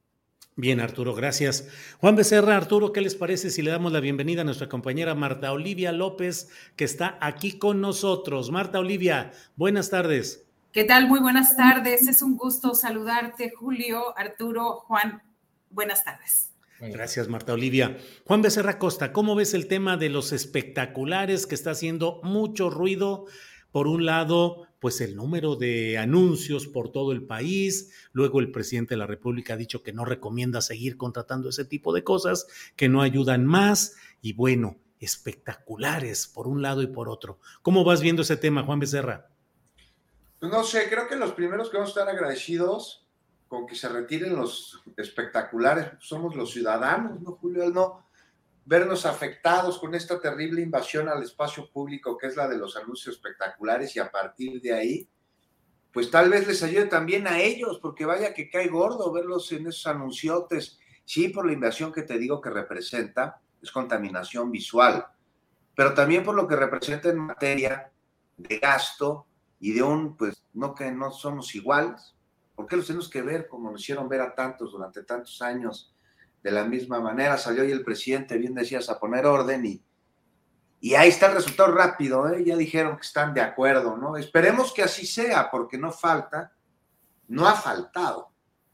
Bien, 0.55 0.79
Arturo, 0.79 1.13
gracias. 1.13 1.67
Juan 1.99 2.15
Becerra, 2.15 2.55
Arturo, 2.55 2.91
¿qué 2.91 3.01
les 3.01 3.13
parece 3.13 3.51
si 3.51 3.61
le 3.61 3.69
damos 3.69 3.91
la 3.91 3.99
bienvenida 3.99 4.41
a 4.41 4.43
nuestra 4.43 4.67
compañera 4.67 5.13
Marta 5.13 5.51
Olivia 5.51 5.91
López, 5.91 6.49
que 6.75 6.83
está 6.83 7.17
aquí 7.21 7.59
con 7.59 7.79
nosotros? 7.79 8.49
Marta 8.49 8.79
Olivia, 8.79 9.33
buenas 9.55 9.91
tardes. 9.91 10.47
¿Qué 10.71 10.83
tal? 10.83 11.07
Muy 11.07 11.19
buenas 11.19 11.55
tardes. 11.55 12.07
Es 12.07 12.23
un 12.23 12.37
gusto 12.37 12.73
saludarte, 12.73 13.51
Julio, 13.51 14.17
Arturo, 14.17 14.79
Juan. 14.87 15.21
Buenas 15.69 16.03
tardes. 16.03 16.51
Gracias, 16.79 17.27
Marta 17.27 17.53
Olivia. 17.53 17.97
Juan 18.25 18.41
Becerra 18.41 18.77
Costa, 18.77 19.11
¿cómo 19.11 19.35
ves 19.35 19.53
el 19.53 19.67
tema 19.67 19.97
de 19.97 20.09
los 20.09 20.31
espectaculares 20.31 21.47
que 21.47 21.55
está 21.55 21.71
haciendo 21.71 22.19
mucho 22.23 22.69
ruido? 22.69 23.25
Por 23.71 23.87
un 23.87 24.05
lado, 24.05 24.67
pues 24.79 25.01
el 25.01 25.15
número 25.15 25.55
de 25.55 25.97
anuncios 25.97 26.67
por 26.67 26.91
todo 26.91 27.11
el 27.11 27.23
país. 27.23 27.91
Luego 28.11 28.39
el 28.39 28.51
presidente 28.51 28.93
de 28.93 28.99
la 28.99 29.07
República 29.07 29.53
ha 29.53 29.57
dicho 29.57 29.81
que 29.81 29.91
no 29.91 30.05
recomienda 30.05 30.61
seguir 30.61 30.97
contratando 30.97 31.49
ese 31.49 31.65
tipo 31.65 31.93
de 31.93 32.03
cosas, 32.03 32.47
que 32.75 32.89
no 32.89 33.01
ayudan 33.01 33.45
más. 33.45 33.95
Y 34.21 34.33
bueno, 34.33 34.77
espectaculares 34.99 36.27
por 36.27 36.47
un 36.47 36.61
lado 36.61 36.83
y 36.83 36.87
por 36.87 37.09
otro. 37.09 37.39
¿Cómo 37.63 37.83
vas 37.83 38.01
viendo 38.01 38.21
ese 38.21 38.37
tema, 38.37 38.63
Juan 38.63 38.79
Becerra? 38.79 39.29
No 40.41 40.63
sé, 40.63 40.87
creo 40.89 41.07
que 41.07 41.15
los 41.15 41.31
primeros 41.31 41.69
que 41.69 41.77
vamos 41.77 41.89
a 41.89 41.99
estar 42.01 42.15
agradecidos 42.15 43.06
con 43.47 43.65
que 43.65 43.75
se 43.75 43.89
retiren 43.89 44.35
los 44.35 44.83
espectaculares. 44.97 45.91
Somos 45.99 46.35
los 46.35 46.51
ciudadanos, 46.51 47.21
¿no, 47.21 47.33
Julio? 47.33 47.69
No, 47.69 48.07
vernos 48.67 49.05
afectados 49.05 49.79
con 49.79 49.95
esta 49.95 50.19
terrible 50.19 50.61
invasión 50.61 51.07
al 51.07 51.23
espacio 51.23 51.71
público 51.71 52.17
que 52.17 52.27
es 52.27 52.35
la 52.35 52.49
de 52.49 52.57
los 52.57 52.75
anuncios 52.75 53.15
espectaculares 53.15 53.95
y 53.95 53.99
a 53.99 54.11
partir 54.11 54.61
de 54.61 54.73
ahí, 54.73 55.09
pues 55.93 56.11
tal 56.11 56.29
vez 56.29 56.45
les 56.45 56.61
ayude 56.63 56.85
también 56.85 57.27
a 57.27 57.39
ellos, 57.39 57.79
porque 57.81 58.05
vaya 58.05 58.33
que 58.33 58.49
cae 58.49 58.67
gordo 58.67 59.11
verlos 59.13 59.49
en 59.53 59.67
esos 59.67 59.87
anunciotes, 59.87 60.77
sí, 61.05 61.29
por 61.29 61.45
la 61.45 61.53
invasión 61.53 61.93
que 61.93 62.03
te 62.03 62.17
digo 62.17 62.41
que 62.41 62.49
representa, 62.49 63.39
es 63.61 63.71
contaminación 63.71 64.51
visual, 64.51 65.07
pero 65.73 65.93
también 65.93 66.25
por 66.25 66.35
lo 66.35 66.45
que 66.45 66.57
representa 66.57 67.09
en 67.09 67.19
materia 67.19 67.89
de 68.35 68.59
gasto 68.59 69.25
y 69.61 69.71
de 69.71 69.81
un, 69.81 70.17
pues, 70.17 70.43
no 70.53 70.75
que 70.75 70.91
no 70.91 71.11
somos 71.11 71.55
iguales, 71.55 72.16
¿por 72.57 72.67
qué 72.67 72.75
los 72.75 72.87
tenemos 72.87 73.09
que 73.09 73.21
ver 73.21 73.47
como 73.47 73.71
nos 73.71 73.79
hicieron 73.79 74.09
ver 74.09 74.19
a 74.19 74.35
tantos 74.35 74.73
durante 74.73 75.03
tantos 75.03 75.41
años? 75.41 75.93
de 76.47 76.51
la 76.51 76.63
misma 76.63 76.99
manera. 76.99 77.37
Salió 77.37 77.63
hoy 77.63 77.71
el 77.71 77.83
presidente, 77.83 78.37
bien 78.37 78.53
decías, 78.53 78.89
a 78.89 78.99
poner 78.99 79.25
orden 79.25 79.65
y, 79.65 79.83
y 80.79 80.95
ahí 80.95 81.09
está 81.09 81.27
el 81.27 81.35
resultado 81.35 81.73
rápido, 81.73 82.29
¿eh? 82.29 82.43
ya 82.45 82.55
dijeron 82.55 82.95
que 82.95 83.05
están 83.05 83.33
de 83.33 83.41
acuerdo, 83.41 83.97
¿no? 83.97 84.15
Esperemos 84.15 84.73
que 84.73 84.83
así 84.83 85.05
sea, 85.05 85.49
porque 85.51 85.77
no 85.77 85.91
falta, 85.91 86.53
no 87.27 87.47
ha 87.47 87.55
faltado, 87.55 88.31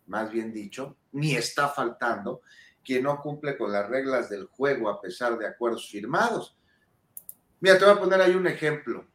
más 0.08 0.30
bien 0.30 0.54
dicho, 0.54 0.98
ni 1.14 1.36
está 1.36 1.70
faltando 1.70 2.42
quien 2.84 3.04
no 3.04 3.20
cumple 3.22 3.58
con 3.58 3.72
las 3.72 3.90
reglas 3.90 4.30
del 4.30 4.46
juego 4.46 4.90
a 4.90 5.02
pesar 5.02 5.38
de 5.38 5.48
acuerdos 5.48 5.90
firmados. 5.90 6.58
Mira, 7.62 7.80
te 7.80 7.86
voy 7.86 7.94
a 7.96 8.00
poner 8.00 8.22
ahí 8.22 8.36
un 8.36 8.46
ejemplo. 8.46 9.08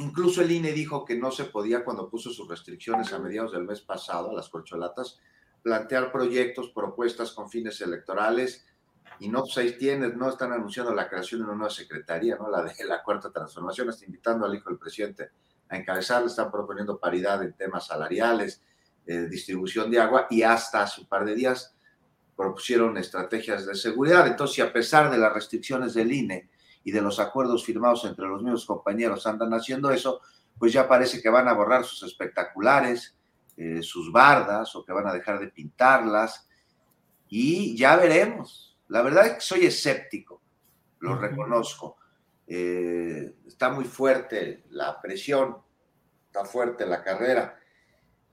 Incluso 0.00 0.40
el 0.40 0.50
INE 0.50 0.72
dijo 0.72 1.04
que 1.04 1.14
no 1.14 1.30
se 1.30 1.44
podía 1.44 1.84
cuando 1.84 2.08
puso 2.08 2.30
sus 2.30 2.48
restricciones 2.48 3.12
a 3.12 3.18
mediados 3.18 3.52
del 3.52 3.64
mes 3.64 3.82
pasado 3.82 4.30
a 4.30 4.34
las 4.34 4.48
corcholatas, 4.48 5.18
plantear 5.62 6.10
proyectos, 6.10 6.70
propuestas 6.70 7.32
con 7.32 7.50
fines 7.50 7.80
electorales, 7.82 8.64
y 9.18 9.28
no, 9.28 9.42
pues 9.42 9.58
ahí 9.58 9.76
tienes, 9.76 10.16
no 10.16 10.30
están 10.30 10.52
anunciando 10.52 10.94
la 10.94 11.06
creación 11.06 11.40
de 11.40 11.46
una 11.48 11.54
nueva 11.54 11.70
secretaría, 11.70 12.36
¿no? 12.36 12.48
La 12.48 12.62
de 12.62 12.72
la 12.86 13.02
cuarta 13.02 13.30
transformación, 13.30 13.90
está 13.90 14.06
invitando 14.06 14.46
al 14.46 14.54
hijo 14.54 14.70
del 14.70 14.78
presidente 14.78 15.28
a 15.68 15.76
encabezarla, 15.76 16.28
están 16.28 16.50
proponiendo 16.50 16.98
paridad 16.98 17.42
en 17.42 17.52
temas 17.52 17.86
salariales, 17.86 18.62
eh, 19.06 19.26
distribución 19.28 19.90
de 19.90 20.00
agua, 20.00 20.26
y 20.30 20.42
hasta 20.42 20.82
hace 20.82 21.02
un 21.02 21.08
par 21.08 21.26
de 21.26 21.34
días 21.34 21.74
propusieron 22.34 22.96
estrategias 22.96 23.66
de 23.66 23.74
seguridad. 23.74 24.26
Entonces, 24.26 24.64
a 24.64 24.72
pesar 24.72 25.10
de 25.10 25.18
las 25.18 25.34
restricciones 25.34 25.92
del 25.92 26.10
INE 26.10 26.48
y 26.84 26.92
de 26.92 27.00
los 27.00 27.18
acuerdos 27.18 27.64
firmados 27.64 28.04
entre 28.04 28.26
los 28.26 28.42
mismos 28.42 28.66
compañeros 28.66 29.26
andan 29.26 29.52
haciendo 29.52 29.90
eso, 29.90 30.20
pues 30.58 30.72
ya 30.72 30.88
parece 30.88 31.20
que 31.22 31.28
van 31.28 31.48
a 31.48 31.52
borrar 31.52 31.84
sus 31.84 32.02
espectaculares, 32.02 33.16
eh, 33.56 33.82
sus 33.82 34.10
bardas 34.10 34.74
o 34.76 34.84
que 34.84 34.92
van 34.92 35.06
a 35.06 35.12
dejar 35.12 35.38
de 35.38 35.48
pintarlas 35.48 36.48
y 37.28 37.76
ya 37.76 37.96
veremos. 37.96 38.78
La 38.88 39.02
verdad 39.02 39.26
es 39.26 39.32
que 39.34 39.40
soy 39.40 39.66
escéptico, 39.66 40.42
lo 41.00 41.16
reconozco. 41.16 41.96
Eh, 42.46 43.36
está 43.46 43.70
muy 43.70 43.84
fuerte 43.84 44.64
la 44.70 45.00
presión, 45.00 45.58
está 46.26 46.44
fuerte 46.44 46.84
la 46.86 47.02
carrera, 47.02 47.58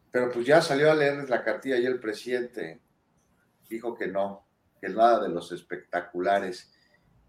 pero 0.09 0.31
pues 0.31 0.45
ya 0.45 0.61
salió 0.61 0.91
a 0.91 0.95
leerles 0.95 1.29
la 1.29 1.43
cartilla 1.43 1.77
y 1.77 1.85
el 1.85 1.99
presidente 1.99 2.81
dijo 3.69 3.95
que 3.95 4.07
no, 4.07 4.47
que 4.81 4.89
nada 4.89 5.21
de 5.21 5.29
los 5.29 5.51
espectaculares, 5.51 6.73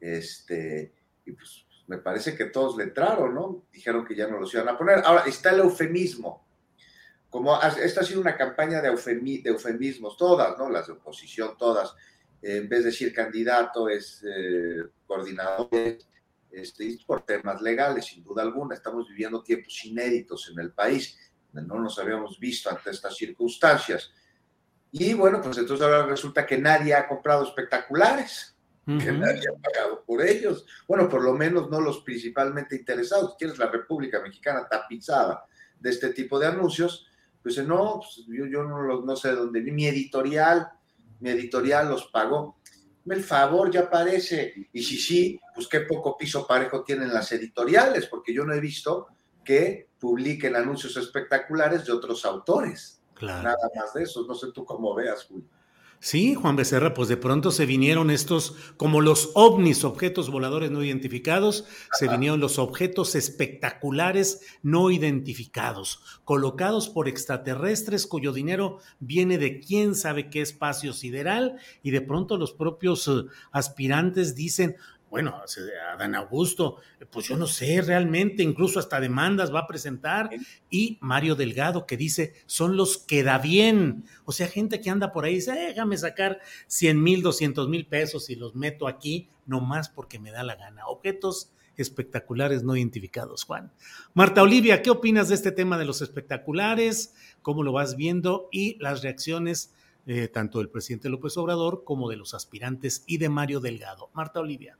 este, 0.00 0.94
y 1.28 1.32
pues 1.32 1.66
me 1.86 1.98
parece 1.98 2.34
que 2.34 2.46
todos 2.46 2.76
le 2.76 2.84
entraron, 2.84 3.34
¿no? 3.34 3.64
Dijeron 3.72 4.04
que 4.04 4.14
ya 4.14 4.26
no 4.26 4.38
los 4.38 4.52
iban 4.52 4.68
a 4.68 4.76
poner. 4.76 4.98
Ahora, 5.04 5.24
está 5.26 5.50
el 5.50 5.60
eufemismo 5.60 6.48
como 7.30 7.60
esta 7.62 8.00
ha 8.00 8.04
sido 8.04 8.20
una 8.20 8.36
campaña 8.36 8.80
de, 8.80 8.88
eufemismos, 8.88 10.16
todas, 10.16 10.56
¿no? 10.58 10.70
Las 10.70 10.86
de 10.86 10.94
oposición, 10.94 11.56
todas. 11.58 11.94
en 12.40 12.68
vez 12.68 12.80
de 12.80 12.90
decir 12.90 13.12
candidato, 13.12 13.88
es 13.88 14.24
eh, 14.26 14.84
coordinador, 15.06 15.68
este, 16.50 16.98
por 17.06 17.26
temas 17.26 17.60
legales, 17.60 18.06
sin 18.06 18.24
duda 18.24 18.42
alguna. 18.42 18.74
Estamos 18.74 19.08
viviendo 19.08 19.42
tiempos 19.42 19.84
inéditos 19.84 20.48
en 20.50 20.60
el 20.60 20.72
país, 20.72 21.18
no 21.52 21.78
nos 21.78 21.98
habíamos 21.98 22.38
visto 22.38 22.70
ante 22.70 22.90
estas 22.90 23.16
circunstancias. 23.16 24.10
Y 24.90 25.12
bueno, 25.12 25.42
pues 25.42 25.58
entonces 25.58 25.84
ahora 25.84 26.06
resulta 26.06 26.46
que 26.46 26.56
nadie 26.56 26.94
ha 26.94 27.06
comprado 27.06 27.44
espectaculares, 27.44 28.56
que 28.96 29.12
nadie 29.12 29.48
ha 29.48 29.60
pagado 29.60 30.02
por 30.06 30.22
ellos. 30.22 30.64
Bueno, 30.86 31.10
por 31.10 31.22
lo 31.22 31.34
menos 31.34 31.68
no 31.68 31.78
los 31.80 32.00
principalmente 32.00 32.76
interesados. 32.76 33.36
Quieres 33.38 33.58
la 33.58 33.66
República 33.66 34.22
Mexicana 34.22 34.66
tapizada 34.66 35.44
de 35.78 35.90
este 35.90 36.14
tipo 36.14 36.38
de 36.38 36.46
anuncios, 36.46 37.06
pues 37.42 37.58
no, 37.66 38.00
pues, 38.00 38.24
yo, 38.26 38.46
yo 38.46 38.64
no, 38.64 39.02
no 39.02 39.16
sé 39.16 39.32
dónde, 39.32 39.60
mi 39.60 39.86
editorial, 39.86 40.70
mi 41.20 41.30
editorial 41.30 41.90
los 41.90 42.06
pagó. 42.06 42.56
El 43.04 43.22
favor 43.22 43.70
ya 43.70 43.80
aparece. 43.80 44.68
Y 44.72 44.82
si 44.82 44.96
sí, 44.96 45.40
pues 45.54 45.66
qué 45.68 45.80
poco 45.80 46.16
piso 46.16 46.46
parejo 46.46 46.82
tienen 46.82 47.12
las 47.12 47.30
editoriales, 47.32 48.06
porque 48.06 48.32
yo 48.32 48.44
no 48.44 48.54
he 48.54 48.60
visto 48.60 49.08
que 49.44 49.88
publiquen 49.98 50.56
anuncios 50.56 50.96
espectaculares 50.96 51.84
de 51.84 51.92
otros 51.92 52.24
autores. 52.24 53.02
Nada 53.20 53.68
más 53.74 53.94
de 53.94 54.04
eso. 54.04 54.24
No 54.26 54.34
sé 54.34 54.52
tú 54.52 54.64
cómo 54.64 54.94
veas, 54.94 55.24
Julio. 55.24 55.48
Sí, 56.00 56.36
Juan 56.36 56.54
Becerra, 56.54 56.94
pues 56.94 57.08
de 57.08 57.16
pronto 57.16 57.50
se 57.50 57.66
vinieron 57.66 58.10
estos, 58.10 58.54
como 58.76 59.00
los 59.00 59.32
ovnis, 59.34 59.82
objetos 59.82 60.30
voladores 60.30 60.70
no 60.70 60.84
identificados, 60.84 61.64
se 61.98 62.06
vinieron 62.06 62.38
los 62.38 62.60
objetos 62.60 63.16
espectaculares 63.16 64.42
no 64.62 64.92
identificados, 64.92 66.20
colocados 66.24 66.88
por 66.88 67.08
extraterrestres 67.08 68.06
cuyo 68.06 68.32
dinero 68.32 68.78
viene 69.00 69.38
de 69.38 69.58
quién 69.58 69.96
sabe 69.96 70.30
qué 70.30 70.40
espacio 70.40 70.92
sideral 70.92 71.56
y 71.82 71.90
de 71.90 72.00
pronto 72.00 72.36
los 72.36 72.52
propios 72.52 73.08
eh, 73.08 73.24
aspirantes 73.50 74.36
dicen, 74.36 74.76
bueno, 75.10 75.40
Adán 75.92 76.14
Augusto, 76.14 76.76
pues 77.10 77.26
yo 77.26 77.36
no 77.36 77.46
sé 77.46 77.80
realmente, 77.80 78.42
incluso 78.42 78.78
hasta 78.78 79.00
demandas 79.00 79.54
va 79.54 79.60
a 79.60 79.66
presentar. 79.66 80.30
Y 80.70 80.98
Mario 81.00 81.34
Delgado 81.34 81.86
que 81.86 81.96
dice, 81.96 82.34
son 82.46 82.76
los 82.76 82.98
que 82.98 83.22
da 83.22 83.38
bien. 83.38 84.04
O 84.24 84.32
sea, 84.32 84.48
gente 84.48 84.80
que 84.80 84.90
anda 84.90 85.12
por 85.12 85.24
ahí 85.24 85.32
y 85.32 85.36
dice, 85.36 85.52
déjame 85.52 85.96
sacar 85.96 86.40
100 86.66 87.02
mil, 87.02 87.22
200 87.22 87.68
mil 87.68 87.86
pesos 87.86 88.28
y 88.30 88.36
los 88.36 88.54
meto 88.54 88.86
aquí, 88.86 89.28
nomás 89.46 89.88
porque 89.88 90.18
me 90.18 90.30
da 90.30 90.42
la 90.42 90.56
gana. 90.56 90.86
Objetos 90.86 91.52
espectaculares 91.76 92.62
no 92.62 92.76
identificados, 92.76 93.44
Juan. 93.44 93.72
Marta 94.12 94.42
Olivia, 94.42 94.82
¿qué 94.82 94.90
opinas 94.90 95.28
de 95.28 95.36
este 95.36 95.52
tema 95.52 95.78
de 95.78 95.84
los 95.84 96.02
espectaculares? 96.02 97.14
¿Cómo 97.40 97.62
lo 97.62 97.72
vas 97.72 97.96
viendo? 97.96 98.48
Y 98.50 98.76
las 98.80 99.02
reacciones 99.02 99.72
eh, 100.10 100.26
tanto 100.26 100.58
del 100.58 100.70
presidente 100.70 101.10
López 101.10 101.36
Obrador 101.36 101.84
como 101.84 102.08
de 102.08 102.16
los 102.16 102.32
aspirantes 102.32 103.04
y 103.06 103.18
de 103.18 103.28
Mario 103.28 103.60
Delgado. 103.60 104.08
Marta 104.14 104.40
Olivia. 104.40 104.78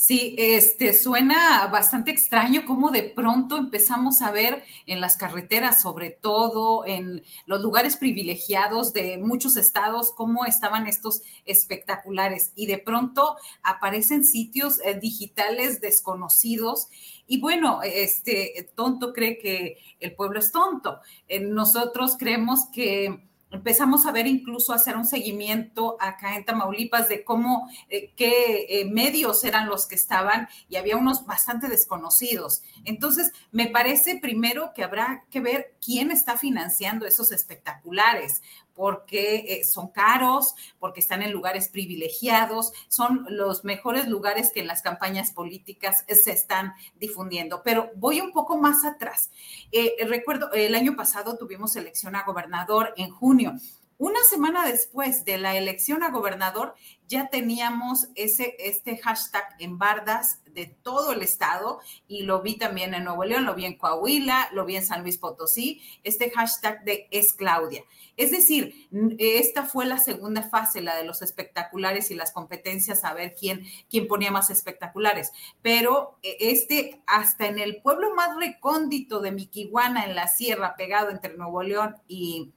Sí, 0.00 0.34
este 0.38 0.94
suena 0.94 1.66
bastante 1.66 2.10
extraño 2.10 2.62
cómo 2.66 2.90
de 2.90 3.02
pronto 3.02 3.58
empezamos 3.58 4.22
a 4.22 4.30
ver 4.30 4.64
en 4.86 4.98
las 4.98 5.18
carreteras, 5.18 5.82
sobre 5.82 6.08
todo 6.08 6.86
en 6.86 7.22
los 7.44 7.60
lugares 7.60 7.98
privilegiados 7.98 8.94
de 8.94 9.18
muchos 9.18 9.58
estados, 9.58 10.14
cómo 10.16 10.46
estaban 10.46 10.86
estos 10.86 11.20
espectaculares 11.44 12.52
y 12.54 12.64
de 12.64 12.78
pronto 12.78 13.36
aparecen 13.62 14.24
sitios 14.24 14.80
eh, 14.86 14.98
digitales 14.98 15.82
desconocidos 15.82 16.88
y 17.26 17.38
bueno, 17.38 17.80
este 17.82 18.70
tonto 18.74 19.12
cree 19.12 19.36
que 19.36 19.76
el 20.00 20.14
pueblo 20.14 20.38
es 20.38 20.50
tonto. 20.50 21.00
Eh, 21.28 21.40
nosotros 21.40 22.16
creemos 22.18 22.70
que 22.72 23.28
empezamos 23.50 24.06
a 24.06 24.12
ver 24.12 24.26
incluso 24.26 24.72
hacer 24.72 24.96
un 24.96 25.04
seguimiento 25.04 25.96
acá 26.00 26.36
en 26.36 26.44
Tamaulipas 26.44 27.08
de 27.08 27.24
cómo, 27.24 27.68
eh, 27.88 28.12
qué 28.16 28.66
eh, 28.68 28.84
medios 28.84 29.44
eran 29.44 29.68
los 29.68 29.86
que 29.86 29.94
estaban 29.94 30.48
y 30.68 30.76
había 30.76 30.96
unos 30.96 31.26
bastante 31.26 31.68
desconocidos. 31.68 32.62
Entonces, 32.84 33.32
me 33.50 33.66
parece 33.66 34.18
primero 34.18 34.72
que 34.74 34.84
habrá 34.84 35.24
que 35.30 35.40
ver 35.40 35.74
quién 35.84 36.10
está 36.10 36.36
financiando 36.36 37.06
esos 37.06 37.32
espectaculares, 37.32 38.42
porque 38.80 39.44
eh, 39.46 39.64
son 39.66 39.88
caros, 39.88 40.54
porque 40.78 41.00
están 41.00 41.20
en 41.20 41.32
lugares 41.32 41.68
privilegiados, 41.68 42.72
son 42.88 43.26
los 43.28 43.62
mejores 43.62 44.08
lugares 44.08 44.52
que 44.54 44.60
en 44.60 44.66
las 44.66 44.80
campañas 44.80 45.32
políticas 45.32 46.02
se 46.08 46.32
están 46.32 46.72
difundiendo. 46.98 47.60
Pero 47.62 47.90
voy 47.96 48.22
un 48.22 48.32
poco 48.32 48.56
más 48.56 48.86
atrás. 48.86 49.30
Eh, 49.70 49.96
recuerdo, 50.08 50.50
el 50.52 50.74
año 50.74 50.96
pasado 50.96 51.36
tuvimos 51.36 51.76
elección 51.76 52.16
a 52.16 52.22
gobernador 52.22 52.94
en 52.96 53.10
junio. 53.10 53.52
Una 54.00 54.22
semana 54.22 54.64
después 54.64 55.26
de 55.26 55.36
la 55.36 55.58
elección 55.58 56.02
a 56.02 56.10
gobernador, 56.10 56.74
ya 57.06 57.28
teníamos 57.28 58.08
ese, 58.14 58.56
este 58.58 58.96
hashtag 58.96 59.44
en 59.58 59.76
bardas 59.76 60.40
de 60.46 60.74
todo 60.82 61.12
el 61.12 61.20
estado 61.20 61.80
y 62.08 62.22
lo 62.22 62.40
vi 62.40 62.56
también 62.56 62.94
en 62.94 63.04
Nuevo 63.04 63.24
León, 63.24 63.44
lo 63.44 63.54
vi 63.54 63.66
en 63.66 63.76
Coahuila, 63.76 64.48
lo 64.54 64.64
vi 64.64 64.76
en 64.76 64.86
San 64.86 65.02
Luis 65.02 65.18
Potosí, 65.18 65.82
este 66.02 66.30
hashtag 66.30 66.82
de 66.84 67.08
es 67.10 67.34
Claudia. 67.34 67.84
Es 68.16 68.30
decir, 68.30 68.88
esta 69.18 69.66
fue 69.66 69.84
la 69.84 69.98
segunda 69.98 70.48
fase, 70.48 70.80
la 70.80 70.96
de 70.96 71.04
los 71.04 71.20
espectaculares 71.20 72.10
y 72.10 72.14
las 72.14 72.32
competencias, 72.32 73.04
a 73.04 73.12
ver 73.12 73.34
quién, 73.38 73.66
quién 73.90 74.08
ponía 74.08 74.30
más 74.30 74.48
espectaculares. 74.48 75.30
Pero 75.60 76.18
eh, 76.22 76.38
este, 76.40 77.02
hasta 77.06 77.48
en 77.48 77.58
el 77.58 77.82
pueblo 77.82 78.14
más 78.14 78.34
recóndito 78.38 79.20
de 79.20 79.32
Miquihuana, 79.32 80.06
en 80.06 80.14
la 80.14 80.26
sierra, 80.26 80.74
pegado 80.74 81.10
entre 81.10 81.36
Nuevo 81.36 81.62
León 81.62 81.96
y 82.08 82.54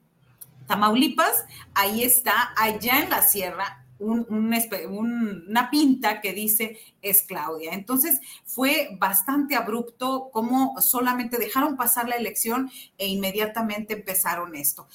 Tamaulipas, 0.68 1.46
ahí 1.74 2.04
está, 2.04 2.54
allá 2.58 3.00
en 3.00 3.10
la 3.10 3.22
sierra, 3.22 3.84
una 4.00 5.70
pinta 5.70 6.22
que 6.22 6.34
dice 6.34 6.78
es 7.02 7.22
Claudia. 7.24 7.74
Entonces 7.74 8.20
fue 8.46 8.98
bastante 9.00 9.56
abrupto 9.56 10.30
como 10.32 10.80
solamente 10.82 11.38
dejaron 11.38 11.78
pasar 11.78 12.08
la 12.10 12.16
elección 12.16 12.70
e 12.98 13.08
inmediatamente 13.08 13.94
empezaron 13.94 14.56
esto. 14.56 14.88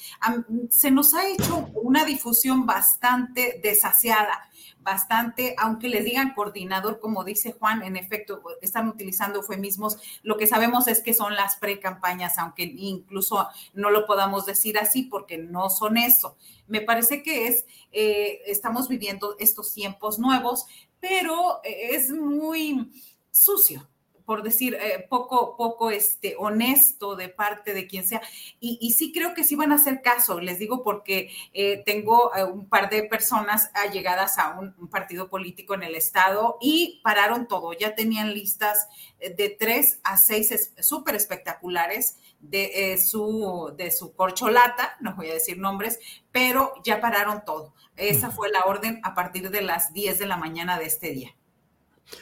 Se 0.69 0.91
nos 0.91 1.13
ha 1.13 1.27
hecho 1.27 1.69
una 1.73 2.05
difusión 2.05 2.65
bastante 2.65 3.59
desasiada 3.63 4.48
bastante, 4.81 5.55
aunque 5.57 5.89
les 5.89 6.05
digan 6.05 6.33
coordinador, 6.33 6.99
como 6.99 7.23
dice 7.23 7.51
Juan, 7.51 7.83
en 7.83 7.95
efecto, 7.95 8.41
están 8.61 8.87
utilizando 8.87 9.39
eufemismos. 9.39 9.97
Lo 10.23 10.37
que 10.37 10.47
sabemos 10.47 10.87
es 10.87 11.01
que 11.01 11.13
son 11.13 11.35
las 11.35 11.55
pre-campañas, 11.57 12.37
aunque 12.37 12.63
incluso 12.63 13.47
no 13.73 13.89
lo 13.89 14.05
podamos 14.05 14.45
decir 14.45 14.77
así 14.77 15.03
porque 15.03 15.37
no 15.37 15.69
son 15.69 15.97
eso. 15.97 16.37
Me 16.67 16.81
parece 16.81 17.23
que 17.23 17.47
es, 17.47 17.65
eh, 17.91 18.41
estamos 18.45 18.87
viviendo 18.87 19.35
estos 19.39 19.73
tiempos 19.73 20.19
nuevos, 20.19 20.65
pero 20.99 21.61
es 21.63 22.09
muy 22.09 22.91
sucio 23.31 23.87
por 24.29 24.43
decir, 24.43 24.75
eh, 24.75 25.07
poco, 25.09 25.57
poco 25.57 25.89
este, 25.89 26.35
honesto 26.37 27.15
de 27.15 27.29
parte 27.29 27.73
de 27.73 27.87
quien 27.87 28.05
sea. 28.05 28.21
Y, 28.59 28.93
sí 28.93 29.11
creo 29.11 29.33
que 29.33 29.43
sí 29.43 29.55
van 29.55 29.71
a 29.71 29.77
hacer 29.77 30.03
caso, 30.03 30.39
les 30.39 30.59
digo 30.59 30.83
porque 30.83 31.31
eh, 31.51 31.81
tengo 31.83 32.31
eh, 32.35 32.43
un 32.43 32.69
par 32.69 32.91
de 32.91 33.01
personas 33.05 33.71
allegadas 33.73 34.37
a 34.37 34.59
un, 34.59 34.87
partido 34.91 35.31
político 35.31 35.73
en 35.73 35.81
el 35.81 35.95
estado 35.95 36.59
y 36.61 37.01
pararon 37.03 37.47
todo, 37.47 37.73
ya 37.73 37.95
tenían 37.95 38.35
listas 38.35 38.87
de 39.19 39.49
tres 39.49 39.99
a 40.03 40.15
seis 40.17 40.73
súper 40.79 41.15
espectaculares 41.15 42.19
de, 42.39 42.99
su, 43.03 43.73
de 43.77 43.89
su 43.89 44.13
corcholata, 44.13 44.95
no 44.99 45.15
voy 45.15 45.31
a 45.31 45.33
decir 45.33 45.57
nombres, 45.57 45.99
pero 46.31 46.75
ya 46.83 47.01
pararon 47.01 47.43
todo. 47.45 47.73
Esa 47.95 48.29
fue 48.29 48.51
la 48.51 48.65
orden 48.65 49.01
a 49.03 49.15
partir 49.15 49.49
de 49.49 49.63
las 49.63 49.91
10 49.91 50.19
de 50.19 50.27
la 50.27 50.37
mañana 50.37 50.77
de 50.77 50.85
este 50.85 51.09
día. 51.13 51.35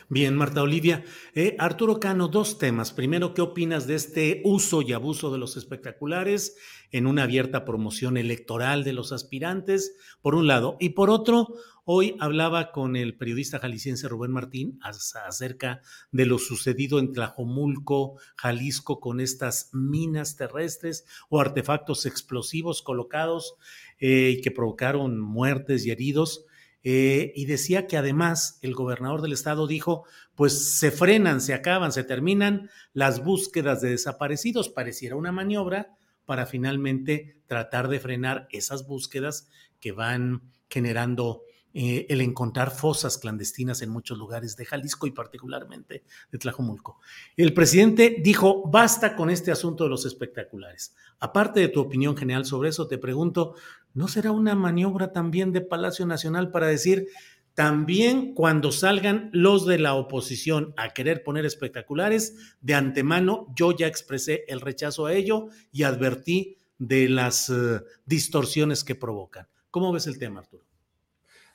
Bien, 0.09 0.35
Marta 0.35 0.61
Olivia. 0.61 1.03
Eh, 1.34 1.55
Arturo 1.59 1.99
Cano, 1.99 2.27
dos 2.27 2.57
temas. 2.57 2.91
Primero, 2.91 3.34
¿qué 3.34 3.41
opinas 3.41 3.88
de 3.88 3.95
este 3.95 4.41
uso 4.45 4.81
y 4.81 4.93
abuso 4.93 5.31
de 5.31 5.38
los 5.38 5.57
espectaculares 5.57 6.55
en 6.91 7.07
una 7.07 7.23
abierta 7.23 7.65
promoción 7.65 8.18
electoral 8.18 8.84
de 8.84 8.93
los 8.93 9.11
aspirantes, 9.11 9.95
por 10.22 10.35
un 10.35 10.47
lado? 10.47 10.77
Y 10.80 10.89
por 10.89 11.09
otro, 11.09 11.55
hoy 11.84 12.15
hablaba 12.19 12.72
con 12.72 12.95
el 12.95 13.18
periodista 13.18 13.59
jalisciense 13.59 14.07
Rubén 14.07 14.31
Martín 14.31 14.80
acerca 14.81 15.81
de 16.11 16.26
lo 16.26 16.38
sucedido 16.38 16.99
en 16.99 17.11
Tlajomulco, 17.11 18.18
Jalisco, 18.35 18.99
con 18.99 19.19
estas 19.19 19.69
minas 19.73 20.35
terrestres 20.35 21.05
o 21.30 21.39
artefactos 21.39 22.05
explosivos 22.05 22.81
colocados 22.81 23.55
eh, 23.99 24.39
que 24.43 24.51
provocaron 24.51 25.19
muertes 25.19 25.85
y 25.85 25.91
heridos. 25.91 26.45
Eh, 26.83 27.33
y 27.35 27.45
decía 27.45 27.87
que 27.87 27.97
además 27.97 28.59
el 28.61 28.73
gobernador 28.73 29.21
del 29.21 29.33
estado 29.33 29.67
dijo, 29.67 30.05
pues 30.35 30.77
se 30.77 30.91
frenan, 30.91 31.41
se 31.41 31.53
acaban, 31.53 31.91
se 31.91 32.03
terminan 32.03 32.69
las 32.93 33.23
búsquedas 33.23 33.81
de 33.81 33.89
desaparecidos. 33.89 34.69
Pareciera 34.69 35.15
una 35.15 35.31
maniobra 35.31 35.95
para 36.25 36.45
finalmente 36.45 37.37
tratar 37.47 37.87
de 37.87 37.99
frenar 37.99 38.47
esas 38.51 38.87
búsquedas 38.87 39.49
que 39.79 39.91
van 39.91 40.43
generando 40.69 41.41
eh, 41.79 42.07
el 42.09 42.21
encontrar 42.21 42.71
fosas 42.71 43.19
clandestinas 43.19 43.83
en 43.83 43.91
muchos 43.91 44.17
lugares 44.17 44.57
de 44.57 44.65
Jalisco 44.65 45.05
y 45.05 45.11
particularmente 45.11 46.03
de 46.31 46.37
Tlajomulco. 46.39 46.99
El 47.35 47.53
presidente 47.53 48.17
dijo, 48.19 48.67
basta 48.67 49.15
con 49.15 49.29
este 49.29 49.51
asunto 49.51 49.83
de 49.83 49.91
los 49.91 50.03
espectaculares. 50.03 50.95
Aparte 51.19 51.59
de 51.59 51.67
tu 51.67 51.79
opinión 51.79 52.17
general 52.17 52.45
sobre 52.45 52.69
eso, 52.69 52.87
te 52.87 52.97
pregunto, 52.97 53.53
¿no 53.93 54.07
será 54.07 54.31
una 54.31 54.55
maniobra 54.55 55.13
también 55.13 55.51
de 55.51 55.61
Palacio 55.61 56.07
Nacional 56.07 56.49
para 56.49 56.65
decir, 56.65 57.09
también 57.53 58.33
cuando 58.33 58.71
salgan 58.71 59.29
los 59.31 59.67
de 59.67 59.77
la 59.77 59.93
oposición 59.93 60.73
a 60.77 60.95
querer 60.95 61.21
poner 61.21 61.45
espectaculares, 61.45 62.55
de 62.59 62.73
antemano 62.73 63.53
yo 63.55 63.71
ya 63.71 63.85
expresé 63.85 64.45
el 64.47 64.61
rechazo 64.61 65.05
a 65.05 65.13
ello 65.13 65.49
y 65.71 65.83
advertí 65.83 66.57
de 66.79 67.07
las 67.07 67.51
eh, 67.51 67.81
distorsiones 68.07 68.83
que 68.83 68.95
provocan. 68.95 69.47
¿Cómo 69.69 69.91
ves 69.91 70.07
el 70.07 70.17
tema, 70.17 70.39
Arturo? 70.39 70.65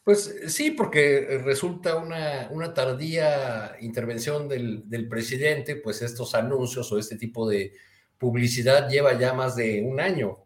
Pues 0.05 0.35
sí, 0.49 0.73
porque 0.73 1.41
resulta 1.45 1.97
una, 1.97 2.49
una 2.51 2.75
tardía 2.75 3.77
intervención 3.81 4.49
del, 4.49 4.89
del, 4.89 5.09
presidente, 5.09 5.77
pues 5.77 6.03
estos 6.03 6.35
anuncios 6.35 6.91
o 6.91 6.99
este 6.99 7.17
tipo 7.17 7.49
de 7.49 7.73
publicidad 8.19 8.89
lleva 8.89 9.19
ya 9.19 9.33
más 9.33 9.55
de 9.55 9.83
un 9.83 10.01
año. 10.01 10.39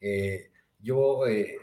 Eh, 0.00 0.50
yo, 0.80 1.26
eh, 1.26 1.58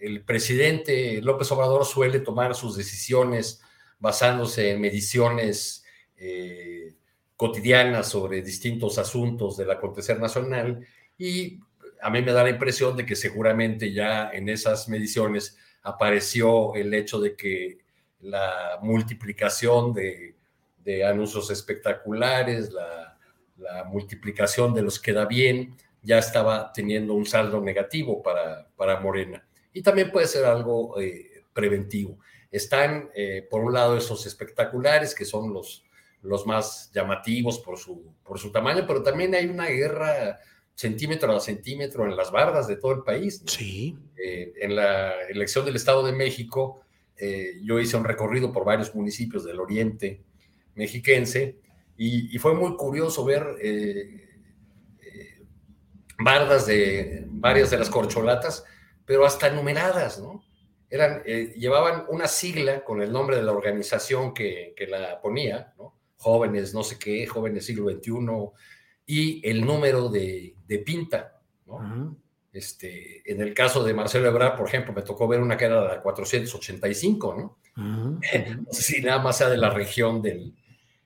el 0.00 0.24
presidente 0.24 1.20
López 1.22 1.50
Obrador 1.52 1.84
suele 1.84 2.20
tomar 2.20 2.54
sus 2.54 2.76
decisiones 2.76 3.62
basándose 3.98 4.70
en 4.70 4.80
mediciones 4.80 5.84
eh, 6.16 6.94
cotidianas 7.36 8.08
sobre 8.08 8.42
distintos 8.42 8.98
asuntos 8.98 9.56
del 9.56 9.70
acontecer 9.70 10.20
nacional 10.20 10.86
y 11.16 11.60
a 12.00 12.10
mí 12.10 12.20
me 12.20 12.32
da 12.32 12.42
la 12.42 12.50
impresión 12.50 12.96
de 12.96 13.06
que 13.06 13.16
seguramente 13.16 13.92
ya 13.92 14.30
en 14.30 14.48
esas 14.48 14.88
mediciones 14.88 15.56
apareció 15.82 16.74
el 16.74 16.92
hecho 16.94 17.20
de 17.20 17.36
que 17.36 17.78
la 18.20 18.78
multiplicación 18.82 19.92
de, 19.92 20.34
anuncios 21.04 21.50
espectaculares, 21.50 22.72
la, 22.72 23.08
multiplicación 23.86 24.74
de 24.74 24.82
los 24.82 24.98
que 24.98 25.12
da 25.12 25.24
bien, 25.24 25.76
ya 26.02 26.18
estaba 26.18 26.72
teniendo 26.72 27.14
un 27.14 27.24
saldo 27.24 27.60
negativo 27.60 28.20
para, 28.20 28.68
para 28.76 28.98
Morena. 28.98 29.46
Y 29.72 29.82
también 29.82 30.10
puede 30.10 30.26
ser 30.26 30.44
algo 30.44 31.00
eh, 31.00 31.44
preventivo. 31.52 32.18
Están, 32.50 33.10
eh, 33.14 33.46
por 33.48 33.62
un 33.62 33.72
lado, 33.72 33.96
esos 33.96 34.26
espectaculares, 34.26 35.14
que 35.14 35.24
son 35.24 35.52
los, 35.52 35.84
los 36.22 36.46
más 36.46 36.90
llamativos 36.92 37.60
por 37.60 37.78
su, 37.78 38.14
por 38.24 38.38
su 38.38 38.50
tamaño, 38.50 38.84
pero 38.86 39.02
también 39.02 39.34
hay 39.34 39.46
una 39.46 39.66
guerra 39.66 40.40
centímetro 40.74 41.34
a 41.34 41.40
centímetro 41.40 42.04
en 42.04 42.16
las 42.16 42.30
bardas 42.30 42.66
de 42.66 42.76
todo 42.76 42.92
el 42.92 43.02
país. 43.02 43.42
Sí. 43.46 43.96
Eh, 44.16 44.52
en 44.60 44.76
la 44.76 45.12
elección 45.28 45.64
del 45.64 45.76
Estado 45.76 46.04
de 46.04 46.12
México, 46.12 46.80
eh, 47.16 47.60
yo 47.62 47.78
hice 47.78 47.96
un 47.96 48.04
recorrido 48.04 48.52
por 48.52 48.64
varios 48.64 48.94
municipios 48.94 49.44
del 49.44 49.60
oriente 49.60 50.22
mexiquense 50.74 51.58
y, 51.96 52.36
fue 52.38 52.54
muy 52.54 52.74
curioso 52.76 53.24
ver 53.24 53.56
eh, 53.60 54.28
bardas 56.18 56.66
de 56.66 57.26
varias 57.28 57.70
de 57.70 57.78
las 57.78 57.90
corcholatas, 57.90 58.64
pero 59.04 59.24
hasta 59.24 59.50
numeradas, 59.50 60.18
¿no? 60.18 60.42
Eran, 60.88 61.22
llevaban 61.22 62.04
una 62.08 62.26
sigla 62.26 62.82
con 62.82 63.02
el 63.02 63.12
nombre 63.12 63.36
de 63.36 63.42
la 63.42 63.52
organización 63.52 64.34
que, 64.34 64.74
que 64.76 64.86
la 64.86 65.20
ponía, 65.20 65.74
¿no? 65.78 65.96
Jóvenes, 66.16 66.74
no 66.74 66.82
sé 66.82 66.98
qué, 66.98 67.26
jóvenes 67.26 67.66
siglo 67.66 67.88
XXI, 67.90 68.12
y 69.12 69.46
el 69.46 69.62
número 69.66 70.08
de, 70.08 70.54
pinta. 70.86 71.38
¿no? 71.66 72.16
este, 72.50 73.30
en 73.30 73.42
el 73.42 73.52
caso 73.52 73.84
de 73.84 73.92
Marcelo 73.92 74.28
Ebrard, 74.28 74.56
por 74.56 74.66
ejemplo, 74.66 74.94
me 74.94 75.02
tocó 75.02 75.28
ver 75.28 75.42
una 75.42 75.58
que 75.58 75.66
era 75.66 75.84
la 75.84 76.00
485, 76.00 77.34
¿no? 77.36 77.58
no 77.76 78.72
sé 78.72 78.82
si 78.82 79.02
nada 79.02 79.18
más 79.18 79.36
sea 79.36 79.50
de 79.50 79.58
la 79.58 79.68
región 79.68 80.22
del, 80.22 80.54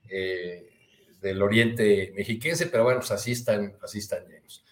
eh, 0.08 0.70
del 1.20 1.42
oriente 1.42 2.12
mexiquense, 2.14 2.66
pero 2.66 2.84
bueno, 2.84 3.00
pues 3.00 3.10
así 3.10 3.32
están, 3.32 3.76
así 3.82 3.98
están 3.98 4.24
llenos. 4.28 4.64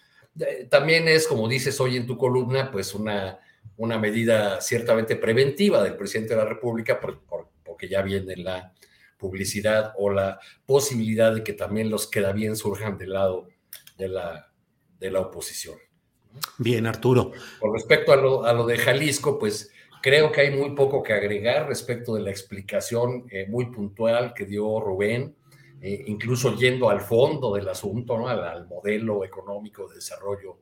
También 0.69 1.09
es, 1.09 1.27
como 1.27 1.49
dices 1.49 1.77
hoy 1.81 1.97
en 1.97 2.07
tu 2.07 2.17
columna, 2.17 2.71
pues 2.71 2.95
una, 2.95 3.37
una 3.75 3.99
medida 3.99 4.61
ciertamente 4.61 5.17
preventiva 5.17 5.83
del 5.83 5.97
presidente 5.97 6.35
de 6.35 6.39
la 6.39 6.47
República, 6.47 7.01
porque 7.65 7.89
ya 7.89 8.01
viene 8.01 8.37
la 8.37 8.73
publicidad 9.17 9.93
o 9.97 10.09
la 10.09 10.39
posibilidad 10.65 11.33
de 11.33 11.43
que 11.43 11.53
también 11.53 11.89
los 11.89 12.07
queda 12.07 12.31
bien 12.31 12.55
surjan 12.55 12.97
del 12.97 13.13
lado 13.13 13.47
de 13.97 14.09
la, 14.09 14.51
de 14.99 15.11
la 15.11 15.21
oposición. 15.21 15.77
Bien, 16.57 16.85
Arturo. 16.85 17.31
Con 17.59 17.73
respecto 17.73 18.11
a 18.11 18.17
lo, 18.17 18.43
a 18.43 18.53
lo, 18.53 18.65
de 18.65 18.77
Jalisco, 18.77 19.39
pues 19.39 19.71
creo 20.01 20.31
que 20.31 20.41
hay 20.41 20.55
muy 20.55 20.75
poco 20.75 21.01
que 21.01 21.13
agregar 21.13 21.67
respecto 21.67 22.15
de 22.15 22.21
la 22.21 22.29
explicación 22.29 23.25
eh, 23.29 23.47
muy 23.47 23.67
puntual 23.71 24.33
que 24.33 24.45
dio 24.45 24.79
Rubén, 24.79 25.35
eh, 25.81 26.03
incluso 26.07 26.55
yendo 26.55 26.89
al 26.89 27.01
fondo 27.01 27.55
del 27.55 27.69
asunto, 27.69 28.17
¿no? 28.17 28.27
al, 28.27 28.67
modelo 28.67 29.23
económico 29.23 29.87
de 29.87 29.95
desarrollo 29.95 30.59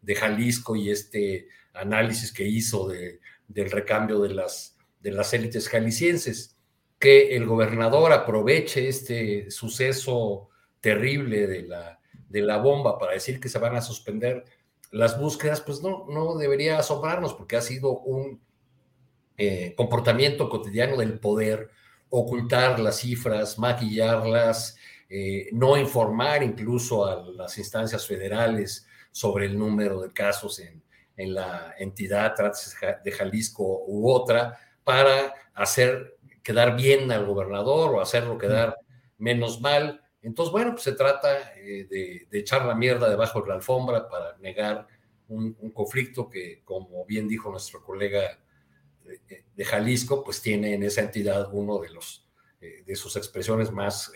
de 0.00 0.14
Jalisco 0.14 0.74
y 0.74 0.90
este 0.90 1.48
análisis 1.74 2.32
que 2.32 2.44
hizo 2.44 2.88
de, 2.88 3.20
del 3.46 3.70
recambio 3.70 4.20
de 4.20 4.34
las, 4.34 4.76
de 5.00 5.12
las 5.12 5.32
élites 5.32 5.68
jaliscienses 5.68 6.56
que 7.02 7.34
el 7.34 7.46
gobernador 7.46 8.12
aproveche 8.12 8.86
este 8.86 9.50
suceso 9.50 10.50
terrible 10.80 11.48
de 11.48 11.62
la, 11.62 11.98
de 12.28 12.42
la 12.42 12.58
bomba 12.58 12.96
para 12.96 13.14
decir 13.14 13.40
que 13.40 13.48
se 13.48 13.58
van 13.58 13.74
a 13.74 13.80
suspender 13.80 14.44
las 14.92 15.18
búsquedas, 15.18 15.60
pues 15.62 15.82
no, 15.82 16.06
no 16.08 16.36
debería 16.36 16.78
asombrarnos 16.78 17.34
porque 17.34 17.56
ha 17.56 17.60
sido 17.60 17.98
un 17.98 18.40
eh, 19.36 19.74
comportamiento 19.76 20.48
cotidiano 20.48 20.96
del 20.96 21.18
poder, 21.18 21.70
ocultar 22.08 22.78
las 22.78 23.00
cifras, 23.00 23.58
maquillarlas, 23.58 24.76
eh, 25.10 25.48
no 25.50 25.76
informar 25.76 26.44
incluso 26.44 27.04
a 27.04 27.26
las 27.32 27.58
instancias 27.58 28.06
federales 28.06 28.86
sobre 29.10 29.46
el 29.46 29.58
número 29.58 30.02
de 30.02 30.12
casos 30.12 30.60
en, 30.60 30.80
en 31.16 31.34
la 31.34 31.74
entidad 31.80 32.36
de 33.02 33.10
Jalisco 33.10 33.82
u 33.88 34.08
otra, 34.08 34.56
para 34.84 35.34
hacer 35.52 36.21
quedar 36.42 36.76
bien 36.76 37.10
al 37.12 37.26
gobernador 37.26 37.94
o 37.94 38.00
hacerlo 38.00 38.38
quedar 38.38 38.76
menos 39.18 39.60
mal. 39.60 40.02
Entonces, 40.22 40.52
bueno, 40.52 40.72
pues 40.72 40.82
se 40.84 40.92
trata 40.92 41.54
eh, 41.56 41.86
de, 41.88 42.38
echar 42.38 42.64
la 42.64 42.74
mierda 42.74 43.08
debajo 43.08 43.40
de 43.40 43.48
la 43.48 43.54
alfombra 43.54 44.08
para 44.08 44.36
negar 44.38 44.86
un, 45.28 45.54
conflicto 45.72 46.28
que, 46.28 46.62
como 46.64 47.04
bien 47.06 47.28
dijo 47.28 47.50
nuestro 47.50 47.82
colega 47.82 48.38
eh, 49.28 49.44
de, 49.54 49.64
Jalisco, 49.64 50.22
pues 50.22 50.42
tiene 50.42 50.74
en 50.74 50.82
esa 50.82 51.00
entidad 51.00 51.48
uno 51.52 51.78
de 51.78 51.90
los 51.90 52.28
eh, 52.60 52.82
de 52.86 52.94
sus 52.94 53.16
expresiones 53.16 53.72
más 53.72 54.12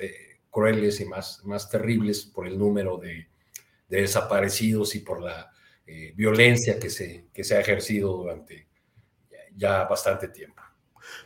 crueles 0.50 1.00
y 1.00 1.04
más, 1.04 1.44
más 1.44 1.68
terribles 1.68 2.24
por 2.24 2.46
el 2.46 2.58
número 2.58 2.96
de, 2.98 3.28
desaparecidos 3.88 4.94
y 4.94 5.00
por 5.00 5.22
la 5.22 5.52
violencia 6.14 6.80
que 6.80 6.90
se, 6.90 7.26
que 7.32 7.44
se 7.44 7.56
ha 7.56 7.60
ejercido 7.60 8.16
durante 8.16 8.66
ya 9.54 9.84
bastante 9.84 10.28
tiempo. 10.28 10.65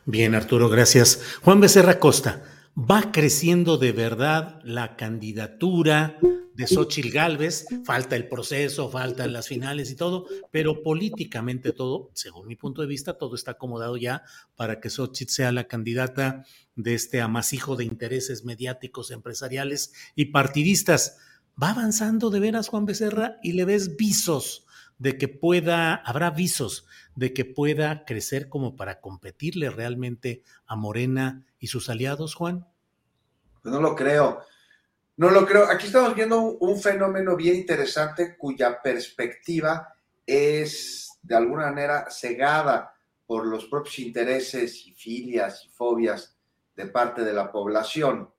Bien, 0.07 0.35
Arturo, 0.35 0.69
gracias. 0.71 1.21
Juan 1.43 1.61
Becerra 1.61 1.99
Costa, 1.99 2.43
¿va 2.75 3.13
creciendo 3.13 3.77
de 3.77 3.93
verdad 3.93 4.59
la 4.65 4.97
candidatura 4.97 6.19
de 6.55 6.67
Xochitl 6.67 7.11
Gálvez? 7.11 7.67
Falta 7.85 8.17
el 8.17 8.27
proceso, 8.27 8.89
faltan 8.89 9.35
las 9.35 9.49
finales 9.49 9.91
y 9.91 9.97
todo, 9.97 10.27
pero 10.51 10.83
políticamente 10.83 11.73
todo, 11.73 12.11
según 12.15 12.47
mi 12.47 12.57
punto 12.57 12.81
de 12.81 12.89
vista, 12.89 13.19
todo 13.19 13.35
está 13.35 13.53
acomodado 13.53 13.99
ya 13.99 14.23
para 14.57 14.81
que 14.81 14.89
Xochitl 14.89 15.33
sea 15.33 15.53
la 15.53 15.65
candidata 15.65 16.45
de 16.77 16.95
este 16.95 17.21
amasijo 17.21 17.77
de 17.77 17.85
intereses 17.85 18.45
mediáticos, 18.45 19.11
empresariales 19.11 19.93
y 20.15 20.27
partidistas. 20.27 21.19
¿Va 21.63 21.71
avanzando 21.71 22.31
de 22.31 22.41
veras 22.41 22.69
Juan 22.69 22.87
Becerra 22.87 23.37
y 23.43 23.53
le 23.53 23.67
ves 23.67 23.97
visos 23.97 24.65
de 25.01 25.17
que 25.17 25.29
pueda, 25.29 25.95
habrá 25.95 26.31
visos 26.31 26.87
de 27.17 27.33
que 27.33 27.47
pueda 27.47 28.05
crecer 28.05 28.51
como 28.51 28.77
para 28.77 29.01
competirle 29.01 29.71
realmente 29.71 30.43
a 30.67 30.77
Morena 30.77 31.47
y 31.59 31.69
sus 31.69 31.89
aliados, 31.89 32.35
Juan? 32.35 32.69
Pues 33.63 33.75
no 33.75 33.81
lo 33.81 33.97
creo. 33.97 34.43
No 35.17 35.31
lo 35.31 35.47
creo. 35.47 35.65
Aquí 35.71 35.87
estamos 35.87 36.15
viendo 36.15 36.39
un, 36.41 36.79
fenómeno 36.79 37.35
bien 37.35 37.57
interesante 37.57 38.37
cuya 38.37 38.81
perspectiva 38.83 39.95
es 40.27 41.19
de 41.23 41.35
alguna 41.35 41.67
manera 41.67 42.11
cegada 42.11 42.95
por 43.27 43.47
los 43.47 43.65
propios 43.67 43.99
intereses 44.01 44.87
y 44.87 44.93
filias 44.93 45.65
y 45.65 45.71
fobias 45.71 46.37
de 46.77 46.87
parte 46.87 47.25
de 47.25 47.33
la 47.33 47.51
población. 47.51 48.31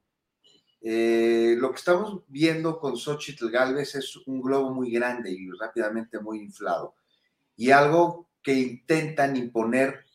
Eh, 0.84 1.56
lo 1.60 1.70
que 1.70 1.78
estamos 1.78 2.24
viendo 2.28 2.80
con 2.80 2.98
Xochitl 2.98 3.52
Galvez 3.52 3.96
es 3.96 4.18
un 4.26 4.42
globo 4.42 4.72
muy 4.72 4.92
grande 4.92 5.32
y 5.32 5.50
rápidamente 5.52 6.20
muy 6.20 6.40
inflado. 6.40 6.96
Y 7.56 7.70
algo 7.72 8.30
que 8.42 8.54
intentan 8.54 9.38
imponer 9.38 10.06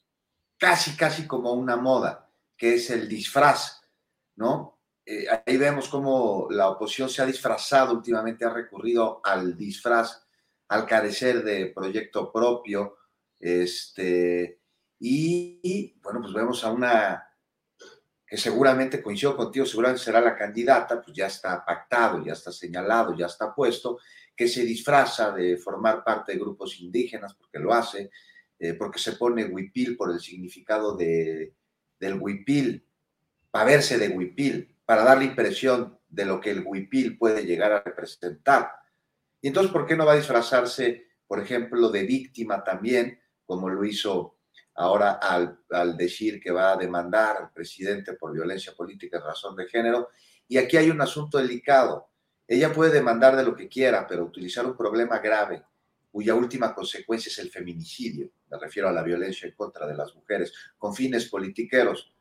casi, 0.59 0.97
casi 0.97 1.26
como 1.26 1.52
una 1.52 1.76
moda, 1.76 2.28
que 2.56 2.74
es 2.74 2.90
el 2.90 3.09
disfraz, 3.09 3.80
¿no? 4.34 4.80
Eh, 5.05 5.26
ahí 5.47 5.56
vemos 5.56 5.88
cómo 5.88 6.48
la 6.51 6.68
oposición 6.68 7.09
se 7.09 7.22
ha 7.22 7.26
disfrazado 7.26 7.94
últimamente, 7.94 8.44
ha 8.44 8.52
recurrido 8.52 9.20
al 9.22 9.56
disfraz 9.56 10.26
al 10.68 10.84
carecer 10.84 11.44
de 11.44 11.66
proyecto 11.66 12.32
propio, 12.32 12.97
este, 13.38 14.60
y, 14.98 15.94
bueno, 16.02 16.20
pues 16.22 16.32
vemos 16.32 16.64
a 16.64 16.72
una 16.72 17.25
que 18.26 18.36
seguramente 18.36 19.02
coincido 19.02 19.36
contigo, 19.36 19.64
seguramente 19.64 20.02
será 20.02 20.20
la 20.20 20.36
candidata, 20.36 21.00
pues 21.00 21.16
ya 21.16 21.26
está 21.26 21.64
pactado, 21.64 22.24
ya 22.24 22.32
está 22.32 22.50
señalado, 22.50 23.14
ya 23.16 23.26
está 23.26 23.54
puesto, 23.54 23.98
que 24.34 24.48
se 24.48 24.64
disfraza 24.64 25.30
de 25.30 25.56
formar 25.56 26.02
parte 26.02 26.32
de 26.32 26.38
grupos 26.38 26.80
indígenas, 26.80 27.34
porque 27.34 27.58
lo 27.58 27.72
hace, 27.72 28.10
eh, 28.58 28.74
porque 28.74 28.98
se 28.98 29.12
pone 29.12 29.44
huipil 29.44 29.96
por 29.96 30.10
el 30.10 30.20
significado 30.20 30.96
de, 30.96 31.54
del 32.00 32.20
huipil, 32.20 32.84
para 33.50 33.64
verse 33.64 33.96
de 33.96 34.08
huipil, 34.08 34.76
para 34.84 35.04
dar 35.04 35.18
la 35.18 35.24
impresión 35.24 35.98
de 36.08 36.24
lo 36.24 36.40
que 36.40 36.50
el 36.50 36.64
huipil 36.66 37.16
puede 37.16 37.44
llegar 37.44 37.72
a 37.72 37.82
representar. 37.82 38.70
Y 39.40 39.48
entonces, 39.48 39.72
¿por 39.72 39.86
qué 39.86 39.96
no 39.96 40.04
va 40.04 40.12
a 40.12 40.16
disfrazarse, 40.16 41.06
por 41.26 41.40
ejemplo, 41.40 41.90
de 41.90 42.02
víctima 42.02 42.64
también, 42.64 43.20
como 43.44 43.68
lo 43.68 43.84
hizo 43.84 44.35
ahora 44.76 45.12
al, 45.12 45.96
decir 45.96 46.40
que 46.40 46.50
va 46.50 46.72
a 46.72 46.76
demandar 46.76 47.36
al 47.36 47.52
presidente 47.52 48.12
por 48.14 48.32
violencia 48.32 48.72
política 48.74 49.18
en 49.18 49.24
razón 49.24 49.56
de 49.56 49.66
género? 49.66 50.10
Y 50.48 50.58
aquí 50.58 50.76
hay 50.76 50.90
un 50.90 51.00
asunto 51.00 51.38
delicado 51.38 52.08
Ella 52.46 52.72
puede 52.72 52.92
demandar 52.92 53.34
de 53.36 53.42
lo 53.42 53.56
que 53.56 53.68
quiera, 53.68 54.06
pero 54.06 54.24
utilizar 54.24 54.64
un 54.64 54.76
problema 54.76 55.18
grave 55.18 55.64
cuya 56.12 56.34
última 56.34 56.74
consecuencia 56.74 57.28
es 57.28 57.38
el 57.40 57.50
feminicidio, 57.50 58.30
me 58.50 58.58
refiero 58.58 58.88
a 58.88 58.92
la 58.92 59.02
violencia 59.02 59.46
en 59.46 59.54
contra 59.54 59.86
de 59.86 59.94
las 59.94 60.14
mujeres, 60.14 60.50
con 60.78 60.94
fines 60.94 61.28
politiqueros, 61.28 62.14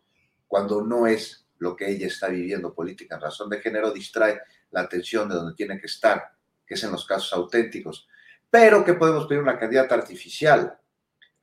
cuando 0.47 0.81
no 0.81 1.07
es 1.07 1.45
lo 1.59 1.77
que 1.77 1.89
ella 1.89 2.07
está 2.07 2.27
viviendo 2.27 2.73
política 2.73 3.15
en 3.15 3.21
razón 3.21 3.49
de 3.49 3.61
género, 3.61 3.91
distrae 3.91 4.41
la 4.71 4.81
atención 4.81 5.29
de 5.29 5.35
donde 5.35 5.55
tiene 5.55 5.79
que 5.79 5.85
estar, 5.85 6.31
que 6.67 6.73
es 6.73 6.83
en 6.83 6.91
los 6.91 7.05
casos 7.05 7.31
auténticos. 7.33 8.07
Pero 8.49 8.83
que 8.83 8.95
podemos 8.95 9.27
pedir 9.27 9.41
una 9.41 9.57
candidata 9.57 9.95
artificial, 9.95 10.77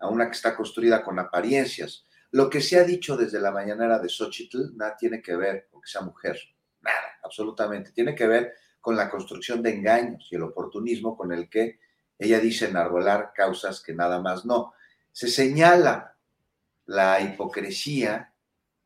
a 0.02 0.08
una 0.08 0.26
que 0.26 0.36
está 0.36 0.54
construida 0.54 1.02
con 1.02 1.18
apariencias. 1.18 2.04
Lo 2.32 2.50
que 2.50 2.60
se 2.60 2.78
ha 2.78 2.84
dicho 2.84 3.16
desde 3.16 3.40
la 3.40 3.52
mañanera 3.52 3.98
de 3.98 4.08
Xochitl 4.08 4.76
nada 4.76 4.96
tiene 4.96 5.22
que 5.22 5.36
ver 5.36 5.68
con 5.70 5.80
que 5.80 5.88
sea 5.88 6.02
mujer, 6.02 6.38
nada, 6.80 7.18
absolutamente. 7.22 7.92
Tiene 7.92 8.14
que 8.14 8.26
ver 8.26 8.52
con 8.80 8.96
la 8.96 9.08
construcción 9.08 9.62
de 9.62 9.74
engaños 9.74 10.28
y 10.30 10.36
el 10.36 10.42
oportunismo 10.42 11.16
con 11.16 11.32
el 11.32 11.48
que 11.48 11.78
ella 12.18 12.40
dice 12.40 12.66
enarbolar 12.66 13.32
causas 13.34 13.80
que 13.80 13.94
nada 13.94 14.20
más 14.20 14.44
no. 14.44 14.74
Se 15.12 15.28
señala 15.28 16.16
la 16.86 17.20
hipocresía, 17.20 18.32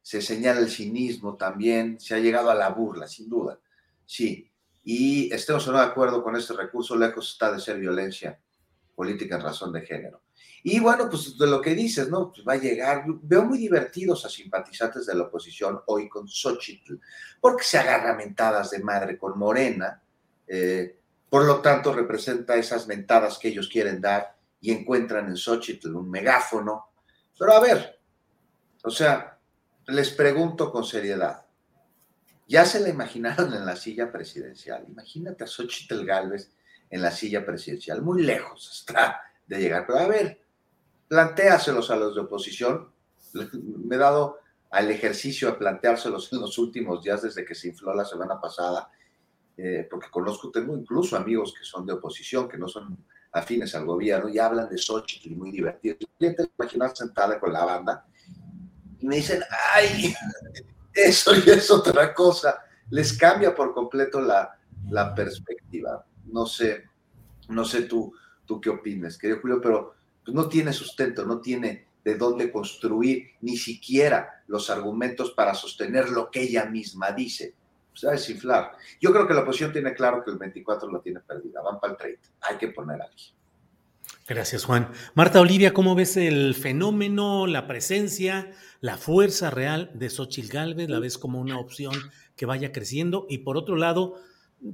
se 0.02 0.20
señala 0.20 0.60
el 0.60 0.70
cinismo 0.70 1.36
también, 1.36 1.98
se 1.98 2.14
ha 2.14 2.18
llegado 2.18 2.50
a 2.50 2.54
la 2.54 2.68
burla, 2.68 3.08
sin 3.08 3.28
duda. 3.28 3.58
Sí, 4.04 4.50
y 4.84 5.32
estemos 5.32 5.66
o 5.66 5.72
no 5.72 5.78
de 5.78 5.84
acuerdo 5.84 6.22
con 6.22 6.36
este 6.36 6.52
recurso, 6.52 6.94
lejos 6.96 7.32
está 7.32 7.50
de 7.52 7.60
ser 7.60 7.78
violencia 7.78 8.38
política 8.94 9.36
en 9.36 9.42
razón 9.42 9.72
de 9.72 9.80
género. 9.82 10.25
Y 10.68 10.80
bueno, 10.80 11.08
pues 11.08 11.38
de 11.38 11.46
lo 11.46 11.60
que 11.60 11.76
dices, 11.76 12.08
¿no? 12.08 12.32
Pues 12.32 12.44
va 12.44 12.54
a 12.54 12.56
llegar, 12.56 13.04
veo 13.06 13.44
muy 13.44 13.56
divertidos 13.56 14.24
a 14.24 14.28
simpatizantes 14.28 15.06
de 15.06 15.14
la 15.14 15.22
oposición 15.22 15.80
hoy 15.86 16.08
con 16.08 16.26
Xochitl, 16.26 16.94
porque 17.40 17.62
se 17.62 17.78
agarra 17.78 18.16
mentadas 18.16 18.72
de 18.72 18.80
madre 18.80 19.16
con 19.16 19.38
Morena, 19.38 20.02
eh, 20.44 20.98
por 21.30 21.44
lo 21.44 21.60
tanto, 21.60 21.92
representa 21.92 22.56
esas 22.56 22.88
mentadas 22.88 23.38
que 23.38 23.46
ellos 23.46 23.68
quieren 23.68 24.00
dar 24.00 24.36
y 24.60 24.72
encuentran 24.72 25.28
en 25.28 25.36
Xochitl 25.36 25.94
un 25.94 26.10
megáfono. 26.10 26.90
Pero 27.38 27.52
a 27.52 27.60
ver, 27.60 28.00
o 28.82 28.90
sea, 28.90 29.38
les 29.86 30.10
pregunto 30.10 30.72
con 30.72 30.82
seriedad. 30.82 31.46
Ya 32.48 32.64
se 32.64 32.80
la 32.80 32.88
imaginaron 32.88 33.54
en 33.54 33.64
la 33.64 33.76
silla 33.76 34.10
presidencial. 34.10 34.84
Imagínate 34.88 35.44
a 35.44 35.46
Xochitl 35.46 36.04
Galvez 36.04 36.50
en 36.90 37.02
la 37.02 37.12
silla 37.12 37.46
presidencial. 37.46 38.02
Muy 38.02 38.24
lejos 38.24 38.68
está 38.80 39.20
de 39.46 39.60
llegar. 39.60 39.86
Pero 39.86 40.00
a 40.00 40.08
ver, 40.08 40.45
plantéaselos 41.08 41.90
a 41.90 41.96
los 41.96 42.14
de 42.14 42.22
oposición. 42.22 42.88
Me 43.32 43.96
he 43.96 43.98
dado 43.98 44.38
al 44.70 44.90
ejercicio 44.90 45.48
de 45.48 45.54
planteárselos 45.54 46.32
en 46.32 46.40
los 46.40 46.58
últimos 46.58 47.02
días 47.02 47.22
desde 47.22 47.44
que 47.44 47.54
se 47.54 47.68
infló 47.68 47.94
la 47.94 48.04
semana 48.04 48.40
pasada 48.40 48.90
eh, 49.56 49.86
porque 49.90 50.10
conozco, 50.10 50.50
tengo 50.50 50.76
incluso 50.76 51.16
amigos 51.16 51.54
que 51.58 51.64
son 51.64 51.86
de 51.86 51.94
oposición, 51.94 52.48
que 52.48 52.58
no 52.58 52.68
son 52.68 52.96
afines 53.32 53.74
al 53.74 53.86
gobierno, 53.86 54.28
y 54.28 54.38
hablan 54.38 54.68
de 54.68 54.76
Xochitl 54.76 55.32
y 55.32 55.34
muy 55.34 55.50
divertidos. 55.50 55.98
Yo 56.20 56.34
te 56.34 56.50
imaginas 56.58 56.96
sentada 56.96 57.40
con 57.40 57.52
la 57.52 57.64
banda 57.64 58.06
y 58.98 59.06
me 59.06 59.16
dicen, 59.16 59.42
ay, 59.74 60.14
eso 60.92 61.34
ya 61.34 61.54
es 61.54 61.70
otra 61.70 62.12
cosa. 62.12 62.60
Les 62.90 63.16
cambia 63.16 63.54
por 63.54 63.72
completo 63.74 64.20
la, 64.20 64.58
la 64.90 65.14
perspectiva. 65.14 66.04
No 66.26 66.46
sé, 66.46 66.84
no 67.48 67.64
sé 67.64 67.82
tú, 67.82 68.12
tú 68.44 68.60
qué 68.60 68.70
opines, 68.70 69.16
querido 69.16 69.40
Julio, 69.40 69.60
pero 69.60 69.94
pues, 70.26 70.34
no 70.34 70.48
tiene 70.48 70.74
sustento, 70.74 71.24
no 71.24 71.40
tiene 71.40 71.86
de 72.04 72.16
dónde 72.16 72.52
construir 72.52 73.30
ni 73.40 73.56
siquiera 73.56 74.42
los 74.48 74.68
argumentos 74.68 75.30
para 75.30 75.54
sostener 75.54 76.10
lo 76.10 76.30
que 76.30 76.42
ella 76.42 76.66
misma 76.66 77.12
dice 77.12 77.54
va 78.04 78.10
a 78.10 78.12
desinflar. 78.12 78.72
Yo 79.00 79.12
creo 79.12 79.26
que 79.26 79.34
la 79.34 79.40
oposición 79.40 79.72
tiene 79.72 79.94
claro 79.94 80.22
que 80.24 80.30
el 80.30 80.38
24 80.38 80.90
lo 80.90 81.00
tiene 81.00 81.20
perdida, 81.20 81.62
van 81.62 81.80
para 81.80 81.92
el 81.92 81.98
30, 81.98 82.28
hay 82.42 82.56
que 82.56 82.68
poner 82.68 83.00
aquí. 83.00 83.32
Gracias, 84.28 84.64
Juan. 84.64 84.90
Marta 85.14 85.40
Olivia, 85.40 85.72
¿cómo 85.72 85.94
ves 85.94 86.16
el 86.16 86.54
fenómeno, 86.54 87.46
la 87.46 87.66
presencia, 87.66 88.52
la 88.80 88.96
fuerza 88.96 89.50
real 89.50 89.90
de 89.94 90.10
Xochitl 90.10 90.52
Galvez? 90.52 90.88
¿La 90.88 90.98
ves 90.98 91.16
como 91.16 91.40
una 91.40 91.58
opción 91.58 91.94
que 92.34 92.46
vaya 92.46 92.72
creciendo? 92.72 93.26
Y 93.28 93.38
por 93.38 93.56
otro 93.56 93.76
lado, 93.76 94.16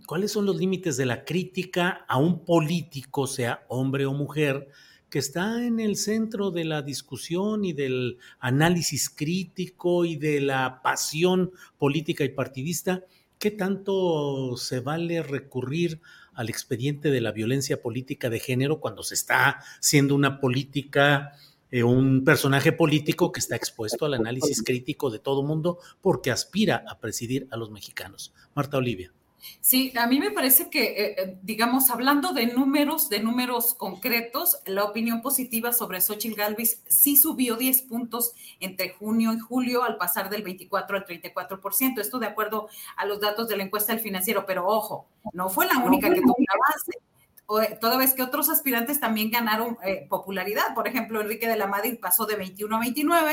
¿cuáles 0.06 0.32
son 0.32 0.46
los 0.46 0.56
límites 0.56 0.96
de 0.96 1.06
la 1.06 1.24
crítica 1.24 2.04
a 2.08 2.16
un 2.16 2.44
político, 2.44 3.26
sea 3.26 3.64
hombre 3.68 4.06
o 4.06 4.12
mujer, 4.12 4.68
que 5.12 5.18
está 5.18 5.62
en 5.62 5.78
el 5.78 5.96
centro 5.96 6.50
de 6.50 6.64
la 6.64 6.80
discusión 6.80 7.66
y 7.66 7.74
del 7.74 8.16
análisis 8.40 9.10
crítico 9.10 10.06
y 10.06 10.16
de 10.16 10.40
la 10.40 10.80
pasión 10.82 11.52
política 11.76 12.24
y 12.24 12.30
partidista, 12.30 13.04
¿qué 13.38 13.50
tanto 13.50 14.56
se 14.56 14.80
vale 14.80 15.22
recurrir 15.22 16.00
al 16.32 16.48
expediente 16.48 17.10
de 17.10 17.20
la 17.20 17.30
violencia 17.30 17.82
política 17.82 18.30
de 18.30 18.40
género 18.40 18.80
cuando 18.80 19.02
se 19.02 19.12
está 19.12 19.62
siendo 19.80 20.14
una 20.14 20.40
política, 20.40 21.32
eh, 21.70 21.82
un 21.82 22.24
personaje 22.24 22.72
político 22.72 23.32
que 23.32 23.40
está 23.40 23.54
expuesto 23.54 24.06
al 24.06 24.14
análisis 24.14 24.62
crítico 24.62 25.10
de 25.10 25.18
todo 25.18 25.42
mundo 25.42 25.78
porque 26.00 26.30
aspira 26.30 26.86
a 26.88 27.00
presidir 27.00 27.48
a 27.50 27.58
los 27.58 27.70
mexicanos? 27.70 28.32
Marta 28.54 28.78
Olivia. 28.78 29.12
Sí, 29.60 29.92
a 29.96 30.06
mí 30.06 30.20
me 30.20 30.30
parece 30.30 30.70
que, 30.70 30.82
eh, 30.84 31.14
eh, 31.18 31.38
digamos, 31.42 31.90
hablando 31.90 32.32
de 32.32 32.46
números, 32.46 33.08
de 33.08 33.20
números 33.20 33.74
concretos, 33.74 34.58
la 34.66 34.84
opinión 34.84 35.20
positiva 35.20 35.72
sobre 35.72 36.00
Xochitl 36.00 36.36
Galvez 36.36 36.82
sí 36.86 37.16
subió 37.16 37.56
10 37.56 37.82
puntos 37.82 38.34
entre 38.60 38.90
junio 38.90 39.32
y 39.32 39.38
julio 39.38 39.82
al 39.82 39.96
pasar 39.96 40.30
del 40.30 40.42
24 40.42 40.96
al 40.96 41.06
34%. 41.06 42.00
Esto 42.00 42.18
de 42.18 42.26
acuerdo 42.26 42.68
a 42.96 43.04
los 43.04 43.20
datos 43.20 43.48
de 43.48 43.56
la 43.56 43.64
encuesta 43.64 43.92
del 43.92 44.02
financiero, 44.02 44.46
pero 44.46 44.66
ojo, 44.66 45.06
no 45.32 45.48
fue 45.48 45.66
la 45.66 45.78
única 45.78 46.08
que 46.08 46.20
tuvo 46.20 46.36
la 46.38 46.58
base. 46.68 47.72
Eh, 47.72 47.78
toda 47.80 47.96
vez 47.98 48.14
que 48.14 48.22
otros 48.22 48.48
aspirantes 48.48 49.00
también 49.00 49.30
ganaron 49.30 49.76
popularidad. 50.08 50.74
Por 50.74 50.86
ejemplo, 50.86 51.20
Enrique 51.20 51.48
de 51.48 51.56
la 51.56 51.66
Madrid 51.66 51.98
pasó 52.00 52.26
de 52.26 52.36
21 52.36 52.76
a 52.76 52.80
29, 52.80 53.32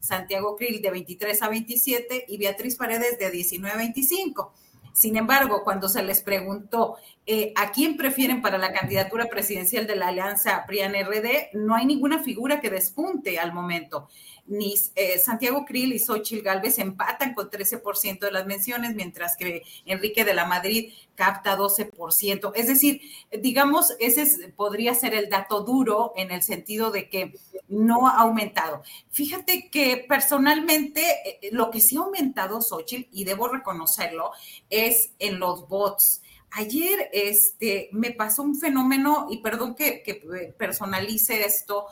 Santiago 0.00 0.56
Krill 0.56 0.80
de 0.80 0.90
23 0.90 1.42
a 1.42 1.48
27 1.48 2.24
y 2.28 2.38
Beatriz 2.38 2.76
Paredes 2.76 3.18
de 3.18 3.30
19 3.30 3.74
a 3.74 3.78
25. 3.78 4.52
Sin 4.92 5.16
embargo, 5.16 5.62
cuando 5.64 5.88
se 5.88 6.02
les 6.02 6.22
preguntó 6.22 6.96
eh, 7.26 7.52
a 7.56 7.72
quién 7.72 7.96
prefieren 7.96 8.42
para 8.42 8.58
la 8.58 8.72
candidatura 8.72 9.26
presidencial 9.26 9.86
de 9.86 9.96
la 9.96 10.08
alianza 10.08 10.64
PRIAN-RD, 10.66 11.54
no 11.54 11.74
hay 11.74 11.86
ninguna 11.86 12.22
figura 12.22 12.60
que 12.60 12.70
despunte 12.70 13.38
al 13.38 13.52
momento 13.52 14.08
ni 14.50 14.74
eh, 14.96 15.18
Santiago 15.18 15.64
Krill 15.64 15.92
y 15.92 16.00
Xochitl 16.00 16.42
Galvez 16.42 16.78
empatan 16.78 17.34
con 17.34 17.48
13% 17.48 18.18
de 18.18 18.32
las 18.32 18.46
menciones, 18.46 18.96
mientras 18.96 19.36
que 19.36 19.62
Enrique 19.86 20.24
de 20.24 20.34
la 20.34 20.44
Madrid 20.44 20.92
capta 21.14 21.56
12%. 21.56 22.52
Es 22.56 22.66
decir, 22.66 23.00
digamos, 23.40 23.94
ese 24.00 24.52
podría 24.56 24.94
ser 24.94 25.14
el 25.14 25.30
dato 25.30 25.60
duro 25.60 26.12
en 26.16 26.32
el 26.32 26.42
sentido 26.42 26.90
de 26.90 27.08
que 27.08 27.32
no 27.70 28.06
ha 28.06 28.18
aumentado. 28.20 28.82
Fíjate 29.10 29.70
que 29.70 30.04
personalmente 30.08 31.02
eh, 31.24 31.50
lo 31.52 31.70
que 31.70 31.80
sí 31.80 31.96
ha 31.96 32.00
aumentado 32.00 32.60
Xochitl, 32.60 33.08
y 33.12 33.24
debo 33.24 33.48
reconocerlo, 33.48 34.32
es 34.68 35.12
en 35.18 35.38
los 35.38 35.68
bots. 35.68 36.22
Ayer 36.52 37.08
este, 37.12 37.90
me 37.92 38.10
pasó 38.10 38.42
un 38.42 38.58
fenómeno, 38.58 39.28
y 39.30 39.38
perdón 39.38 39.76
que, 39.76 40.02
eh, 40.04 40.54
personalice 40.58 41.44
esto, 41.44 41.86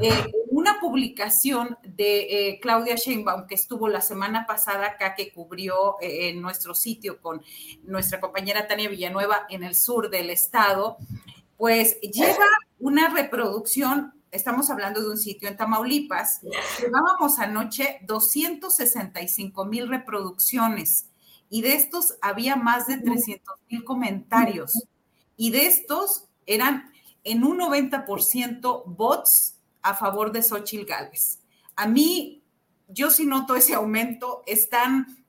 eh, 0.00 0.10
una 0.48 0.80
publicación 0.80 1.78
de 1.84 2.58
Claudia 2.60 2.96
Sheinbaum 2.96 3.46
que 3.46 3.54
estuvo 3.54 3.88
la 3.88 4.00
semana 4.00 4.44
pasada 4.44 4.88
acá, 4.88 5.14
que 5.14 5.32
cubrió 5.32 5.98
en 6.00 6.42
nuestro 6.42 6.74
sitio 6.74 7.20
con 7.20 7.42
nuestra 7.84 8.20
compañera 8.20 8.66
Tania 8.66 8.88
Villanueva 8.88 9.46
en 9.48 9.62
el 9.62 9.76
sur 9.76 10.10
del 10.10 10.30
estado, 10.30 10.96
pues 11.56 12.00
lleva 12.00 12.44
una 12.80 13.08
reproducción 13.08 14.12
estamos 14.32 14.70
hablando 14.70 15.00
de 15.00 15.10
un 15.10 15.18
sitio 15.18 15.48
en 15.48 15.56
Tamaulipas, 15.56 16.40
llevábamos 16.80 17.38
anoche 17.38 18.00
265 18.06 19.64
mil 19.66 19.88
reproducciones 19.88 21.06
y 21.50 21.60
de 21.62 21.74
estos 21.74 22.16
había 22.22 22.56
más 22.56 22.86
de 22.86 22.96
300 22.96 23.54
mil 23.70 23.84
comentarios 23.84 24.72
y 25.36 25.50
de 25.50 25.66
estos 25.66 26.24
eran 26.46 26.90
en 27.24 27.44
un 27.44 27.60
90% 27.60 28.84
bots 28.86 29.58
a 29.82 29.94
favor 29.94 30.32
de 30.32 30.42
Xochitl 30.42 30.86
Gálvez. 30.86 31.40
A 31.76 31.86
mí, 31.86 32.42
yo 32.88 33.10
sí 33.10 33.26
noto 33.26 33.54
ese 33.54 33.74
aumento, 33.74 34.42
están 34.46 35.21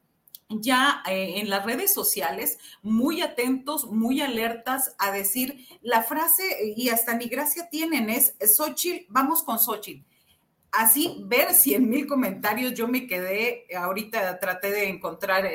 ya 0.61 1.03
eh, 1.07 1.35
en 1.38 1.49
las 1.49 1.65
redes 1.65 1.93
sociales 1.93 2.57
muy 2.81 3.21
atentos, 3.21 3.85
muy 3.85 4.21
alertas 4.21 4.95
a 4.99 5.11
decir 5.11 5.65
la 5.81 6.03
frase, 6.03 6.73
y 6.75 6.89
hasta 6.89 7.15
mi 7.15 7.27
gracia 7.27 7.69
tienen, 7.69 8.09
es 8.09 8.35
Xochitl, 8.55 9.05
vamos 9.09 9.43
con 9.43 9.59
Xochitl 9.59 10.03
así 10.73 11.17
ver 11.25 11.53
100 11.53 11.88
mil 11.88 12.07
comentarios, 12.07 12.73
yo 12.73 12.88
me 12.88 13.07
quedé, 13.07 13.67
ahorita 13.77 14.39
traté 14.39 14.71
de 14.71 14.89
encontrar 14.89 15.47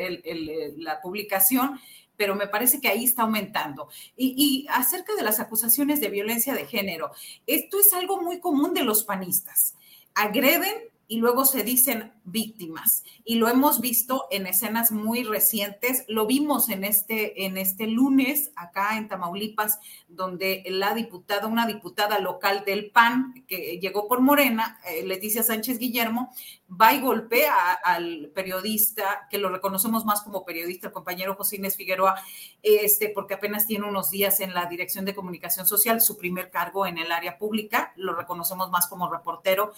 la 0.77 1.01
publicación, 1.01 1.79
pero 2.17 2.35
me 2.35 2.47
parece 2.47 2.81
que 2.81 2.89
ahí 2.89 3.05
está 3.05 3.23
aumentando. 3.23 3.89
Y, 4.17 4.35
y, 4.37 4.67
acerca 4.71 5.15
de 5.15 5.23
las 5.23 5.41
acusaciones 5.41 6.01
de 6.01 6.09
violencia 6.09 6.55
de 6.55 6.67
género, 6.67 7.11
esto 7.47 7.79
es 7.79 7.93
algo 7.93 8.23
muy 8.23 8.41
común 8.41 8.75
de 8.75 8.85
los 8.85 9.05
panistas. 9.05 9.77
Agreden 10.15 10.75
y 11.11 11.17
luego 11.17 11.47
se 11.47 11.65
dicen 11.65 12.13
víctimas. 12.25 13.03
Y 13.25 13.37
lo 13.37 13.49
hemos 13.49 13.81
visto 13.81 14.27
en 14.31 14.47
escenas 14.47 14.93
muy 14.93 15.25
recientes. 15.25 16.05
Lo 16.07 16.27
vimos 16.27 16.69
en 16.69 16.85
este, 16.85 17.47
en 17.47 17.57
este 17.57 17.87
lunes 17.87 18.53
acá 18.55 18.99
en 18.99 19.09
Tamaulipas, 19.09 19.79
donde 20.07 20.63
la 20.67 20.93
diputada, 20.93 21.47
una 21.47 21.67
diputada 21.67 22.19
local 22.19 22.63
del 22.67 22.91
PAN 22.91 23.45
que 23.49 23.79
llegó 23.81 24.07
por 24.07 24.21
Morena, 24.21 24.79
eh, 24.87 25.03
Leticia 25.07 25.43
Sánchez 25.43 25.79
Guillermo, 25.79 26.31
va 26.71 26.93
y 26.93 27.01
golpea 27.01 27.73
al 27.73 28.31
periodista, 28.35 29.27
que 29.31 29.39
lo 29.39 29.49
reconocemos 29.49 30.05
más 30.05 30.21
como 30.21 30.45
periodista, 30.45 30.89
el 30.89 30.93
compañero 30.93 31.35
José 31.37 31.57
Inés 31.57 31.77
Figueroa, 31.77 32.17
este, 32.63 33.09
porque 33.09 33.35
apenas 33.35 33.67
tiene 33.67 33.89
unos 33.89 34.11
días 34.11 34.41
en 34.41 34.53
la 34.53 34.67
Dirección 34.67 35.07
de 35.07 35.15
Comunicación 35.15 35.67
Social, 35.67 36.03
su 36.03 36.19
primer 36.19 36.51
cargo 36.51 36.87
en 36.87 36.99
el 36.99 37.11
área 37.11 37.39
pública, 37.39 37.95
lo 37.97 38.15
reconocemos 38.15 38.71
más 38.71 38.87
como 38.87 39.11
reportero, 39.11 39.73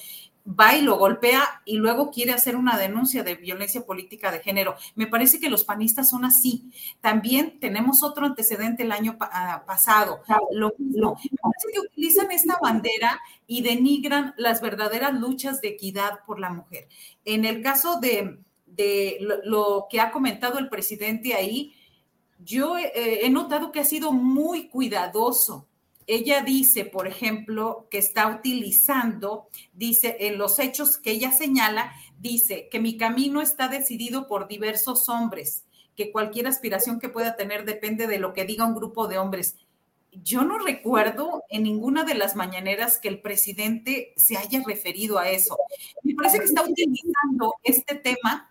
va 0.59 0.77
y 0.77 0.83
lo 0.83 0.99
golpea 0.99 1.63
y 1.65 1.77
luego 1.77 2.11
quiere 2.11 2.33
hacer 2.33 2.57
una 2.57 2.79
denuncia 2.79 3.23
de 3.23 3.35
violencia 3.35 3.85
política 3.85 4.31
de 4.31 4.41
género. 4.41 4.77
Me 4.95 5.07
parece 5.07 5.39
que 5.41 5.51
los 5.51 5.65
panistas 5.65 6.11
son 6.11 6.25
así. 6.25 6.71
También 7.01 7.59
tenemos 7.61 8.03
otro 8.03 8.27
antecedente 8.27 8.83
el 8.83 8.93
año 8.93 9.17
ah, 9.21 9.65
pasado. 9.67 10.23
Lo 10.51 10.75
Me 10.79 11.39
parece 11.43 11.69
que 11.73 11.81
utilizan 11.81 12.31
esta 12.31 12.59
bandera 12.61 13.21
y 13.47 13.63
denigran 13.63 14.35
las 14.37 14.61
verdaderas 14.61 15.15
luchas 15.15 15.61
de 15.61 15.69
equidad 15.69 16.21
por 16.27 16.41
la 16.41 16.51
mujer. 16.51 16.89
En 17.25 17.45
el 17.45 17.63
caso 17.63 18.01
de, 18.01 18.41
lo, 19.45 19.87
que 19.91 20.01
ha 20.01 20.11
comentado 20.11 20.59
el 20.59 20.69
presidente 20.69 21.35
ahí, 21.35 21.75
yo 22.43 22.77
he 22.79 23.29
notado 23.29 23.71
que 23.71 23.81
ha 23.81 23.85
sido 23.85 24.13
muy 24.13 24.69
cuidadoso 24.69 25.69
ella 26.15 26.43
dice, 26.43 26.85
por 26.85 27.07
ejemplo, 27.07 27.87
que 27.89 27.99
está 27.99 28.27
utilizando, 28.27 29.49
dice, 29.73 30.17
en 30.21 30.39
los 30.39 30.59
hechos 30.59 30.99
que 30.99 31.13
ella 31.13 31.31
señala, 31.31 31.93
dice 32.19 32.69
que 32.69 32.81
mi 32.81 32.97
camino 32.97 33.41
está 33.41 33.69
decidido 33.69 34.27
por 34.27 34.49
diversos 34.49 35.09
hombres, 35.09 35.65
que 35.95 36.11
cualquier 36.11 36.49
aspiración 36.49 36.99
que 36.99 37.09
pueda 37.09 37.37
tener 37.37 37.65
depende 37.65 38.09
de 38.09 38.19
lo 38.19 38.33
que 38.33 38.45
diga 38.45 38.67
un 38.67 38.75
grupo 38.75 39.07
de 39.07 39.19
hombres. 39.19 39.57
Yo 40.11 40.45
no 40.45 40.59
recuerdo 40.59 41.45
en 41.49 41.63
ninguna 41.63 42.03
de 42.03 42.15
las 42.15 42.35
mañaneras 42.35 42.99
que 42.99 43.07
el 43.07 43.21
presidente 43.21 44.13
se 44.17 44.37
haya 44.37 44.61
referido 44.67 45.17
a 45.19 45.31
eso. 45.31 45.57
Me 46.03 46.15
parece 46.15 46.39
que 46.39 46.47
está 46.47 46.65
utilizando 46.65 47.55
este 47.63 47.95
tema 47.95 48.50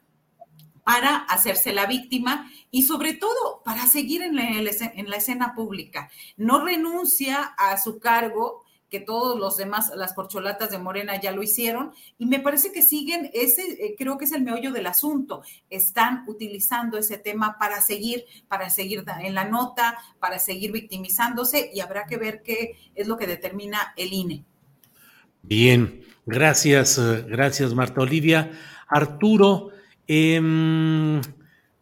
para 0.83 1.17
hacerse 1.17 1.73
la 1.73 1.85
víctima 1.85 2.51
y 2.71 2.83
sobre 2.83 3.13
todo 3.13 3.61
para 3.63 3.85
seguir 3.87 4.21
en 4.21 4.35
la, 4.35 4.43
en 4.47 5.09
la, 5.09 5.17
escena 5.17 5.53
pública. 5.55 6.09
No 6.37 6.63
renuncia 6.63 7.43
a 7.57 7.77
su 7.77 7.99
cargo, 7.99 8.65
que 8.89 8.99
todos 8.99 9.39
los 9.39 9.57
demás, 9.57 9.91
las 9.95 10.13
corcholatas 10.13 10.71
de 10.71 10.79
Morena 10.79 11.19
ya 11.21 11.31
lo 11.31 11.43
hicieron, 11.43 11.91
y 12.17 12.25
me 12.25 12.39
parece 12.39 12.71
que 12.71 12.81
siguen, 12.81 13.29
ese 13.33 13.61
eh, 13.61 13.95
creo 13.97 14.17
que 14.17 14.25
es 14.25 14.31
el 14.31 14.41
meollo 14.41 14.71
del 14.71 14.87
asunto, 14.87 15.43
están 15.69 16.23
utilizando 16.27 16.97
ese 16.97 17.17
tema 17.17 17.57
para 17.59 17.81
seguir, 17.81 18.25
para 18.47 18.69
seguir 18.69 19.03
en 19.21 19.35
la 19.35 19.45
nota, 19.45 19.97
para 20.19 20.39
seguir 20.39 20.71
victimizándose, 20.71 21.69
y 21.73 21.81
habrá 21.81 22.05
que 22.05 22.17
ver 22.17 22.41
qué 22.41 22.77
es 22.95 23.07
lo 23.07 23.17
que 23.17 23.27
determina 23.27 23.93
el 23.95 24.11
INE. 24.11 24.43
Bien, 25.43 26.03
gracias, 26.25 26.97
eh, 26.97 27.23
gracias 27.27 27.73
Marta 27.73 28.01
Olivia. 28.01 28.51
Arturo, 28.87 29.69
Em, 30.11 31.21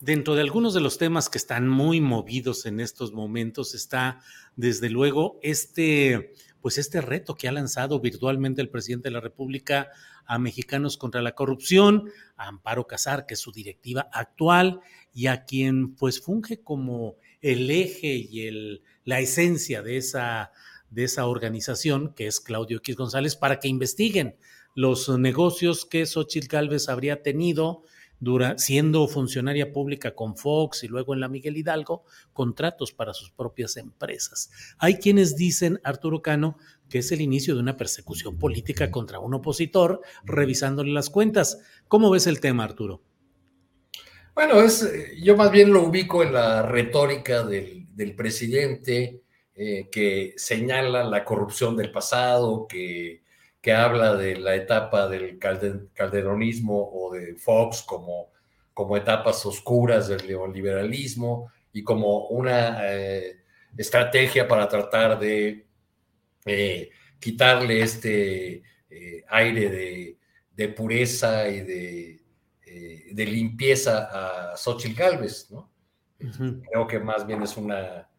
dentro 0.02 0.36
de 0.36 0.42
algunos 0.42 0.74
de 0.74 0.82
los 0.82 0.98
temas 0.98 1.30
que 1.30 1.38
están 1.38 1.70
muy 1.70 2.02
movidos 2.02 2.66
en 2.66 2.82
estos 2.82 3.14
momentos 3.14 3.74
está, 3.74 4.20
desde 4.58 4.90
luego, 4.90 5.40
este, 5.42 6.34
pues 6.60 6.78
este 6.78 7.00
reto 7.00 7.36
que 7.36 7.48
ha 7.48 7.54
lanzado 7.54 8.02
virtualmente 8.02 8.62
el 8.62 8.68
presidente 8.68 9.08
de 9.08 9.14
la 9.14 9.22
República 9.22 9.92
a 10.26 10.40
Mexicanos 10.40 10.98
contra 10.98 11.22
la 11.22 11.36
Corrupción, 11.36 12.12
a 12.36 12.50
Amparo 12.50 12.86
Casar, 12.86 13.28
que 13.28 13.36
es 13.36 13.40
su 13.40 13.54
directiva 13.54 14.10
actual, 14.12 14.82
y 15.14 15.28
a 15.28 15.46
quien 15.46 15.96
pues 15.96 16.20
funge 16.20 16.60
como 16.60 17.16
el 17.40 17.72
eje 17.72 18.14
y 18.14 18.48
el, 18.48 18.84
la 19.06 19.22
esencia 19.22 19.82
de 19.82 19.96
esa, 19.96 20.52
de 20.90 21.06
esa 21.06 21.28
organización, 21.28 22.14
que 22.14 22.28
es 22.28 22.42
Claudio 22.42 22.80
X 22.80 22.98
González, 22.98 23.38
para 23.38 23.62
que 23.62 23.70
investiguen 23.70 24.36
los 24.76 25.08
negocios 25.18 25.86
que 25.86 26.06
Xochitl 26.06 26.50
Gálvez 26.50 26.90
habría 26.90 27.24
tenido 27.24 27.86
siendo 28.58 29.08
funcionaria 29.08 29.72
pública 29.72 30.16
con 30.16 30.36
Fox 30.36 30.84
y 30.84 30.88
luego 30.88 31.14
en 31.14 31.20
la 31.20 31.28
Miguel 31.28 31.58
Hidalgo, 31.58 32.04
contratos 32.34 32.92
para 32.92 33.14
sus 33.14 33.32
propias 33.32 33.78
empresas. 33.78 34.50
Hay 34.78 34.96
quienes 34.96 35.36
dicen, 35.36 35.80
Arturo 35.84 36.22
Cano, 36.22 36.58
que 36.90 37.00
es 37.00 37.12
el 37.12 37.22
inicio 37.22 37.56
de 37.56 37.62
una 37.62 37.78
persecución 37.78 38.38
política 38.38 38.92
contra 38.92 39.20
un 39.20 39.34
opositor, 39.34 40.02
revisándole 40.24 40.92
las 40.92 41.10
cuentas. 41.10 41.60
¿Cómo 41.88 42.10
ves 42.10 42.28
el 42.28 42.40
tema, 42.40 42.64
Arturo? 42.64 43.02
Bueno, 44.34 44.62
es, 44.62 44.88
yo 45.20 45.36
más 45.36 45.52
bien 45.52 45.74
lo 45.74 45.84
ubico 45.84 46.22
en 46.22 46.34
la 46.34 46.62
retórica 46.62 47.44
del, 47.44 47.88
presidente 48.16 49.24
eh, 49.56 49.90
que 49.92 50.34
señala 50.38 51.04
la 51.04 51.26
corrupción 51.26 51.76
del 51.76 51.92
pasado, 51.92 52.68
que 52.68 53.24
que 53.68 53.74
habla 53.74 54.16
de 54.16 54.38
la 54.38 54.56
etapa 54.56 55.10
del 55.10 55.38
calderonismo 55.38 56.90
o 56.90 57.12
de 57.12 57.36
Fox 57.36 57.82
como, 57.82 58.32
como 58.74 58.96
etapas 58.96 59.46
oscuras 59.46 60.08
del 60.08 60.26
neoliberalismo 60.26 61.52
y 61.74 61.84
como 61.84 62.28
una 62.28 62.78
eh, 62.90 63.42
estrategia 63.76 64.48
para 64.48 64.70
tratar 64.70 65.20
de 65.20 65.68
eh, 66.46 66.90
quitarle 67.20 67.82
este 67.82 68.64
eh, 68.90 69.26
aire 69.28 70.16
de, 70.56 70.70
pureza 70.70 71.50
y 71.50 71.60
de, 71.60 72.22
de, 73.12 73.26
limpieza 73.26 74.52
a 74.54 74.56
Xochitl 74.56 74.98
Galvez, 74.98 75.52
¿no? 75.52 75.70
Creo 76.72 76.88
que 76.88 77.00
más 77.00 77.28
bien 77.28 77.44
es 77.44 77.58
una, 77.58 78.10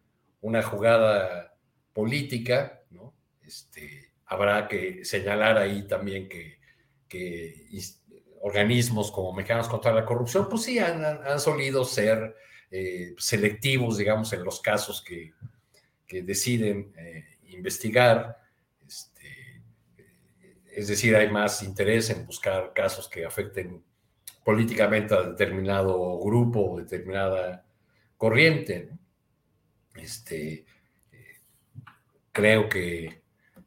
una 0.41 0.61
jugada 0.61 1.55
política, 1.91 2.83
¿no? 2.91 3.15
Este, 3.41 4.08
habrá 4.29 4.67
que 4.67 5.03
señalar 5.03 5.57
ahí 5.57 5.87
también 5.87 6.29
que, 6.29 6.59
organismos 8.41 9.11
como 9.11 9.33
Mexicanos 9.33 9.67
contra 9.67 9.91
la 9.91 10.05
Corrupción, 10.05 10.47
pues 10.47 10.63
sí, 10.63 10.77
han, 10.79 11.39
solido 11.39 11.83
ser 11.83 12.35
eh, 12.71 13.15
selectivos, 13.17 13.97
digamos, 13.97 14.31
en 14.31 14.43
los 14.43 14.61
casos 14.61 15.03
que, 15.03 15.33
deciden 16.07 16.93
eh, 16.97 17.37
investigar. 17.49 18.37
Este, 18.87 19.61
es 20.71 20.87
decir, 20.87 21.15
hay 21.15 21.29
más 21.29 21.61
interés 21.61 22.09
en 22.09 22.25
buscar 22.25 22.73
casos 22.73 23.07
que 23.07 23.25
afecten 23.25 23.83
políticamente 24.43 25.13
a 25.13 25.21
determinado 25.21 26.19
grupo 26.19 26.71
o 26.71 26.79
determinada 26.79 27.65
corriente. 28.17 28.89
Este, 29.95 30.65
eh, 31.11 31.39
creo 32.31 32.69
que 32.69 33.18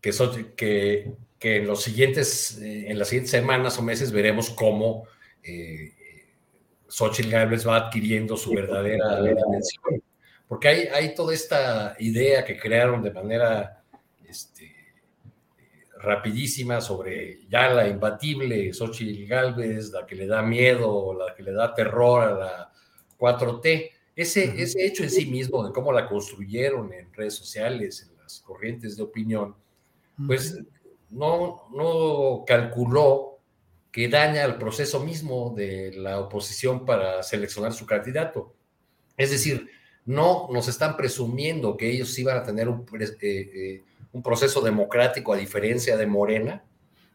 que, 0.02 1.14
que, 1.38 1.56
en, 1.56 1.66
los 1.66 1.82
siguientes, 1.82 2.58
eh, 2.60 2.90
en 2.90 2.98
las 2.98 3.08
siguientes 3.08 3.30
semanas 3.30 3.78
o 3.78 3.82
meses 3.82 4.12
veremos 4.12 4.50
cómo 4.50 5.04
eh, 5.42 5.94
Xochitl 6.88 7.30
Gálvez 7.30 7.66
va 7.66 7.76
adquiriendo 7.76 8.36
su 8.36 8.50
verdadera 8.52 9.22
dimensión. 9.22 10.02
Porque 10.48 10.68
hay, 10.68 10.80
hay 10.88 11.14
toda 11.14 11.32
esta 11.32 11.96
idea 12.00 12.44
que 12.44 12.58
crearon 12.58 13.02
de 13.02 13.12
manera 13.12 13.82
este, 14.28 14.74
rapidísima 15.96 16.80
sobre 16.80 17.46
ya 17.48 17.70
la 17.70 17.88
imbatible 17.88 18.74
Xochitl 18.74 19.26
Gálvez, 19.26 19.90
la 19.90 20.04
que 20.04 20.16
le 20.16 20.26
da 20.26 20.42
miedo, 20.42 21.14
la 21.14 21.34
que 21.34 21.44
le 21.44 21.52
da 21.52 21.72
terror 21.72 22.24
a 22.24 22.34
la 22.34 22.72
4T. 23.18 23.90
Ese, 24.14 24.62
ese 24.62 24.84
hecho 24.84 25.04
en 25.04 25.10
sí 25.10 25.26
mismo 25.26 25.64
de 25.66 25.72
cómo 25.72 25.92
la 25.92 26.06
construyeron 26.06 26.92
en 26.92 27.10
redes 27.14 27.34
sociales, 27.34 28.06
en 28.10 28.18
las 28.18 28.40
corrientes 28.40 28.96
de 28.96 29.04
opinión, 29.04 29.56
pues 30.26 30.58
no, 31.10 31.68
no 31.72 32.44
calculó 32.46 33.32
que 33.92 34.08
daña 34.08 34.44
el 34.44 34.56
proceso 34.56 35.00
mismo 35.00 35.52
de 35.54 35.92
la 35.94 36.18
oposición 36.18 36.86
para 36.86 37.22
seleccionar 37.22 37.74
su 37.74 37.84
candidato. 37.84 38.54
Es 39.18 39.30
decir, 39.30 39.68
no 40.06 40.48
nos 40.50 40.66
están 40.66 40.96
presumiendo 40.96 41.76
que 41.76 41.90
ellos 41.90 42.18
iban 42.18 42.38
a 42.38 42.42
tener 42.42 42.68
un, 42.68 42.86
eh, 42.98 43.16
eh, 43.20 43.82
un 44.12 44.22
proceso 44.22 44.62
democrático 44.62 45.32
a 45.32 45.36
diferencia 45.36 45.96
de 45.96 46.06
Morena, 46.06 46.64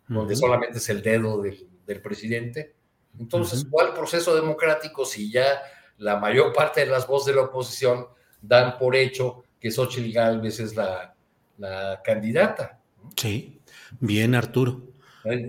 donde 0.07 0.35
solamente 0.35 0.77
es 0.77 0.87
el 0.89 1.01
dedo 1.01 1.41
del, 1.41 2.01
presidente. 2.01 2.75
Entonces, 3.19 3.65
¿cuál 3.69 3.93
proceso 3.93 4.35
democrático 4.35 5.03
si 5.03 5.31
ya 5.31 5.61
la 5.97 6.17
mayor 6.17 6.53
parte 6.53 6.81
de 6.81 6.87
las 6.87 7.07
voces 7.07 7.27
de 7.27 7.41
la 7.41 7.47
oposición 7.47 8.07
dan 8.41 8.77
por 8.77 8.95
hecho 8.95 9.43
que 9.59 9.71
Xochitl 9.71 10.11
Gálvez 10.13 10.59
es 10.59 10.75
la, 10.75 11.15
la 11.57 12.01
candidata? 12.03 12.76
Sí, 13.15 13.59
bien, 13.99 14.35
Arturo. 14.35 14.81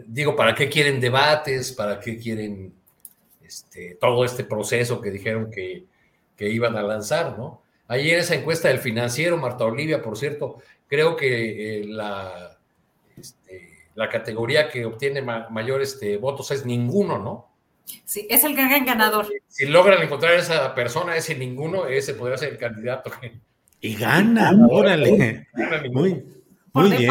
Digo, 0.07 0.35
¿para 0.35 0.55
qué 0.55 0.69
quieren 0.69 1.01
debates? 1.01 1.73
¿Para 1.73 2.01
qué 2.01 2.19
quieren 2.19 2.73
este, 3.49 3.97
todo 4.01 4.25
este 4.25 4.45
proceso 4.45 5.01
que 5.01 5.11
dijeron 5.11 5.51
que, 5.51 5.87
iban 6.39 6.77
a 6.77 6.83
lanzar, 6.83 7.37
¿no? 7.37 7.63
Ayer 7.89 8.19
esa 8.19 8.35
encuesta 8.35 8.69
del 8.69 8.79
financiero, 8.79 9.39
Marta 9.39 9.65
Olivia, 9.65 10.03
por 10.03 10.17
cierto, 10.17 10.59
creo 10.87 11.17
que 11.17 11.81
eh, 11.81 11.85
la, 11.85 12.57
este, 13.17 13.87
la 13.95 14.09
categoría 14.09 14.69
que 14.69 14.85
obtiene 14.85 15.23
mayores 15.23 15.95
este, 15.95 16.17
votos 16.19 16.51
es 16.51 16.65
ninguno, 16.65 17.19
¿no? 17.19 17.49
Sí, 18.05 18.27
es 18.29 18.45
el 18.45 18.55
gran 18.55 18.85
ganador. 18.85 19.27
Si 19.49 19.67
logran 19.67 20.03
encontrar 20.03 20.35
a 20.35 20.39
esa 20.39 20.75
persona, 20.75 21.17
ese 21.17 21.35
ninguno, 21.35 21.87
ese 21.87 22.15
podría 22.15 22.37
ser 22.37 22.51
el 22.51 22.59
candidato. 22.59 23.11
Y 23.81 23.95
gana, 23.95 24.53
órale. 24.69 25.47
Muy, 25.91 26.23
muy 26.73 26.97
bien. 26.97 27.11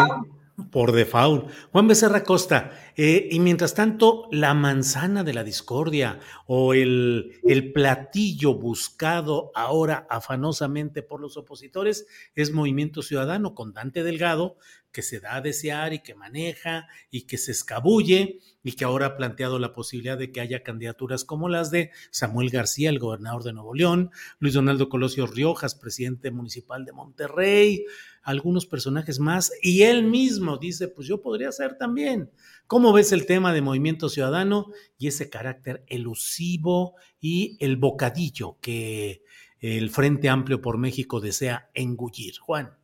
Por 0.72 0.92
default. 0.92 1.52
Juan 1.72 1.88
Becerra 1.88 2.24
Costa, 2.24 2.72
eh, 2.96 3.30
y 3.30 3.40
mientras 3.40 3.76
tanto, 3.76 4.28
la 4.32 4.56
manzana 4.56 5.24
de 5.24 5.36
la 5.36 5.44
discordia 5.44 6.20
o 6.48 6.74
el, 6.74 7.40
el, 7.44 7.72
platillo 7.72 8.56
buscado 8.56 9.52
ahora 9.54 10.08
afanosamente 10.10 11.04
por 11.04 11.22
los 11.22 11.38
opositores 11.38 12.08
es 12.34 12.52
Movimiento 12.52 13.04
Ciudadano 13.04 13.54
con 13.54 13.72
Dante 13.72 14.02
Delgado, 14.02 14.58
que 14.92 15.04
se 15.04 15.20
da 15.20 15.36
a 15.36 15.42
desear 15.42 15.94
y 15.94 16.00
que 16.00 16.16
maneja 16.16 16.88
y 17.12 17.28
que 17.28 17.38
se 17.38 17.52
escabulle 17.52 18.40
y 18.64 18.72
que 18.72 18.84
ahora 18.84 19.06
ha 19.06 19.16
planteado 19.16 19.60
la 19.60 19.72
posibilidad 19.72 20.18
de 20.18 20.32
que 20.32 20.42
haya 20.42 20.64
candidaturas 20.64 21.24
como 21.24 21.50
las 21.50 21.70
de 21.70 21.92
Samuel 22.10 22.50
García, 22.50 22.90
el 22.90 22.98
gobernador 22.98 23.44
de 23.44 23.54
Nuevo 23.54 23.76
León, 23.76 24.10
Luis 24.40 24.56
Donaldo 24.56 24.90
Colosio 24.90 25.28
Riojas, 25.28 25.76
presidente 25.76 26.32
municipal 26.32 26.84
de 26.84 26.94
Monterrey, 26.94 27.86
algunos 28.28 28.66
personajes 28.66 29.22
más, 29.22 29.54
y 29.62 29.84
él 29.84 30.04
mismo 30.04 30.58
dice, 30.58 30.90
pues 30.90 31.08
yo 31.08 31.22
podría 31.22 31.50
ser 31.54 31.78
también. 31.78 32.30
¿Cómo 32.68 32.92
ves 32.92 33.14
el 33.14 33.26
tema 33.26 33.54
de 33.54 33.62
Movimiento 33.62 34.10
Ciudadano 34.10 34.66
y 34.98 35.08
ese 35.08 35.30
carácter 35.30 35.86
elusivo 35.88 36.96
y 37.22 37.56
el 37.62 37.78
bocadillo 37.78 38.58
que 38.60 39.24
el 39.62 39.90
Frente 39.90 40.28
Amplio 40.28 40.62
por 40.62 40.78
México 40.78 41.22
desea 41.22 41.70
engullir? 41.74 42.38
Juan. 42.38 42.78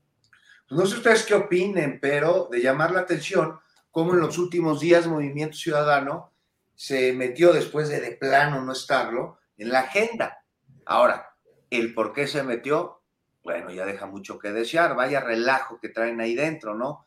Pues 0.70 0.80
no 0.80 0.88
sé 0.88 0.96
ustedes 0.96 1.24
qué 1.24 1.34
opinen, 1.34 2.00
pero 2.02 2.48
de 2.50 2.62
llamar 2.62 2.92
la 2.92 3.02
atención 3.02 3.60
cómo 3.92 4.14
en 4.14 4.22
los 4.22 4.38
últimos 4.38 4.80
días 4.80 5.08
Movimiento 5.08 5.58
Ciudadano 5.58 6.32
se 6.74 7.12
metió 7.12 7.52
después 7.52 7.90
de 7.90 8.00
de 8.00 8.12
plano 8.14 8.64
no 8.64 8.72
estarlo 8.72 9.40
en 9.58 9.74
la 9.74 9.82
agenda. 9.82 10.46
Ahora, 10.86 11.36
el 11.70 11.94
por 11.94 12.14
qué 12.14 12.28
se 12.28 12.44
metió, 12.44 13.03
bueno, 13.44 13.72
ya 13.72 13.86
deja 13.86 14.06
mucho 14.06 14.40
que 14.40 14.52
desear, 14.52 14.96
vaya 14.96 15.20
relajo 15.20 15.80
que 15.80 15.90
traen 15.90 16.22
ahí 16.22 16.34
dentro, 16.34 16.76
¿no? 16.76 17.06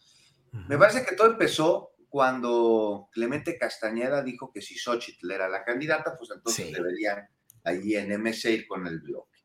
Me 0.69 0.79
parece 0.79 1.05
que 1.05 1.17
todo 1.17 1.31
empezó 1.31 1.91
cuando 2.09 3.09
Clemente 3.13 3.59
Castañeda 3.59 4.23
dijo 4.23 4.51
que 4.53 4.63
si 4.63 4.79
Xochitl 4.79 5.31
era 5.31 5.49
la 5.49 5.65
candidata, 5.65 6.17
pues 6.17 6.31
entonces 6.31 6.73
deberían 6.73 7.29
allí 7.65 7.97
en 7.97 8.23
MC 8.23 8.51
ir 8.51 8.67
con 8.67 8.87
el 8.87 9.01
bloque. 9.01 9.41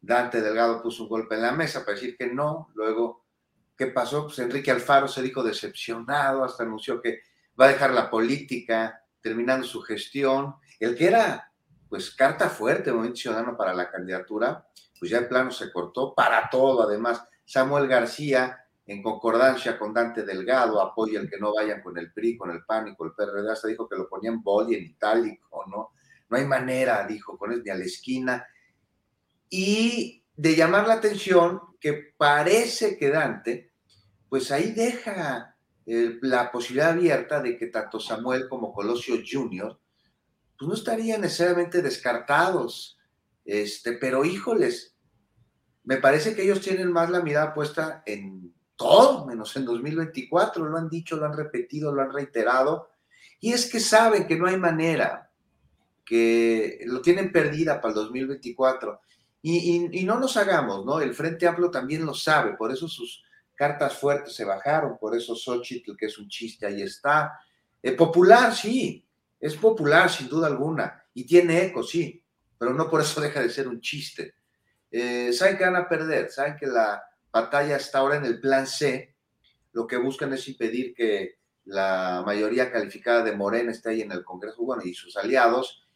Dante 0.00 0.40
Delgado 0.40 0.82
puso 0.82 1.02
un 1.02 1.08
golpe 1.08 1.34
en 1.34 1.42
la 1.42 1.52
mesa 1.52 1.80
para 1.84 1.94
decir 1.94 2.16
que 2.16 2.28
no, 2.28 2.68
luego, 2.74 3.26
¿qué 3.76 3.88
pasó? 3.88 4.24
Pues 4.24 4.38
Enrique 4.38 4.70
Alfaro 4.70 5.08
se 5.08 5.22
dijo 5.22 5.42
decepcionado, 5.42 6.44
hasta 6.44 6.62
anunció 6.62 7.02
que 7.02 7.20
va 7.60 7.66
a 7.66 7.68
dejar 7.68 7.90
la 7.90 8.08
política, 8.08 9.02
terminando 9.20 9.66
su 9.66 9.82
gestión. 9.82 10.54
El 10.78 10.96
que 10.96 11.08
era, 11.08 11.52
pues, 11.88 12.10
carta 12.12 12.48
fuerte, 12.48 12.92
Movimiento 12.92 13.20
Ciudadano 13.20 13.56
para 13.56 13.74
la 13.74 13.90
candidatura, 13.90 14.66
pues 14.98 15.10
ya 15.10 15.18
el 15.18 15.28
plano 15.28 15.50
se 15.50 15.72
cortó 15.72 16.14
para 16.14 16.48
todo, 16.50 16.82
además. 16.82 17.22
Samuel 17.44 17.88
García, 17.88 18.64
en 18.86 19.02
concordancia 19.02 19.78
con 19.78 19.94
Dante 19.94 20.22
Delgado, 20.22 20.80
apoya 20.80 21.20
el 21.20 21.30
que 21.30 21.38
no 21.38 21.54
vayan 21.54 21.82
con 21.82 21.96
el 21.98 22.12
PRI, 22.12 22.36
con 22.36 22.50
el 22.50 22.64
PAN 22.64 22.88
y 22.88 22.96
con 22.96 23.08
el 23.08 23.14
PRD, 23.14 23.50
hasta 23.50 23.68
dijo 23.68 23.88
que 23.88 23.96
lo 23.96 24.08
ponían 24.08 24.42
boli 24.42 24.74
en 24.74 24.84
itálico, 24.84 25.64
¿no? 25.66 25.90
No 26.28 26.36
hay 26.36 26.44
manera, 26.44 27.06
dijo, 27.06 27.38
con 27.38 27.52
él 27.52 27.62
ni 27.64 27.70
a 27.70 27.74
la 27.74 27.84
esquina. 27.84 28.46
Y 29.48 30.24
de 30.36 30.54
llamar 30.54 30.86
la 30.86 30.94
atención 30.94 31.60
que 31.80 32.12
parece 32.16 32.98
que 32.98 33.10
Dante, 33.10 33.72
pues 34.28 34.50
ahí 34.52 34.72
deja 34.72 35.56
la 35.86 36.52
posibilidad 36.52 36.90
abierta 36.90 37.40
de 37.40 37.56
que 37.56 37.68
tanto 37.68 37.98
Samuel 37.98 38.48
como 38.48 38.74
Colosio 38.74 39.16
Jr., 39.26 39.78
pues 40.58 40.68
no 40.68 40.74
estarían 40.74 41.20
necesariamente 41.20 41.80
descartados, 41.80 42.97
este, 43.48 43.94
pero 43.94 44.26
híjoles, 44.26 44.94
me 45.84 45.96
parece 45.96 46.34
que 46.34 46.42
ellos 46.42 46.60
tienen 46.60 46.92
más 46.92 47.08
la 47.08 47.22
mirada 47.22 47.54
puesta 47.54 48.02
en 48.04 48.52
todo, 48.76 49.24
menos 49.24 49.56
en 49.56 49.64
2024, 49.64 50.66
lo 50.66 50.76
han 50.76 50.90
dicho, 50.90 51.16
lo 51.16 51.24
han 51.24 51.32
repetido, 51.32 51.90
lo 51.90 52.02
han 52.02 52.12
reiterado, 52.12 52.90
y 53.40 53.54
es 53.54 53.70
que 53.72 53.80
saben 53.80 54.26
que 54.26 54.36
no 54.36 54.46
hay 54.46 54.58
manera, 54.58 55.30
que 56.04 56.80
lo 56.84 57.00
tienen 57.00 57.32
perdida 57.32 57.80
para 57.80 57.92
el 57.92 57.94
2024. 57.94 59.00
Y, 59.40 60.04
no 60.04 60.20
nos 60.20 60.36
hagamos, 60.36 60.84
¿no? 60.84 61.00
El 61.00 61.14
Frente 61.14 61.46
Amplio 61.46 61.70
también 61.70 62.04
lo 62.04 62.12
sabe, 62.12 62.54
por 62.54 62.70
eso 62.70 62.86
sus 62.86 63.24
cartas 63.54 63.96
fuertes 63.96 64.34
se 64.34 64.44
bajaron, 64.44 64.98
por 64.98 65.16
eso 65.16 65.34
Xochitl, 65.34 65.96
que 65.96 66.06
es 66.06 66.18
un 66.18 66.28
chiste, 66.28 66.66
ahí 66.66 66.82
está. 66.82 67.40
Eh, 67.82 67.92
popular, 67.92 68.54
sí, 68.54 69.06
es 69.40 69.56
popular 69.56 70.10
sin 70.10 70.28
duda 70.28 70.48
alguna, 70.48 71.02
y 71.14 71.24
tiene 71.24 71.64
eco, 71.64 71.82
sí, 71.82 72.22
pero 72.58 72.74
no 72.74 72.90
por 72.90 73.00
eso 73.00 73.20
deja 73.20 73.40
de 73.40 73.50
ser 73.50 73.68
un 73.68 73.80
chiste. 73.80 74.34
Eh, 74.90 75.32
saben 75.32 75.56
que 75.56 75.64
van 75.64 75.76
a 75.76 75.88
perder, 75.88 76.30
saben 76.30 76.56
que 76.56 76.66
la 76.66 77.02
batalla 77.30 77.76
está 77.76 77.98
ahora 77.98 78.16
en 78.16 78.24
el 78.24 78.40
plan 78.40 78.66
C, 78.66 79.14
lo 79.72 79.86
que 79.86 79.96
buscan 79.96 80.32
es 80.32 80.48
impedir 80.48 80.94
que 80.94 81.38
la 81.66 82.22
mayoría 82.24 82.72
calificada 82.72 83.22
de 83.22 83.36
Morena 83.36 83.70
esté 83.70 83.90
ahí 83.90 84.00
en 84.00 84.12
el 84.12 84.24
Congreso, 84.24 84.62
bueno, 84.62 84.82
y 84.84 84.94
sus 84.94 85.16
aliados, 85.16 85.86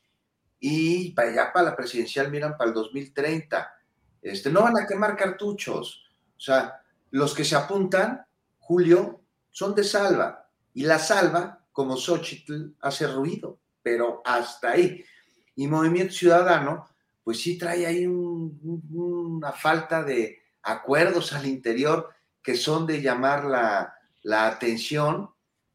y 0.65 1.11
para 1.11 1.31
allá, 1.31 1.53
para 1.53 1.71
la 1.71 1.77
presidencial, 1.77 2.31
miran 2.31 2.57
para 2.57 2.69
el 2.69 2.75
2030. 2.75 3.75
Este, 4.23 4.49
no 4.49 4.63
van 4.63 4.79
a 4.79 4.87
quemar 4.87 5.17
cartuchos. 5.17 6.05
O 6.37 6.41
sea, 6.41 6.81
los 7.11 7.35
que 7.35 7.45
se 7.45 7.57
apuntan, 7.57 8.25
Julio, 8.61 9.23
son 9.51 9.75
de 9.75 9.83
salva. 9.83 10.49
Y 10.73 10.85
la 10.85 11.01
salva, 11.01 11.67
como 11.73 11.97
Xochitl, 11.97 12.77
hace 12.81 13.09
ruido, 13.09 13.59
pero 13.83 14.23
hasta 14.25 14.71
ahí. 14.71 15.05
Y 15.55 15.67
Movimiento 15.69 16.13
Ciudadano, 16.15 16.89
pues 17.25 17.41
sí 17.41 17.59
trae 17.59 17.87
ahí 17.87 18.07
una 18.07 19.53
falta 19.53 20.03
de 20.03 20.43
acuerdos 20.63 21.33
al 21.33 21.47
interior 21.47 22.11
que 22.43 22.57
son 22.57 22.87
de 22.87 23.01
llamar 23.01 23.45
la, 23.45 23.99
atención 24.47 25.31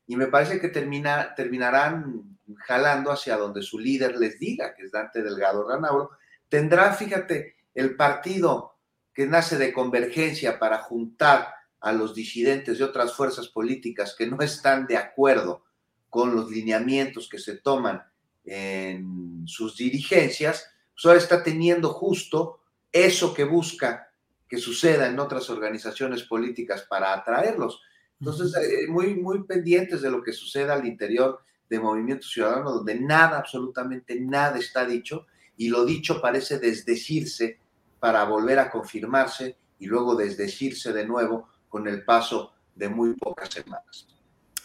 y 0.05 0.15
me 0.15 0.27
parece 0.27 0.59
que 0.59 0.69
termina, 0.69 1.35
terminarán 1.35 2.37
jalando 2.59 3.11
hacia 3.11 3.37
donde 3.37 3.61
su 3.61 3.77
líder 3.77 4.17
les 4.17 4.39
diga, 4.39 4.73
que 4.73 4.83
es 4.83 4.91
Dante 4.91 5.21
Delgado 5.21 5.67
Ranauro, 5.67 6.11
tendrá, 6.47 6.93
fíjate, 6.93 7.55
el 7.73 7.95
partido 7.95 8.77
que 9.13 9.27
nace 9.27 9.57
de 9.57 9.73
convergencia 9.73 10.59
para 10.59 10.79
juntar 10.79 11.53
a 11.79 11.91
los 11.91 12.15
disidentes 12.15 12.79
de 12.79 12.85
otras 12.85 13.13
fuerzas 13.13 13.47
políticas 13.49 14.15
que 14.17 14.27
no 14.27 14.37
están 14.41 14.87
de 14.87 14.97
acuerdo 14.97 15.63
con 16.09 16.35
los 16.35 16.49
lineamientos 16.49 17.27
que 17.29 17.39
se 17.39 17.57
toman 17.57 18.03
en 18.47 19.43
sus 19.45 19.75
dirigencias, 19.75 20.71
pues 20.93 21.05
ahora 21.05 21.19
está 21.19 21.43
teniendo 21.43 21.89
justo 21.89 22.61
eso 22.91 23.33
que 23.33 23.43
busca 23.43 24.07
que 24.47 24.57
suceda 24.57 25.07
en 25.07 25.19
otras 25.19 25.49
organizaciones 25.49 26.23
políticas 26.23 26.83
para 26.89 27.13
atraerlos. 27.13 27.81
Entonces, 28.19 28.55
eh, 28.55 28.87
muy, 28.87 29.15
muy 29.15 29.43
pendientes 29.43 30.01
de 30.01 30.09
lo 30.09 30.23
que 30.23 30.31
suceda 30.31 30.73
al 30.73 30.87
interior 30.87 31.41
de 31.69 31.79
Movimiento 31.79 32.25
Ciudadano, 32.25 32.71
donde 32.71 32.95
nada, 32.99 33.37
absolutamente 33.37 34.19
nada 34.19 34.57
está 34.57 34.85
dicho, 34.85 35.27
y 35.57 35.67
lo 35.67 35.85
dicho 35.85 36.21
parece 36.21 36.59
desdecirse 36.59 37.59
para 37.99 38.23
volver 38.23 38.59
a 38.59 38.71
confirmarse 38.71 39.57
y 39.79 39.87
luego 39.87 40.15
desdecirse 40.15 40.93
de 40.93 41.05
nuevo 41.05 41.49
con 41.67 41.87
el 41.87 42.05
paso 42.05 42.53
de 42.73 42.87
muy 42.87 43.13
pocas 43.15 43.49
semanas. 43.49 44.07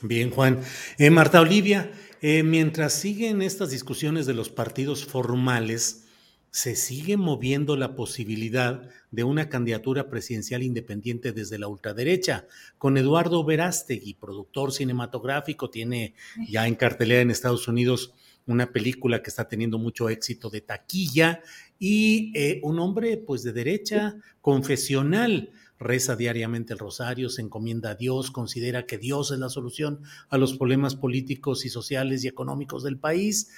Bien, 0.03 0.31
Juan. 0.31 0.61
Eh, 0.99 1.11
Marta 1.11 1.41
Olivia, 1.41 1.93
eh, 2.21 2.43
mientras 2.43 2.93
siguen 2.93 3.41
estas 3.41 3.71
discusiones 3.71 4.27
de 4.27 4.35
los 4.35 4.49
partidos 4.49 5.05
formales, 5.05 6.09
se 6.51 6.75
sigue 6.75 7.17
moviendo 7.17 7.77
la 7.77 7.95
posibilidad 7.95 8.91
de 9.13 9.23
una 9.23 9.49
candidatura 9.49 10.11
presidencial 10.11 10.65
independiente 10.65 11.31
desde 11.31 11.57
la 11.57 11.69
ultraderecha, 11.69 12.49
con 12.79 12.99
Eduardo 12.99 13.45
Verástegui, 13.45 14.15
productor 14.15 14.73
cinematográfico, 14.73 15.71
tiene 15.71 16.15
ya 16.49 16.67
en 16.67 16.75
cartelera 16.75 17.23
en 17.23 17.31
Estados 17.31 17.69
Unidos 17.69 18.13
una 18.45 18.73
película 18.73 19.23
que 19.23 19.31
está 19.31 19.47
teniendo 19.47 19.79
mucho 19.79 20.09
éxito 20.09 20.51
de 20.51 20.63
taquilla 20.63 21.43
y 21.79 22.33
eh, 22.35 22.59
un 22.65 22.81
hombre 22.81 23.19
pues 23.19 23.45
de 23.45 23.53
derecha, 23.53 24.17
confesional, 24.41 25.51
reza 25.83 26.17
diariamente 26.17 26.73
el 26.73 26.79
rosario, 26.79 27.29
se 27.29 27.43
encomienda 27.43 27.91
a 27.91 27.95
Dios, 27.95 28.31
considera 28.31 28.87
que 28.87 28.99
Dios 28.99 29.31
es 29.31 29.39
la 29.39 29.49
solución 29.49 30.01
a 30.29 30.39
los 30.39 30.57
problemas 30.57 30.97
políticos 30.97 31.65
y 31.65 31.69
sociales 31.69 32.25
y 32.25 32.29
económicos 32.29 32.83
del 32.83 32.99
país. 32.99 33.51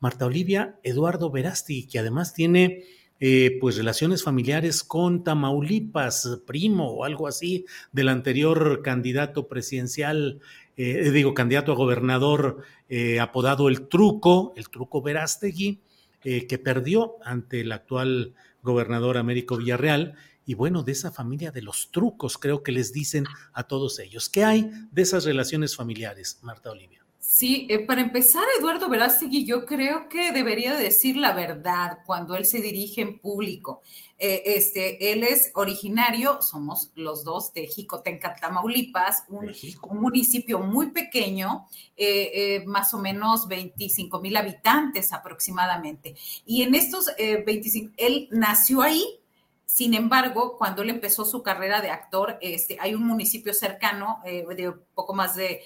Marta 0.00 0.26
Olivia 0.26 0.78
Eduardo 0.82 1.30
Verasti, 1.30 1.86
que 1.86 1.98
además 1.98 2.34
tiene 2.34 2.84
eh, 3.24 3.56
pues 3.60 3.76
relaciones 3.76 4.24
familiares 4.24 4.82
con 4.82 5.22
Tamaulipas, 5.22 6.40
primo 6.44 6.88
o 6.90 7.04
algo 7.04 7.28
así 7.28 7.66
del 7.92 8.08
anterior 8.08 8.82
candidato 8.82 9.46
presidencial, 9.46 10.40
eh, 10.76 11.08
digo, 11.12 11.32
candidato 11.32 11.70
a 11.70 11.76
gobernador 11.76 12.64
eh, 12.88 13.20
apodado 13.20 13.68
El 13.68 13.86
Truco, 13.86 14.52
el 14.56 14.68
Truco 14.70 15.02
Verástegui, 15.02 15.78
que 16.24 16.58
perdió 16.58 17.16
ante 17.24 17.62
el 17.62 17.72
actual 17.72 18.34
gobernador 18.62 19.18
Américo 19.18 19.56
Villarreal 19.56 20.14
y 20.44 20.54
bueno, 20.54 20.82
de 20.82 20.92
esa 20.92 21.12
familia 21.12 21.50
de 21.50 21.62
los 21.62 21.90
trucos, 21.90 22.38
creo 22.38 22.62
que 22.62 22.72
les 22.72 22.92
dicen 22.92 23.24
a 23.52 23.64
todos 23.64 23.98
ellos. 23.98 24.28
¿Qué 24.28 24.44
hay 24.44 24.70
de 24.90 25.02
esas 25.02 25.24
relaciones 25.24 25.76
familiares, 25.76 26.38
Marta 26.42 26.70
Olivia? 26.70 27.02
Sí, 27.34 27.66
eh, 27.70 27.78
para 27.78 28.02
empezar, 28.02 28.42
Eduardo 28.58 28.90
Verástegui, 28.90 29.46
yo 29.46 29.64
creo 29.64 30.08
que 30.08 30.32
debería 30.32 30.74
decir 30.74 31.16
la 31.16 31.32
verdad 31.32 32.00
cuando 32.04 32.34
él 32.34 32.44
se 32.44 32.60
dirige 32.60 33.00
en 33.00 33.20
público. 33.20 33.80
Eh, 34.18 34.42
este, 34.44 35.12
él 35.12 35.22
es 35.22 35.50
originario, 35.54 36.42
somos 36.42 36.90
los 36.94 37.24
dos 37.24 37.54
de 37.54 37.68
Jicotenca, 37.68 38.34
Tamaulipas, 38.34 39.24
un, 39.28 39.50
municipio 39.98 40.58
muy 40.58 40.90
pequeño, 40.90 41.68
eh, 41.96 42.64
más 42.66 42.92
o 42.92 42.98
menos 42.98 43.48
25 43.48 44.20
mil 44.20 44.36
habitantes 44.36 45.12
aproximadamente. 45.12 46.14
Y 46.44 46.62
en 46.62 46.74
estos 46.74 47.06
25, 47.16 47.94
él 47.96 48.28
nació 48.30 48.82
ahí, 48.82 49.21
sin 49.66 49.94
embargo, 49.94 50.58
cuando 50.58 50.82
él 50.82 50.90
empezó 50.90 51.24
su 51.24 51.42
carrera 51.42 51.80
de 51.80 51.88
actor, 51.88 52.36
este, 52.42 52.76
hay 52.78 52.94
un 52.94 53.06
municipio 53.06 53.54
cercano 53.54 54.20
eh, 54.24 54.44
de 54.54 54.70
poco 54.94 55.14
más 55.14 55.34
de 55.34 55.62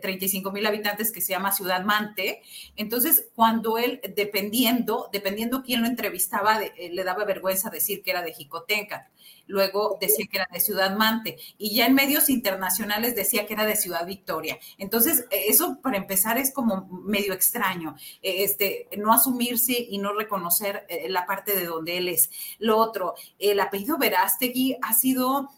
35 0.00 0.48
eh, 0.48 0.52
mil 0.52 0.66
habitantes 0.66 1.10
que 1.10 1.20
se 1.20 1.32
llama 1.32 1.50
Ciudad 1.50 1.84
Mante. 1.84 2.42
Entonces, 2.76 3.28
cuando 3.34 3.76
él, 3.76 4.00
dependiendo, 4.14 5.08
dependiendo 5.12 5.62
quién 5.64 5.80
lo 5.80 5.88
entrevistaba, 5.88 6.62
eh, 6.62 6.90
le 6.92 7.02
daba 7.02 7.24
vergüenza 7.24 7.70
decir 7.70 8.02
que 8.02 8.12
era 8.12 8.22
de 8.22 8.32
Jicotenca 8.32 9.10
luego 9.50 9.98
decía 10.00 10.26
que 10.30 10.36
era 10.38 10.48
de 10.50 10.60
Ciudad 10.60 10.96
Mante 10.96 11.36
y 11.58 11.74
ya 11.74 11.86
en 11.86 11.94
medios 11.94 12.30
internacionales 12.30 13.14
decía 13.14 13.46
que 13.46 13.54
era 13.54 13.66
de 13.66 13.76
Ciudad 13.76 14.06
Victoria. 14.06 14.58
Entonces, 14.78 15.26
eso 15.30 15.78
para 15.82 15.98
empezar 15.98 16.38
es 16.38 16.52
como 16.52 16.86
medio 17.04 17.32
extraño, 17.34 17.96
eh, 18.22 18.44
este, 18.44 18.88
no 18.96 19.12
asumirse 19.12 19.74
y 19.76 19.98
no 19.98 20.12
reconocer 20.14 20.86
eh, 20.88 21.08
la 21.08 21.26
parte 21.26 21.56
de 21.56 21.66
donde 21.66 21.98
él 21.98 22.08
es. 22.08 22.30
Lo 22.58 22.78
otro, 22.78 23.14
el 23.38 23.60
apellido 23.60 23.98
Verástegui 23.98 24.76
ha 24.80 24.94
sido 24.94 25.50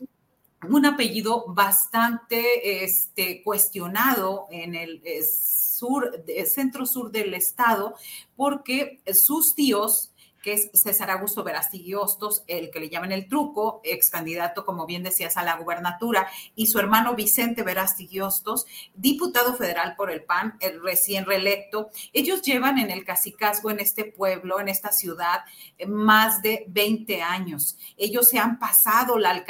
un 0.69 0.87
apellido 0.87 1.45
bastante 1.49 2.85
este, 2.85 3.43
cuestionado 3.43 4.47
en 4.51 4.75
el 4.77 5.03
sur, 5.25 6.25
centro 6.47 6.87
sur 6.87 7.11
del 7.11 7.35
estado, 7.35 7.95
porque 8.37 9.03
sus 9.13 9.57
tíos 9.57 10.12
que 10.43 10.55
es 10.55 10.71
César 10.75 11.11
Augusto 11.11 11.45
Verástegui 11.45 11.95
Hostos, 11.95 12.43
el 12.47 12.71
que 12.71 12.81
le 12.81 12.91
llaman 12.91 13.13
el 13.13 13.29
truco, 13.29 13.81
ex 13.85 14.11
candidato, 14.11 14.65
como 14.65 14.87
bien 14.87 15.03
decías, 15.03 15.37
a 15.37 15.45
la 15.45 15.57
gubernatura, 15.57 16.29
y 16.55 16.67
su 16.67 16.79
hermano 16.79 17.15
Vicente 17.15 17.63
Verástegui 17.63 18.21
Hostos, 18.21 18.67
diputado 18.95 19.55
federal 19.55 19.95
por 19.97 20.11
el 20.11 20.25
PAN, 20.25 20.57
el 20.61 20.83
recién 20.83 21.25
reelecto. 21.25 21.91
Ellos 22.13 22.43
llevan 22.43 22.79
en 22.79 22.91
el 22.91 23.05
cacicazgo 23.05 23.71
en 23.71 23.81
este 23.81 24.05
pueblo, 24.05 24.61
en 24.61 24.69
esta 24.69 24.93
ciudad, 24.93 25.45
eh, 25.79 25.87
más 25.87 26.43
de 26.43 26.65
20 26.69 27.23
años. 27.23 27.79
Ellos 27.97 28.29
se 28.29 28.39
han 28.39 28.59
pasado, 28.59 29.19
la, 29.19 29.45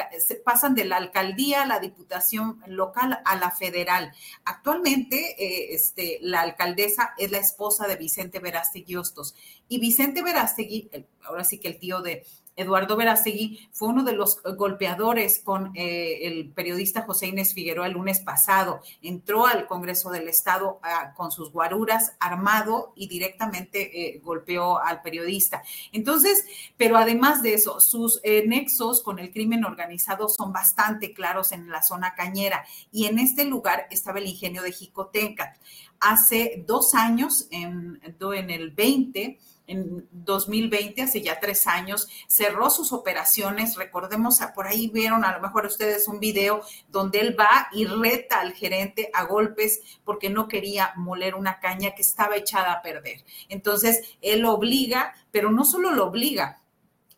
pasan 0.45 0.75
de 0.75 0.85
la 0.85 0.97
alcaldía 0.97 1.63
a 1.63 1.67
la 1.67 1.81
diputación 1.81 2.61
local 2.67 3.21
a 3.25 3.37
la 3.37 3.51
federal. 3.51 4.13
Actualmente, 4.45 5.37
eh, 5.39 5.75
este, 5.75 6.19
la 6.21 6.43
alcaldesa 6.43 7.15
es 7.17 7.31
la 7.31 7.39
esposa 7.39 7.87
de 7.87 7.97
Vicente 7.97 8.39
Verástegui 8.39 8.97
Hostos. 8.97 9.35
Y 9.73 9.79
Vicente 9.79 10.23
Verástegui 10.23 10.91
ahora 11.25 11.45
sí 11.45 11.59
que 11.59 11.69
el 11.69 11.79
tío 11.79 12.03
de 12.03 12.25
Eduardo 12.55 12.97
Verástegui, 12.97 13.69
fue 13.73 13.89
uno 13.89 14.05
de 14.05 14.13
los 14.13 14.43
golpeadores 14.43 15.39
con 15.39 15.73
eh, 15.75 16.27
el 16.27 16.51
periodista 16.51 17.03
José 17.03 17.29
Inés 17.29 17.55
Figueroa 17.55 17.87
el 17.87 17.95
lunes 17.95 18.21
pasado. 18.21 18.83
Entró 19.01 19.47
al 19.47 19.67
Congreso 19.67 20.11
del 20.11 20.29
Estado 20.29 20.79
ah, 20.83 21.15
con 21.17 21.33
sus 21.33 21.51
guaruras 21.51 22.13
armado 22.21 22.93
y 22.95 23.09
directamente 23.09 24.17
eh, 24.17 24.21
golpeó 24.23 24.79
al 24.79 25.01
periodista. 25.01 25.63
Entonces, 25.93 26.45
pero 26.77 26.99
además 26.99 27.43
de 27.43 27.55
eso, 27.55 27.81
sus 27.81 28.21
eh, 28.23 28.45
nexos 28.47 29.03
con 29.03 29.19
el 29.19 29.33
crimen 29.33 29.65
organizado 29.65 30.29
son 30.29 30.53
bastante 30.53 31.15
claros 31.15 31.53
en 31.53 31.71
la 31.71 31.83
zona 31.83 32.15
cañera 32.15 32.67
y 32.91 33.07
en 33.07 33.19
este 33.19 33.47
lugar 33.47 33.87
estaba 33.91 34.19
el 34.19 34.27
ingenio 34.27 34.61
de 34.61 34.73
Jicotenca. 34.73 35.57
Hace 36.01 36.65
dos 36.67 36.95
años, 36.95 37.47
en, 37.51 38.01
en 38.03 38.51
el 38.51 38.73
20, 38.73 39.39
en 39.73 40.09
2020, 40.13 41.03
hace 41.03 41.21
ya 41.21 41.41
tres 41.41 41.67
años, 41.67 42.09
cerró 42.29 42.71
sus 42.71 42.93
operaciones. 42.93 43.77
Recordemos, 43.77 44.41
por 44.55 44.67
ahí 44.67 44.89
vieron 44.89 45.25
a 45.25 45.37
lo 45.37 45.43
mejor 45.43 45.67
ustedes 45.67 46.09
un 46.09 46.21
video 46.21 46.63
donde 46.89 47.21
él 47.21 47.39
va 47.39 47.69
y 47.73 47.85
reta 47.87 48.41
al 48.41 48.53
gerente 48.53 49.11
a 49.13 49.25
golpes 49.25 49.81
porque 50.05 50.31
no 50.31 50.49
quería 50.49 50.93
moler 50.97 51.35
una 51.35 51.59
caña 51.59 51.95
que 51.95 52.03
estaba 52.03 52.37
echada 52.37 52.73
a 52.73 52.83
perder. 52.83 53.25
Entonces, 53.49 54.17
él 54.21 54.45
obliga, 54.45 55.15
pero 55.31 55.51
no 55.51 55.65
solo 55.65 55.91
lo 55.91 56.07
obliga, 56.07 56.63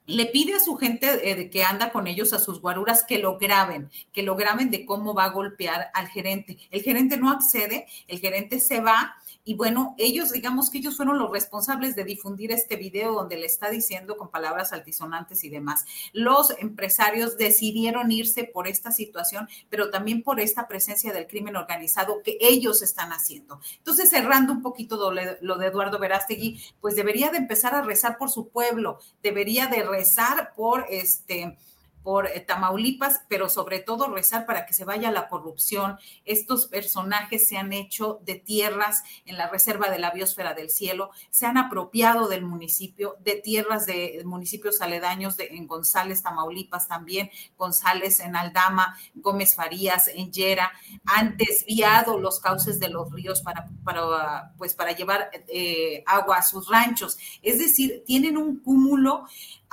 le 0.06 0.26
pide 0.26 0.54
a 0.54 0.60
su 0.60 0.76
gente 0.76 1.30
eh, 1.30 1.48
que 1.48 1.64
anda 1.64 1.90
con 1.90 2.06
ellos, 2.06 2.32
a 2.32 2.38
sus 2.38 2.60
guaruras, 2.60 3.04
que 3.04 3.18
lo 3.18 3.38
graben, 3.38 3.90
que 4.12 4.22
lo 4.22 4.36
graben 4.36 4.70
de 4.70 4.84
cómo 4.84 5.14
va 5.14 5.24
a 5.24 5.30
golpear 5.30 5.90
al 5.94 6.08
gerente. 6.08 6.58
El 6.70 6.82
gerente 6.82 7.16
no 7.16 7.30
accede, 7.30 7.86
el 8.06 8.18
gerente 8.18 8.60
se 8.60 8.80
va 8.80 9.16
y 9.46 9.54
bueno, 9.54 9.94
ellos, 9.98 10.32
digamos 10.32 10.70
que 10.70 10.78
ellos 10.78 10.96
fueron 10.96 11.18
los 11.18 11.30
responsables 11.30 11.94
de 11.94 12.04
difundir 12.04 12.50
este 12.50 12.76
video 12.76 13.12
donde 13.12 13.36
le 13.36 13.44
está 13.44 13.68
diciendo 13.68 14.16
con 14.16 14.30
palabras 14.30 14.72
altisonantes 14.72 15.44
y 15.44 15.50
demás. 15.50 15.84
Los 16.14 16.58
empresarios 16.58 17.36
decidieron 17.36 18.10
irse 18.10 18.44
por 18.44 18.66
esta 18.66 18.90
situación, 18.90 19.48
pero 19.68 19.90
también 19.90 20.22
por 20.22 20.40
esta 20.40 20.66
presencia 20.66 21.12
del 21.12 21.26
crimen 21.26 21.56
organizado 21.56 22.22
que 22.22 22.38
ellos 22.40 22.80
están 22.80 23.10
haciendo. 23.12 23.60
Entonces, 23.76 24.08
cerrando 24.08 24.52
un 24.52 24.62
poquito 24.62 25.12
lo 25.12 25.58
de 25.58 25.66
Eduardo 25.66 25.98
Verástegui, 25.98 26.62
pues 26.80 26.96
debería 26.96 27.30
de 27.30 27.38
empezar 27.38 27.74
a 27.74 27.82
rezar 27.82 28.16
por 28.16 28.30
su 28.30 28.48
pueblo, 28.48 28.98
debería 29.22 29.66
de 29.66 29.82
rezar 29.82 30.54
por 30.54 30.86
este 30.88 31.58
por 32.04 32.28
eh, 32.28 32.40
Tamaulipas, 32.40 33.22
pero 33.28 33.48
sobre 33.48 33.80
todo 33.80 34.06
rezar 34.08 34.46
para 34.46 34.66
que 34.66 34.74
se 34.74 34.84
vaya 34.84 35.10
la 35.10 35.28
corrupción. 35.28 35.98
Estos 36.24 36.66
personajes 36.66 37.48
se 37.48 37.56
han 37.56 37.72
hecho 37.72 38.20
de 38.22 38.36
tierras 38.36 39.02
en 39.24 39.38
la 39.38 39.48
reserva 39.48 39.90
de 39.90 39.98
la 39.98 40.10
biosfera 40.10 40.54
del 40.54 40.70
cielo, 40.70 41.10
se 41.30 41.46
han 41.46 41.56
apropiado 41.56 42.28
del 42.28 42.44
municipio, 42.44 43.16
de 43.20 43.36
tierras 43.36 43.86
de 43.86 44.22
municipios 44.24 44.82
aledaños 44.82 45.36
de, 45.36 45.46
en 45.46 45.66
González, 45.66 46.22
Tamaulipas 46.22 46.86
también, 46.86 47.30
González 47.56 48.20
en 48.20 48.36
Aldama, 48.36 48.96
Gómez 49.14 49.54
Farías 49.54 50.08
en 50.08 50.30
Yera, 50.30 50.72
han 51.06 51.36
desviado 51.38 52.18
los 52.18 52.38
cauces 52.38 52.78
de 52.78 52.90
los 52.90 53.10
ríos 53.10 53.40
para, 53.40 53.66
para, 53.82 54.52
pues, 54.58 54.74
para 54.74 54.92
llevar 54.92 55.30
eh, 55.48 56.04
agua 56.06 56.36
a 56.36 56.42
sus 56.42 56.68
ranchos. 56.68 57.16
Es 57.40 57.58
decir, 57.58 58.02
tienen 58.06 58.36
un 58.36 58.58
cúmulo 58.58 59.24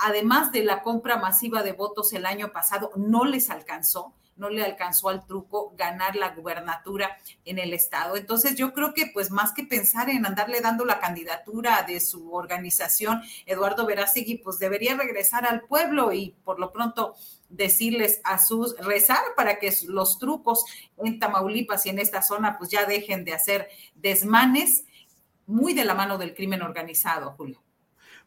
además 0.02 0.52
de 0.52 0.64
la 0.64 0.82
compra 0.82 1.16
masiva 1.16 1.62
de 1.62 1.72
votos 1.72 2.12
el 2.12 2.26
año 2.26 2.52
pasado, 2.52 2.90
no 2.96 3.24
les 3.24 3.50
alcanzó, 3.50 4.12
no 4.36 4.50
le 4.50 4.64
alcanzó 4.64 5.08
al 5.08 5.24
truco 5.26 5.72
ganar 5.76 6.16
la 6.16 6.30
gubernatura 6.30 7.18
en 7.44 7.58
el 7.58 7.72
estado. 7.72 8.16
Entonces 8.16 8.56
yo 8.56 8.72
creo 8.72 8.94
que 8.94 9.06
pues 9.12 9.30
más 9.30 9.52
que 9.52 9.62
pensar 9.64 10.10
en 10.10 10.26
andarle 10.26 10.60
dando 10.60 10.84
la 10.84 10.98
candidatura 10.98 11.84
de 11.84 12.00
su 12.00 12.34
organización, 12.34 13.22
Eduardo 13.46 13.86
Verástegui 13.86 14.38
pues 14.38 14.58
debería 14.58 14.96
regresar 14.96 15.46
al 15.46 15.62
pueblo 15.62 16.12
y 16.12 16.34
por 16.44 16.58
lo 16.58 16.72
pronto 16.72 17.14
decirles 17.48 18.20
a 18.24 18.38
sus, 18.38 18.76
rezar 18.78 19.22
para 19.36 19.58
que 19.58 19.72
los 19.86 20.18
trucos 20.18 20.64
en 20.98 21.20
Tamaulipas 21.20 21.86
y 21.86 21.90
en 21.90 22.00
esta 22.00 22.22
zona 22.22 22.58
pues 22.58 22.70
ya 22.70 22.86
dejen 22.86 23.24
de 23.24 23.34
hacer 23.34 23.68
desmanes 23.94 24.84
muy 25.46 25.74
de 25.74 25.84
la 25.84 25.94
mano 25.94 26.18
del 26.18 26.34
crimen 26.34 26.62
organizado, 26.62 27.34
Julio. 27.36 27.61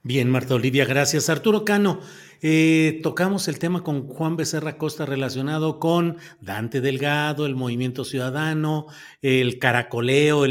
Bien, 0.07 0.30
Marta 0.30 0.53
Olivia, 0.53 0.86
gracias. 0.86 1.32
Arturo 1.32 1.65
Cano, 1.65 1.99
eh, 2.44 2.99
tocamos 3.02 3.48
el 3.48 3.57
tema 3.57 3.82
con 3.82 4.07
Juan 4.07 4.38
Becerra 4.38 4.77
Costa 4.77 5.03
relacionado 5.03 5.80
con 5.80 6.18
Dante 6.41 6.80
Delgado, 6.80 7.48
el 7.48 7.56
movimiento 7.56 8.06
ciudadano, 8.06 8.86
el 9.23 9.57
caracoleo, 9.57 10.45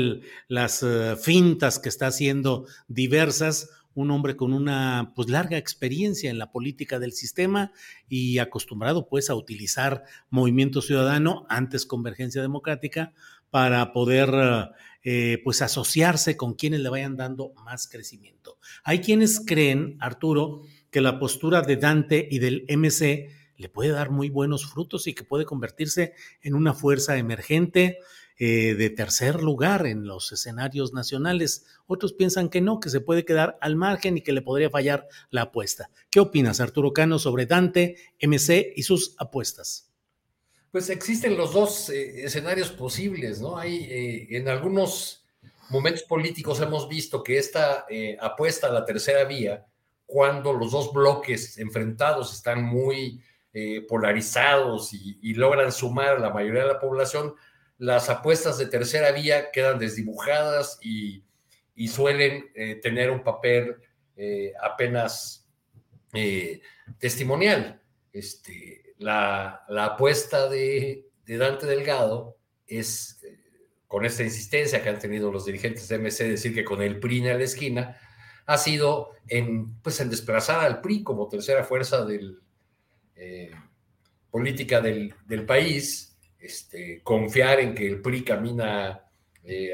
las 0.49 0.83
eh, 0.83 1.15
fintas 1.23 1.79
que 1.79 1.89
está 1.89 2.09
haciendo 2.09 2.67
diversas. 2.89 3.71
Un 3.95 4.11
hombre 4.11 4.35
con 4.35 4.53
una 4.53 5.13
pues, 5.15 5.31
larga 5.31 5.57
experiencia 5.57 6.31
en 6.31 6.39
la 6.39 6.51
política 6.51 6.99
del 6.99 7.13
sistema 7.13 7.71
y 8.09 8.39
acostumbrado 8.39 9.07
pues 9.07 9.31
a 9.31 9.37
utilizar 9.37 10.03
movimiento 10.31 10.83
ciudadano, 10.83 11.47
antes 11.49 11.87
Convergencia 11.87 12.43
Democrática, 12.43 13.13
para 13.51 13.93
poder 13.93 14.31
eh, 15.05 15.41
pues 15.45 15.63
asociarse 15.63 16.37
con 16.37 16.55
quienes 16.55 16.81
le 16.81 16.89
vayan 16.89 17.17
dando 17.17 17.53
más 17.65 17.87
crecimiento. 17.87 18.59
Hay 18.83 19.01
quienes 19.01 19.41
creen, 19.45 19.99
Arturo, 20.01 20.63
que 20.91 21.03
la 21.03 21.19
postura 21.19 21.61
de 21.61 21.77
Dante 21.77 22.27
y 22.31 22.39
del 22.39 22.65
MC 22.69 23.29
le 23.57 23.69
puede 23.69 23.91
dar 23.91 24.11
muy 24.11 24.31
buenos 24.31 24.67
frutos 24.67 25.07
y 25.07 25.15
que 25.15 25.23
puede 25.23 25.45
convertirse 25.45 26.15
en 26.43 26.55
una 26.55 26.75
fuerza 26.75 27.17
emergente 27.19 27.99
eh, 28.37 28.75
de 28.75 28.91
tercer 28.91 29.43
lugar 29.43 29.87
en 29.87 30.07
los 30.07 30.33
escenarios 30.33 30.93
nacionales. 30.93 31.67
Otros 31.87 32.15
piensan 32.15 32.49
que 32.49 32.61
no, 32.61 32.81
que 32.81 32.91
se 32.91 33.01
puede 33.01 33.25
quedar 33.25 33.59
al 33.61 33.77
margen 33.77 34.17
y 34.17 34.23
que 34.23 34.33
le 34.33 34.43
podría 34.43 34.71
fallar 34.71 35.07
la 35.31 35.43
apuesta. 35.43 35.91
¿Qué 36.11 36.19
opinas, 36.19 36.61
Arturo 36.61 36.93
Cano, 36.93 37.19
sobre 37.19 37.47
Dante, 37.47 37.97
MC 38.21 38.73
y 38.75 38.83
sus 38.83 39.15
apuestas? 39.19 39.94
Pues 40.75 40.91
existen 40.91 41.37
los 41.37 41.53
dos 41.53 41.89
eh, 41.89 42.25
escenarios 42.25 42.73
posibles, 42.73 43.41
¿no? 43.41 43.57
Hay 43.57 43.85
eh, 43.85 44.27
en 44.37 44.49
algunos 44.49 45.25
momentos 45.69 46.03
políticos 46.03 46.61
hemos 46.61 46.89
visto 46.89 47.23
que 47.23 47.39
esta 47.39 47.87
eh, 47.89 48.17
apuesta 48.21 48.67
a 48.67 48.73
la 48.73 48.85
tercera 48.85 49.23
vía, 49.23 49.65
cuando 50.05 50.53
los 50.53 50.73
dos 50.73 50.93
bloques 50.93 51.59
enfrentados 51.59 52.35
están 52.35 52.65
muy 52.65 53.23
polarizados 53.89 54.93
y, 54.93 55.33
logran 55.35 55.71
sumar 55.71 56.17
a 56.17 56.19
la 56.19 56.31
mayoría 56.31 56.63
de 56.63 56.73
la 56.73 56.81
población, 56.81 57.37
las 57.79 58.11
apuestas 58.11 58.59
de 58.59 58.67
tercera 58.67 59.13
vía 59.13 59.53
quedan 59.53 59.79
desdibujadas 59.79 60.81
y, 60.83 61.23
suelen 61.87 62.53
tener 62.83 63.13
un 63.13 63.23
papel 63.23 63.77
apenas 64.61 65.47
testimonial. 66.99 67.81
Este, 68.13 68.84
la, 68.99 69.65
apuesta 69.69 70.49
de, 70.49 71.07
Dante 71.27 71.67
Delgado 71.67 72.37
es 72.67 73.21
con 73.87 74.05
esta 74.05 74.23
insistencia 74.23 74.83
que 74.83 74.89
han 74.89 74.99
tenido 74.99 75.31
los 75.31 75.45
dirigentes 75.45 75.89
de 75.89 75.99
MC, 75.99 76.25
decir 76.25 76.55
que 76.55 76.65
con 76.65 76.83
el 76.83 76.99
PRI 76.99 77.19
en 77.19 77.39
la 77.39 77.45
esquina, 77.45 77.99
ha 78.47 78.59
sido 78.59 79.13
en, 79.29 79.81
pues, 79.81 80.01
en 80.01 80.11
desplazar 80.11 80.61
al 80.61 80.81
PRI 80.81 81.03
como 81.03 81.29
tercera 81.29 81.65
fuerza 81.65 82.05
del, 82.05 82.41
eh, 83.17 83.51
política 84.35 84.81
del, 84.81 85.15
país, 85.47 86.19
este, 86.41 87.01
confiar 87.05 87.61
en 87.61 87.73
que 87.73 87.87
el 87.87 88.03
PRI 88.03 88.25
camina 88.25 89.05
eh, 89.45 89.71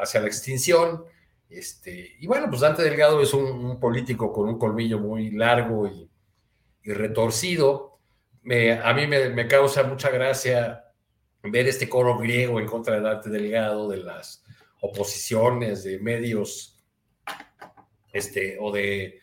hacia 0.00 0.20
la 0.20 0.26
extinción. 0.26 1.04
Este, 1.48 2.16
y 2.18 2.26
bueno, 2.26 2.48
pues 2.48 2.62
Dante 2.62 2.82
Delgado 2.82 3.22
es 3.22 3.32
un, 3.32 3.78
político 3.78 4.32
con 4.32 4.48
un 4.48 4.58
colmillo 4.58 4.98
muy 4.98 5.30
largo 5.30 5.86
y, 5.86 6.10
retorcido. 6.82 7.93
A 8.44 8.92
mí 8.92 9.06
me, 9.06 9.30
me, 9.30 9.48
causa 9.48 9.84
mucha 9.84 10.10
gracia 10.10 10.84
ver 11.42 11.66
este 11.66 11.88
coro 11.88 12.18
griego 12.18 12.60
en 12.60 12.66
contra 12.66 12.96
de 12.96 13.00
Dante 13.00 13.30
Delgado, 13.30 13.88
de 13.88 13.98
las 13.98 14.44
oposiciones, 14.80 15.84
de 15.84 15.98
medios 15.98 16.74
este, 18.12 18.56
o 18.60 18.70
de, 18.70 19.20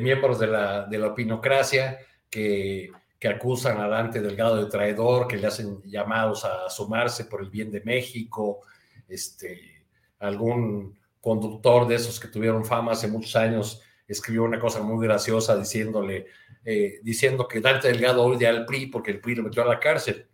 miembros 0.00 0.38
de 0.38 0.46
la, 0.46 0.84
de 0.84 0.98
la 0.98 1.08
opinocracia 1.08 1.98
que, 2.28 2.90
que, 3.18 3.28
acusan 3.28 3.80
a 3.80 3.88
Dante 3.88 4.20
Delgado 4.20 4.56
de 4.56 4.70
traidor, 4.70 5.26
que 5.26 5.38
le 5.38 5.46
hacen 5.46 5.80
llamados 5.84 6.44
a 6.44 6.68
sumarse 6.68 7.24
por 7.24 7.40
el 7.40 7.50
bien 7.50 7.70
de 7.70 7.80
México, 7.80 8.60
este, 9.08 9.86
algún 10.18 10.98
conductor 11.20 11.86
de 11.86 11.94
esos 11.94 12.20
que 12.20 12.28
tuvieron 12.28 12.64
fama 12.64 12.92
hace 12.92 13.08
muchos 13.08 13.34
años 13.36 13.80
escribió 14.06 14.44
una 14.44 14.58
cosa 14.58 14.82
muy 14.82 15.06
graciosa 15.06 15.56
diciéndole, 15.56 16.26
eh, 16.64 17.00
diciendo 17.02 17.48
que 17.48 17.60
Dante 17.60 17.88
Delgado 17.88 18.24
odia 18.24 18.50
al 18.50 18.64
PRI 18.64 18.86
porque 18.86 19.10
el 19.10 19.20
PRI 19.20 19.36
lo 19.36 19.42
metió 19.44 19.62
a 19.62 19.66
la 19.66 19.80
cárcel 19.80 20.26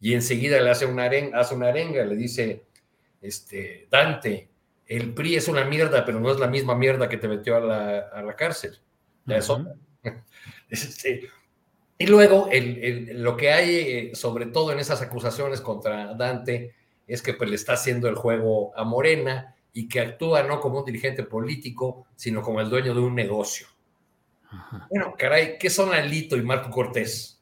y 0.00 0.14
enseguida 0.14 0.60
le 0.60 0.70
hace 0.70 0.86
una 0.86 1.04
arenga, 1.04 1.40
hace 1.40 1.54
una 1.54 1.68
arenga, 1.68 2.04
le 2.04 2.16
dice, 2.16 2.64
este, 3.22 3.88
Dante, 3.90 4.50
el 4.86 5.14
PRI 5.14 5.36
es 5.36 5.48
una 5.48 5.64
mierda, 5.64 6.04
pero 6.04 6.20
no 6.20 6.30
es 6.30 6.38
la 6.38 6.46
misma 6.46 6.74
mierda 6.74 7.08
que 7.08 7.16
te 7.16 7.28
metió 7.28 7.56
a 7.56 7.60
la, 7.60 8.36
cárcel. 8.36 8.78
eso. 9.26 9.64
Este, 10.68 11.28
y 11.96 12.06
luego, 12.06 12.50
lo 12.52 13.36
que 13.36 13.50
hay, 13.50 13.76
eh, 13.76 14.10
sobre 14.14 14.46
todo 14.46 14.72
en 14.72 14.80
esas 14.80 15.00
acusaciones 15.00 15.60
contra 15.60 16.14
Dante, 16.14 16.74
es 17.06 17.22
que 17.22 17.34
pues, 17.34 17.48
le 17.48 17.56
está 17.56 17.74
haciendo 17.74 18.08
el 18.08 18.16
juego 18.16 18.76
a 18.76 18.84
Morena 18.84 19.54
y 19.74 19.86
que 19.88 20.00
actúa 20.00 20.42
no 20.44 20.60
como 20.60 20.78
un 20.78 20.84
dirigente 20.86 21.24
político, 21.24 22.06
sino 22.16 22.40
como 22.40 22.60
el 22.60 22.70
dueño 22.70 22.94
de 22.94 23.00
un 23.00 23.14
negocio. 23.14 23.66
Bueno, 24.88 25.14
caray, 25.18 25.58
¿qué 25.58 25.68
son 25.68 25.92
Alito 25.92 26.36
y 26.36 26.42
Marco 26.42 26.70
Cortés? 26.70 27.34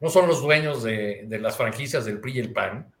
no 0.00 0.10
son 0.10 0.28
los 0.28 0.40
dueños 0.42 0.82
de, 0.82 1.26
las 1.40 1.56
franquicias 1.56 2.04
del 2.04 2.20
PRI 2.20 2.32
y 2.36 2.38
el 2.38 2.52
PAN. 2.52 2.92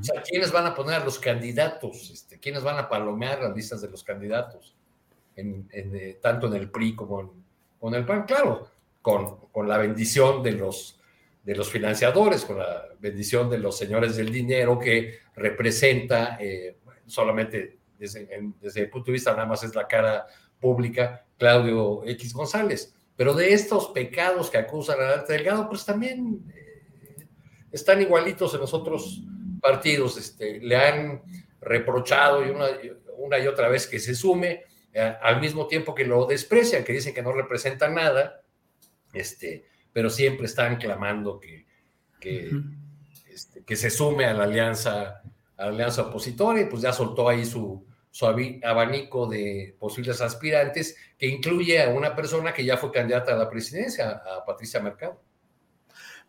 O 0.00 0.02
sea, 0.02 0.22
¿quiénes 0.22 0.50
van 0.50 0.66
a 0.66 0.74
poner 0.74 0.94
a 0.94 1.04
los 1.04 1.18
candidatos? 1.18 2.10
Este, 2.10 2.38
¿Quiénes 2.38 2.62
van 2.62 2.78
a 2.78 2.88
palomear 2.88 3.42
las 3.42 3.54
listas 3.54 3.80
de 3.80 3.88
los 3.88 4.02
candidatos? 4.02 4.76
En, 5.36 5.68
eh, 5.70 6.18
tanto 6.20 6.48
en 6.48 6.54
el 6.54 6.70
PRI 6.70 6.96
como 6.96 7.20
en, 7.20 7.30
con 7.78 7.94
el 7.94 8.04
PAN, 8.04 8.24
claro, 8.24 8.68
con, 9.02 9.48
con, 9.52 9.68
la 9.68 9.78
bendición 9.78 10.42
de 10.42 10.52
los, 10.52 11.00
de 11.44 11.54
los 11.54 11.70
financiadores, 11.70 12.44
con 12.44 12.58
la 12.58 12.86
bendición 12.98 13.48
de 13.48 13.58
los 13.58 13.78
señores 13.78 14.16
del 14.16 14.32
dinero 14.32 14.78
que 14.80 15.20
representa 15.36 16.36
eh, 16.40 16.77
solamente 17.08 17.78
desde, 17.98 18.28
desde 18.60 18.82
el 18.82 18.90
punto 18.90 19.06
de 19.06 19.12
vista 19.12 19.32
nada 19.32 19.46
más 19.46 19.64
es 19.64 19.74
la 19.74 19.88
cara 19.88 20.26
pública 20.60 21.24
Claudio 21.36 22.04
X 22.06 22.32
González 22.32 22.94
pero 23.18 23.34
de 23.34 23.52
estos 23.52 23.88
pecados 23.88 24.48
que 24.48 24.58
acusan 24.58 25.00
a 25.00 25.06
Dante 25.06 25.32
Delgado, 25.32 25.68
pues 25.68 25.84
también 25.84 26.40
eh, 26.54 27.26
están 27.72 28.00
igualitos 28.00 28.54
en 28.54 28.60
los 28.60 28.72
otros 28.72 29.20
partidos. 29.60 30.16
Este, 30.16 30.60
le 30.60 30.76
han 30.76 31.22
reprochado 31.60 32.46
y 32.46 32.50
una, 32.50 32.66
una, 33.16 33.40
y 33.40 33.48
otra 33.48 33.68
vez 33.68 33.88
que 33.88 33.98
se 33.98 34.14
sume, 34.14 34.62
eh, 34.92 35.16
al 35.20 35.40
mismo 35.40 35.66
tiempo 35.66 35.96
que 35.96 36.04
lo 36.04 36.26
desprecian, 36.26 36.84
que 36.84 36.92
dicen 36.92 37.12
que 37.12 37.20
no 37.20 37.32
representa 37.32 37.88
nada, 37.88 38.40
este, 39.12 39.64
pero 39.92 40.10
siempre 40.10 40.46
están 40.46 40.76
clamando 40.76 41.40
que, 41.40 41.66
que, 42.20 42.52
este, 43.28 43.64
que 43.64 43.74
se 43.74 43.90
sume 43.90 44.26
a 44.26 44.32
la 44.32 44.44
alianza, 44.44 45.22
la 45.58 45.66
alianza 45.66 46.02
opositora 46.02 46.60
y 46.60 46.66
pues 46.66 46.82
ya 46.82 46.92
soltó 46.92 47.28
ahí 47.28 47.44
su, 47.44 47.84
su 48.10 48.26
abanico 48.26 49.26
de 49.26 49.76
posibles 49.78 50.20
aspirantes, 50.20 50.96
que 51.18 51.26
incluye 51.26 51.82
a 51.82 51.90
una 51.90 52.14
persona 52.14 52.52
que 52.52 52.64
ya 52.64 52.76
fue 52.76 52.92
candidata 52.92 53.34
a 53.34 53.36
la 53.36 53.50
presidencia, 53.50 54.10
a 54.10 54.44
Patricia 54.44 54.80
Mercado. 54.80 55.20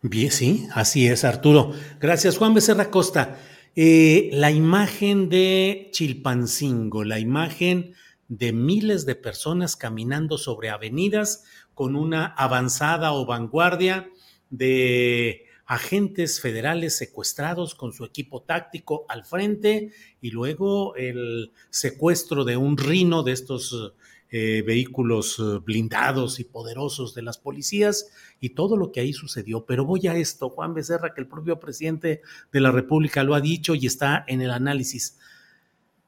Bien, 0.02 0.30
sí, 0.30 0.66
así 0.74 1.06
es, 1.06 1.24
Arturo. 1.24 1.72
Gracias, 2.00 2.38
Juan 2.38 2.54
Becerra 2.54 2.90
Costa. 2.90 3.38
Eh, 3.76 4.30
la 4.32 4.50
imagen 4.50 5.28
de 5.28 5.88
Chilpancingo, 5.92 7.04
la 7.04 7.18
imagen 7.18 7.94
de 8.28 8.52
miles 8.52 9.06
de 9.06 9.14
personas 9.14 9.76
caminando 9.76 10.38
sobre 10.38 10.70
avenidas 10.70 11.44
con 11.74 11.96
una 11.96 12.26
avanzada 12.26 13.12
o 13.12 13.26
vanguardia 13.26 14.08
de 14.48 15.46
agentes 15.70 16.40
federales 16.40 16.96
secuestrados 16.96 17.76
con 17.76 17.92
su 17.92 18.04
equipo 18.04 18.42
táctico 18.42 19.06
al 19.08 19.24
frente 19.24 19.92
y 20.20 20.32
luego 20.32 20.96
el 20.96 21.52
secuestro 21.70 22.44
de 22.44 22.56
un 22.56 22.76
rino 22.76 23.22
de 23.22 23.30
estos 23.30 23.94
eh, 24.32 24.64
vehículos 24.66 25.38
eh, 25.38 25.60
blindados 25.64 26.40
y 26.40 26.44
poderosos 26.44 27.14
de 27.14 27.22
las 27.22 27.38
policías 27.38 28.10
y 28.40 28.50
todo 28.50 28.76
lo 28.76 28.90
que 28.90 28.98
ahí 28.98 29.12
sucedió. 29.12 29.64
Pero 29.64 29.84
voy 29.84 30.08
a 30.08 30.16
esto, 30.16 30.48
Juan 30.48 30.74
Becerra, 30.74 31.14
que 31.14 31.20
el 31.20 31.28
propio 31.28 31.60
presidente 31.60 32.22
de 32.50 32.60
la 32.60 32.72
República 32.72 33.22
lo 33.22 33.36
ha 33.36 33.40
dicho 33.40 33.76
y 33.76 33.86
está 33.86 34.24
en 34.26 34.40
el 34.40 34.50
análisis. 34.50 35.18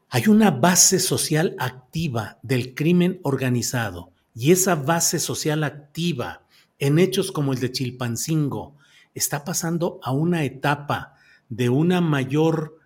Hay 0.09 0.26
una 0.26 0.51
base 0.51 0.98
social 0.98 1.55
activa 1.60 2.40
del 2.43 2.74
crimen 2.74 3.20
organizado 3.22 4.10
y 4.34 4.51
esa 4.51 4.74
base 4.74 5.20
social 5.20 5.62
activa 5.62 6.43
en 6.80 6.98
hechos 6.98 7.30
como 7.30 7.52
el 7.52 7.60
de 7.60 7.70
Chilpancingo, 7.70 8.76
está 9.14 9.44
pasando 9.44 10.01
a 10.02 10.12
una 10.12 10.44
etapa 10.44 11.16
de 11.48 11.68
una 11.68 12.01
mayor 12.01 12.78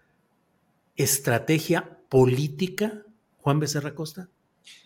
estrategia 0.97 1.99
política, 2.09 3.05
Juan 3.39 3.61
Becerra 3.61 3.95
Costa? 3.95 4.29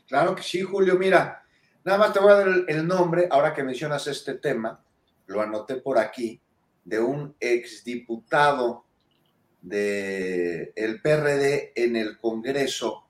Claro 0.06 0.34
que 0.34 0.42
sí, 0.42 0.62
Julio. 0.62 0.96
Mira, 0.98 1.44
nada 1.84 1.98
más 1.98 2.12
te 2.12 2.20
voy 2.20 2.32
a 2.32 2.36
dar 2.36 2.48
el 2.68 2.86
nombre, 2.86 3.28
ahora 3.30 3.54
que 3.54 3.62
mencionas 3.62 4.06
este 4.06 4.34
tema, 4.34 4.82
lo 5.26 5.40
anoté 5.40 5.76
por 5.76 5.98
aquí, 5.98 6.40
de 6.84 6.98
un 6.98 7.34
exdiputado 7.38 8.84
del 9.62 10.72
el 10.74 11.00
PRD 11.00 11.72
en 11.74 11.96
el 11.96 12.18
Congreso 12.18 13.06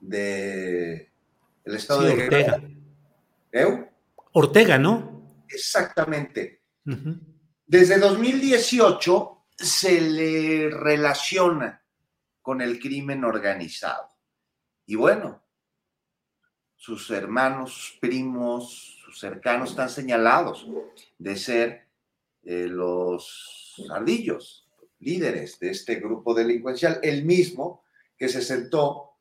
de 0.00 1.10
el 1.64 1.74
Estado 1.74 2.02
de 2.02 2.12
Ortega. 2.12 2.62
¿Eh? 3.52 3.90
Ortega, 4.32 4.78
¿no? 4.78 5.44
Exactamente. 5.48 6.60
Desde 7.66 7.98
2018 7.98 9.46
se 9.56 10.00
le 10.00 10.68
relaciona 10.68 11.82
con 12.42 12.60
el 12.60 12.78
crimen 12.78 13.24
organizado. 13.24 14.08
Y 14.84 14.96
bueno, 14.96 15.42
sus 16.76 17.10
hermanos, 17.10 17.96
primos, 18.00 18.98
sus 19.02 19.18
cercanos 19.18 19.70
están 19.70 19.88
señalados 19.88 20.66
de 21.16 21.36
ser 21.36 21.86
eh, 22.42 22.66
los 22.68 23.82
ardillos, 23.90 24.68
líderes 24.98 25.58
de 25.58 25.70
este 25.70 25.94
grupo 25.96 26.34
delincuencial, 26.34 27.00
el 27.02 27.24
mismo 27.24 27.84
que 28.18 28.28
se 28.28 28.42
sentó 28.42 29.12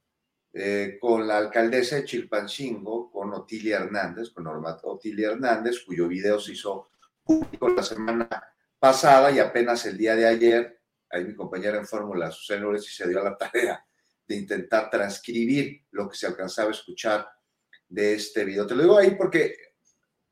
eh, 0.52 0.98
con 1.00 1.26
la 1.26 1.38
alcaldesa 1.38 1.96
de 1.96 2.04
Chilpancingo, 2.04 3.10
con 3.10 3.34
Otilia 3.34 3.78
Hernández, 3.78 4.32
con 4.32 4.44
Norma 4.44 4.78
Otilia 4.84 5.30
Hernández, 5.30 5.80
cuyo 5.86 6.10
video 6.10 6.42
se 6.42 6.52
hizo 6.52 6.90
público 7.24 7.70
la 7.70 7.84
semana 7.84 8.28
pasada 8.80 9.32
y 9.32 9.40
apenas 9.40 9.86
el 9.86 9.98
día 9.98 10.16
de 10.16 10.28
ayer, 10.28 10.82
ahí 11.10 11.24
mi 11.24 11.36
compañera 11.36 11.78
en 11.78 11.88
fórmula, 11.88 12.32
Susana 12.32 12.68
y 12.78 12.82
se 12.82 13.08
dio 13.08 13.22
a 13.22 13.24
la 13.24 13.38
tarea 13.38 13.86
de 14.28 14.36
intentar 14.36 14.90
transcribir 14.90 15.86
lo 15.92 16.10
que 16.10 16.18
se 16.18 16.28
alcanzaba 16.28 16.70
a 16.70 16.74
escuchar 16.74 17.28
de 17.88 18.16
este 18.16 18.46
video. 18.46 18.66
Te 18.66 18.76
lo 18.76 18.84
digo 18.84 18.98
ahí 18.98 19.12
porque 19.16 19.56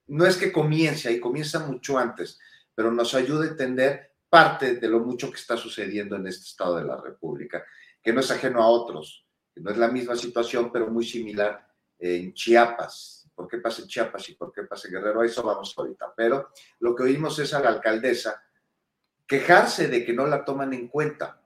no 0.07 0.25
es 0.25 0.37
que 0.37 0.51
comience 0.51 1.07
ahí, 1.07 1.19
comienza 1.19 1.59
mucho 1.59 1.97
antes, 1.97 2.39
pero 2.73 2.91
nos 2.91 3.13
ayuda 3.13 3.45
a 3.45 3.49
entender 3.49 4.15
parte 4.29 4.75
de 4.75 4.87
lo 4.87 5.01
mucho 5.01 5.29
que 5.29 5.37
está 5.37 5.57
sucediendo 5.57 6.15
en 6.15 6.27
este 6.27 6.45
estado 6.45 6.77
de 6.77 6.85
la 6.85 6.99
República, 6.99 7.63
que 8.01 8.13
no 8.13 8.21
es 8.21 8.31
ajeno 8.31 8.63
a 8.63 8.67
otros, 8.67 9.27
que 9.53 9.61
no 9.61 9.71
es 9.71 9.77
la 9.77 9.89
misma 9.89 10.15
situación, 10.15 10.71
pero 10.71 10.87
muy 10.87 11.05
similar 11.05 11.67
en 11.99 12.33
Chiapas, 12.33 13.20
por 13.41 13.49
qué 13.49 13.57
pasa 13.57 13.81
en 13.81 13.87
Chiapas 13.87 14.29
y 14.29 14.35
por 14.35 14.51
qué 14.53 14.63
pasa 14.63 14.87
en 14.87 14.93
Guerrero, 14.93 15.21
a 15.21 15.25
eso 15.25 15.41
vamos 15.41 15.73
ahorita. 15.75 16.13
Pero 16.15 16.49
lo 16.79 16.95
que 16.95 17.03
oímos 17.03 17.39
es 17.39 17.55
a 17.55 17.59
la 17.59 17.69
alcaldesa 17.69 18.39
quejarse 19.25 19.87
de 19.87 20.05
que 20.05 20.13
no 20.13 20.27
la 20.27 20.45
toman 20.45 20.73
en 20.73 20.87
cuenta 20.87 21.41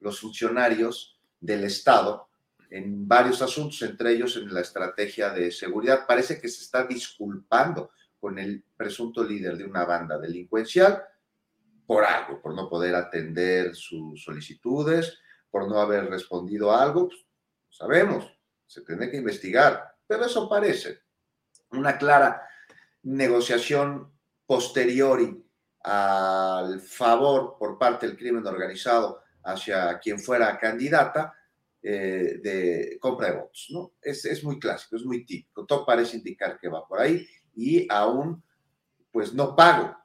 los 0.00 0.20
funcionarios 0.20 1.18
del 1.40 1.64
Estado 1.64 2.28
en 2.68 3.08
varios 3.08 3.40
asuntos, 3.40 3.80
entre 3.80 4.12
ellos 4.12 4.36
en 4.36 4.52
la 4.52 4.60
estrategia 4.60 5.30
de 5.30 5.50
seguridad. 5.50 6.06
Parece 6.06 6.38
que 6.38 6.48
se 6.48 6.64
está 6.64 6.84
disculpando 6.84 7.92
con 8.20 8.38
el 8.38 8.62
presunto 8.76 9.24
líder 9.24 9.56
de 9.56 9.64
una 9.64 9.86
banda 9.86 10.18
delincuencial 10.18 11.02
por 11.86 12.04
algo, 12.04 12.42
por 12.42 12.54
no 12.54 12.68
poder 12.68 12.94
atender 12.94 13.74
sus 13.74 14.22
solicitudes, 14.22 15.18
por 15.50 15.66
no 15.66 15.80
haber 15.80 16.10
respondido 16.10 16.70
a 16.70 16.82
algo. 16.82 17.08
Pues, 17.08 17.24
sabemos, 17.70 18.38
se 18.66 18.82
tiene 18.82 19.10
que 19.10 19.16
investigar, 19.16 19.96
pero 20.06 20.26
eso 20.26 20.46
parece 20.46 21.07
una 21.72 21.98
clara 21.98 22.42
negociación 23.02 24.12
posteriori 24.46 25.44
al 25.82 26.80
favor 26.80 27.56
por 27.58 27.78
parte 27.78 28.06
del 28.06 28.16
crimen 28.16 28.46
organizado 28.46 29.22
hacia 29.44 29.98
quien 29.98 30.18
fuera 30.18 30.58
candidata 30.58 31.34
eh, 31.82 32.40
de 32.42 32.98
compra 33.00 33.30
de 33.30 33.36
votos. 33.36 33.68
¿no? 33.70 33.92
Es, 34.02 34.24
es, 34.24 34.42
muy 34.42 34.58
clásico, 34.58 34.96
es 34.96 35.04
muy 35.04 35.24
típico. 35.24 35.64
Todo 35.64 35.86
parece 35.86 36.16
indicar 36.16 36.58
que 36.58 36.68
va 36.68 36.86
por 36.86 37.00
ahí 37.00 37.26
y 37.54 37.86
aún, 37.90 38.42
pues 39.10 39.32
no 39.32 39.54
pago 39.54 39.96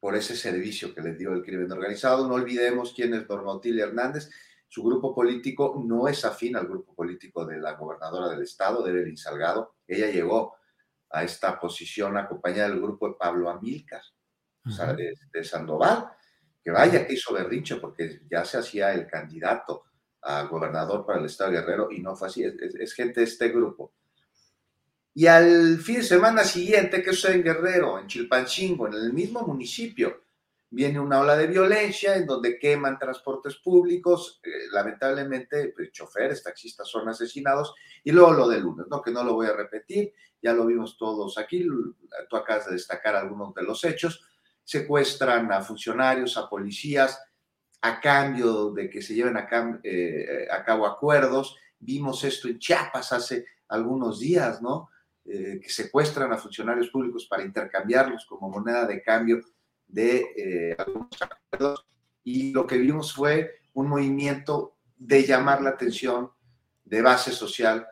por 0.00 0.14
ese 0.14 0.36
servicio 0.36 0.94
que 0.94 1.02
les 1.02 1.18
dio 1.18 1.32
el 1.32 1.42
crimen 1.42 1.70
organizado. 1.70 2.26
No 2.26 2.34
olvidemos 2.34 2.92
quién 2.94 3.14
es 3.14 3.28
Norma 3.28 3.60
Hernández. 3.62 4.30
Su 4.68 4.82
grupo 4.82 5.14
político 5.14 5.80
no 5.84 6.08
es 6.08 6.24
afín 6.24 6.56
al 6.56 6.66
grupo 6.66 6.94
político 6.94 7.44
de 7.44 7.58
la 7.58 7.74
gobernadora 7.74 8.28
del 8.28 8.42
estado, 8.42 8.82
de 8.82 8.90
Evelyn 8.90 9.16
Salgado. 9.16 9.74
Ella 9.86 10.10
llegó 10.10 10.56
a 11.10 11.22
esta 11.22 11.58
posición 11.58 12.16
acompañada 12.16 12.68
del 12.68 12.80
grupo 12.80 13.08
de 13.08 13.14
Pablo 13.18 13.50
Amílcar, 13.50 14.02
o 14.64 14.70
sea, 14.70 14.92
de, 14.92 15.44
Sandoval, 15.44 16.10
que 16.62 16.70
vaya 16.70 17.06
que 17.06 17.14
hizo 17.14 17.32
berrinche 17.32 17.76
porque 17.76 18.22
ya 18.28 18.44
se 18.44 18.58
hacía 18.58 18.92
el 18.92 19.06
candidato 19.06 19.84
a 20.22 20.42
gobernador 20.42 21.06
para 21.06 21.20
el 21.20 21.26
estado 21.26 21.52
de 21.52 21.60
Guerrero 21.60 21.88
y 21.90 22.00
no 22.00 22.16
fue 22.16 22.28
así, 22.28 22.42
es, 22.44 22.92
gente 22.92 23.20
de 23.20 23.26
este 23.26 23.48
grupo. 23.50 23.94
Y 25.14 25.26
al 25.28 25.78
fin 25.78 25.96
de 25.96 26.02
semana 26.02 26.44
siguiente, 26.44 27.02
que 27.02 27.12
sucede 27.12 27.36
en 27.36 27.44
Guerrero, 27.44 27.98
en 27.98 28.06
Chilpancingo, 28.06 28.88
en 28.88 28.94
el 28.94 29.12
mismo 29.12 29.42
municipio, 29.42 30.24
viene 30.68 31.00
una 31.00 31.20
ola 31.20 31.36
de 31.36 31.46
violencia 31.46 32.16
en 32.16 32.26
donde 32.26 32.58
queman 32.58 32.98
transportes 32.98 33.56
públicos, 33.56 34.40
eh, 34.42 34.66
lamentablemente 34.72 35.72
pues, 35.74 35.92
choferes, 35.92 36.42
taxistas 36.42 36.88
son 36.88 37.08
asesinados, 37.08 37.74
y 38.02 38.10
luego 38.10 38.32
lo 38.32 38.48
del 38.48 38.62
lunes, 38.62 38.86
¿no? 38.90 39.00
que 39.00 39.10
no 39.10 39.22
lo 39.22 39.34
voy 39.34 39.46
a 39.46 39.54
repetir, 39.54 40.12
ya 40.46 40.52
lo 40.52 40.64
vimos 40.64 40.96
todos 40.96 41.38
aquí, 41.38 41.66
tú 42.30 42.36
acabas 42.36 42.66
de 42.66 42.74
destacar 42.74 43.16
algunos 43.16 43.52
de 43.52 43.64
los 43.64 43.82
hechos, 43.82 44.24
secuestran 44.62 45.50
a 45.50 45.60
funcionarios, 45.60 46.36
a 46.36 46.48
policías, 46.48 47.20
a 47.80 48.00
cambio 48.00 48.70
de 48.70 48.88
que 48.88 49.02
se 49.02 49.12
lleven 49.12 49.36
a, 49.36 49.48
eh, 49.82 50.46
a 50.48 50.62
cabo 50.64 50.86
acuerdos, 50.86 51.56
vimos 51.80 52.22
esto 52.22 52.46
en 52.46 52.60
Chiapas 52.60 53.12
hace 53.12 53.44
algunos 53.66 54.20
días, 54.20 54.62
¿no? 54.62 54.88
Eh, 55.24 55.58
que 55.60 55.68
secuestran 55.68 56.32
a 56.32 56.38
funcionarios 56.38 56.90
públicos 56.90 57.26
para 57.26 57.42
intercambiarlos 57.42 58.24
como 58.26 58.48
moneda 58.48 58.86
de 58.86 59.02
cambio 59.02 59.40
de 59.84 60.26
eh, 60.36 60.76
algunos 60.78 61.10
acuerdos 61.20 61.84
y 62.22 62.52
lo 62.52 62.68
que 62.68 62.78
vimos 62.78 63.12
fue 63.12 63.62
un 63.74 63.88
movimiento 63.88 64.76
de 64.96 65.24
llamar 65.24 65.60
la 65.60 65.70
atención 65.70 66.30
de 66.84 67.02
base 67.02 67.32
social 67.32 67.84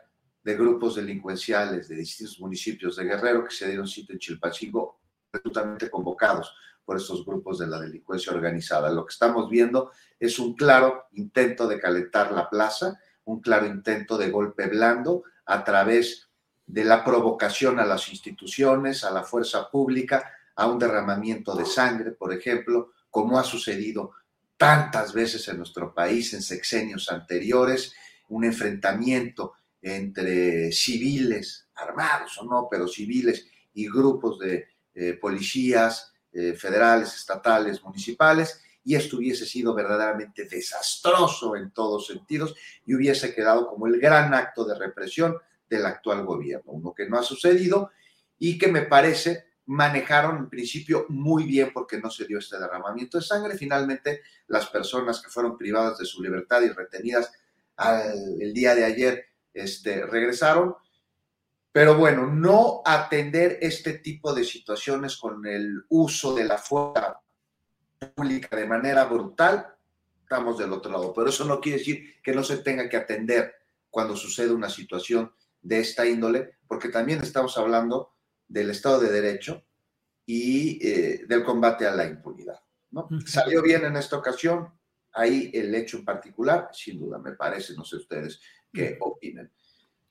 de 0.45 0.55
grupos 0.55 0.95
delincuenciales 0.95 1.87
de 1.87 1.95
distintos 1.95 2.39
municipios 2.39 2.95
de 2.95 3.05
Guerrero 3.05 3.43
que 3.43 3.53
se 3.53 3.67
dieron 3.67 3.87
sitio 3.87 4.13
en 4.13 4.19
Chilpancingo, 4.19 4.99
absolutamente 5.33 5.89
convocados 5.89 6.53
por 6.85 6.97
estos 6.97 7.25
grupos 7.25 7.57
de 7.57 7.65
la 7.65 7.79
delincuencia 7.79 8.31
organizada. 8.31 8.91
Lo 8.91 9.07
que 9.07 9.11
estamos 9.11 9.49
viendo 9.49 9.91
es 10.19 10.37
un 10.37 10.53
claro 10.53 11.05
intento 11.13 11.67
de 11.67 11.79
calentar 11.79 12.31
la 12.31 12.47
plaza, 12.47 12.99
un 13.23 13.41
claro 13.41 13.65
intento 13.65 14.19
de 14.19 14.29
golpe 14.29 14.67
blando 14.67 15.23
a 15.47 15.63
través 15.63 16.29
de 16.67 16.83
la 16.83 17.03
provocación 17.03 17.79
a 17.79 17.85
las 17.85 18.07
instituciones, 18.09 19.03
a 19.03 19.09
la 19.09 19.23
fuerza 19.23 19.71
pública, 19.71 20.31
a 20.55 20.67
un 20.67 20.77
derramamiento 20.77 21.55
de 21.55 21.65
sangre, 21.65 22.11
por 22.11 22.31
ejemplo, 22.31 22.91
como 23.09 23.39
ha 23.39 23.43
sucedido 23.43 24.11
tantas 24.57 25.11
veces 25.11 25.47
en 25.47 25.57
nuestro 25.57 25.91
país 25.91 26.35
en 26.35 26.43
sexenios 26.43 27.11
anteriores, 27.11 27.95
un 28.29 28.45
enfrentamiento 28.45 29.53
entre 29.85 30.71
civiles, 30.71 31.67
armados 31.75 32.39
o 32.39 32.45
no, 32.45 32.67
pero 32.69 32.87
civiles 32.87 33.45
y 33.75 33.87
grupos 33.87 34.39
de 34.39 34.67
eh, 34.95 35.13
policías 35.13 36.11
eh, 36.33 36.53
federales, 36.53 37.13
estatales, 37.13 37.83
municipales, 37.83 38.61
y 38.83 38.95
esto 38.95 39.17
hubiese 39.17 39.45
sido 39.45 39.75
verdaderamente 39.75 40.45
desastroso 40.45 41.55
en 41.55 41.69
todos 41.69 42.07
sentidos 42.07 42.55
y 42.83 42.95
hubiese 42.95 43.35
quedado 43.35 43.67
como 43.67 43.85
el 43.85 43.99
gran 43.99 44.33
acto 44.33 44.65
de 44.65 44.75
represión 44.75 45.37
del 45.69 45.85
actual 45.85 46.25
gobierno, 46.25 46.71
uno 46.71 46.91
que 46.91 47.07
no 47.07 47.19
ha 47.19 47.23
sucedido 47.23 47.91
y 48.39 48.57
que 48.57 48.67
me 48.67 48.81
parece 48.81 49.45
manejaron 49.67 50.37
en 50.37 50.49
principio 50.49 51.05
muy 51.09 51.43
bien 51.43 51.71
porque 51.71 51.99
no 51.99 52.09
se 52.09 52.25
dio 52.25 52.39
este 52.39 52.57
derramamiento 52.57 53.19
de 53.19 53.23
sangre. 53.23 53.57
Finalmente, 53.57 54.21
las 54.47 54.67
personas 54.67 55.21
que 55.21 55.29
fueron 55.29 55.57
privadas 55.57 55.97
de 55.99 56.05
su 56.05 56.21
libertad 56.21 56.61
y 56.61 56.69
retenidas 56.69 57.31
el 58.39 58.53
día 58.53 58.73
de 58.73 58.85
ayer 58.85 59.25
este, 59.55 60.05
regresaron. 60.05 60.75
Pero 61.71 61.97
bueno, 61.97 62.27
no 62.27 62.81
atender 62.85 63.57
este 63.61 63.99
tipo 63.99 64.33
de 64.33 64.43
situaciones 64.43 65.17
con 65.17 65.45
el 65.45 65.83
uso 65.89 66.35
de 66.35 66.45
la 66.45 66.57
fuerza 66.57 67.19
pública 68.13 68.55
de 68.55 68.67
manera 68.67 69.05
brutal, 69.05 69.73
estamos 70.21 70.57
del 70.57 70.71
otro 70.71 70.91
lado. 70.91 71.13
Pero 71.13 71.29
eso 71.29 71.45
no 71.45 71.59
quiere 71.59 71.79
decir 71.79 72.21
que 72.21 72.33
no 72.33 72.43
se 72.43 72.57
tenga 72.57 72.87
que 72.87 72.97
atender 72.97 73.53
cuando 73.89 74.15
sucede 74.15 74.51
una 74.51 74.69
situación 74.69 75.33
de 75.61 75.79
esta 75.79 76.05
índole, 76.05 76.57
porque 76.67 76.89
también 76.89 77.21
estamos 77.21 77.57
hablando 77.57 78.13
del 78.47 78.69
Estado 78.69 78.99
de 78.99 79.11
Derecho 79.11 79.63
y 80.25 80.85
eh, 80.85 81.25
del 81.27 81.43
combate 81.43 81.87
a 81.87 81.95
la 81.95 82.05
impunidad. 82.05 82.59
¿no? 82.91 83.09
Salió 83.25 83.61
bien 83.61 83.85
en 83.85 83.97
esta 83.97 84.17
ocasión, 84.17 84.71
ahí 85.13 85.51
el 85.53 85.73
hecho 85.73 85.97
en 85.97 86.05
particular, 86.05 86.69
sin 86.71 86.99
duda, 86.99 87.17
me 87.19 87.33
parece, 87.33 87.73
no 87.73 87.83
sé 87.83 87.97
ustedes 87.97 88.39
qué 88.75 88.97
opinen. 88.99 89.51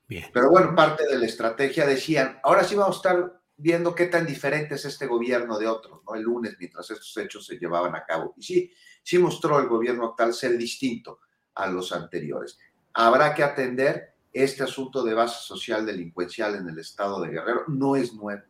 Bien. 0.08 0.26
Pero 0.32 0.50
bueno, 0.50 0.74
parte 0.74 1.06
de 1.06 1.18
la 1.18 1.26
estrategia 1.26 1.86
decían, 1.86 2.38
ahora 2.42 2.64
sí 2.64 2.74
vamos 2.74 2.96
a 2.96 2.98
estar 2.98 3.40
viendo 3.56 3.94
qué 3.94 4.06
tan 4.06 4.26
diferente 4.26 4.74
es 4.74 4.84
este 4.84 5.06
gobierno 5.06 5.58
de 5.58 5.66
otros, 5.66 6.00
¿no? 6.04 6.14
El 6.14 6.22
lunes, 6.22 6.56
mientras 6.58 6.90
estos 6.90 7.16
hechos 7.16 7.46
se 7.46 7.58
llevaban 7.58 7.94
a 7.94 8.04
cabo. 8.04 8.34
Y 8.36 8.42
sí, 8.42 8.72
sí 9.02 9.18
mostró 9.18 9.60
el 9.60 9.68
gobierno 9.68 10.06
actual 10.06 10.34
ser 10.34 10.58
distinto 10.58 11.20
a 11.54 11.68
los 11.68 11.92
anteriores. 11.92 12.58
Habrá 12.92 13.34
que 13.34 13.44
atender 13.44 14.14
este 14.32 14.64
asunto 14.64 15.04
de 15.04 15.14
base 15.14 15.36
social 15.40 15.86
delincuencial 15.86 16.56
en 16.56 16.68
el 16.68 16.78
estado 16.78 17.20
de 17.20 17.30
Guerrero 17.30 17.64
no 17.68 17.94
es 17.94 18.12
nuevo, 18.12 18.42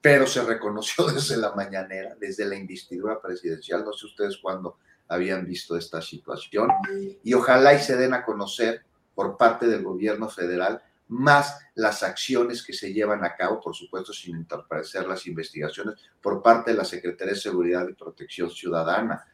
pero 0.00 0.26
se 0.26 0.42
reconoció 0.42 1.06
desde 1.14 1.36
la 1.36 1.54
mañanera, 1.54 2.16
desde 2.18 2.46
la 2.46 2.56
investidura 2.56 3.20
presidencial, 3.20 3.84
no 3.84 3.92
sé 3.92 4.06
ustedes 4.06 4.38
cuándo 4.38 4.78
habían 5.08 5.44
visto 5.44 5.76
esta 5.76 6.00
situación, 6.00 6.70
y 7.22 7.34
ojalá 7.34 7.74
y 7.74 7.78
se 7.78 7.94
den 7.96 8.14
a 8.14 8.24
conocer 8.24 8.82
por 9.14 9.36
parte 9.36 9.66
del 9.66 9.82
gobierno 9.82 10.28
federal 10.28 10.82
más 11.08 11.58
las 11.74 12.02
acciones 12.02 12.62
que 12.62 12.72
se 12.72 12.92
llevan 12.92 13.24
a 13.24 13.34
cabo, 13.34 13.60
por 13.60 13.74
supuesto, 13.74 14.12
sin 14.12 14.36
interpretar 14.36 15.06
las 15.06 15.26
investigaciones 15.26 15.96
por 16.20 16.42
parte 16.42 16.70
de 16.70 16.78
la 16.78 16.84
Secretaría 16.84 17.34
de 17.34 17.40
Seguridad 17.40 17.86
y 17.88 17.94
Protección 17.94 18.50
Ciudadana, 18.50 19.24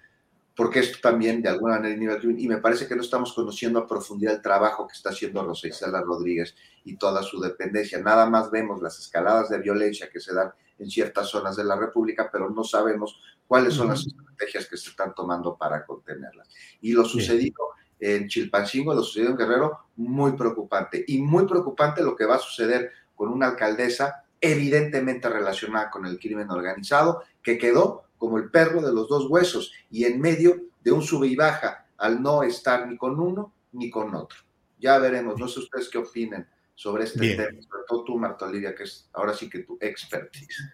porque 0.56 0.80
esto 0.80 0.98
también 1.00 1.40
de 1.40 1.48
alguna 1.48 1.78
manera 1.78 2.20
y 2.22 2.48
me 2.48 2.58
parece 2.58 2.86
que 2.86 2.96
no 2.96 3.02
estamos 3.02 3.32
conociendo 3.32 3.78
a 3.78 3.86
profundidad 3.86 4.34
el 4.34 4.42
trabajo 4.42 4.86
que 4.86 4.94
está 4.94 5.10
haciendo 5.10 5.44
Rosa 5.44 5.68
Isela 5.68 6.00
Rodríguez 6.02 6.54
y 6.84 6.96
toda 6.96 7.22
su 7.22 7.40
dependencia. 7.40 8.00
Nada 8.00 8.26
más 8.26 8.50
vemos 8.50 8.82
las 8.82 8.98
escaladas 8.98 9.48
de 9.48 9.58
violencia 9.58 10.10
que 10.10 10.20
se 10.20 10.34
dan 10.34 10.52
en 10.78 10.90
ciertas 10.90 11.28
zonas 11.28 11.56
de 11.56 11.64
la 11.64 11.76
República, 11.76 12.28
pero 12.32 12.50
no 12.50 12.64
sabemos 12.64 13.20
cuáles 13.46 13.74
son 13.74 13.88
las 13.88 14.06
estrategias 14.06 14.66
que 14.66 14.76
se 14.76 14.90
están 14.90 15.14
tomando 15.14 15.56
para 15.56 15.84
contenerlas. 15.84 16.48
Y 16.80 16.92
lo 16.92 17.04
sucedido 17.04 17.70
en 18.00 18.28
Chilpancingo, 18.28 18.94
lo 18.94 19.02
sucedido 19.02 19.32
en 19.32 19.36
Guerrero, 19.36 19.78
muy 19.96 20.32
preocupante. 20.32 21.04
Y 21.06 21.20
muy 21.20 21.46
preocupante 21.46 22.02
lo 22.02 22.16
que 22.16 22.24
va 22.24 22.36
a 22.36 22.40
suceder 22.40 22.90
con 23.14 23.28
una 23.28 23.48
alcaldesa 23.48 24.24
evidentemente 24.40 25.28
relacionada 25.28 25.90
con 25.90 26.06
el 26.06 26.18
crimen 26.18 26.50
organizado, 26.50 27.22
que 27.42 27.58
quedó 27.58 28.04
como 28.16 28.38
el 28.38 28.50
perro 28.50 28.80
de 28.80 28.92
los 28.92 29.08
dos 29.08 29.28
huesos 29.28 29.72
y 29.90 30.04
en 30.04 30.20
medio 30.20 30.56
de 30.82 30.92
un 30.92 31.02
sube 31.02 31.26
y 31.26 31.36
baja 31.36 31.86
al 31.98 32.22
no 32.22 32.42
estar 32.42 32.88
ni 32.88 32.96
con 32.96 33.20
uno 33.20 33.52
ni 33.72 33.90
con 33.90 34.14
otro. 34.14 34.38
Ya 34.78 34.98
veremos, 34.98 35.38
no 35.38 35.46
sé 35.46 35.60
ustedes 35.60 35.88
qué 35.90 35.98
opinen 35.98 36.46
sobre 36.74 37.04
este 37.04 37.36
tema, 37.36 37.60
sobre 37.62 37.82
todo 37.86 38.04
tú, 38.04 38.18
Marta 38.18 38.46
Olivia, 38.46 38.74
que 38.74 38.84
es 38.84 39.08
ahora 39.12 39.34
sí 39.34 39.50
que 39.50 39.60
tu 39.60 39.76
expertise. 39.80 40.72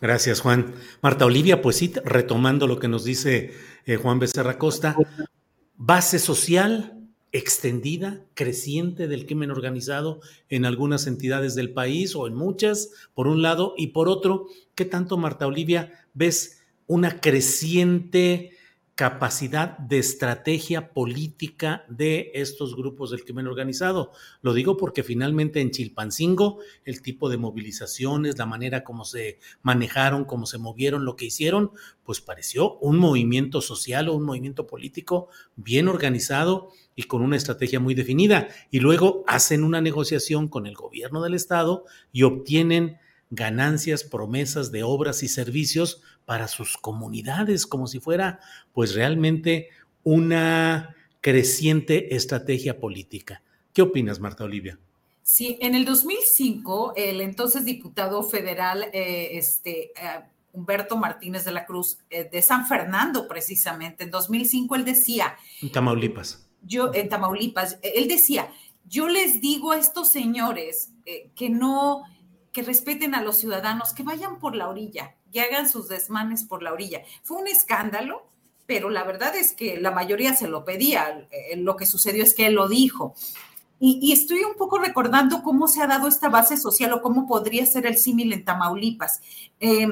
Gracias, 0.00 0.40
Juan. 0.40 0.74
Marta 1.00 1.26
Olivia, 1.26 1.62
pues 1.62 1.76
sí, 1.76 1.92
retomando 2.04 2.66
lo 2.66 2.78
que 2.78 2.88
nos 2.88 3.04
dice 3.04 3.52
eh, 3.84 3.96
Juan 3.96 4.18
Becerra 4.18 4.58
Costa, 4.58 4.96
base 5.78 6.18
social 6.18 6.94
extendida, 7.30 8.24
creciente 8.34 9.06
del 9.06 9.26
crimen 9.26 9.50
organizado 9.50 10.20
en 10.48 10.64
algunas 10.64 11.06
entidades 11.06 11.54
del 11.54 11.72
país 11.72 12.14
o 12.14 12.26
en 12.26 12.34
muchas, 12.34 12.90
por 13.14 13.28
un 13.28 13.42
lado, 13.42 13.74
y 13.76 13.88
por 13.88 14.08
otro, 14.08 14.46
¿qué 14.74 14.84
tanto, 14.84 15.16
Marta 15.16 15.46
Olivia, 15.46 16.06
ves 16.14 16.60
una 16.86 17.20
creciente 17.20 18.52
capacidad 18.98 19.78
de 19.78 20.00
estrategia 20.00 20.92
política 20.92 21.84
de 21.88 22.32
estos 22.34 22.74
grupos 22.74 23.12
del 23.12 23.22
crimen 23.22 23.46
organizado. 23.46 24.10
Lo 24.42 24.52
digo 24.52 24.76
porque 24.76 25.04
finalmente 25.04 25.60
en 25.60 25.70
Chilpancingo 25.70 26.58
el 26.84 27.00
tipo 27.00 27.28
de 27.28 27.36
movilizaciones, 27.36 28.38
la 28.38 28.46
manera 28.46 28.82
como 28.82 29.04
se 29.04 29.38
manejaron, 29.62 30.24
cómo 30.24 30.46
se 30.46 30.58
movieron, 30.58 31.04
lo 31.04 31.14
que 31.14 31.26
hicieron, 31.26 31.70
pues 32.02 32.20
pareció 32.20 32.76
un 32.78 32.98
movimiento 32.98 33.60
social 33.60 34.08
o 34.08 34.14
un 34.14 34.24
movimiento 34.24 34.66
político 34.66 35.28
bien 35.54 35.86
organizado 35.86 36.72
y 36.96 37.04
con 37.04 37.22
una 37.22 37.36
estrategia 37.36 37.78
muy 37.78 37.94
definida. 37.94 38.48
Y 38.72 38.80
luego 38.80 39.22
hacen 39.28 39.62
una 39.62 39.80
negociación 39.80 40.48
con 40.48 40.66
el 40.66 40.74
gobierno 40.74 41.22
del 41.22 41.34
estado 41.34 41.84
y 42.10 42.24
obtienen 42.24 42.98
ganancias, 43.30 44.04
promesas 44.04 44.72
de 44.72 44.82
obras 44.82 45.22
y 45.22 45.28
servicios 45.28 46.02
para 46.24 46.48
sus 46.48 46.76
comunidades, 46.76 47.66
como 47.66 47.86
si 47.86 48.00
fuera 48.00 48.40
pues 48.72 48.94
realmente 48.94 49.68
una 50.02 50.94
creciente 51.20 52.14
estrategia 52.14 52.80
política. 52.80 53.42
¿Qué 53.72 53.82
opinas, 53.82 54.20
Marta 54.20 54.44
Olivia? 54.44 54.78
Sí, 55.22 55.58
en 55.60 55.74
el 55.74 55.84
2005, 55.84 56.94
el 56.96 57.20
entonces 57.20 57.64
diputado 57.64 58.22
federal, 58.22 58.84
eh, 58.94 59.28
este, 59.32 59.90
eh, 59.90 60.24
Humberto 60.52 60.96
Martínez 60.96 61.44
de 61.44 61.52
la 61.52 61.66
Cruz, 61.66 61.98
eh, 62.08 62.28
de 62.32 62.40
San 62.40 62.66
Fernando 62.66 63.28
precisamente, 63.28 64.04
en 64.04 64.10
2005 64.10 64.74
él 64.76 64.86
decía... 64.86 65.36
En 65.60 65.70
Tamaulipas. 65.70 66.48
Yo, 66.62 66.94
en 66.94 67.10
Tamaulipas, 67.10 67.78
él 67.82 68.08
decía, 68.08 68.50
yo 68.88 69.06
les 69.08 69.42
digo 69.42 69.72
a 69.72 69.78
estos 69.78 70.08
señores 70.08 70.92
que 71.34 71.50
no, 71.50 72.04
que 72.58 72.64
respeten 72.64 73.14
a 73.14 73.22
los 73.22 73.38
ciudadanos, 73.38 73.92
que 73.92 74.02
vayan 74.02 74.40
por 74.40 74.56
la 74.56 74.68
orilla, 74.68 75.14
y 75.30 75.38
hagan 75.38 75.68
sus 75.68 75.86
desmanes 75.86 76.42
por 76.42 76.60
la 76.60 76.72
orilla. 76.72 77.02
Fue 77.22 77.36
un 77.36 77.46
escándalo, 77.46 78.26
pero 78.66 78.90
la 78.90 79.04
verdad 79.04 79.36
es 79.36 79.52
que 79.52 79.80
la 79.80 79.92
mayoría 79.92 80.34
se 80.34 80.48
lo 80.48 80.64
pedía. 80.64 81.28
Eh, 81.30 81.54
lo 81.54 81.76
que 81.76 81.86
sucedió 81.86 82.24
es 82.24 82.34
que 82.34 82.48
él 82.48 82.54
lo 82.54 82.66
dijo. 82.66 83.14
Y, 83.78 84.10
estoy 84.10 84.42
un 84.42 84.56
poco 84.56 84.80
recordando 84.80 85.44
cómo 85.44 85.68
se 85.68 85.80
ha 85.80 85.86
dado 85.86 86.08
esta 86.08 86.30
base 86.30 86.56
social 86.56 86.92
o 86.94 87.00
cómo 87.00 87.28
podría 87.28 87.64
ser 87.64 87.86
el 87.86 87.96
símil 87.96 88.32
en 88.32 88.44
Tamaulipas. 88.44 89.20
Eh, 89.60 89.86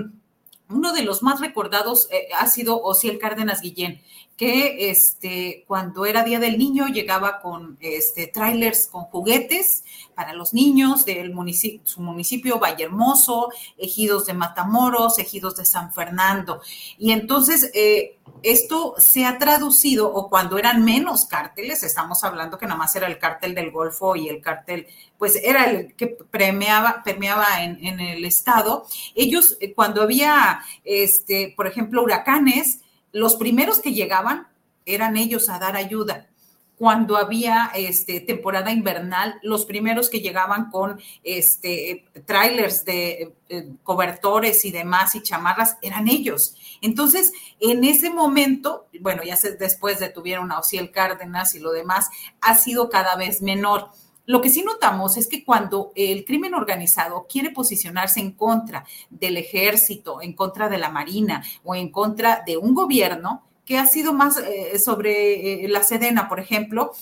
uno 0.68 0.92
de 0.92 1.02
los 1.02 1.22
más 1.22 1.38
recordados 1.38 2.08
eh, 2.10 2.26
ha 2.36 2.48
sido 2.48 2.82
Osiel 2.82 3.20
Cárdenas 3.20 3.60
Guillén, 3.60 4.00
que 4.36 4.90
este, 4.90 5.64
cuando 5.66 6.04
era 6.04 6.22
Día 6.22 6.38
del 6.38 6.58
Niño 6.58 6.88
llegaba 6.88 7.40
con 7.40 7.78
este, 7.80 8.26
trailers 8.26 8.86
con 8.86 9.04
juguetes 9.04 9.82
para 10.14 10.34
los 10.34 10.52
niños 10.52 11.04
del 11.06 11.32
municipio, 11.32 11.80
su 11.84 12.02
municipio 12.02 12.58
Vallehermoso, 12.58 13.48
ejidos 13.78 14.26
de 14.26 14.34
Matamoros, 14.34 15.18
ejidos 15.18 15.56
de 15.56 15.64
San 15.64 15.92
Fernando. 15.92 16.60
Y 16.98 17.12
entonces 17.12 17.70
eh, 17.74 18.18
esto 18.42 18.94
se 18.98 19.24
ha 19.24 19.38
traducido, 19.38 20.12
o 20.12 20.28
cuando 20.28 20.58
eran 20.58 20.84
menos 20.84 21.24
cárteles, 21.24 21.82
estamos 21.82 22.22
hablando 22.22 22.58
que 22.58 22.66
nada 22.66 22.78
más 22.78 22.94
era 22.94 23.06
el 23.06 23.18
cártel 23.18 23.54
del 23.54 23.70
Golfo 23.70 24.16
y 24.16 24.28
el 24.28 24.42
cártel, 24.42 24.86
pues 25.16 25.36
era 25.42 25.64
el 25.64 25.94
que 25.94 26.08
permeaba, 26.08 27.02
permeaba 27.02 27.62
en, 27.62 27.82
en 27.84 28.00
el 28.00 28.24
estado. 28.26 28.86
Ellos, 29.14 29.56
eh, 29.60 29.72
cuando 29.72 30.02
había, 30.02 30.60
este, 30.84 31.54
por 31.56 31.66
ejemplo, 31.66 32.02
huracanes, 32.02 32.80
los 33.16 33.36
primeros 33.36 33.78
que 33.78 33.94
llegaban 33.94 34.46
eran 34.84 35.16
ellos 35.16 35.48
a 35.48 35.58
dar 35.58 35.74
ayuda. 35.74 36.28
Cuando 36.76 37.16
había 37.16 37.70
este, 37.74 38.20
temporada 38.20 38.70
invernal, 38.70 39.40
los 39.42 39.64
primeros 39.64 40.10
que 40.10 40.20
llegaban 40.20 40.70
con 40.70 41.00
este, 41.24 42.04
trailers 42.26 42.84
de 42.84 43.32
eh, 43.48 43.70
cobertores 43.82 44.66
y 44.66 44.70
demás 44.70 45.14
y 45.14 45.22
chamarras 45.22 45.78
eran 45.80 46.08
ellos. 46.08 46.56
Entonces, 46.82 47.32
en 47.58 47.84
ese 47.84 48.10
momento, 48.10 48.86
bueno, 49.00 49.22
ya 49.22 49.38
después 49.58 49.98
detuvieron 49.98 50.52
a 50.52 50.58
Ociel 50.58 50.90
Cárdenas 50.90 51.54
y 51.54 51.60
lo 51.60 51.72
demás, 51.72 52.10
ha 52.42 52.54
sido 52.54 52.90
cada 52.90 53.16
vez 53.16 53.40
menor. 53.40 53.88
Lo 54.26 54.40
que 54.40 54.50
sí 54.50 54.62
notamos 54.62 55.16
es 55.16 55.28
que 55.28 55.44
cuando 55.44 55.92
el 55.94 56.24
crimen 56.24 56.54
organizado 56.54 57.26
quiere 57.28 57.50
posicionarse 57.50 58.20
en 58.20 58.32
contra 58.32 58.84
del 59.08 59.36
ejército, 59.36 60.20
en 60.20 60.34
contra 60.34 60.68
de 60.68 60.78
la 60.78 60.90
marina 60.90 61.44
o 61.64 61.74
en 61.74 61.90
contra 61.90 62.42
de 62.44 62.56
un 62.56 62.74
gobierno, 62.74 63.44
que 63.64 63.78
ha 63.78 63.86
sido 63.86 64.12
más 64.12 64.38
eh, 64.38 64.78
sobre 64.78 65.64
eh, 65.64 65.68
la 65.68 65.82
Sedena, 65.82 66.28
por 66.28 66.40
ejemplo, 66.40 66.92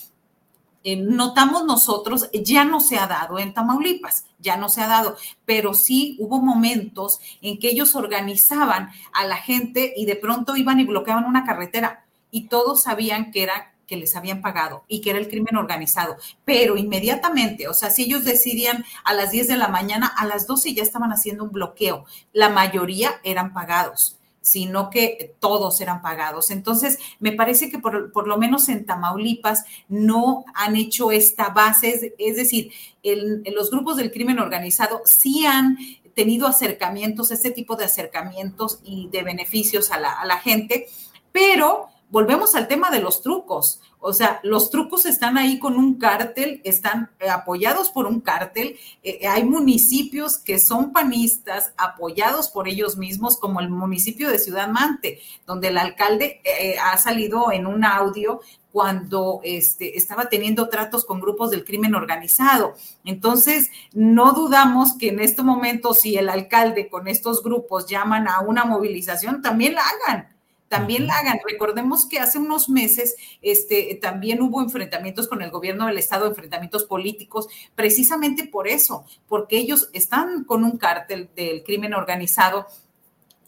eh, 0.83 0.97
notamos 0.97 1.65
nosotros, 1.65 2.31
ya 2.33 2.65
no 2.65 2.81
se 2.81 2.99
ha 2.99 3.07
dado 3.07 3.39
en 3.39 3.55
Tamaulipas, 3.55 4.27
ya 4.39 4.59
no 4.59 4.69
se 4.69 4.83
ha 4.83 4.87
dado, 4.87 5.17
pero 5.47 5.73
sí 5.73 6.17
hubo 6.21 6.41
momentos 6.41 7.21
en 7.41 7.59
que 7.59 7.69
ellos 7.69 7.97
organizaban 7.97 8.91
a 9.15 9.25
la 9.25 9.37
gente 9.37 9.95
y 9.97 10.05
de 10.05 10.17
pronto 10.17 10.57
iban 10.57 10.81
y 10.81 10.85
bloqueaban 10.85 11.25
una 11.25 11.45
carretera 11.45 12.05
y 12.31 12.49
todos 12.49 12.83
sabían 12.83 13.31
que 13.31 13.43
era 13.43 13.74
que 13.87 13.97
les 13.97 14.17
habían 14.17 14.41
pagado 14.41 14.85
y 14.89 15.01
que 15.01 15.11
era 15.11 15.19
el 15.19 15.29
crimen 15.29 15.57
organizado, 15.57 16.17
pero 16.45 16.77
inmediatamente, 16.77 17.69
o 17.69 17.75
sea, 17.75 17.91
si 17.91 18.05
ellos 18.05 18.25
decidían 18.25 18.85
a 19.05 19.15
las 19.15 19.31
10 19.31 19.49
de 19.49 19.57
la 19.57 19.69
mañana, 19.69 20.07
a 20.07 20.27
las 20.27 20.47
12 20.47 20.75
ya 20.75 20.83
estaban 20.83 21.13
haciendo 21.13 21.45
un 21.45 21.53
bloqueo, 21.53 22.05
la 22.33 22.49
mayoría 22.49 23.21
eran 23.23 23.53
pagados 23.53 24.19
sino 24.45 24.91
que 24.91 25.35
todos 25.41 25.81
eran 25.81 26.03
pagados. 26.03 26.51
Entonces, 26.51 26.99
me 27.19 27.33
parece 27.33 27.71
que 27.71 27.79
por, 27.79 28.29
lo 28.29 28.37
menos 28.37 28.69
en 28.69 28.85
Tamaulipas 28.85 29.65
no 29.89 30.45
han 30.55 30.77
hecho 30.77 31.11
esta 31.11 31.49
base, 31.49 32.15
es, 32.19 32.37
decir, 32.37 32.71
los 33.03 33.71
grupos 33.71 33.97
del 33.97 34.13
crimen 34.13 34.39
organizado 34.39 35.01
sí 35.07 35.47
han 35.47 35.79
tenido 36.15 36.47
acercamientos, 36.47 37.31
este 37.31 37.53
tipo 37.53 37.75
de 37.75 37.87
acercamientos 37.87 38.81
y 38.85 39.09
de 39.09 39.23
beneficios 39.23 39.91
a 39.91 39.99
la, 39.99 40.13
a 40.13 40.27
la 40.27 40.37
gente, 40.37 40.89
pero 41.33 41.89
volvemos 42.15 42.55
al 42.55 42.69
tema 42.69 42.93
de 42.93 43.01
los 43.01 43.23
trucos. 43.23 43.81
O 43.99 44.13
sea, 44.13 44.39
los 44.45 44.71
trucos 44.71 45.05
están 45.05 45.37
ahí 45.37 45.59
con 45.59 45.77
un 45.77 45.99
cártel, 45.99 46.61
están 46.63 47.11
eh, 47.19 47.29
apoyados 47.29 47.91
por 47.91 48.07
un 48.07 48.21
cártel. 48.21 48.79
Eh, 49.03 49.19
eh, 49.23 49.27
hay 49.27 49.43
municipios 49.43 50.39
que 50.39 50.61
son 50.61 50.93
panistas 50.93 51.73
apoyados 51.77 52.51
por 52.51 52.69
ellos 52.69 52.97
mismos, 52.97 53.37
como 53.37 53.59
el 53.59 53.69
municipio 53.69 54.31
de 54.31 54.39
Ciudad 54.39 54.69
Mante, 54.69 55.19
donde 55.45 55.69
el 55.69 55.77
alcalde 55.77 56.41
ha 56.81 56.97
salido 56.99 57.51
en 57.51 57.67
un 57.67 57.85
audio 57.85 58.41
cuando 58.71 59.41
este, 59.43 59.99
estaba 59.99 60.29
teniendo 60.29 60.69
tratos 60.69 61.05
con 61.05 61.21
grupos 61.21 61.51
del 61.51 61.65
crimen 61.65 61.97
organizado. 61.97 62.77
Entonces, 63.05 63.73
no 63.93 64.35
dudamos 64.35 64.97
que 64.97 65.09
en 65.09 65.19
este 65.19 65.43
momento, 65.43 65.95
si 65.95 66.17
el 66.17 66.29
alcalde 66.29 66.89
con 66.89 67.09
estos 67.09 67.43
grupos 67.43 67.87
llaman 67.87 68.29
a 68.29 68.39
una 68.39 68.65
movilización, 68.65 69.43
también 69.43 69.75
la 69.75 69.83
hagan 69.83 70.34
también 70.75 71.07
la 71.07 71.19
hagan. 71.19 71.39
Recordemos 71.47 72.07
que 72.07 72.19
hace 72.19 72.39
unos 72.39 72.69
meses 72.69 73.15
este, 73.43 73.97
también 74.03 74.43
hubo 74.43 74.61
enfrentamientos 74.61 75.29
con 75.29 75.41
el 75.43 75.51
gobierno 75.51 75.87
del 75.87 75.99
Estado, 75.99 76.27
enfrentamientos 76.27 76.85
políticos, 76.85 77.47
precisamente 77.77 78.47
por 78.47 78.67
eso, 78.67 79.05
porque 79.29 79.57
ellos 79.57 79.89
están 79.93 80.45
con 80.45 80.65
un 80.65 80.77
cártel 80.77 81.31
del 81.37 81.63
crimen 81.63 81.95
organizado 81.95 82.67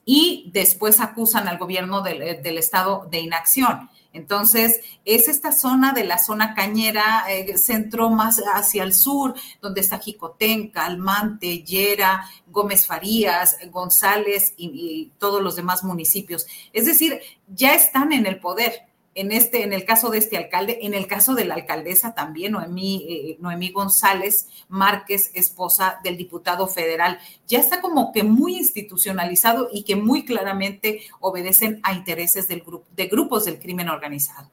y 0.04 0.50
después 0.52 1.00
acusan 1.00 1.48
al 1.48 1.58
gobierno 1.58 2.00
del, 2.00 2.42
del 2.42 2.58
Estado 2.58 3.08
de 3.10 3.18
inacción. 3.18 3.90
Entonces, 4.16 4.80
es 5.04 5.28
esta 5.28 5.52
zona 5.52 5.92
de 5.92 6.04
la 6.04 6.18
zona 6.18 6.54
cañera, 6.54 7.24
eh, 7.28 7.58
centro 7.58 8.10
más 8.10 8.42
hacia 8.54 8.82
el 8.82 8.94
sur, 8.94 9.34
donde 9.60 9.82
está 9.82 9.98
Jicotén, 9.98 10.70
Calmante, 10.70 11.62
Yera, 11.62 12.28
Gómez 12.46 12.86
Farías, 12.86 13.58
González 13.70 14.54
y 14.56 15.12
todos 15.18 15.42
los 15.42 15.56
demás 15.56 15.84
municipios. 15.84 16.46
Es 16.72 16.86
decir, 16.86 17.20
ya 17.46 17.74
están 17.74 18.12
en 18.12 18.26
el 18.26 18.40
poder 18.40 18.85
en 19.16 19.32
este, 19.32 19.64
en 19.64 19.72
el 19.72 19.84
caso 19.84 20.10
de 20.10 20.18
este 20.18 20.36
alcalde, 20.36 20.78
en 20.82 20.92
el 20.92 21.06
caso 21.06 21.34
de 21.34 21.46
la 21.46 21.54
alcaldesa 21.54 22.14
también, 22.14 22.52
Noemí, 22.52 23.06
eh, 23.08 23.36
Noemí 23.40 23.72
González 23.72 24.48
Márquez, 24.68 25.30
esposa 25.34 25.98
del 26.04 26.18
diputado 26.18 26.68
federal, 26.68 27.18
ya 27.48 27.58
está 27.58 27.80
como 27.80 28.12
que 28.12 28.22
muy 28.22 28.56
institucionalizado 28.56 29.68
y 29.72 29.84
que 29.84 29.96
muy 29.96 30.24
claramente 30.26 31.00
obedecen 31.20 31.80
a 31.82 31.94
intereses 31.94 32.46
del 32.46 32.60
grupo, 32.60 32.86
de 32.94 33.06
grupos 33.06 33.46
del 33.46 33.58
crimen 33.58 33.88
organizado. 33.88 34.50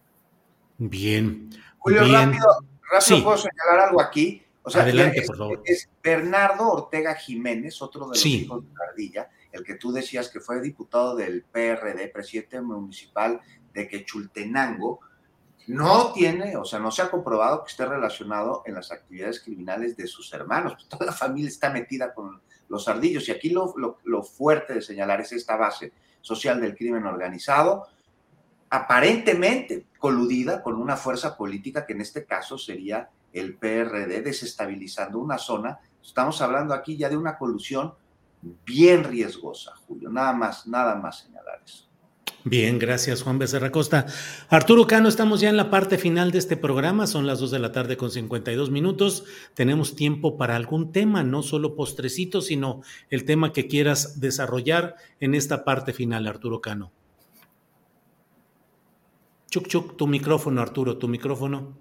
Bien. 0.77 1.49
Julio, 1.79 2.05
bien. 2.05 2.13
rápido, 2.31 2.47
rápido 2.89 3.23
puedo 3.23 3.37
señalar 3.37 3.89
algo 3.89 4.01
aquí. 4.01 4.41
O 4.63 4.69
sea, 4.69 4.83
Adelante, 4.83 5.19
es, 5.19 5.27
por 5.27 5.37
favor. 5.37 5.61
Es 5.65 5.89
Bernardo 6.01 6.71
Ortega 6.71 7.15
Jiménez, 7.15 7.81
otro 7.81 8.03
de 8.05 8.07
los 8.11 8.19
Sí. 8.19 8.43
hijos 8.43 8.65
de 8.65 8.73
Cardilla, 8.73 9.29
el 9.51 9.61
que 9.63 9.75
tú 9.75 9.91
decías 9.91 10.29
que 10.29 10.39
fue 10.39 10.61
diputado 10.61 11.17
del 11.17 11.43
PRD, 11.43 12.07
presidente 12.07 12.61
municipal 12.61 13.41
de 13.73 13.87
Quechultenango, 13.87 14.99
no 15.67 16.11
tiene, 16.13 16.57
o 16.57 16.65
sea, 16.65 16.79
no 16.79 16.91
se 16.91 17.01
ha 17.01 17.09
comprobado 17.09 17.63
que 17.63 17.71
esté 17.71 17.85
relacionado 17.85 18.63
en 18.65 18.75
las 18.75 18.91
actividades 18.91 19.39
criminales 19.41 19.95
de 19.95 20.07
sus 20.07 20.33
hermanos. 20.33 20.73
Pues, 20.73 20.89
Toda 20.89 21.05
la 21.05 21.11
familia 21.13 21.47
está 21.47 21.69
metida 21.69 22.13
con 22.13 22.41
los 22.69 22.87
ardillos 22.87 23.27
y 23.27 23.31
aquí 23.31 23.49
lo- 23.49 23.73
lo 24.03 24.23
fuerte 24.23 24.73
de 24.73 24.81
señalar 24.81 25.21
es 25.21 25.31
esta 25.31 25.55
base 25.55 25.93
social 26.21 26.59
del 26.61 26.75
crimen 26.75 27.05
organizado. 27.05 27.87
aparentemente 28.69 29.85
coludida 29.99 30.63
con 30.63 30.73
una 30.75 30.97
fuerza 30.97 31.37
política 31.37 31.85
que 31.85 31.93
en 31.93 32.01
este 32.01 32.25
caso 32.25 32.57
sería 32.57 33.07
el 33.31 33.55
PRD, 33.55 34.21
desestabilizando 34.23 35.19
una 35.19 35.37
zona. 35.37 35.79
Estamos 36.01 36.41
hablando 36.41 36.73
aquí 36.73 36.97
ya 36.97 37.07
de 37.07 37.15
una 37.15 37.37
colusión 37.37 37.93
bien 38.65 39.03
riesgosa, 39.03 39.73
Julio. 39.87 40.09
Nada 40.09 40.33
más, 40.33 40.65
nada 40.65 40.95
más 40.95 41.19
señalar 41.19 41.61
eso. 41.63 41.87
Bien, 42.45 42.77
gracias 42.77 43.23
Juan 43.23 43.39
Becerra 43.39 43.71
Costa. 43.71 44.05
Arturo 44.49 44.85
Cano, 44.85 45.07
estamos 45.07 45.39
ya 45.39 45.49
en 45.49 45.55
la 45.55 45.69
parte 45.69 45.97
final 45.97 46.31
de 46.31 46.39
este 46.39 46.57
programa, 46.57 47.07
son 47.07 47.25
las 47.25 47.39
2 47.39 47.51
de 47.51 47.59
la 47.59 47.71
tarde 47.71 47.95
con 47.95 48.11
52 48.11 48.69
minutos. 48.69 49.23
Tenemos 49.53 49.95
tiempo 49.95 50.35
para 50.35 50.57
algún 50.57 50.91
tema, 50.91 51.23
no 51.23 51.41
solo 51.41 51.73
postrecito, 51.73 52.41
sino 52.41 52.81
el 53.09 53.23
tema 53.23 53.53
que 53.53 53.67
quieras 53.67 54.19
desarrollar 54.19 54.95
en 55.21 55.35
esta 55.35 55.63
parte 55.63 55.93
final, 55.93 56.27
Arturo 56.27 56.59
Cano. 56.59 56.91
Chuc, 59.49 59.67
chuc, 59.67 59.95
tu 59.95 60.07
micrófono, 60.07 60.61
Arturo, 60.61 60.97
tu 60.97 61.07
micrófono. 61.07 61.77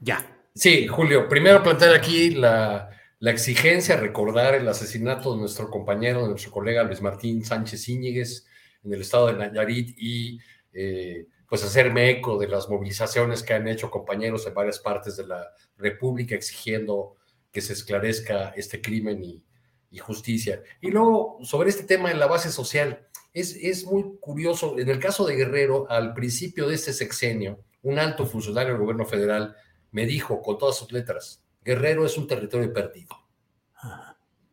Ya. 0.00 0.24
Sí, 0.54 0.86
Julio, 0.86 1.28
primero 1.28 1.62
plantear 1.62 1.94
aquí 1.94 2.30
la, 2.30 2.88
exigencia, 3.20 3.96
recordar 3.96 4.54
el 4.54 4.66
asesinato 4.68 5.34
de 5.34 5.40
nuestro 5.40 5.68
compañero, 5.68 6.22
de 6.22 6.30
nuestro 6.30 6.50
colega 6.50 6.82
Luis 6.82 7.02
Martín 7.02 7.44
Sánchez 7.44 7.90
Íñiguez 7.90 8.46
en 8.84 8.92
el 8.92 9.00
estado 9.00 9.28
de 9.28 9.34
Nayarit 9.34 9.94
y 9.98 10.38
eh, 10.72 11.26
pues 11.48 11.62
hacerme 11.64 12.10
eco 12.10 12.38
de 12.38 12.48
las 12.48 12.68
movilizaciones 12.68 13.42
que 13.42 13.54
han 13.54 13.68
hecho 13.68 13.90
compañeros 13.90 14.46
en 14.46 14.54
varias 14.54 14.78
partes 14.78 15.16
de 15.16 15.26
la 15.26 15.50
República 15.76 16.34
exigiendo 16.34 17.16
que 17.50 17.60
se 17.60 17.74
esclarezca 17.74 18.54
este 18.56 18.80
crimen 18.80 19.22
y, 19.22 19.42
justicia. 19.98 20.62
Y 20.80 20.90
luego, 20.90 21.38
sobre 21.42 21.68
este 21.68 21.84
tema 21.84 22.08
de 22.08 22.14
la 22.14 22.26
base 22.26 22.50
social, 22.50 23.06
es, 23.34 23.54
es 23.56 23.84
muy 23.84 24.16
curioso, 24.20 24.78
en 24.78 24.88
el 24.88 24.98
caso 24.98 25.26
de 25.26 25.36
Guerrero, 25.36 25.86
al 25.90 26.14
principio 26.14 26.66
de 26.66 26.76
este 26.76 26.94
sexenio, 26.94 27.62
un 27.82 27.98
alto 27.98 28.24
funcionario 28.24 28.72
del 28.72 28.80
gobierno 28.80 29.04
federal 29.04 29.54
me 29.90 30.06
dijo 30.06 30.40
con 30.40 30.56
todas 30.56 30.78
sus 30.78 30.90
letras, 30.92 31.44
Guerrero 31.62 32.06
es 32.06 32.16
un 32.16 32.26
territorio 32.26 32.72
perdido. 32.72 33.14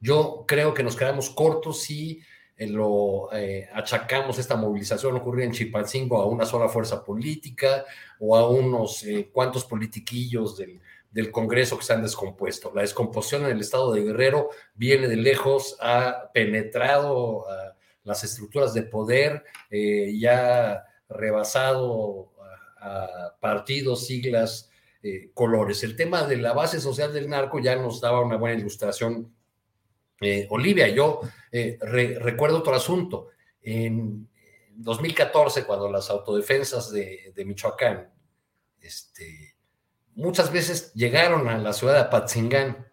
Yo 0.01 0.45
creo 0.47 0.73
que 0.73 0.83
nos 0.83 0.95
quedamos 0.95 1.29
cortos 1.29 1.81
si 1.83 2.21
lo 2.67 3.31
eh, 3.31 3.69
achacamos 3.73 4.37
esta 4.37 4.57
movilización 4.57 5.15
ocurrida 5.15 5.45
en 5.45 5.53
Chipalcingo 5.53 6.21
a 6.21 6.25
una 6.25 6.45
sola 6.45 6.67
fuerza 6.67 7.03
política 7.05 7.85
o 8.19 8.35
a 8.35 8.49
unos 8.49 9.03
eh, 9.03 9.29
cuantos 9.31 9.63
politiquillos 9.63 10.57
del, 10.57 10.81
del, 11.09 11.31
Congreso 11.31 11.77
que 11.77 11.85
se 11.85 11.93
han 11.93 12.01
descompuesto. 12.01 12.71
La 12.75 12.81
descomposición 12.81 13.45
en 13.45 13.51
el 13.51 13.61
estado 13.61 13.93
de 13.93 14.03
Guerrero 14.03 14.49
viene 14.75 15.07
de 15.07 15.15
lejos, 15.15 15.77
ha 15.79 16.29
penetrado 16.33 17.49
a 17.49 17.77
las 18.03 18.25
estructuras 18.25 18.73
de 18.73 18.83
poder 18.83 19.45
eh, 19.69 20.09
y 20.11 20.25
ha 20.25 20.83
rebasado 21.07 22.33
a, 22.81 23.35
partidos, 23.39 24.05
siglas, 24.05 24.69
colores. 25.33 25.81
El 25.83 25.95
tema 25.95 26.23
de 26.23 26.35
la 26.35 26.51
base 26.51 26.81
social 26.81 27.13
del 27.13 27.29
narco 27.29 27.59
ya 27.59 27.77
nos 27.77 28.01
daba 28.01 28.19
una 28.19 28.35
buena 28.35 28.59
ilustración 28.59 29.33
eh, 30.21 30.47
Olivia, 30.49 30.87
yo 30.89 31.21
eh, 31.51 31.77
recuerdo 31.81 32.59
otro 32.59 32.75
asunto. 32.75 33.29
En 33.61 34.27
2014, 34.75 35.65
cuando 35.65 35.91
las 35.91 36.09
autodefensas 36.09 36.91
de, 36.91 37.33
Michoacán 37.45 38.09
este, 38.81 39.55
muchas 40.15 40.51
veces 40.51 40.93
llegaron 40.93 41.47
a 41.47 41.57
la 41.57 41.73
ciudad 41.73 41.93
de 41.93 41.99
Apatzingán, 42.01 42.87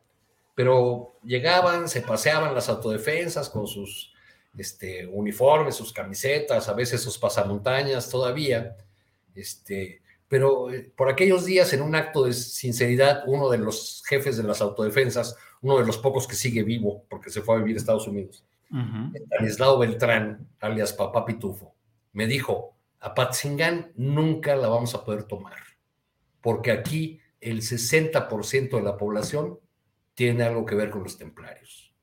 pero 0.55 1.19
llegaban, 1.23 1.89
se 1.89 2.01
paseaban 2.01 2.55
las 2.55 2.69
autodefensas 2.69 3.51
con 3.51 3.67
sus 3.67 4.13
este, 4.57 5.07
uniformes, 5.07 5.77
sus 5.77 5.93
camisetas, 5.93 6.69
a 6.69 6.73
veces 6.73 7.03
sus 7.03 7.19
pasamontañas 7.19 8.09
todavía, 8.09 8.77
este, 9.35 10.01
pero 10.29 10.73
eh, 10.73 10.91
por 10.97 11.09
aquellos 11.09 11.45
días, 11.45 11.73
en 11.73 11.83
un 11.83 11.95
acto 11.95 12.25
de 12.25 12.33
sinceridad, 12.33 13.23
uno 13.27 13.51
de 13.51 13.59
los 13.59 14.03
jefes 14.07 14.37
de 14.37 14.43
las 14.43 14.61
autodefensas 14.61 15.37
uno 15.63 15.79
de 15.79 15.87
los 15.87 15.99
pocos 15.99 16.27
que 16.27 16.35
sigue 16.35 16.63
vivo 16.63 17.05
porque 17.09 17.31
se 17.31 17.43
fue 17.43 17.57
a 17.57 17.59
vivir 17.59 17.77
a 17.77 17.79
Estados 17.79 18.07
Unidos. 18.07 18.45
Uh 18.71 19.79
Beltrán, 19.79 20.49
alias 20.61 20.93
Papá 20.93 21.25
Pitufo, 21.25 21.75
me 22.13 22.27
dijo, 22.27 22.77
a 23.01 23.15
Patzingán 23.15 23.93
nunca 23.95 24.57
la 24.57 24.69
vamos 24.69 24.95
a 24.95 25.05
poder 25.05 25.25
tomar, 25.25 25.63
porque 26.41 26.73
aquí 26.73 27.21
el 27.41 27.61
60% 27.61 28.77
de 28.77 28.83
la 28.83 28.97
población 28.97 29.61
tiene 30.15 30.45
algo 30.45 30.65
que 30.65 30.75
ver 30.75 30.91
con 30.91 31.03
los 31.03 31.17
templarios. 31.17 31.95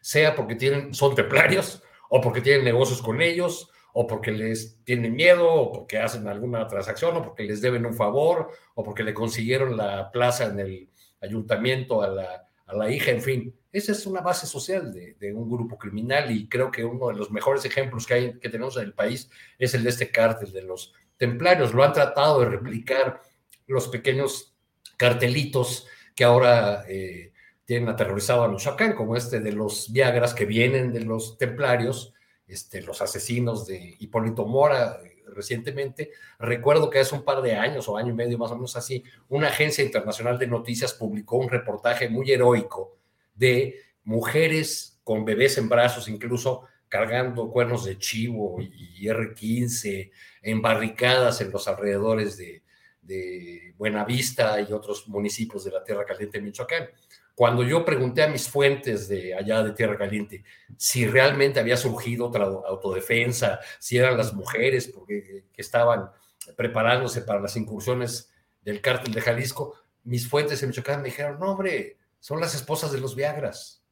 Sea 0.00 0.36
porque 0.36 0.54
tienen, 0.54 0.94
son 0.94 1.14
templarios, 1.14 1.82
o 2.08 2.20
porque 2.20 2.40
tienen 2.40 2.64
negocios 2.64 3.02
con 3.02 3.20
ellos, 3.20 3.70
o 3.92 4.06
porque 4.06 4.30
les 4.30 4.84
tienen 4.84 5.14
miedo, 5.14 5.50
o 5.50 5.72
porque 5.72 5.98
hacen 5.98 6.28
alguna 6.28 6.66
transacción, 6.68 7.16
o 7.16 7.22
porque 7.22 7.44
les 7.44 7.60
deben 7.60 7.86
un 7.86 7.94
favor, 7.94 8.50
o 8.74 8.84
porque 8.84 9.02
le 9.02 9.14
consiguieron 9.14 9.76
la 9.76 10.12
plaza 10.12 10.44
en 10.44 10.60
el 10.60 10.90
ayuntamiento 11.20 12.02
a 12.02 12.08
la 12.08 12.46
a 12.66 12.74
la 12.74 12.90
hija, 12.90 13.10
en 13.10 13.22
fin. 13.22 13.54
Esa 13.72 13.92
es 13.92 14.06
una 14.06 14.20
base 14.20 14.46
social 14.46 14.92
de, 14.92 15.34
un 15.34 15.50
grupo 15.50 15.78
criminal 15.78 16.30
y 16.30 16.48
creo 16.48 16.70
que 16.70 16.84
uno 16.84 17.08
de 17.08 17.14
los 17.14 17.30
mejores 17.30 17.64
ejemplos 17.64 18.06
que, 18.06 18.14
hay, 18.14 18.38
que 18.38 18.48
tenemos 18.48 18.76
en 18.76 18.84
el 18.84 18.94
país 18.94 19.30
es 19.58 19.74
el 19.74 19.84
de 19.84 19.90
este 19.90 20.10
cártel 20.10 20.52
de 20.52 20.62
los 20.62 20.92
templarios. 21.16 21.74
Lo 21.74 21.84
han 21.84 21.92
tratado 21.92 22.40
de 22.40 22.46
replicar 22.46 23.20
los 23.66 23.88
pequeños 23.88 24.54
cartelitos 24.96 25.86
que 26.14 26.24
ahora 26.24 26.84
eh, 26.88 27.32
tienen 27.64 27.88
aterrorizado 27.88 28.44
a 28.44 28.48
Michoacán, 28.48 28.94
como 28.94 29.16
este 29.16 29.40
de 29.40 29.52
los 29.52 29.92
Viagras 29.92 30.34
que 30.34 30.46
vienen 30.46 30.92
de 30.92 31.00
los 31.00 31.36
templarios, 31.36 32.14
este, 32.46 32.80
los 32.80 33.02
asesinos 33.02 33.66
de 33.66 33.96
Hipólito 33.98 34.46
Mora, 34.46 34.98
recientemente. 35.36 36.10
Recuerdo 36.38 36.90
que 36.90 36.98
hace 36.98 37.14
un 37.14 37.22
par 37.22 37.42
de 37.42 37.54
años 37.54 37.88
o 37.88 37.96
año 37.96 38.10
y 38.10 38.16
medio 38.16 38.38
más 38.38 38.50
o 38.50 38.56
menos 38.56 38.74
así, 38.76 39.04
una 39.28 39.48
agencia 39.48 39.84
internacional 39.84 40.38
de 40.38 40.48
noticias 40.48 40.92
publicó 40.94 41.36
un 41.36 41.48
reportaje 41.48 42.08
muy 42.08 42.32
heroico 42.32 42.96
de 43.34 43.76
mujeres 44.04 44.98
con 45.04 45.24
bebés 45.24 45.58
en 45.58 45.68
brazos, 45.68 46.08
incluso 46.08 46.62
cargando 46.88 47.50
cuernos 47.50 47.84
de 47.84 47.98
chivo 47.98 48.60
y 48.60 49.06
R15, 49.06 50.10
embarricadas 50.42 51.40
en 51.40 51.50
los 51.50 51.68
alrededores 51.68 52.36
de, 52.36 52.62
de 53.06 53.74
Buenavista 53.78 54.60
y 54.60 54.72
otros 54.72 55.08
municipios 55.08 55.64
de 55.64 55.70
la 55.70 55.84
Tierra 55.84 56.04
Caliente 56.04 56.40
Michoacán. 56.40 56.88
Cuando 57.36 57.62
yo 57.62 57.84
pregunté 57.84 58.22
a 58.22 58.28
mis 58.28 58.48
fuentes 58.48 59.08
de 59.08 59.34
allá 59.34 59.62
de 59.62 59.72
Tierra 59.72 59.98
Caliente 59.98 60.42
si 60.78 61.06
realmente 61.06 61.60
había 61.60 61.76
surgido 61.76 62.28
otra 62.28 62.46
autodefensa, 62.46 63.60
si 63.78 63.98
eran 63.98 64.16
las 64.16 64.32
mujeres 64.32 64.88
porque, 64.88 65.44
que 65.52 65.60
estaban 65.60 66.10
preparándose 66.56 67.20
para 67.20 67.38
las 67.38 67.54
incursiones 67.56 68.32
del 68.62 68.80
cártel 68.80 69.12
de 69.12 69.20
Jalisco, 69.20 69.74
mis 70.04 70.26
fuentes 70.26 70.62
en 70.62 70.70
Michoacán 70.70 71.02
me 71.02 71.08
dijeron, 71.08 71.38
no 71.38 71.52
hombre, 71.52 71.98
son 72.20 72.40
las 72.40 72.54
esposas 72.54 72.90
de 72.90 73.00
los 73.00 73.14
Viagras. 73.14 73.82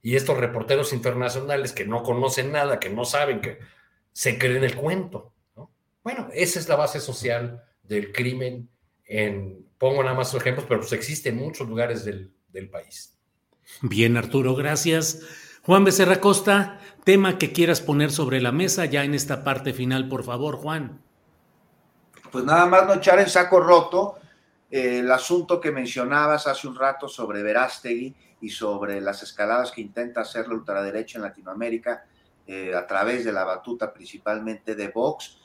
Y 0.00 0.16
estos 0.16 0.38
reporteros 0.38 0.94
internacionales 0.94 1.72
que 1.72 1.84
no 1.84 2.02
conocen 2.02 2.50
nada, 2.50 2.80
que 2.80 2.88
no 2.88 3.04
saben, 3.04 3.42
que 3.42 3.58
se 4.14 4.38
creen 4.38 4.64
el 4.64 4.74
cuento. 4.74 5.34
Bueno, 6.02 6.30
esa 6.32 6.58
es 6.58 6.66
la 6.66 6.76
base 6.76 6.98
social 6.98 7.62
del 7.82 8.10
crimen 8.10 8.70
en, 9.04 9.68
pongo 9.76 10.02
nada 10.02 10.16
más 10.16 10.32
ejemplos, 10.32 10.64
pero 10.66 10.80
pues 10.80 10.94
existe 10.94 11.28
en 11.28 11.36
muchos 11.36 11.68
lugares 11.68 12.06
del, 12.06 12.32
del 12.54 12.70
país. 12.70 13.14
Bien, 13.82 14.16
Arturo, 14.16 14.54
gracias. 14.54 15.20
Juan 15.62 15.84
Becerra 15.84 16.20
Costa, 16.20 16.80
tema 17.04 17.38
que 17.38 17.52
quieras 17.52 17.80
poner 17.80 18.10
sobre 18.10 18.40
la 18.40 18.52
mesa 18.52 18.86
ya 18.86 19.04
en 19.04 19.14
esta 19.14 19.44
parte 19.44 19.74
final, 19.74 20.08
por 20.08 20.24
favor, 20.24 20.56
Juan. 20.56 21.02
Pues 22.30 22.44
nada 22.44 22.66
más 22.66 22.86
no 22.86 22.94
echar 22.94 23.18
en 23.20 23.28
saco 23.28 23.60
roto 23.60 24.16
eh, 24.70 25.00
el 25.00 25.10
asunto 25.10 25.60
que 25.60 25.70
mencionabas 25.70 26.46
hace 26.46 26.66
un 26.66 26.76
rato 26.76 27.08
sobre 27.08 27.42
Verástegui 27.42 28.14
y 28.40 28.48
sobre 28.50 29.00
las 29.00 29.22
escaladas 29.22 29.72
que 29.72 29.80
intenta 29.80 30.22
hacer 30.22 30.48
la 30.48 30.54
ultraderecha 30.54 31.18
en 31.18 31.22
Latinoamérica 31.22 32.04
eh, 32.46 32.74
a 32.74 32.86
través 32.86 33.24
de 33.24 33.32
la 33.32 33.44
batuta 33.44 33.92
principalmente 33.92 34.74
de 34.74 34.88
Vox. 34.88 35.38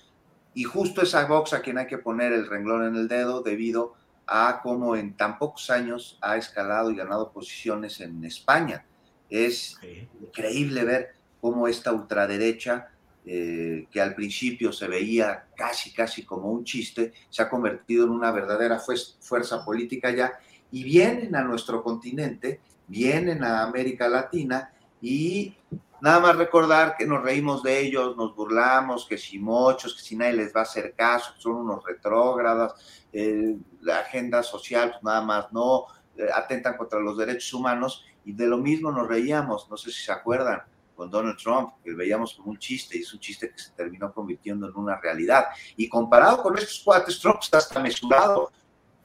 Y 0.53 0.63
justo 0.63 1.01
esa 1.01 1.25
Vox 1.25 1.53
a 1.53 1.61
quien 1.61 1.77
hay 1.77 1.87
que 1.87 1.97
poner 1.97 2.33
el 2.33 2.47
renglón 2.47 2.85
en 2.85 2.95
el 2.95 3.07
dedo 3.07 3.41
debido 3.41 3.95
a 4.29 4.61
cómo 4.61 4.95
en 4.95 5.17
tan 5.17 5.39
pocos 5.39 5.69
años 5.71 6.17
ha 6.21 6.37
escalado 6.37 6.91
y 6.91 6.95
ganado 6.95 7.31
posiciones 7.31 7.99
en 7.99 8.23
España. 8.23 8.85
Es 9.27 9.79
increíble 10.21 10.83
ver 10.83 11.15
cómo 11.41 11.67
esta 11.67 11.91
ultraderecha, 11.91 12.89
eh, 13.25 13.87
que 13.91 13.99
al 13.99 14.13
principio 14.13 14.71
se 14.71 14.87
veía 14.87 15.47
casi, 15.55 15.91
casi 15.91 16.23
como 16.23 16.51
un 16.51 16.63
chiste, 16.63 17.13
se 17.29 17.41
ha 17.41 17.49
convertido 17.49 18.05
en 18.05 18.11
una 18.11 18.31
verdadera 18.31 18.79
fuerza 19.19 19.65
política 19.65 20.11
ya, 20.11 20.39
y 20.71 20.83
vienen 20.83 21.35
a 21.35 21.43
nuestro 21.43 21.81
continente, 21.81 22.59
vienen 22.87 23.43
a 23.43 23.63
América 23.63 24.07
Latina 24.07 24.71
y 25.01 25.55
Nada 26.01 26.21
más 26.21 26.37
recordar 26.37 26.95
que 26.97 27.05
nos 27.05 27.21
reímos 27.21 27.61
de 27.61 27.79
ellos, 27.79 28.15
nos 28.15 28.33
burlamos, 28.33 29.05
que 29.05 29.17
si 29.17 29.37
mochos, 29.37 29.93
que 29.93 30.01
si 30.01 30.15
nadie 30.15 30.33
les 30.33 30.55
va 30.55 30.61
a 30.61 30.63
hacer 30.63 30.93
caso, 30.95 31.33
son 31.37 31.55
unos 31.55 31.83
retrógradas, 31.83 33.03
eh, 33.11 33.57
la 33.81 33.99
agenda 33.99 34.43
social, 34.43 34.91
pues 34.91 35.03
nada 35.03 35.21
más 35.21 35.51
no, 35.51 35.85
eh, 36.17 36.27
atentan 36.33 36.77
contra 36.77 36.99
los 36.99 37.17
derechos 37.17 37.53
humanos 37.53 38.05
y 38.25 38.33
de 38.33 38.47
lo 38.47 38.57
mismo 38.57 38.91
nos 38.91 39.07
reíamos, 39.07 39.69
no 39.69 39.77
sé 39.77 39.91
si 39.91 40.03
se 40.03 40.11
acuerdan, 40.11 40.61
con 40.99 41.09
Donald 41.09 41.37
Trump, 41.37 41.75
que 41.81 41.93
veíamos 41.93 42.33
como 42.33 42.51
un 42.51 42.59
chiste, 42.59 42.97
y 42.97 43.01
es 43.03 43.13
un 43.13 43.21
chiste 43.21 43.49
que 43.49 43.57
se 43.57 43.71
terminó 43.71 44.13
convirtiendo 44.13 44.67
en 44.67 44.75
una 44.75 44.99
realidad. 44.99 45.45
Y 45.77 45.87
comparado 45.87 46.43
con 46.43 46.57
estos 46.57 46.81
cuates, 46.83 47.17
Trump 47.21 47.37
está 47.41 47.59
hasta 47.59 47.79
mesurado. 47.79 48.51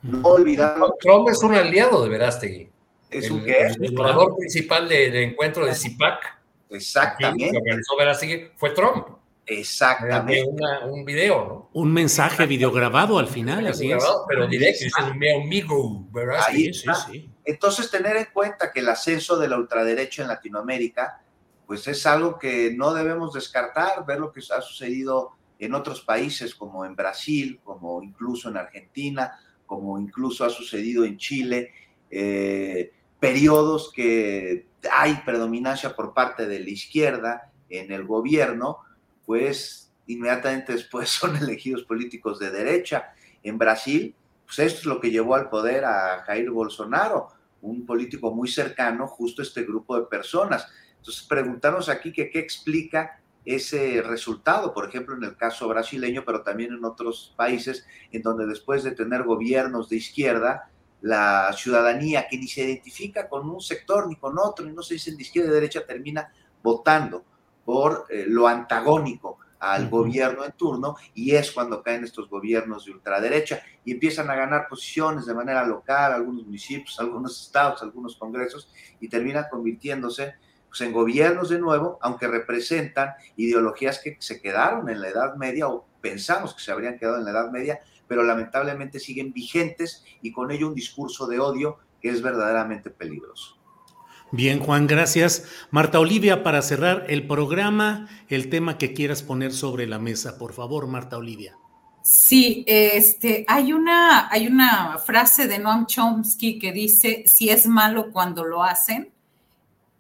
No 0.03 0.21
olvidando. 0.27 0.97
Trump 1.01 1.29
es 1.29 1.41
un 1.45 1.55
aliado 1.55 2.03
de 2.03 2.09
Verástegui. 2.09 2.69
¿Es 3.09 3.31
un 3.31 3.45
qué? 3.45 3.69
El 3.81 3.97
orador 3.97 4.37
principal 4.37 4.89
del 4.89 5.15
encuentro 5.15 5.65
de 5.65 5.73
CIPAC. 5.73 6.43
Exactamente. 6.71 7.53
Que 7.53 7.59
organizó 7.59 7.97
Verástegui 7.97 8.51
fue 8.57 8.71
Trump. 8.71 9.07
Exactamente. 9.47 10.45
Una, 10.45 10.87
un 10.87 11.05
video, 11.05 11.47
¿no? 11.47 11.71
Un 11.73 11.93
mensaje 11.93 12.47
videograbado 12.47 13.19
al 13.19 13.29
final, 13.29 13.67
así 13.67 13.93
es. 13.93 14.05
Pero 14.29 14.47
directo, 14.47 14.85
es 14.87 14.95
un 14.99 15.43
amigo, 15.43 16.07
Ahí 16.47 16.73
sí, 16.73 16.89
sí. 17.11 17.31
Entonces, 17.45 17.91
tener 17.91 18.17
en 18.17 18.29
cuenta 18.33 18.73
que 18.73 18.81
el 18.81 18.89
ascenso 18.89 19.37
de 19.37 19.49
la 19.49 19.59
ultraderecha 19.59 20.23
en 20.23 20.29
Latinoamérica, 20.29 21.21
pues 21.67 21.87
es 21.89 22.07
algo 22.07 22.39
que 22.39 22.73
no 22.75 22.95
debemos 22.95 23.35
descartar, 23.35 24.05
ver 24.07 24.19
lo 24.19 24.33
que 24.33 24.41
ha 24.41 24.61
sucedido 24.63 25.33
en 25.59 25.75
otros 25.75 26.01
países 26.01 26.55
como 26.55 26.85
en 26.85 26.97
Brasil, 26.97 27.61
como 27.63 28.03
incluso 28.03 28.49
en 28.49 28.57
Argentina, 28.57 29.39
como 29.67 29.99
incluso 29.99 30.45
ha 30.45 30.51
sucedido 30.51 31.05
en 31.05 31.17
Chile, 31.17 31.73
eh, 32.11 32.93
periodos 33.21 33.91
que 33.93 34.67
hay 34.91 35.15
predominancia 35.25 35.95
por 35.95 36.13
parte 36.13 36.47
de 36.47 36.61
la 36.61 36.71
izquierda 36.71 37.53
en 37.69 37.91
el 37.91 38.05
gobierno, 38.05 38.81
pues 39.27 39.93
inmediatamente 40.07 40.73
después 40.73 41.09
son 41.11 41.37
elegidos 41.37 41.85
políticos 41.85 42.39
de 42.39 42.51
derecha. 42.51 43.15
En 43.43 43.59
Brasil, 43.59 44.15
pues 44.47 44.59
esto 44.59 44.81
es 44.81 44.87
lo 44.87 45.01
que 45.01 45.11
llevó 45.11 45.35
al 45.35 45.51
poder 45.51 45.85
a 45.85 46.23
Jair 46.25 46.51
Bolsonaro, 46.51 47.29
un 47.63 47.87
político 47.87 48.33
muy 48.33 48.49
cercano 48.49 49.07
justo 49.07 49.43
a 49.43 49.45
este 49.45 49.63
grupo 49.63 49.99
de 49.99 50.07
personas. 50.07 50.67
Entonces, 50.99 51.25
preguntarnos 51.25 51.89
aquí 51.89 52.13
qué 52.13 52.31
explica 52.35 53.21
ese 53.45 54.03
resultado, 54.03 54.73
por 54.73 54.89
ejemplo, 54.89 55.15
en 55.15 55.25
el 55.25 55.37
caso 55.37 55.69
brasileño, 55.69 56.25
pero 56.25 56.43
también 56.43 56.73
en 56.73 56.85
otros 56.85 57.35
países, 57.37 57.87
en 58.11 58.23
donde 58.23 58.47
después 58.47 58.83
de 58.85 58.93
tener 58.93 59.23
gobiernos 59.25 59.89
de 59.89 59.97
izquierda, 59.97 60.71
la 61.03 61.53
ciudadanía 61.53 62.27
que 62.29 62.39
ni 62.39 62.49
se 62.49 62.65
identifica 62.65 63.29
con 63.29 63.49
un 63.49 63.61
sector 63.61 64.09
ni 64.09 64.17
con 64.17 64.39
otro, 64.39 64.65
ni 64.65 64.73
no 64.73 64.83
se 64.83 64.95
dicen 64.95 65.17
de 65.17 65.23
izquierda 65.23 65.49
y 65.49 65.51
de 65.51 65.61
derecha, 65.61 65.87
termina 65.87 66.33
votando 66.63 67.25
por 67.65 68.07
eh, 68.11 68.25
lo 68.29 68.47
antagónico 68.47 69.39
al 69.65 69.89
gobierno 69.89 70.45
en 70.45 70.53
turno 70.53 70.97
y 71.15 71.35
es 71.35 71.51
cuando 71.51 71.83
caen 71.83 72.05
estos 72.05 72.29
gobiernos 72.29 72.85
de 72.85 72.93
ultraderecha 72.93 73.63
y 73.85 73.93
empiezan 73.93 74.31
a 74.31 74.35
ganar 74.35 74.69
posiciones 74.69 75.27
de 75.27 75.35
manera 75.35 75.65
local, 75.65 76.13
algunos 76.13 76.45
municipios, 76.45 77.01
algunos 77.01 77.41
estados, 77.41 77.83
algunos 77.83 78.17
congresos 78.17 78.71
y 79.01 79.09
terminan 79.09 79.47
convirtiéndose 79.51 80.35
pues, 80.69 80.81
en 80.83 80.93
gobiernos 80.93 81.49
de 81.49 81.59
nuevo, 81.59 81.99
aunque 82.03 82.29
representan 82.29 83.15
ideologías 83.37 84.01
que 84.01 84.17
se 84.21 84.41
quedaron 84.41 84.89
en 84.91 85.01
la 85.01 85.09
Edad 85.09 85.37
Media 85.37 85.69
o 85.69 85.87
pensamos 86.01 86.53
que 86.55 86.63
se 86.63 86.71
habrían 86.71 86.99
quedado 86.99 87.19
en 87.19 87.25
la 87.25 87.31
Edad 87.31 87.51
Media, 87.51 87.81
pero 88.07 88.23
lamentablemente 88.23 89.01
siguen 89.01 89.33
vigentes 89.33 90.05
y 90.21 90.31
con 90.33 90.51
ello 90.51 90.69
un 90.69 90.75
discurso 90.75 91.27
de 91.27 91.39
odio 91.39 91.79
que 92.03 92.11
es 92.11 92.21
verdaderamente 92.21 92.91
peligroso. 92.91 93.57
Bien, 94.31 94.59
Juan, 94.59 94.87
gracias. 94.87 95.45
Marta 95.71 96.01
Olivia, 96.01 96.43
para 96.43 96.63
cerrar 96.63 97.07
el 97.09 97.27
programa, 97.27 98.09
el 98.29 98.51
tema 98.51 98.79
que 98.79 98.93
quieras 98.93 99.23
poner 99.23 99.53
sobre 99.53 99.87
la 99.87 99.99
mesa, 99.99 100.39
por 100.39 100.53
favor, 100.53 100.87
Marta 100.87 101.17
Olivia. 101.17 101.57
Sí, 102.03 102.65
este, 102.67 103.45
hay 103.49 103.73
una, 103.73 104.29
hay 104.31 104.47
una 104.47 104.99
frase 104.99 105.49
de 105.49 105.59
Noam 105.59 105.87
Chomsky 105.87 106.59
que 106.59 106.73
dice, 106.73 107.25
si 107.27 107.49
es 107.49 107.67
malo 107.67 108.11
cuando 108.13 108.45
lo 108.45 108.63
hacen, 108.63 109.11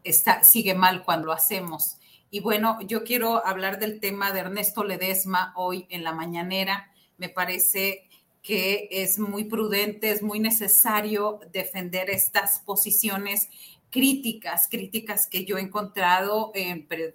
está, 0.02 0.44
sigue 0.44 0.74
mal 0.74 1.02
cuando 1.02 1.28
lo 1.28 1.32
hacemos. 1.32 1.96
Y 2.30 2.40
bueno, 2.40 2.78
yo 2.82 3.04
quiero 3.04 3.46
hablar 3.46 3.78
del 3.78 4.00
tema 4.00 4.32
de 4.32 4.40
Ernesto 4.40 4.84
Ledesma 4.84 5.52
hoy 5.56 5.86
en 5.88 6.04
la 6.04 6.12
mañanera. 6.12 6.92
Me 7.16 7.28
parece 7.28 8.08
que 8.42 8.88
es 8.90 9.18
muy 9.18 9.44
prudente, 9.44 10.10
es 10.10 10.22
muy 10.22 10.40
necesario 10.40 11.40
defender 11.52 12.10
estas 12.10 12.58
posiciones 12.58 13.48
críticas, 13.94 14.66
críticas 14.68 15.28
que 15.28 15.44
yo 15.44 15.56
he 15.56 15.60
encontrado 15.60 16.50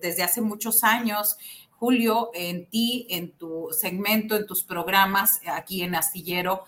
desde 0.01 0.23
hace 0.23 0.39
muchos 0.39 0.85
años, 0.85 1.35
Julio, 1.71 2.31
en 2.33 2.67
ti, 2.67 3.05
en 3.09 3.33
tu 3.33 3.67
segmento, 3.71 4.37
en 4.37 4.47
tus 4.47 4.63
programas 4.63 5.41
aquí 5.45 5.81
en 5.83 5.95
Astillero. 5.95 6.63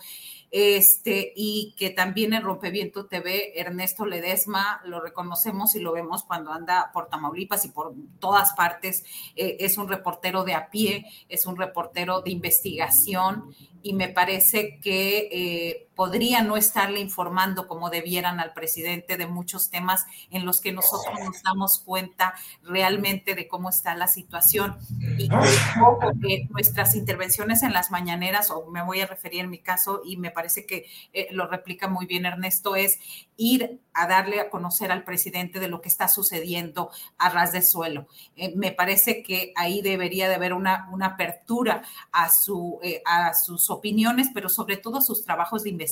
Este, 0.53 1.31
y 1.33 1.73
que 1.77 1.91
también 1.91 2.33
en 2.33 2.43
Rompeviento 2.43 3.05
TV, 3.05 3.57
Ernesto 3.57 4.05
Ledesma, 4.05 4.81
lo 4.83 4.99
reconocemos 4.99 5.75
y 5.75 5.79
lo 5.79 5.93
vemos 5.93 6.23
cuando 6.23 6.51
anda 6.51 6.91
por 6.93 7.07
Tamaulipas 7.07 7.63
y 7.63 7.69
por 7.69 7.93
todas 8.19 8.51
partes, 8.51 9.05
eh, 9.37 9.55
es 9.61 9.77
un 9.77 9.87
reportero 9.87 10.43
de 10.43 10.53
a 10.53 10.69
pie, 10.69 11.05
es 11.29 11.45
un 11.45 11.55
reportero 11.55 12.19
de 12.19 12.31
investigación 12.31 13.55
y 13.81 13.93
me 13.93 14.09
parece 14.09 14.81
que 14.81 15.29
eh, 15.31 15.87
podría 16.01 16.41
no 16.41 16.57
estarle 16.57 16.99
informando 16.99 17.67
como 17.67 17.91
debieran 17.91 18.39
al 18.39 18.53
presidente 18.53 19.17
de 19.17 19.27
muchos 19.27 19.69
temas 19.69 20.07
en 20.31 20.47
los 20.47 20.59
que 20.59 20.71
nosotros 20.71 21.13
nos 21.23 21.43
damos 21.43 21.77
cuenta 21.77 22.33
realmente 22.63 23.35
de 23.35 23.47
cómo 23.47 23.69
está 23.69 23.93
la 23.93 24.07
situación. 24.07 24.79
Y 25.19 25.29
que 25.29 26.47
nuestras 26.49 26.95
intervenciones 26.95 27.61
en 27.61 27.71
las 27.71 27.91
mañaneras, 27.91 28.49
o 28.49 28.65
me 28.71 28.83
voy 28.83 29.01
a 29.01 29.05
referir 29.05 29.41
en 29.41 29.51
mi 29.51 29.59
caso, 29.59 30.01
y 30.03 30.17
me 30.17 30.31
parece 30.31 30.65
que 30.65 30.87
eh, 31.13 31.27
lo 31.29 31.45
replica 31.45 31.87
muy 31.87 32.07
bien 32.07 32.25
Ernesto, 32.25 32.75
es 32.75 32.97
ir 33.37 33.79
a 33.93 34.07
darle 34.07 34.39
a 34.39 34.49
conocer 34.49 34.91
al 34.91 35.03
presidente 35.03 35.59
de 35.59 35.67
lo 35.67 35.81
que 35.81 35.89
está 35.89 36.07
sucediendo 36.07 36.89
a 37.19 37.29
ras 37.29 37.51
de 37.51 37.61
suelo. 37.61 38.07
Eh, 38.35 38.53
me 38.55 38.71
parece 38.71 39.21
que 39.21 39.53
ahí 39.55 39.83
debería 39.83 40.27
de 40.27 40.33
haber 40.35 40.53
una, 40.53 40.89
una 40.91 41.07
apertura 41.07 41.83
a, 42.11 42.31
su, 42.31 42.79
a 43.05 43.35
sus 43.35 43.69
opiniones, 43.69 44.29
pero 44.33 44.49
sobre 44.49 44.77
todo 44.77 44.99
sus 45.01 45.23
trabajos 45.23 45.61
de 45.61 45.69
investigación. 45.69 45.90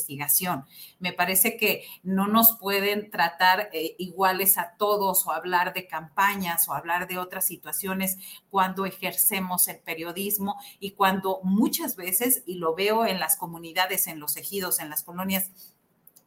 Me 0.99 1.13
parece 1.13 1.57
que 1.57 1.83
no 2.03 2.27
nos 2.27 2.57
pueden 2.57 3.09
tratar 3.09 3.69
eh, 3.73 3.95
iguales 3.97 4.57
a 4.57 4.75
todos 4.77 5.25
o 5.25 5.31
hablar 5.31 5.73
de 5.73 5.87
campañas 5.87 6.67
o 6.69 6.73
hablar 6.73 7.07
de 7.07 7.17
otras 7.17 7.45
situaciones 7.45 8.17
cuando 8.49 8.85
ejercemos 8.85 9.67
el 9.67 9.79
periodismo 9.79 10.59
y 10.79 10.91
cuando 10.91 11.39
muchas 11.43 11.95
veces, 11.95 12.43
y 12.45 12.55
lo 12.55 12.75
veo 12.75 13.05
en 13.05 13.19
las 13.19 13.35
comunidades, 13.35 14.07
en 14.07 14.19
los 14.19 14.37
ejidos, 14.37 14.79
en 14.79 14.89
las 14.89 15.03
colonias, 15.03 15.51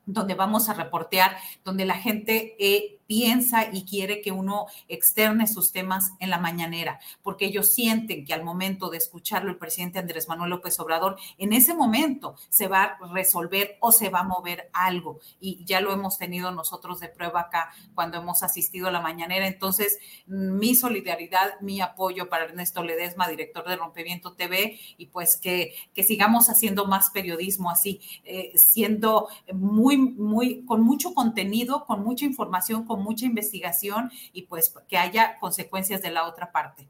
donde 0.04 0.34
vamos 0.34 0.68
a 0.68 0.74
reportear, 0.74 1.36
donde 1.64 1.84
la 1.84 1.94
gente 1.94 2.56
eh, 2.58 2.98
piensa 3.06 3.68
y 3.72 3.84
quiere 3.84 4.20
que 4.20 4.32
uno 4.32 4.66
externe 4.88 5.46
sus 5.46 5.72
temas 5.72 6.12
en 6.20 6.30
la 6.30 6.38
mañanera, 6.38 7.00
porque 7.22 7.46
ellos 7.46 7.72
sienten 7.72 8.24
que 8.24 8.34
al 8.34 8.44
momento 8.44 8.90
de 8.90 8.98
escucharlo 8.98 9.50
el 9.50 9.58
presidente 9.58 9.98
Andrés 9.98 10.28
Manuel 10.28 10.50
López 10.50 10.78
Obrador, 10.80 11.16
en 11.38 11.52
ese 11.52 11.74
momento 11.74 12.36
se 12.48 12.68
va 12.68 12.82
a 12.84 12.98
resolver 13.12 13.76
o 13.80 13.92
se 13.92 14.08
va 14.08 14.20
a 14.20 14.24
mover 14.24 14.70
algo. 14.72 15.20
Y 15.40 15.64
ya 15.64 15.80
lo 15.80 15.92
hemos 15.92 16.18
tenido 16.18 16.50
nosotros 16.50 17.00
de 17.00 17.08
prueba 17.08 17.40
acá 17.42 17.70
cuando 17.94 18.18
hemos 18.18 18.42
asistido 18.42 18.88
a 18.88 18.90
la 18.90 19.00
mañanera. 19.00 19.46
Entonces, 19.46 19.98
mi 20.26 20.74
solidaridad, 20.74 21.60
mi 21.60 21.80
apoyo 21.80 22.28
para 22.28 22.44
Ernesto 22.44 22.82
Ledesma, 22.82 23.28
director 23.28 23.68
de 23.68 23.76
Rompeviento 23.76 24.34
TV, 24.34 24.78
y 24.96 25.06
pues 25.06 25.36
que, 25.36 25.74
que 25.94 26.04
sigamos 26.04 26.48
haciendo 26.48 26.86
más 26.86 27.10
periodismo 27.10 27.70
así, 27.70 28.00
eh, 28.24 28.52
siendo 28.56 29.28
muy, 29.52 29.96
muy, 29.96 30.64
con 30.64 30.82
mucho 30.82 31.14
contenido, 31.14 31.84
con 31.84 32.02
mucha 32.02 32.24
información, 32.24 32.84
mucha 32.96 33.26
investigación 33.26 34.10
y 34.32 34.42
pues 34.42 34.74
que 34.88 34.96
haya 34.96 35.38
consecuencias 35.38 36.02
de 36.02 36.10
la 36.10 36.26
otra 36.26 36.52
parte. 36.52 36.88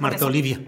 Marta 0.00 0.26
Olivia, 0.26 0.60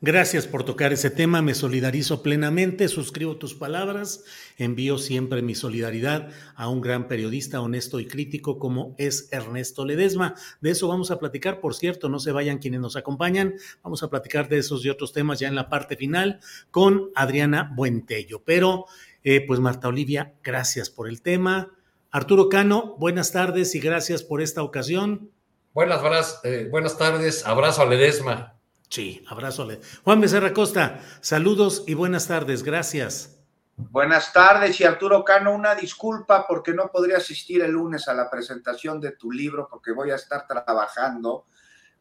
gracias 0.00 0.46
por 0.46 0.64
tocar 0.64 0.92
ese 0.92 1.10
tema, 1.10 1.42
me 1.42 1.54
solidarizo 1.54 2.22
plenamente, 2.22 2.88
suscribo 2.88 3.36
tus 3.36 3.54
palabras, 3.54 4.24
envío 4.56 4.98
siempre 4.98 5.42
mi 5.42 5.54
solidaridad 5.54 6.30
a 6.54 6.68
un 6.68 6.80
gran 6.80 7.08
periodista 7.08 7.60
honesto 7.60 8.00
y 8.00 8.06
crítico 8.06 8.58
como 8.58 8.94
es 8.98 9.28
Ernesto 9.30 9.84
Ledesma. 9.84 10.34
De 10.60 10.70
eso 10.70 10.88
vamos 10.88 11.10
a 11.10 11.18
platicar, 11.18 11.60
por 11.60 11.74
cierto, 11.74 12.08
no 12.08 12.18
se 12.18 12.32
vayan 12.32 12.58
quienes 12.58 12.80
nos 12.80 12.96
acompañan, 12.96 13.54
vamos 13.82 14.02
a 14.02 14.10
platicar 14.10 14.48
de 14.48 14.58
esos 14.58 14.84
y 14.84 14.90
otros 14.90 15.12
temas 15.12 15.38
ya 15.38 15.48
en 15.48 15.54
la 15.54 15.68
parte 15.68 15.96
final 15.96 16.40
con 16.70 17.10
Adriana 17.14 17.72
Buentello. 17.74 18.42
Pero, 18.44 18.86
eh, 19.22 19.44
pues 19.46 19.60
Marta 19.60 19.88
Olivia, 19.88 20.34
gracias 20.42 20.88
por 20.88 21.08
el 21.08 21.20
tema 21.20 21.72
Arturo 22.14 22.50
Cano, 22.50 22.94
buenas 22.98 23.32
tardes 23.32 23.74
y 23.74 23.80
gracias 23.80 24.22
por 24.22 24.42
esta 24.42 24.62
ocasión. 24.62 25.30
Buenas, 25.72 26.02
buenas, 26.02 26.40
eh, 26.44 26.68
buenas 26.70 26.98
tardes, 26.98 27.46
abrazo 27.46 27.80
a 27.80 27.86
Ledesma. 27.86 28.58
Sí, 28.90 29.24
abrazo 29.30 29.62
a 29.62 29.66
Ledesma. 29.66 30.02
Juan 30.04 30.20
Becerra 30.20 30.52
Costa, 30.52 31.00
saludos 31.22 31.84
y 31.86 31.94
buenas 31.94 32.28
tardes, 32.28 32.64
gracias. 32.64 33.40
Buenas 33.76 34.30
tardes 34.30 34.78
y 34.78 34.84
Arturo 34.84 35.24
Cano, 35.24 35.54
una 35.54 35.74
disculpa 35.74 36.46
porque 36.46 36.74
no 36.74 36.90
podría 36.92 37.16
asistir 37.16 37.62
el 37.62 37.70
lunes 37.70 38.06
a 38.08 38.12
la 38.12 38.28
presentación 38.28 39.00
de 39.00 39.12
tu 39.12 39.32
libro 39.32 39.66
porque 39.70 39.92
voy 39.92 40.10
a 40.10 40.16
estar 40.16 40.46
trabajando, 40.46 41.46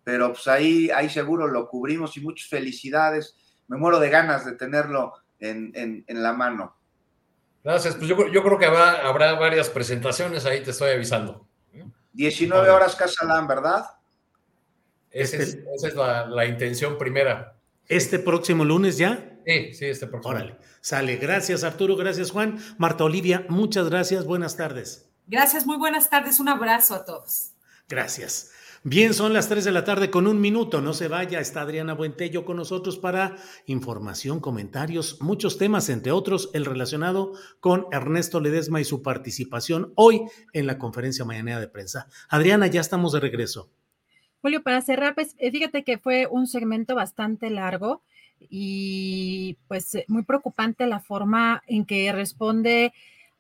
pero 0.04 0.34
pues 0.34 0.46
ahí, 0.50 0.90
ahí 0.90 1.10
seguro 1.10 1.48
lo 1.48 1.70
cubrimos 1.70 2.18
y 2.18 2.20
muchas 2.20 2.50
felicidades. 2.50 3.38
Me 3.70 3.78
muero 3.78 3.98
de 3.98 4.10
ganas 4.10 4.44
de 4.44 4.58
tenerlo 4.58 5.14
en, 5.40 5.72
en 5.74 6.22
la 6.22 6.34
mano. 6.34 6.81
Gracias, 7.64 7.96
pues 7.96 8.08
yo, 8.08 8.16
creo 8.16 8.58
que 8.58 8.66
habrá, 8.66 9.08
habrá 9.08 9.34
varias 9.34 9.70
presentaciones, 9.70 10.46
ahí 10.46 10.64
te 10.64 10.72
estoy 10.72 10.92
avisando. 10.92 11.48
19 12.14 12.70
horas 12.70 12.96
Casalán, 12.96 13.48
¿verdad? 13.48 13.86
Esa 15.12 15.38
es, 15.38 15.58
este 15.84 15.96
la, 15.96 16.46
intención 16.46 16.98
primera. 16.98 17.56
¿Este 17.88 18.20
próximo 18.20 18.66
lunes 18.66 18.98
ya? 18.98 19.38
Sí, 19.46 19.74
sí, 19.74 19.86
este 19.86 20.08
próximo. 20.08 20.34
Órale, 20.34 20.58
sale. 20.80 21.18
Gracias 21.18 21.64
Arturo, 21.64 21.96
gracias 21.96 22.32
Juan. 22.32 22.60
Marta 22.78 23.04
Olivia, 23.04 23.46
muchas 23.50 23.90
gracias, 23.90 24.26
buenas 24.26 24.56
tardes. 24.56 25.10
Gracias, 25.28 25.66
muy 25.66 25.78
buenas 25.78 26.10
tardes, 26.10 26.40
un 26.40 26.50
abrazo 26.50 26.96
a 26.96 27.06
todos. 27.06 27.52
Gracias. 27.88 28.52
Bien, 28.84 29.14
son 29.14 29.32
las 29.32 29.48
3 29.48 29.64
de 29.64 29.72
la 29.72 29.84
tarde 29.84 30.10
con 30.10 30.26
un 30.26 30.42
minuto. 30.42 30.82
No 30.82 30.94
se 30.94 31.08
vaya, 31.08 31.40
está 31.40 31.62
Adriana 31.62 31.94
Buentello 31.94 32.46
con 32.46 32.58
nosotros 32.58 32.98
para 32.98 33.36
información, 33.68 34.40
comentarios, 34.40 35.22
muchos 35.22 35.60
temas, 35.60 35.88
entre 35.90 36.12
otros 36.12 36.50
el 36.56 36.66
relacionado 36.66 37.34
con 37.60 37.86
Ernesto 37.92 38.40
Ledesma 38.40 38.82
y 38.82 38.84
su 38.84 39.04
participación 39.04 39.94
hoy 39.94 40.24
en 40.54 40.66
la 40.66 40.80
conferencia 40.80 41.24
mañanera 41.26 41.60
de 41.60 41.68
prensa. 41.68 42.08
Adriana, 42.28 42.66
ya 42.66 42.82
estamos 42.82 43.14
de 43.14 43.20
regreso. 43.20 43.70
Julio, 44.42 44.64
para 44.64 44.82
cerrar, 44.82 45.14
pues 45.14 45.36
eh, 45.38 45.52
fíjate 45.52 45.84
que 45.84 46.00
fue 46.00 46.26
un 46.26 46.48
segmento 46.48 46.96
bastante 46.96 47.52
largo 47.52 48.02
y 48.40 49.58
pues 49.68 49.94
eh, 49.94 50.06
muy 50.08 50.24
preocupante 50.24 50.88
la 50.88 51.00
forma 51.00 51.62
en 51.68 51.86
que 51.86 52.12
responde 52.12 52.94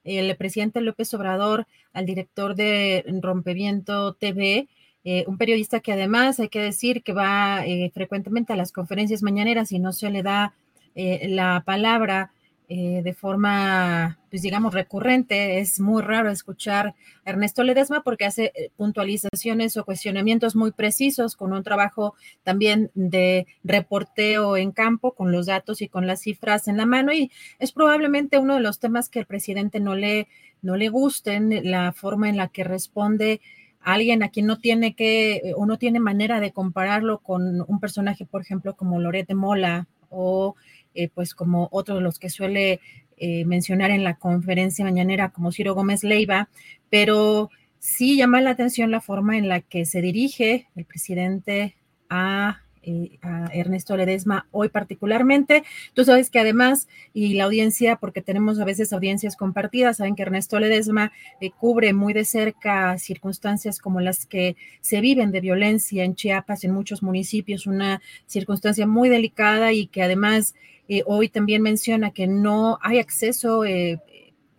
el 0.03 0.35
presidente 0.38 0.81
López 0.81 1.11
Obrador 1.15 1.65
al 1.93 2.05
director 2.05 2.53
de 2.53 3.03
Rompeviento 3.23 4.13
TV 4.13 4.68
eh, 5.03 5.26
un 5.28 5.38
periodista 5.38 5.80
que 5.80 5.94
además 5.94 6.40
hay 6.40 6.49
que 6.49 6.61
decir 6.61 7.02
que 7.02 7.14
va 7.14 7.65
eh, 7.65 7.90
frecuentemente 7.94 8.53
a 8.53 8.56
las 8.56 8.72
conferencias 8.72 9.23
mañaneras 9.23 9.72
y 9.72 9.80
no 9.80 9.94
se 9.94 10.11
le 10.11 10.22
da 10.22 10.53
eh, 10.95 11.28
la 11.30 11.64
palabra 11.65 12.32
de 12.73 13.14
forma, 13.14 14.18
pues 14.30 14.44
digamos, 14.44 14.73
recurrente. 14.73 15.60
Es 15.60 15.82
muy 15.82 16.02
raro 16.02 16.32
escuchar 16.32 16.95
a 17.26 17.30
Ernesto 17.30 17.65
Ledesma 17.65 18.02
porque 18.02 18.23
hace 18.23 18.53
puntualizaciones 18.78 19.76
o 19.76 19.84
cuestionamientos 19.84 20.56
muy 20.56 20.72
precisos 20.72 21.36
con 21.36 21.52
un 21.52 21.64
trabajo 21.64 22.15
también 22.44 22.90
de 22.94 23.45
reporteo 23.65 24.56
en 24.56 24.72
campo, 24.72 25.11
con 25.11 25.34
los 25.34 25.48
datos 25.48 25.82
y 25.82 25.90
con 25.90 26.07
las 26.07 26.22
cifras 26.22 26.69
en 26.69 26.78
la 26.78 26.86
mano. 26.86 27.11
Y 27.11 27.30
es 27.60 27.73
probablemente 27.73 28.38
uno 28.38 28.56
de 28.56 28.61
los 28.61 28.80
temas 28.80 29.10
que 29.10 29.19
el 29.19 29.26
presidente 29.26 29.82
no 29.82 29.95
le, 29.95 30.30
no 30.61 30.78
le 30.78 30.88
gusten, 30.88 31.69
la 31.69 31.91
forma 31.91 32.30
en 32.30 32.38
la 32.38 32.48
que 32.48 32.64
responde 32.64 33.41
alguien 33.82 34.24
a 34.24 34.30
quien 34.30 34.45
no 34.45 34.60
tiene 34.60 34.95
que 34.95 35.36
eh, 35.36 35.53
o 35.56 35.66
no 35.66 35.78
tiene 35.78 35.99
manera 35.99 36.40
de 36.40 36.52
compararlo 36.52 37.20
con 37.20 37.64
un 37.68 37.80
personaje, 37.80 38.26
por 38.26 38.41
ejemplo, 38.41 38.76
como 38.76 38.99
Lorete 38.99 39.36
Mola 39.36 39.88
o 40.10 40.56
eh, 40.94 41.10
pues 41.10 41.34
como 41.34 41.70
otro 41.72 41.95
de 41.95 42.02
los 42.02 42.20
que 42.20 42.30
suele 42.30 42.80
eh, 43.18 43.45
mencionar 43.45 43.91
en 43.91 44.03
la 44.03 44.16
conferencia 44.16 44.84
mañanera 44.84 45.30
como 45.30 45.52
Ciro 45.52 45.74
Gómez 45.74 46.03
Leiva, 46.03 46.49
pero 46.90 47.49
sí 47.80 48.18
llama 48.18 48.41
la 48.41 48.52
atención 48.52 48.91
la 48.91 49.02
forma 49.02 49.38
en 49.38 49.48
la 49.48 49.62
que 49.62 49.86
se 49.86 50.02
dirige 50.02 50.68
el 50.76 50.86
presidente 50.86 51.76
a 52.10 52.60
eh, 52.84 53.20
a 53.22 53.45
Ernesto 53.53 53.95
Ledesma 53.95 54.48
hoy 54.52 54.70
particularmente. 54.70 55.64
Tú 55.94 56.03
sabes 56.03 56.30
que 56.30 56.40
además, 56.40 56.88
y 57.14 57.36
la 57.36 57.44
audiencia, 57.44 57.98
porque 57.98 58.22
tenemos 58.22 58.60
a 58.60 58.66
veces 58.66 58.91
audiencias 58.94 59.36
compartidas, 59.36 59.98
saben 59.98 60.16
que 60.16 60.24
Ernesto 60.24 60.60
Ledesma 60.60 61.12
eh, 61.40 61.52
cubre 61.52 61.94
muy 61.94 62.14
de 62.14 62.26
cerca 62.26 62.98
circunstancias 62.98 63.80
como 63.80 64.02
las 64.02 64.26
que 64.26 64.56
se 64.82 65.02
viven 65.02 65.32
de 65.32 65.41
violencia 65.41 66.03
en 66.03 66.16
Chiapas, 66.16 66.64
en 66.64 66.72
muchos 66.72 67.03
municipios, 67.03 67.68
una 67.68 68.02
circunstancia 68.26 68.88
muy 68.88 69.10
delicada 69.10 69.74
y 69.74 69.88
que 69.88 70.03
además 70.03 70.56
eh, 70.88 71.03
hoy 71.06 71.30
también 71.30 71.62
menciona 71.62 72.12
que 72.12 72.28
no 72.28 72.80
hay 72.82 72.99
acceso 72.99 73.64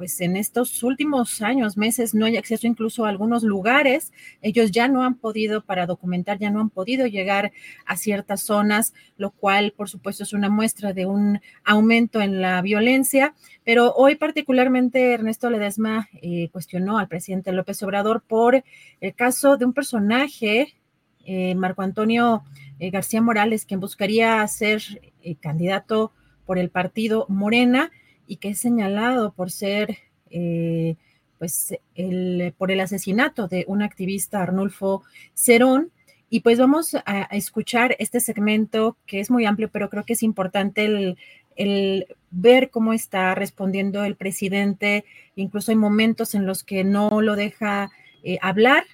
pues 0.03 0.21
en 0.21 0.37
estos 0.37 0.83
últimos 0.83 1.43
años, 1.43 1.77
meses, 1.77 2.13
no 2.13 2.27
hay 2.27 2.37
acceso 2.37 2.67
incluso 2.67 3.07
a 3.07 3.09
algunos 3.09 3.45
lugares. 3.45 4.13
Ellos 4.41 4.73
ya 4.73 4.89
no 4.89 5.05
han 5.05 5.15
podido, 5.15 5.65
para 5.65 5.87
documentar, 5.87 6.41
ya 6.41 6.51
no 6.51 6.59
han 6.61 6.71
podido 6.71 7.07
llegar 7.07 7.53
a 7.87 7.97
ciertas 7.97 8.41
zonas, 8.41 8.95
lo 9.17 9.31
cual, 9.31 9.73
por 9.77 9.89
supuesto, 9.89 10.25
es 10.25 10.33
una 10.33 10.49
muestra 10.49 10.93
de 10.93 11.07
un 11.07 11.41
aumento 11.63 12.21
en 12.21 12.41
la 12.41 12.61
violencia. 12.63 13.37
Pero 13.63 13.95
hoy 13.95 14.17
particularmente 14.17 15.13
Ernesto 15.13 15.49
Ledesma 15.51 16.09
eh, 16.21 16.49
cuestionó 16.51 16.99
al 16.99 17.07
presidente 17.07 17.53
López 17.53 17.81
Obrador 17.85 18.25
por 18.27 18.65
el 19.01 19.15
caso 19.15 19.57
de 19.57 19.67
un 19.67 19.73
personaje, 19.73 20.75
eh, 21.25 21.55
Marco 21.55 21.83
Antonio 21.83 22.43
eh, 22.81 22.91
García 22.91 23.23
Morales, 23.23 23.65
quien 23.67 23.79
buscaría 23.79 24.45
ser 24.49 24.83
candidato 25.41 26.11
por 26.45 26.59
el 26.59 26.71
partido 26.71 27.25
Morena 27.29 27.93
y 28.33 28.37
que 28.37 28.49
es 28.49 28.61
señalado 28.61 29.35
por 29.35 29.51
ser, 29.51 29.99
eh, 30.31 30.97
pues, 31.39 31.75
el, 31.95 32.55
por 32.57 32.71
el 32.71 32.81
asesinato 32.81 33.47
de 33.47 33.67
un 33.69 33.83
activista, 33.83 34.43
Arnulfo 34.43 35.03
Cerón. 35.35 35.91
Y 36.31 36.41
pues 36.41 36.59
vamos 36.59 36.95
a, 36.95 37.25
escuchar 37.33 37.95
este 37.99 38.21
segmento 38.21 38.97
que 39.05 39.21
es 39.21 39.31
muy 39.31 39.45
amplio, 39.45 39.69
pero 39.71 39.91
creo 39.91 40.05
que 40.05 40.15
es 40.15 40.23
importante 40.23 40.87
el, 41.57 42.07
ver 42.31 42.71
cómo 42.71 42.95
está 42.95 43.35
respondiendo 43.35 44.03
el 44.03 44.17
presidente. 44.17 45.05
Incluso 45.37 45.71
hay 45.71 45.77
momentos 45.77 46.35
en 46.35 46.47
los 46.47 46.65
que 46.65 46.85
no 46.85 47.21
lo 47.21 47.37
deja 47.37 47.91
eh, 48.23 48.39
hablar 48.41 48.85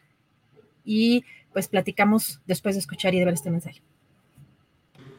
y 0.85 1.24
pues 1.52 1.69
platicamos 1.69 2.40
después 2.44 2.74
de 2.74 2.81
escuchar 2.81 3.15
y 3.15 3.20
de 3.20 3.24
ver 3.24 3.35
este 3.35 3.52
mensaje. 3.52 3.82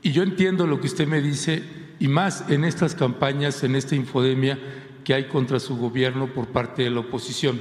Y 0.01 0.11
yo 0.11 0.23
entiendo 0.23 0.67
lo 0.67 0.81
que 0.81 0.87
usted 0.87 1.07
me 1.07 1.21
dice, 1.21 1.63
y 1.99 2.07
más 2.07 2.49
en 2.49 2.63
estas 2.63 2.95
campañas, 2.95 3.63
en 3.63 3.75
esta 3.75 3.95
infodemia 3.95 4.57
que 5.03 5.13
hay 5.13 5.27
contra 5.27 5.59
su 5.59 5.77
gobierno 5.77 6.27
por 6.27 6.47
parte 6.47 6.83
de 6.83 6.89
la 6.89 7.01
oposición, 7.01 7.59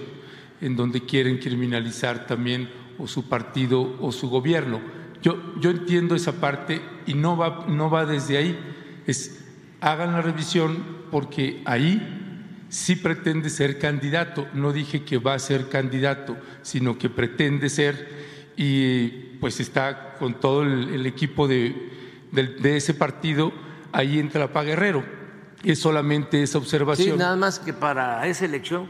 en 0.60 0.76
donde 0.76 1.04
quieren 1.04 1.38
criminalizar 1.38 2.26
también 2.26 2.68
o 2.98 3.06
su 3.06 3.28
partido 3.28 3.96
o 4.00 4.12
su 4.12 4.28
gobierno. 4.28 4.80
Yo, 5.22 5.54
yo 5.60 5.70
entiendo 5.70 6.14
esa 6.14 6.40
parte 6.40 6.80
y 7.06 7.14
no 7.14 7.36
va, 7.36 7.66
no 7.68 7.90
va 7.90 8.06
desde 8.06 8.36
ahí. 8.36 8.58
Hagan 9.80 10.12
la 10.12 10.22
revisión 10.22 10.84
porque 11.10 11.62
ahí 11.64 12.66
sí 12.68 12.96
pretende 12.96 13.50
ser 13.50 13.78
candidato. 13.78 14.46
No 14.52 14.72
dije 14.72 15.04
que 15.04 15.18
va 15.18 15.34
a 15.34 15.38
ser 15.38 15.68
candidato, 15.68 16.36
sino 16.62 16.98
que 16.98 17.08
pretende 17.08 17.68
ser 17.68 18.28
y 18.56 19.08
pues 19.40 19.60
está 19.60 20.14
con 20.18 20.40
todo 20.40 20.62
el 20.62 21.06
equipo 21.06 21.46
de 21.48 21.98
de, 22.32 22.76
ese 22.76 22.94
partido, 22.94 23.52
ahí 23.92 24.18
entra 24.18 24.52
Pa 24.52 24.62
Guerrero. 24.62 25.04
Es 25.62 25.80
solamente 25.80 26.42
esa 26.42 26.58
observación. 26.58 27.12
Sí, 27.12 27.16
nada 27.16 27.36
más 27.36 27.58
que 27.58 27.72
para 27.72 28.26
esa 28.26 28.44
elección 28.44 28.88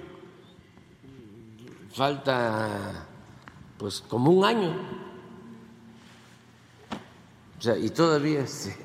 falta 1.99 3.07
pues 3.77 4.01
como 4.01 4.31
un 4.31 4.45
año. 4.45 4.77
O 7.59 7.62
sea, 7.62 7.77
y 7.77 7.91
todavía 7.91 8.41
este, 8.41 8.77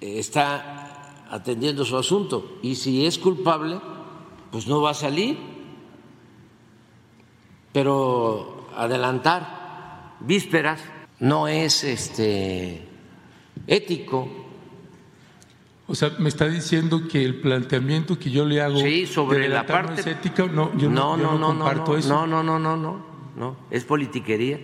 está 0.00 1.24
atendiendo 1.30 1.84
su 1.84 1.96
asunto. 1.96 2.58
Y 2.62 2.76
si 2.76 3.04
es 3.04 3.18
culpable, 3.18 3.80
pues 4.52 4.66
no 4.66 4.80
va 4.80 4.90
a 4.90 4.94
salir. 4.94 5.38
Pero 7.72 8.68
adelantar 8.76 10.14
vísperas 10.20 10.80
no 11.18 11.48
es 11.48 11.82
este 11.82 12.86
ético. 13.66 14.43
O 15.86 15.94
sea, 15.94 16.10
me 16.18 16.30
está 16.30 16.48
diciendo 16.48 17.08
que 17.08 17.22
el 17.22 17.40
planteamiento 17.40 18.18
que 18.18 18.30
yo 18.30 18.46
le 18.46 18.60
hago 18.62 18.80
sobre 19.06 19.48
la 19.48 19.66
parte 19.66 19.92
no 19.92 19.98
es 19.98 20.06
ética, 20.06 20.46
no, 20.46 20.76
yo 20.78 20.88
no, 20.88 21.16
no, 21.16 21.38
no, 21.38 21.48
comparto 21.48 21.96
eso. 21.96 22.08
No, 22.08 22.26
no, 22.26 22.42
no, 22.42 22.58
no, 22.58 22.76
no, 22.76 23.04
no, 23.36 23.56
es 23.70 23.84
politiquería. 23.84 24.58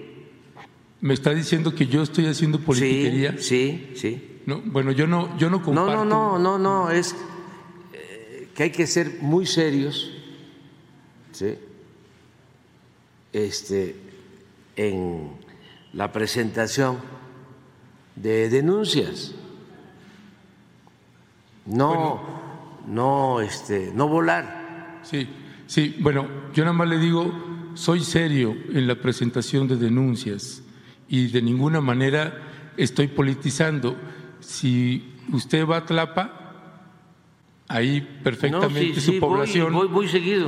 Me 1.03 1.15
está 1.15 1.31
diciendo 1.31 1.75
que 1.75 1.87
yo 1.87 2.03
estoy 2.03 2.27
haciendo 2.27 2.59
politiquería. 2.61 3.37
Sí, 3.39 3.93
sí, 3.95 4.41
No, 4.47 4.63
bueno, 4.65 4.93
yo 4.93 5.07
no, 5.07 5.37
yo 5.37 5.51
no 5.51 5.63
comparto. 5.63 6.05
No, 6.05 6.05
no, 6.05 6.39
no, 6.39 6.59
no, 6.59 6.59
no, 6.59 6.91
es 6.91 7.15
eh, 7.93 8.49
que 8.55 8.63
hay 8.65 8.71
que 8.71 8.87
ser 8.87 9.19
muy 9.21 9.45
serios, 9.45 10.13
sí, 11.33 11.55
este, 13.35 13.95
en 14.77 15.33
la 15.93 16.13
presentación 16.13 16.99
de 18.17 18.49
denuncias. 18.49 19.35
No, 21.71 22.21
no, 22.87 23.41
este, 23.41 23.93
no 23.95 24.09
volar. 24.09 25.01
Sí, 25.03 25.29
sí, 25.67 25.97
bueno, 26.01 26.27
yo 26.53 26.65
nada 26.65 26.77
más 26.77 26.89
le 26.89 26.99
digo, 26.99 27.33
soy 27.75 28.01
serio 28.01 28.57
en 28.73 28.87
la 28.87 28.97
presentación 28.97 29.69
de 29.69 29.77
denuncias 29.77 30.63
y 31.09 31.29
de 31.29 31.41
ninguna 31.43 31.81
manera 31.81 32.73
estoy 32.77 33.07
politizando. 33.09 33.97
Si 34.41 35.15
usted 35.33 35.67
va 35.67 35.79
a 35.79 35.87
Tlapa, 35.87 36.41
ahí 37.69 38.01
perfectamente 38.25 39.01
su 39.01 39.21
población, 39.21 39.73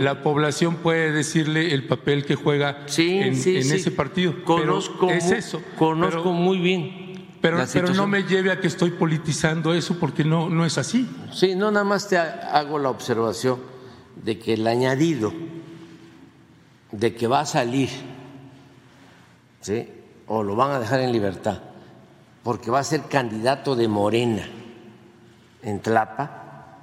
la 0.03 0.23
población 0.23 0.77
puede 0.77 1.12
decirle 1.12 1.73
el 1.73 1.86
papel 1.86 2.24
que 2.24 2.35
juega 2.35 2.85
en, 2.99 3.32
ese 3.35 3.90
partido. 3.93 4.43
Conozco, 4.44 5.09
es 5.09 5.31
eso. 5.31 5.62
Conozco 5.78 6.32
muy 6.32 6.59
bien 6.59 7.12
pero, 7.43 7.59
no 7.94 8.06
me 8.06 8.23
lleve 8.23 8.52
a 8.52 8.60
que 8.60 8.69
estoy 8.69 8.93
politizando 8.93 9.74
eso 9.74 9.98
porque 9.98 10.24
no, 10.24 10.48
no 10.48 10.64
es 10.64 10.78
así. 10.78 11.10
Sí, 11.32 11.55
no, 11.56 11.70
nada 11.73 11.85
más 11.85 12.09
te 12.09 12.16
hago 12.16 12.78
la 12.78 12.89
observación 12.89 13.59
de 14.23 14.39
que 14.39 14.55
el 14.55 14.66
añadido 14.66 15.32
de 16.93 17.14
que 17.14 17.27
va 17.27 17.40
a 17.40 17.47
salir 17.47 17.89
o 20.27 20.43
lo 20.43 20.56
van 20.56 20.70
a 20.70 20.78
dejar 20.78 21.01
en 21.01 21.12
libertad 21.12 21.60
porque 22.43 22.70
va 22.70 22.81
a 22.81 22.85
ser 22.85 23.02
candidato 23.02 23.77
de 23.77 23.89
Morena 23.89 24.47
en 25.62 25.81
Tlapa, 25.81 26.77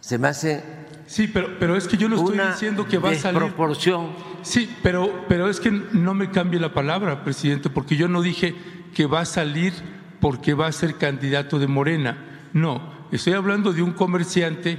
se 0.00 0.18
me 0.18 0.28
hace 0.28 0.62
Sí, 1.06 1.28
pero, 1.28 1.58
pero 1.58 1.76
es 1.76 1.86
que 1.86 1.96
yo 1.96 2.08
no 2.08 2.16
estoy 2.16 2.38
diciendo 2.38 2.86
que 2.86 2.98
va 2.98 3.10
a 3.10 3.14
salir. 3.14 3.38
proporción. 3.38 4.12
Sí, 4.42 4.74
pero, 4.82 5.24
pero 5.28 5.48
es 5.48 5.60
que 5.60 5.70
no 5.70 6.14
me 6.14 6.30
cambie 6.30 6.58
la 6.58 6.72
palabra, 6.72 7.24
presidente, 7.24 7.68
porque 7.68 7.96
yo 7.96 8.08
no 8.08 8.22
dije 8.22 8.54
que 8.94 9.06
va 9.06 9.20
a 9.20 9.24
salir 9.24 9.72
porque 10.20 10.54
va 10.54 10.68
a 10.68 10.72
ser 10.72 10.96
candidato 10.96 11.58
de 11.58 11.66
Morena. 11.66 12.16
No, 12.52 13.06
estoy 13.12 13.34
hablando 13.34 13.72
de 13.72 13.82
un 13.82 13.92
comerciante 13.92 14.78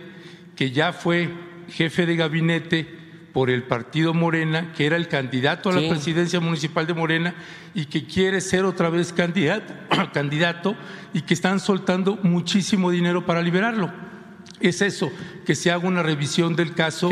que 0.56 0.72
ya 0.72 0.94
fue 0.94 1.30
jefe 1.70 2.06
de 2.06 2.16
gabinete 2.16 3.06
por 3.34 3.50
el 3.50 3.64
partido 3.64 4.14
Morena, 4.14 4.72
que 4.72 4.86
era 4.86 4.96
el 4.96 5.10
candidato 5.10 5.70
a 5.70 5.74
la 5.74 5.90
presidencia 5.90 6.40
municipal 6.40 6.88
de 6.88 6.94
Morena 6.94 7.36
y 7.74 7.86
que 7.86 8.06
quiere 8.06 8.40
ser 8.40 8.64
otra 8.64 8.90
vez 8.90 9.12
candidato, 9.12 9.74
candidato 10.14 10.76
y 11.14 11.22
que 11.22 11.34
están 11.34 11.60
soltando 11.60 12.18
muchísimo 12.24 12.92
dinero 12.92 13.26
para 13.26 13.42
liberarlo. 13.42 13.92
Es 14.62 14.82
eso, 14.82 15.12
que 15.46 15.54
se 15.54 15.70
haga 15.70 15.86
una 15.86 16.02
revisión 16.02 16.56
del 16.56 16.74
caso, 16.74 17.10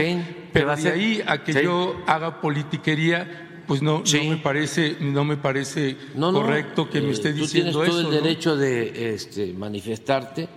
pero 0.54 0.74
de 0.78 0.90
ahí 0.90 1.24
a 1.28 1.44
que 1.44 1.62
yo 1.62 2.02
haga 2.08 2.40
politiquería, 2.40 3.53
pues 3.68 3.82
no, 3.82 4.04
no 4.04 4.24
me 4.30 4.38
parece, 4.38 4.98
no 5.00 5.24
me 5.24 5.38
parece 5.38 5.98
correcto 6.16 6.90
que 6.90 7.02
me 7.02 7.12
esté 7.12 7.30
eh, 7.30 7.34
diciendo 7.34 7.72
tú 7.72 7.80
tienes 7.80 7.96
todo 7.96 8.02
el 8.02 8.24
derecho 8.24 8.56
de 8.56 9.14
este, 9.14 9.54
manifestarte 9.54 10.48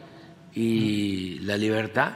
y 0.55 1.39
la 1.41 1.57
libertad 1.57 2.13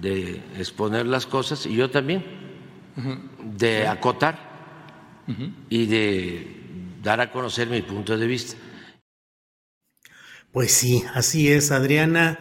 de 0.00 0.42
exponer 0.58 1.06
las 1.06 1.26
cosas, 1.26 1.64
y 1.66 1.74
yo 1.74 1.90
también, 1.90 2.24
de 3.56 3.86
acotar 3.86 4.38
y 5.68 5.86
de 5.86 6.56
dar 7.02 7.20
a 7.20 7.30
conocer 7.30 7.68
mi 7.68 7.82
punto 7.82 8.16
de 8.16 8.26
vista. 8.26 8.56
Pues 10.52 10.72
sí, 10.72 11.04
así 11.14 11.48
es, 11.48 11.70
Adriana. 11.70 12.38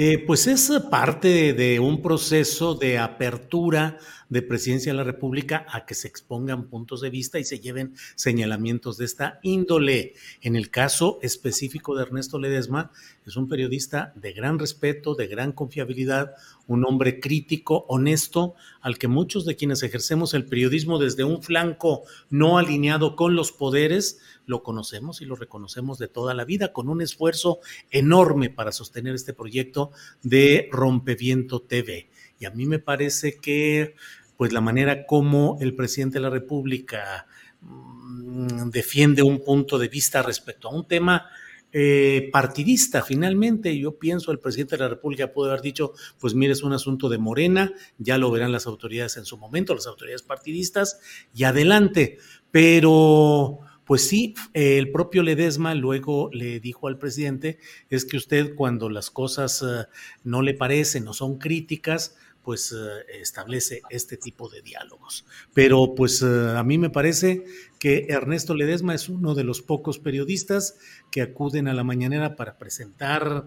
Eh, 0.00 0.22
pues 0.24 0.46
es 0.46 0.70
parte 0.92 1.54
de 1.54 1.80
un 1.80 2.02
proceso 2.02 2.76
de 2.76 2.98
apertura 2.98 3.98
de 4.28 4.42
presidencia 4.42 4.92
de 4.92 4.96
la 4.96 5.02
República 5.02 5.66
a 5.68 5.86
que 5.86 5.94
se 5.94 6.06
expongan 6.06 6.68
puntos 6.68 7.00
de 7.00 7.10
vista 7.10 7.40
y 7.40 7.44
se 7.44 7.58
lleven 7.58 7.96
señalamientos 8.14 8.96
de 8.96 9.06
esta 9.06 9.40
índole. 9.42 10.14
En 10.40 10.54
el 10.54 10.70
caso 10.70 11.18
específico 11.20 11.96
de 11.96 12.02
Ernesto 12.02 12.38
Ledesma, 12.38 12.92
es 13.26 13.36
un 13.36 13.48
periodista 13.48 14.12
de 14.14 14.32
gran 14.32 14.60
respeto, 14.60 15.16
de 15.16 15.26
gran 15.26 15.50
confiabilidad, 15.50 16.34
un 16.68 16.84
hombre 16.84 17.18
crítico, 17.18 17.84
honesto, 17.88 18.54
al 18.80 18.98
que 18.98 19.08
muchos 19.08 19.46
de 19.46 19.56
quienes 19.56 19.82
ejercemos 19.82 20.32
el 20.32 20.44
periodismo 20.44 21.00
desde 21.00 21.24
un 21.24 21.42
flanco 21.42 22.02
no 22.30 22.58
alineado 22.58 23.16
con 23.16 23.34
los 23.34 23.50
poderes, 23.50 24.20
lo 24.48 24.62
conocemos 24.62 25.20
y 25.20 25.26
lo 25.26 25.36
reconocemos 25.36 25.98
de 25.98 26.08
toda 26.08 26.34
la 26.34 26.44
vida, 26.44 26.72
con 26.72 26.88
un 26.88 27.02
esfuerzo 27.02 27.60
enorme 27.90 28.50
para 28.50 28.72
sostener 28.72 29.14
este 29.14 29.34
proyecto 29.34 29.92
de 30.22 30.68
Rompeviento 30.72 31.60
TV. 31.60 32.08
Y 32.40 32.46
a 32.46 32.50
mí 32.50 32.66
me 32.66 32.78
parece 32.78 33.36
que, 33.36 33.94
pues, 34.36 34.52
la 34.52 34.60
manera 34.60 35.06
como 35.06 35.58
el 35.60 35.76
presidente 35.76 36.18
de 36.18 36.22
la 36.22 36.30
República 36.30 37.26
mm, 37.60 38.70
defiende 38.70 39.22
un 39.22 39.44
punto 39.44 39.78
de 39.78 39.88
vista 39.88 40.22
respecto 40.22 40.68
a 40.68 40.74
un 40.74 40.88
tema 40.88 41.26
eh, 41.70 42.30
partidista. 42.32 43.02
Finalmente, 43.02 43.78
yo 43.78 43.98
pienso, 43.98 44.32
el 44.32 44.38
presidente 44.38 44.76
de 44.76 44.84
la 44.84 44.88
República 44.88 45.30
puede 45.30 45.50
haber 45.50 45.60
dicho, 45.60 45.92
pues 46.18 46.34
mire, 46.34 46.54
es 46.54 46.62
un 46.62 46.72
asunto 46.72 47.10
de 47.10 47.18
Morena, 47.18 47.74
ya 47.98 48.16
lo 48.16 48.30
verán 48.30 48.52
las 48.52 48.66
autoridades 48.66 49.18
en 49.18 49.26
su 49.26 49.36
momento, 49.36 49.74
las 49.74 49.86
autoridades 49.86 50.22
partidistas, 50.22 50.98
y 51.34 51.44
adelante. 51.44 52.16
Pero, 52.50 53.58
pues 53.88 54.06
sí, 54.06 54.34
el 54.52 54.92
propio 54.92 55.22
Ledesma 55.22 55.74
luego 55.74 56.28
le 56.30 56.60
dijo 56.60 56.88
al 56.88 56.98
presidente, 56.98 57.58
es 57.88 58.04
que 58.04 58.18
usted 58.18 58.54
cuando 58.54 58.90
las 58.90 59.10
cosas 59.10 59.62
eh, 59.62 59.86
no 60.24 60.42
le 60.42 60.52
parecen 60.52 61.08
o 61.08 61.14
son 61.14 61.38
críticas, 61.38 62.14
pues 62.42 62.70
eh, 62.72 63.20
establece 63.22 63.80
este 63.88 64.18
tipo 64.18 64.50
de 64.50 64.60
diálogos. 64.60 65.24
Pero 65.54 65.94
pues 65.94 66.20
eh, 66.20 66.26
a 66.54 66.62
mí 66.64 66.76
me 66.76 66.90
parece 66.90 67.46
que 67.78 68.08
Ernesto 68.10 68.54
Ledesma 68.54 68.94
es 68.94 69.08
uno 69.08 69.34
de 69.34 69.44
los 69.44 69.62
pocos 69.62 69.98
periodistas 69.98 70.76
que 71.10 71.22
acuden 71.22 71.66
a 71.66 71.72
la 71.72 71.82
mañanera 71.82 72.36
para 72.36 72.58
presentar 72.58 73.46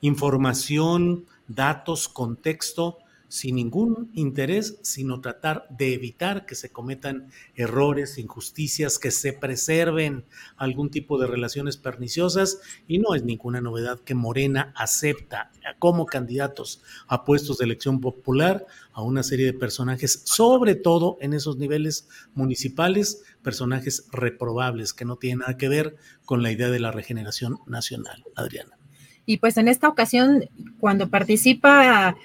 información, 0.00 1.26
datos, 1.46 2.08
contexto 2.08 2.98
sin 3.30 3.54
ningún 3.54 4.10
interés, 4.12 4.80
sino 4.82 5.20
tratar 5.20 5.64
de 5.70 5.94
evitar 5.94 6.46
que 6.46 6.56
se 6.56 6.70
cometan 6.70 7.28
errores, 7.54 8.18
injusticias, 8.18 8.98
que 8.98 9.12
se 9.12 9.32
preserven 9.32 10.24
algún 10.56 10.90
tipo 10.90 11.16
de 11.16 11.28
relaciones 11.28 11.76
perniciosas. 11.76 12.60
Y 12.88 12.98
no 12.98 13.14
es 13.14 13.22
ninguna 13.22 13.60
novedad 13.60 14.00
que 14.00 14.16
Morena 14.16 14.72
acepta 14.74 15.52
como 15.78 16.06
candidatos 16.06 16.82
a 17.06 17.24
puestos 17.24 17.58
de 17.58 17.66
elección 17.66 18.00
popular 18.00 18.66
a 18.92 19.02
una 19.02 19.22
serie 19.22 19.46
de 19.46 19.54
personajes, 19.54 20.22
sobre 20.24 20.74
todo 20.74 21.16
en 21.20 21.32
esos 21.32 21.56
niveles 21.56 22.08
municipales, 22.34 23.22
personajes 23.44 24.08
reprobables 24.10 24.92
que 24.92 25.04
no 25.04 25.16
tienen 25.16 25.38
nada 25.38 25.56
que 25.56 25.68
ver 25.68 25.94
con 26.24 26.42
la 26.42 26.50
idea 26.50 26.68
de 26.68 26.80
la 26.80 26.90
regeneración 26.90 27.58
nacional. 27.66 28.24
Adriana. 28.34 28.76
Y 29.24 29.36
pues 29.36 29.56
en 29.56 29.68
esta 29.68 29.88
ocasión, 29.88 30.46
cuando 30.80 31.08
participa 31.08 32.16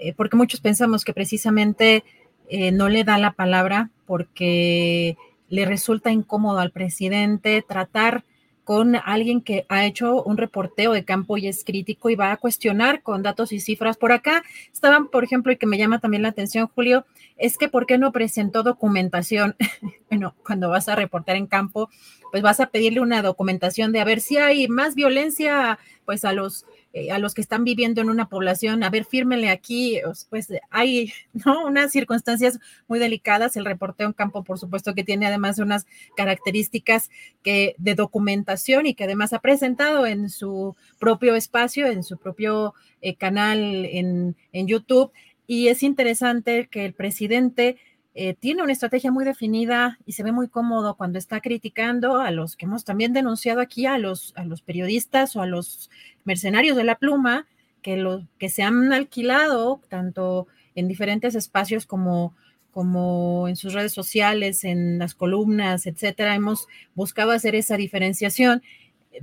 eh, 0.00 0.14
porque 0.14 0.36
muchos 0.36 0.60
pensamos 0.60 1.04
que 1.04 1.12
precisamente 1.12 2.04
eh, 2.48 2.72
no 2.72 2.88
le 2.88 3.04
da 3.04 3.18
la 3.18 3.32
palabra 3.32 3.90
porque 4.06 5.16
le 5.48 5.64
resulta 5.64 6.10
incómodo 6.10 6.58
al 6.58 6.70
presidente 6.70 7.64
tratar 7.66 8.24
con 8.66 8.96
alguien 8.96 9.42
que 9.42 9.64
ha 9.68 9.86
hecho 9.86 10.24
un 10.24 10.36
reporteo 10.36 10.92
de 10.92 11.04
campo 11.04 11.36
y 11.36 11.46
es 11.46 11.62
crítico 11.62 12.10
y 12.10 12.16
va 12.16 12.32
a 12.32 12.36
cuestionar 12.36 13.00
con 13.00 13.22
datos 13.22 13.52
y 13.52 13.60
cifras. 13.60 13.96
Por 13.96 14.10
acá 14.10 14.42
estaban, 14.72 15.06
por 15.06 15.22
ejemplo, 15.22 15.52
y 15.52 15.56
que 15.56 15.66
me 15.66 15.78
llama 15.78 16.00
también 16.00 16.24
la 16.24 16.30
atención, 16.30 16.68
Julio, 16.74 17.06
es 17.36 17.58
que 17.58 17.68
¿por 17.68 17.86
qué 17.86 17.96
no 17.96 18.10
presentó 18.10 18.64
documentación? 18.64 19.54
bueno, 20.10 20.34
cuando 20.44 20.68
vas 20.68 20.88
a 20.88 20.96
reportar 20.96 21.36
en 21.36 21.46
campo, 21.46 21.90
pues 22.32 22.42
vas 22.42 22.58
a 22.58 22.66
pedirle 22.66 22.98
una 22.98 23.22
documentación 23.22 23.92
de 23.92 24.00
a 24.00 24.04
ver 24.04 24.20
si 24.20 24.36
hay 24.36 24.66
más 24.66 24.96
violencia, 24.96 25.78
pues 26.04 26.24
a 26.24 26.32
los 26.32 26.66
eh, 26.98 27.12
a 27.12 27.18
los 27.18 27.34
que 27.34 27.42
están 27.42 27.62
viviendo 27.62 28.00
en 28.00 28.08
una 28.08 28.30
población, 28.30 28.82
a 28.82 28.88
ver, 28.88 29.04
fírmele 29.04 29.50
aquí, 29.50 30.00
pues 30.30 30.48
hay 30.70 31.12
¿no? 31.44 31.66
unas 31.66 31.92
circunstancias 31.92 32.58
muy 32.88 32.98
delicadas. 32.98 33.54
El 33.58 33.66
reporteo 33.66 34.06
en 34.06 34.14
campo, 34.14 34.42
por 34.44 34.58
supuesto, 34.58 34.94
que 34.94 35.04
tiene 35.04 35.26
además 35.26 35.58
unas 35.58 35.86
características 36.16 37.10
que, 37.42 37.74
de 37.76 37.94
documentación 37.94 38.86
y 38.86 38.94
que 38.94 39.04
además 39.04 39.34
ha 39.34 39.40
presentado 39.40 40.06
en 40.06 40.30
su 40.30 40.74
propio 40.98 41.34
espacio, 41.34 41.86
en 41.86 42.02
su 42.02 42.16
propio 42.16 42.72
eh, 43.02 43.14
canal 43.14 43.84
en, 43.84 44.34
en 44.54 44.66
YouTube. 44.66 45.12
Y 45.46 45.68
es 45.68 45.82
interesante 45.82 46.66
que 46.66 46.86
el 46.86 46.94
presidente 46.94 47.76
eh, 48.18 48.32
tiene 48.32 48.62
una 48.62 48.72
estrategia 48.72 49.12
muy 49.12 49.26
definida 49.26 49.98
y 50.06 50.12
se 50.12 50.22
ve 50.22 50.32
muy 50.32 50.48
cómodo 50.48 50.96
cuando 50.96 51.18
está 51.18 51.42
criticando 51.42 52.16
a 52.22 52.30
los 52.30 52.56
que 52.56 52.64
hemos 52.64 52.82
también 52.82 53.12
denunciado 53.12 53.60
aquí, 53.60 53.84
a 53.84 53.98
los, 53.98 54.32
a 54.36 54.44
los 54.46 54.62
periodistas 54.62 55.36
o 55.36 55.42
a 55.42 55.46
los 55.46 55.90
mercenarios 56.26 56.76
de 56.76 56.84
la 56.84 56.96
pluma, 56.96 57.46
que, 57.82 57.96
lo, 57.96 58.26
que 58.38 58.48
se 58.48 58.62
han 58.62 58.92
alquilado 58.92 59.80
tanto 59.88 60.48
en 60.74 60.88
diferentes 60.88 61.34
espacios 61.34 61.86
como, 61.86 62.34
como 62.70 63.48
en 63.48 63.56
sus 63.56 63.72
redes 63.72 63.92
sociales, 63.92 64.64
en 64.64 64.98
las 64.98 65.14
columnas, 65.14 65.86
etcétera. 65.86 66.34
Hemos 66.34 66.68
buscado 66.94 67.30
hacer 67.30 67.54
esa 67.54 67.76
diferenciación, 67.76 68.62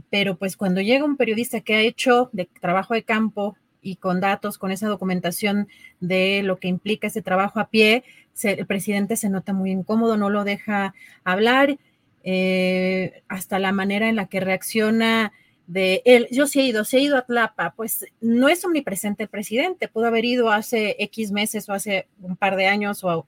pero 0.10 0.38
pues 0.38 0.58
cuando 0.58 0.82
llega 0.82 1.06
un 1.06 1.18
periodista 1.18 1.62
que 1.62 1.76
ha 1.76 1.82
hecho 1.82 2.30
de 2.32 2.50
trabajo 2.60 2.94
de 2.94 3.04
campo 3.04 3.56
y 3.82 3.98
con 3.98 4.22
datos, 4.22 4.58
con 4.58 4.72
esa 4.72 4.88
documentación 4.88 5.68
de 6.00 6.42
lo 6.42 6.58
que 6.58 6.70
implica 6.70 7.08
ese 7.08 7.22
trabajo 7.22 7.60
a 7.60 7.70
pie, 7.70 8.04
el 8.42 8.66
presidente 8.66 9.18
se 9.18 9.30
nota 9.30 9.54
muy 9.54 9.72
incómodo, 9.72 10.18
no 10.18 10.30
lo 10.30 10.44
deja 10.44 10.96
hablar, 11.24 11.78
eh, 12.24 13.22
hasta 13.28 13.60
la 13.60 13.74
manera 13.74 14.08
en 14.08 14.16
la 14.16 14.28
que 14.28 14.40
reacciona 14.40 15.34
de 15.68 16.02
él. 16.06 16.28
Yo 16.32 16.48
sí 16.48 16.60
he 16.60 16.64
ido, 16.64 16.84
sí 16.86 16.98
he 16.98 17.02
ido 17.02 17.18
a 17.18 17.26
Tlapa, 17.26 17.74
pues 17.76 18.06
no 18.22 18.50
es 18.50 18.64
omnipresente 18.66 19.24
el 19.24 19.30
presidente, 19.30 19.88
pudo 19.88 20.08
haber 20.08 20.26
ido 20.26 20.52
hace 20.52 20.96
X 21.00 21.32
meses 21.32 21.70
o 21.70 21.74
hace 21.74 22.08
un 22.22 22.36
par 22.36 22.56
de 22.56 22.68
años 22.68 23.04
o 23.04 23.28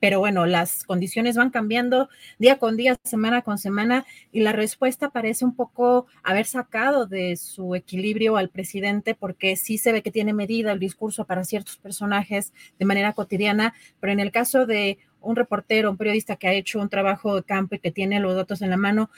pero 0.00 0.20
bueno, 0.20 0.46
las 0.46 0.84
condiciones 0.84 1.36
van 1.36 1.50
cambiando 1.50 2.08
día 2.38 2.58
con 2.58 2.76
día, 2.76 2.96
semana 3.02 3.42
con 3.42 3.58
semana, 3.58 4.06
y 4.32 4.40
la 4.40 4.52
respuesta 4.52 5.10
parece 5.10 5.44
un 5.44 5.54
poco 5.54 6.06
haber 6.22 6.46
sacado 6.46 7.06
de 7.06 7.36
su 7.36 7.74
equilibrio 7.74 8.36
al 8.36 8.48
presidente, 8.48 9.14
porque 9.14 9.56
sí 9.56 9.78
se 9.78 9.92
ve 9.92 10.02
que 10.02 10.12
tiene 10.12 10.32
medida 10.32 10.72
el 10.72 10.78
discurso 10.78 11.24
para 11.24 11.44
ciertos 11.44 11.76
personajes 11.78 12.52
de 12.78 12.84
manera 12.84 13.12
cotidiana, 13.12 13.74
pero 14.00 14.12
en 14.12 14.20
el 14.20 14.30
caso 14.30 14.66
de 14.66 14.98
un 15.20 15.34
reportero, 15.34 15.90
un 15.90 15.96
periodista 15.96 16.36
que 16.36 16.46
ha 16.46 16.52
hecho 16.52 16.80
un 16.80 16.88
trabajo 16.88 17.34
de 17.34 17.42
campo 17.42 17.74
y 17.74 17.80
que 17.80 17.90
tiene 17.90 18.20
los 18.20 18.36
datos 18.36 18.62
en 18.62 18.70
la 18.70 18.76
mano, 18.76 19.10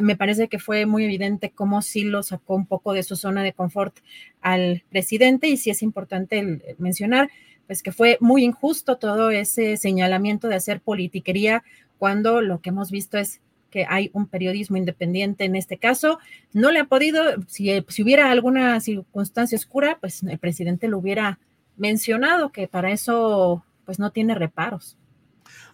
me 0.00 0.16
parece 0.16 0.48
que 0.48 0.58
fue 0.58 0.86
muy 0.86 1.04
evidente 1.04 1.50
cómo 1.50 1.82
sí 1.82 2.04
lo 2.04 2.22
sacó 2.22 2.54
un 2.54 2.66
poco 2.66 2.92
de 2.92 3.02
su 3.02 3.16
zona 3.16 3.42
de 3.42 3.52
confort 3.52 3.96
al 4.40 4.82
presidente 4.90 5.48
y 5.48 5.56
sí 5.56 5.70
es 5.70 5.82
importante 5.82 6.76
mencionar 6.78 7.30
pues 7.66 7.82
que 7.82 7.92
fue 7.92 8.18
muy 8.20 8.44
injusto 8.44 8.98
todo 8.98 9.30
ese 9.30 9.76
señalamiento 9.76 10.48
de 10.48 10.56
hacer 10.56 10.80
politiquería 10.80 11.62
cuando 11.98 12.40
lo 12.40 12.60
que 12.60 12.70
hemos 12.70 12.90
visto 12.90 13.18
es 13.18 13.40
que 13.70 13.86
hay 13.88 14.10
un 14.12 14.26
periodismo 14.26 14.76
independiente 14.76 15.44
en 15.44 15.56
este 15.56 15.78
caso. 15.78 16.18
No 16.52 16.70
le 16.70 16.80
ha 16.80 16.84
podido, 16.84 17.22
si, 17.48 17.70
si 17.88 18.02
hubiera 18.02 18.30
alguna 18.30 18.78
circunstancia 18.80 19.56
oscura, 19.56 19.98
pues 20.00 20.22
el 20.22 20.38
presidente 20.38 20.86
lo 20.86 20.98
hubiera 20.98 21.40
mencionado, 21.76 22.52
que 22.52 22.68
para 22.68 22.92
eso 22.92 23.64
pues 23.84 23.98
no 23.98 24.12
tiene 24.12 24.34
reparos. 24.34 24.96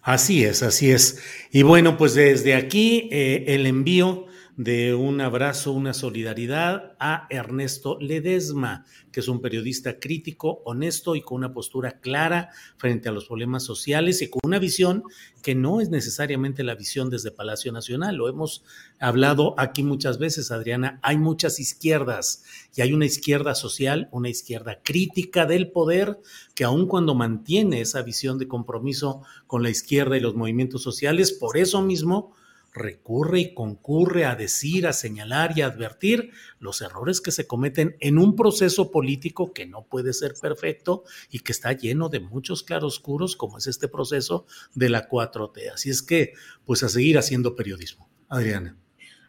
Así 0.02 0.44
es, 0.44 0.62
así 0.62 0.90
es. 0.90 1.18
Y 1.50 1.62
bueno, 1.62 1.96
pues 1.96 2.14
desde 2.14 2.54
aquí 2.54 3.08
eh, 3.12 3.44
el 3.48 3.66
envío 3.66 4.26
de 4.62 4.94
un 4.94 5.22
abrazo, 5.22 5.72
una 5.72 5.94
solidaridad 5.94 6.94
a 7.00 7.26
Ernesto 7.30 7.96
Ledesma, 7.98 8.84
que 9.10 9.20
es 9.20 9.28
un 9.28 9.40
periodista 9.40 9.98
crítico, 9.98 10.60
honesto 10.66 11.16
y 11.16 11.22
con 11.22 11.38
una 11.38 11.54
postura 11.54 11.98
clara 12.00 12.50
frente 12.76 13.08
a 13.08 13.12
los 13.12 13.24
problemas 13.24 13.62
sociales 13.62 14.20
y 14.20 14.28
con 14.28 14.40
una 14.44 14.58
visión 14.58 15.02
que 15.42 15.54
no 15.54 15.80
es 15.80 15.88
necesariamente 15.88 16.62
la 16.62 16.74
visión 16.74 17.08
desde 17.08 17.30
Palacio 17.30 17.72
Nacional. 17.72 18.16
Lo 18.16 18.28
hemos 18.28 18.62
hablado 18.98 19.54
aquí 19.56 19.82
muchas 19.82 20.18
veces, 20.18 20.50
Adriana. 20.50 21.00
Hay 21.02 21.16
muchas 21.16 21.58
izquierdas 21.58 22.44
y 22.76 22.82
hay 22.82 22.92
una 22.92 23.06
izquierda 23.06 23.54
social, 23.54 24.10
una 24.12 24.28
izquierda 24.28 24.80
crítica 24.84 25.46
del 25.46 25.70
poder, 25.70 26.20
que 26.54 26.64
aun 26.64 26.86
cuando 26.86 27.14
mantiene 27.14 27.80
esa 27.80 28.02
visión 28.02 28.36
de 28.36 28.46
compromiso 28.46 29.22
con 29.46 29.62
la 29.62 29.70
izquierda 29.70 30.18
y 30.18 30.20
los 30.20 30.34
movimientos 30.34 30.82
sociales, 30.82 31.32
por 31.32 31.56
eso 31.56 31.80
mismo 31.80 32.34
recurre 32.72 33.40
y 33.40 33.54
concurre 33.54 34.24
a 34.24 34.36
decir, 34.36 34.86
a 34.86 34.92
señalar 34.92 35.56
y 35.56 35.62
a 35.62 35.66
advertir 35.66 36.30
los 36.58 36.80
errores 36.82 37.20
que 37.20 37.32
se 37.32 37.46
cometen 37.46 37.96
en 38.00 38.18
un 38.18 38.36
proceso 38.36 38.90
político 38.90 39.52
que 39.52 39.66
no 39.66 39.86
puede 39.86 40.12
ser 40.12 40.34
perfecto 40.40 41.04
y 41.30 41.40
que 41.40 41.52
está 41.52 41.72
lleno 41.72 42.08
de 42.08 42.20
muchos 42.20 42.62
claroscuros, 42.62 43.36
como 43.36 43.58
es 43.58 43.66
este 43.66 43.88
proceso 43.88 44.46
de 44.74 44.88
la 44.88 45.08
4T. 45.08 45.72
Así 45.72 45.90
es 45.90 46.02
que, 46.02 46.34
pues 46.64 46.82
a 46.82 46.88
seguir 46.88 47.18
haciendo 47.18 47.56
periodismo. 47.56 48.08
Adriana. 48.28 48.76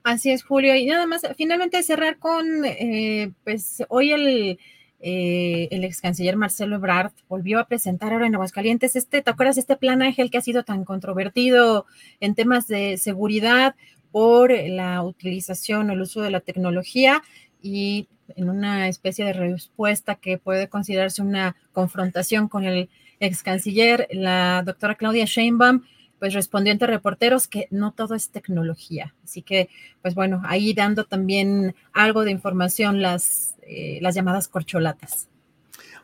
Así 0.04 0.32
es, 0.32 0.44
Julio. 0.44 0.76
Y 0.76 0.86
nada 0.86 1.06
más, 1.06 1.22
finalmente 1.38 1.82
cerrar 1.84 2.20
con, 2.20 2.66
eh, 2.66 3.34
pues 3.44 3.84
hoy 3.90 4.12
el 4.12 4.60
eh, 5.04 5.68
el 5.72 5.84
ex 5.84 6.00
canciller 6.00 6.38
Marcelo 6.38 6.76
Ebrard 6.76 7.12
volvió 7.28 7.60
a 7.60 7.68
presentar 7.68 8.14
ahora 8.14 8.28
en 8.28 8.36
Aguascalientes 8.36 8.96
este, 8.96 9.22
¿te 9.22 9.32
acuerdas? 9.32 9.58
Este 9.58 9.76
plan 9.76 10.02
Ángel 10.02 10.30
que 10.30 10.38
ha 10.38 10.42
sido 10.42 10.64
tan 10.64 10.86
controvertido 10.86 11.88
en 12.20 12.36
temas 12.36 12.68
de 12.68 12.98
seguridad 12.98 13.76
por 14.12 14.52
la 14.52 15.02
utilización 15.02 15.90
o 15.90 15.94
el 15.94 16.02
uso 16.02 16.22
de 16.22 16.30
la 16.30 16.40
tecnología 16.40 17.24
y 17.62 18.08
en 18.36 18.50
una 18.50 18.88
especie 18.88 19.26
de 19.26 19.34
respuesta 19.34 20.16
que 20.16 20.38
puede 20.38 20.70
considerarse 20.70 21.22
una 21.22 21.56
confrontación 21.72 22.48
con 22.48 22.64
el 22.64 22.90
ex 23.20 23.44
canciller, 23.44 24.08
la 24.12 24.64
doctora 24.66 24.96
Claudia 24.96 25.26
Sheinbaum, 25.26 25.84
pues 26.22 26.36
respondió 26.36 26.72
ante 26.72 26.86
reporteros 26.86 27.48
que 27.48 27.68
no 27.72 27.94
todo 27.94 28.14
es 28.14 28.30
tecnología. 28.30 29.16
Así 29.24 29.42
que, 29.42 29.70
pues 30.04 30.14
bueno, 30.14 30.44
ahí 30.46 30.76
dando 30.76 31.06
también 31.06 31.74
algo 31.94 32.24
de 32.24 32.30
información 32.30 33.02
las, 33.02 33.56
eh, 33.64 33.98
las 34.04 34.14
llamadas 34.14 34.48
corcholatas. 34.48 35.30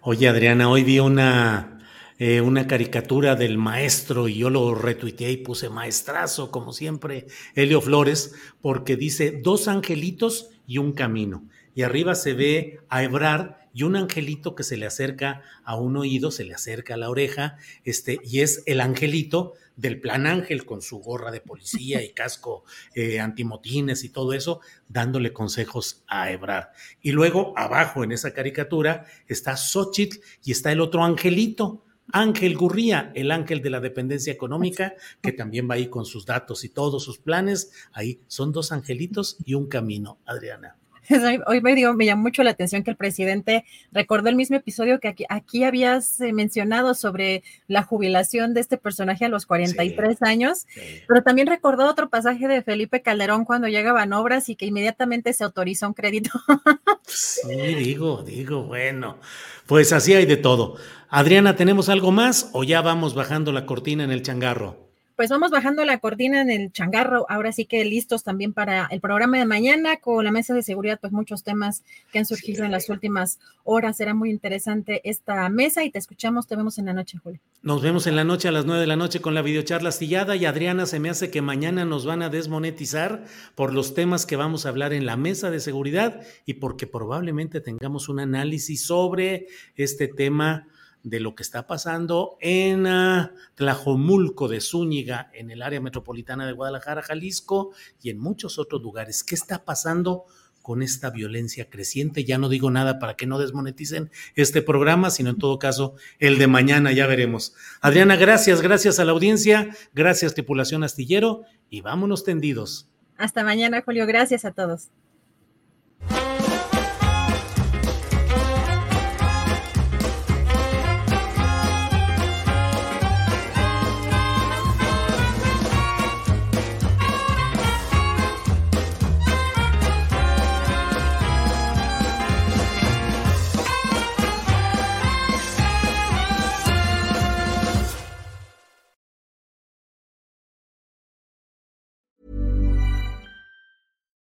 Oye, 0.01 0.27
Adriana, 0.27 0.71
hoy 0.71 0.83
vi 0.83 0.97
una, 0.97 1.81
eh, 2.17 2.41
una 2.41 2.65
caricatura 2.65 3.35
del 3.35 3.59
maestro 3.59 4.27
y 4.27 4.39
yo 4.39 4.49
lo 4.49 4.73
retuiteé 4.73 5.29
y 5.29 5.37
puse 5.37 5.69
maestrazo, 5.69 6.49
como 6.49 6.73
siempre, 6.73 7.27
Helio 7.53 7.79
Flores, 7.79 8.33
porque 8.59 8.95
dice 8.95 9.39
dos 9.43 9.67
angelitos 9.67 10.49
y 10.65 10.79
un 10.79 10.93
camino. 10.93 11.43
Y 11.75 11.83
arriba 11.83 12.15
se 12.15 12.33
ve 12.33 12.79
a 12.89 13.03
Ebrard 13.03 13.51
y 13.77 13.83
un 13.83 13.95
angelito 13.95 14.55
que 14.55 14.63
se 14.63 14.75
le 14.75 14.87
acerca 14.87 15.43
a 15.63 15.75
un 15.75 15.97
oído, 15.97 16.31
se 16.31 16.43
le 16.43 16.55
acerca 16.55 16.95
a 16.95 16.97
la 16.97 17.11
oreja, 17.11 17.57
este, 17.83 18.19
y 18.23 18.39
es 18.39 18.63
el 18.65 18.81
angelito 18.81 19.53
del 19.75 20.01
Plan 20.01 20.25
Ángel 20.25 20.65
con 20.65 20.81
su 20.81 20.97
gorra 20.97 21.29
de 21.29 21.41
policía 21.41 22.03
y 22.03 22.09
casco 22.09 22.63
eh, 22.95 23.19
antimotines 23.19 24.03
y 24.03 24.09
todo 24.09 24.33
eso, 24.33 24.61
dándole 24.89 25.31
consejos 25.31 26.03
a 26.07 26.31
Ebrar. 26.31 26.71
Y 27.03 27.11
luego 27.11 27.53
abajo 27.55 28.03
en 28.03 28.13
esa 28.13 28.33
caricatura 28.33 29.05
está 29.27 29.55
Xochitl 29.55 30.21
y 30.43 30.53
está 30.53 30.71
el 30.71 30.81
otro 30.81 31.03
angelito, 31.03 31.85
Ángel 32.11 32.57
Gurría, 32.57 33.11
el 33.13 33.29
ángel 33.29 33.61
de 33.61 33.69
la 33.69 33.79
dependencia 33.79 34.33
económica, 34.33 34.95
que 35.21 35.33
también 35.33 35.69
va 35.69 35.75
ahí 35.75 35.87
con 35.87 36.05
sus 36.05 36.25
datos 36.25 36.63
y 36.63 36.69
todos 36.69 37.03
sus 37.03 37.19
planes. 37.19 37.71
Ahí 37.91 38.21
son 38.25 38.51
dos 38.51 38.71
angelitos 38.71 39.37
y 39.45 39.53
un 39.53 39.67
camino, 39.67 40.17
Adriana. 40.25 40.77
Hoy 41.47 41.61
me, 41.61 41.75
dio, 41.75 41.93
me 41.93 42.05
llamó 42.05 42.23
mucho 42.23 42.43
la 42.43 42.51
atención 42.51 42.83
que 42.83 42.91
el 42.91 42.97
presidente 42.97 43.65
recordó 43.91 44.29
el 44.29 44.35
mismo 44.35 44.57
episodio 44.57 44.99
que 44.99 45.07
aquí, 45.07 45.25
aquí 45.29 45.63
habías 45.63 46.19
eh, 46.19 46.33
mencionado 46.33 46.93
sobre 46.93 47.43
la 47.67 47.83
jubilación 47.83 48.53
de 48.53 48.61
este 48.61 48.77
personaje 48.77 49.25
a 49.25 49.29
los 49.29 49.45
43 49.45 50.21
años, 50.21 50.65
pero 51.07 51.23
también 51.23 51.47
recordó 51.47 51.89
otro 51.89 52.09
pasaje 52.09 52.47
de 52.47 52.61
Felipe 52.61 53.01
Calderón 53.01 53.45
cuando 53.45 53.67
llegaban 53.67 54.13
obras 54.13 54.49
y 54.49 54.55
que 54.55 54.65
inmediatamente 54.65 55.33
se 55.33 55.43
autorizó 55.43 55.87
un 55.87 55.93
crédito. 55.93 56.31
sí, 57.07 57.75
digo, 57.75 58.23
digo, 58.23 58.63
bueno, 58.63 59.17
pues 59.65 59.93
así 59.93 60.13
hay 60.13 60.25
de 60.25 60.37
todo. 60.37 60.75
Adriana, 61.09 61.55
¿tenemos 61.55 61.87
algo 61.89 62.11
más 62.11 62.49
o 62.51 62.63
ya 62.63 62.81
vamos 62.81 63.15
bajando 63.15 63.51
la 63.51 63.65
cortina 63.65 64.03
en 64.03 64.11
el 64.11 64.23
changarro? 64.23 64.86
Pues 65.17 65.31
vamos 65.31 65.49
bajando 65.49 65.83
la 65.83 65.97
cortina 65.97 66.41
en 66.41 66.51
el 66.51 66.71
changarro. 66.71 67.25
Ahora 67.27 67.51
sí 67.51 67.65
que 67.65 67.83
listos 67.83 68.23
también 68.23 68.53
para 68.53 68.87
el 68.91 69.01
programa 69.01 69.39
de 69.39 69.45
mañana 69.45 69.97
con 69.97 70.23
la 70.23 70.31
mesa 70.31 70.53
de 70.53 70.61
seguridad, 70.61 70.99
pues 71.01 71.11
muchos 71.11 71.43
temas 71.43 71.83
que 72.11 72.19
han 72.19 72.27
surgido 72.27 72.63
en 72.63 72.71
las 72.71 72.87
últimas 72.87 73.39
horas. 73.63 73.97
Será 73.97 74.13
muy 74.13 74.29
interesante 74.29 75.01
esta 75.09 75.49
mesa 75.49 75.83
y 75.83 75.89
te 75.89 75.97
escuchamos, 75.97 76.45
te 76.45 76.55
vemos 76.55 76.77
en 76.77 76.85
la 76.85 76.93
noche, 76.93 77.17
Julio. 77.17 77.41
Nos 77.63 77.81
vemos 77.81 78.05
en 78.05 78.15
la 78.15 78.23
noche 78.23 78.47
a 78.47 78.51
las 78.51 78.67
nueve 78.67 78.81
de 78.81 78.87
la 78.87 78.95
noche 78.95 79.19
con 79.19 79.33
la 79.33 79.41
videocharla 79.41 79.89
astillada 79.89 80.35
y 80.35 80.45
Adriana 80.45 80.85
se 80.85 80.99
me 80.99 81.09
hace 81.09 81.31
que 81.31 81.41
mañana 81.41 81.83
nos 81.83 82.05
van 82.05 82.21
a 82.21 82.29
desmonetizar 82.29 83.25
por 83.55 83.73
los 83.73 83.95
temas 83.95 84.27
que 84.27 84.35
vamos 84.35 84.67
a 84.67 84.69
hablar 84.69 84.93
en 84.93 85.07
la 85.07 85.17
mesa 85.17 85.49
de 85.49 85.59
seguridad 85.59 86.21
y 86.45 86.53
porque 86.53 86.85
probablemente 86.85 87.59
tengamos 87.59 88.07
un 88.07 88.19
análisis 88.19 88.85
sobre 88.85 89.47
este 89.75 90.07
tema 90.07 90.67
de 91.03 91.19
lo 91.19 91.35
que 91.35 91.43
está 91.43 91.67
pasando 91.67 92.37
en 92.41 92.87
ah, 92.87 93.33
Tlajomulco 93.55 94.47
de 94.47 94.61
Zúñiga, 94.61 95.31
en 95.33 95.51
el 95.51 95.61
área 95.61 95.79
metropolitana 95.79 96.45
de 96.45 96.53
Guadalajara, 96.53 97.01
Jalisco 97.01 97.71
y 98.01 98.09
en 98.09 98.19
muchos 98.19 98.59
otros 98.59 98.81
lugares. 98.81 99.23
¿Qué 99.23 99.35
está 99.35 99.63
pasando 99.63 100.25
con 100.61 100.81
esta 100.81 101.09
violencia 101.09 101.69
creciente? 101.69 102.25
Ya 102.25 102.37
no 102.37 102.49
digo 102.49 102.69
nada 102.71 102.99
para 102.99 103.15
que 103.15 103.25
no 103.25 103.39
desmoneticen 103.39 104.11
este 104.35 104.61
programa, 104.61 105.09
sino 105.09 105.29
en 105.29 105.37
todo 105.37 105.59
caso 105.59 105.95
el 106.19 106.37
de 106.37 106.47
mañana, 106.47 106.91
ya 106.91 107.07
veremos. 107.07 107.53
Adriana, 107.79 108.17
gracias, 108.17 108.61
gracias 108.61 108.99
a 108.99 109.05
la 109.05 109.13
audiencia, 109.13 109.69
gracias 109.93 110.33
tripulación 110.33 110.83
astillero 110.83 111.43
y 111.69 111.81
vámonos 111.81 112.23
tendidos. 112.23 112.89
Hasta 113.17 113.43
mañana, 113.43 113.81
Julio. 113.81 114.05
Gracias 114.05 114.45
a 114.45 114.51
todos. 114.51 114.89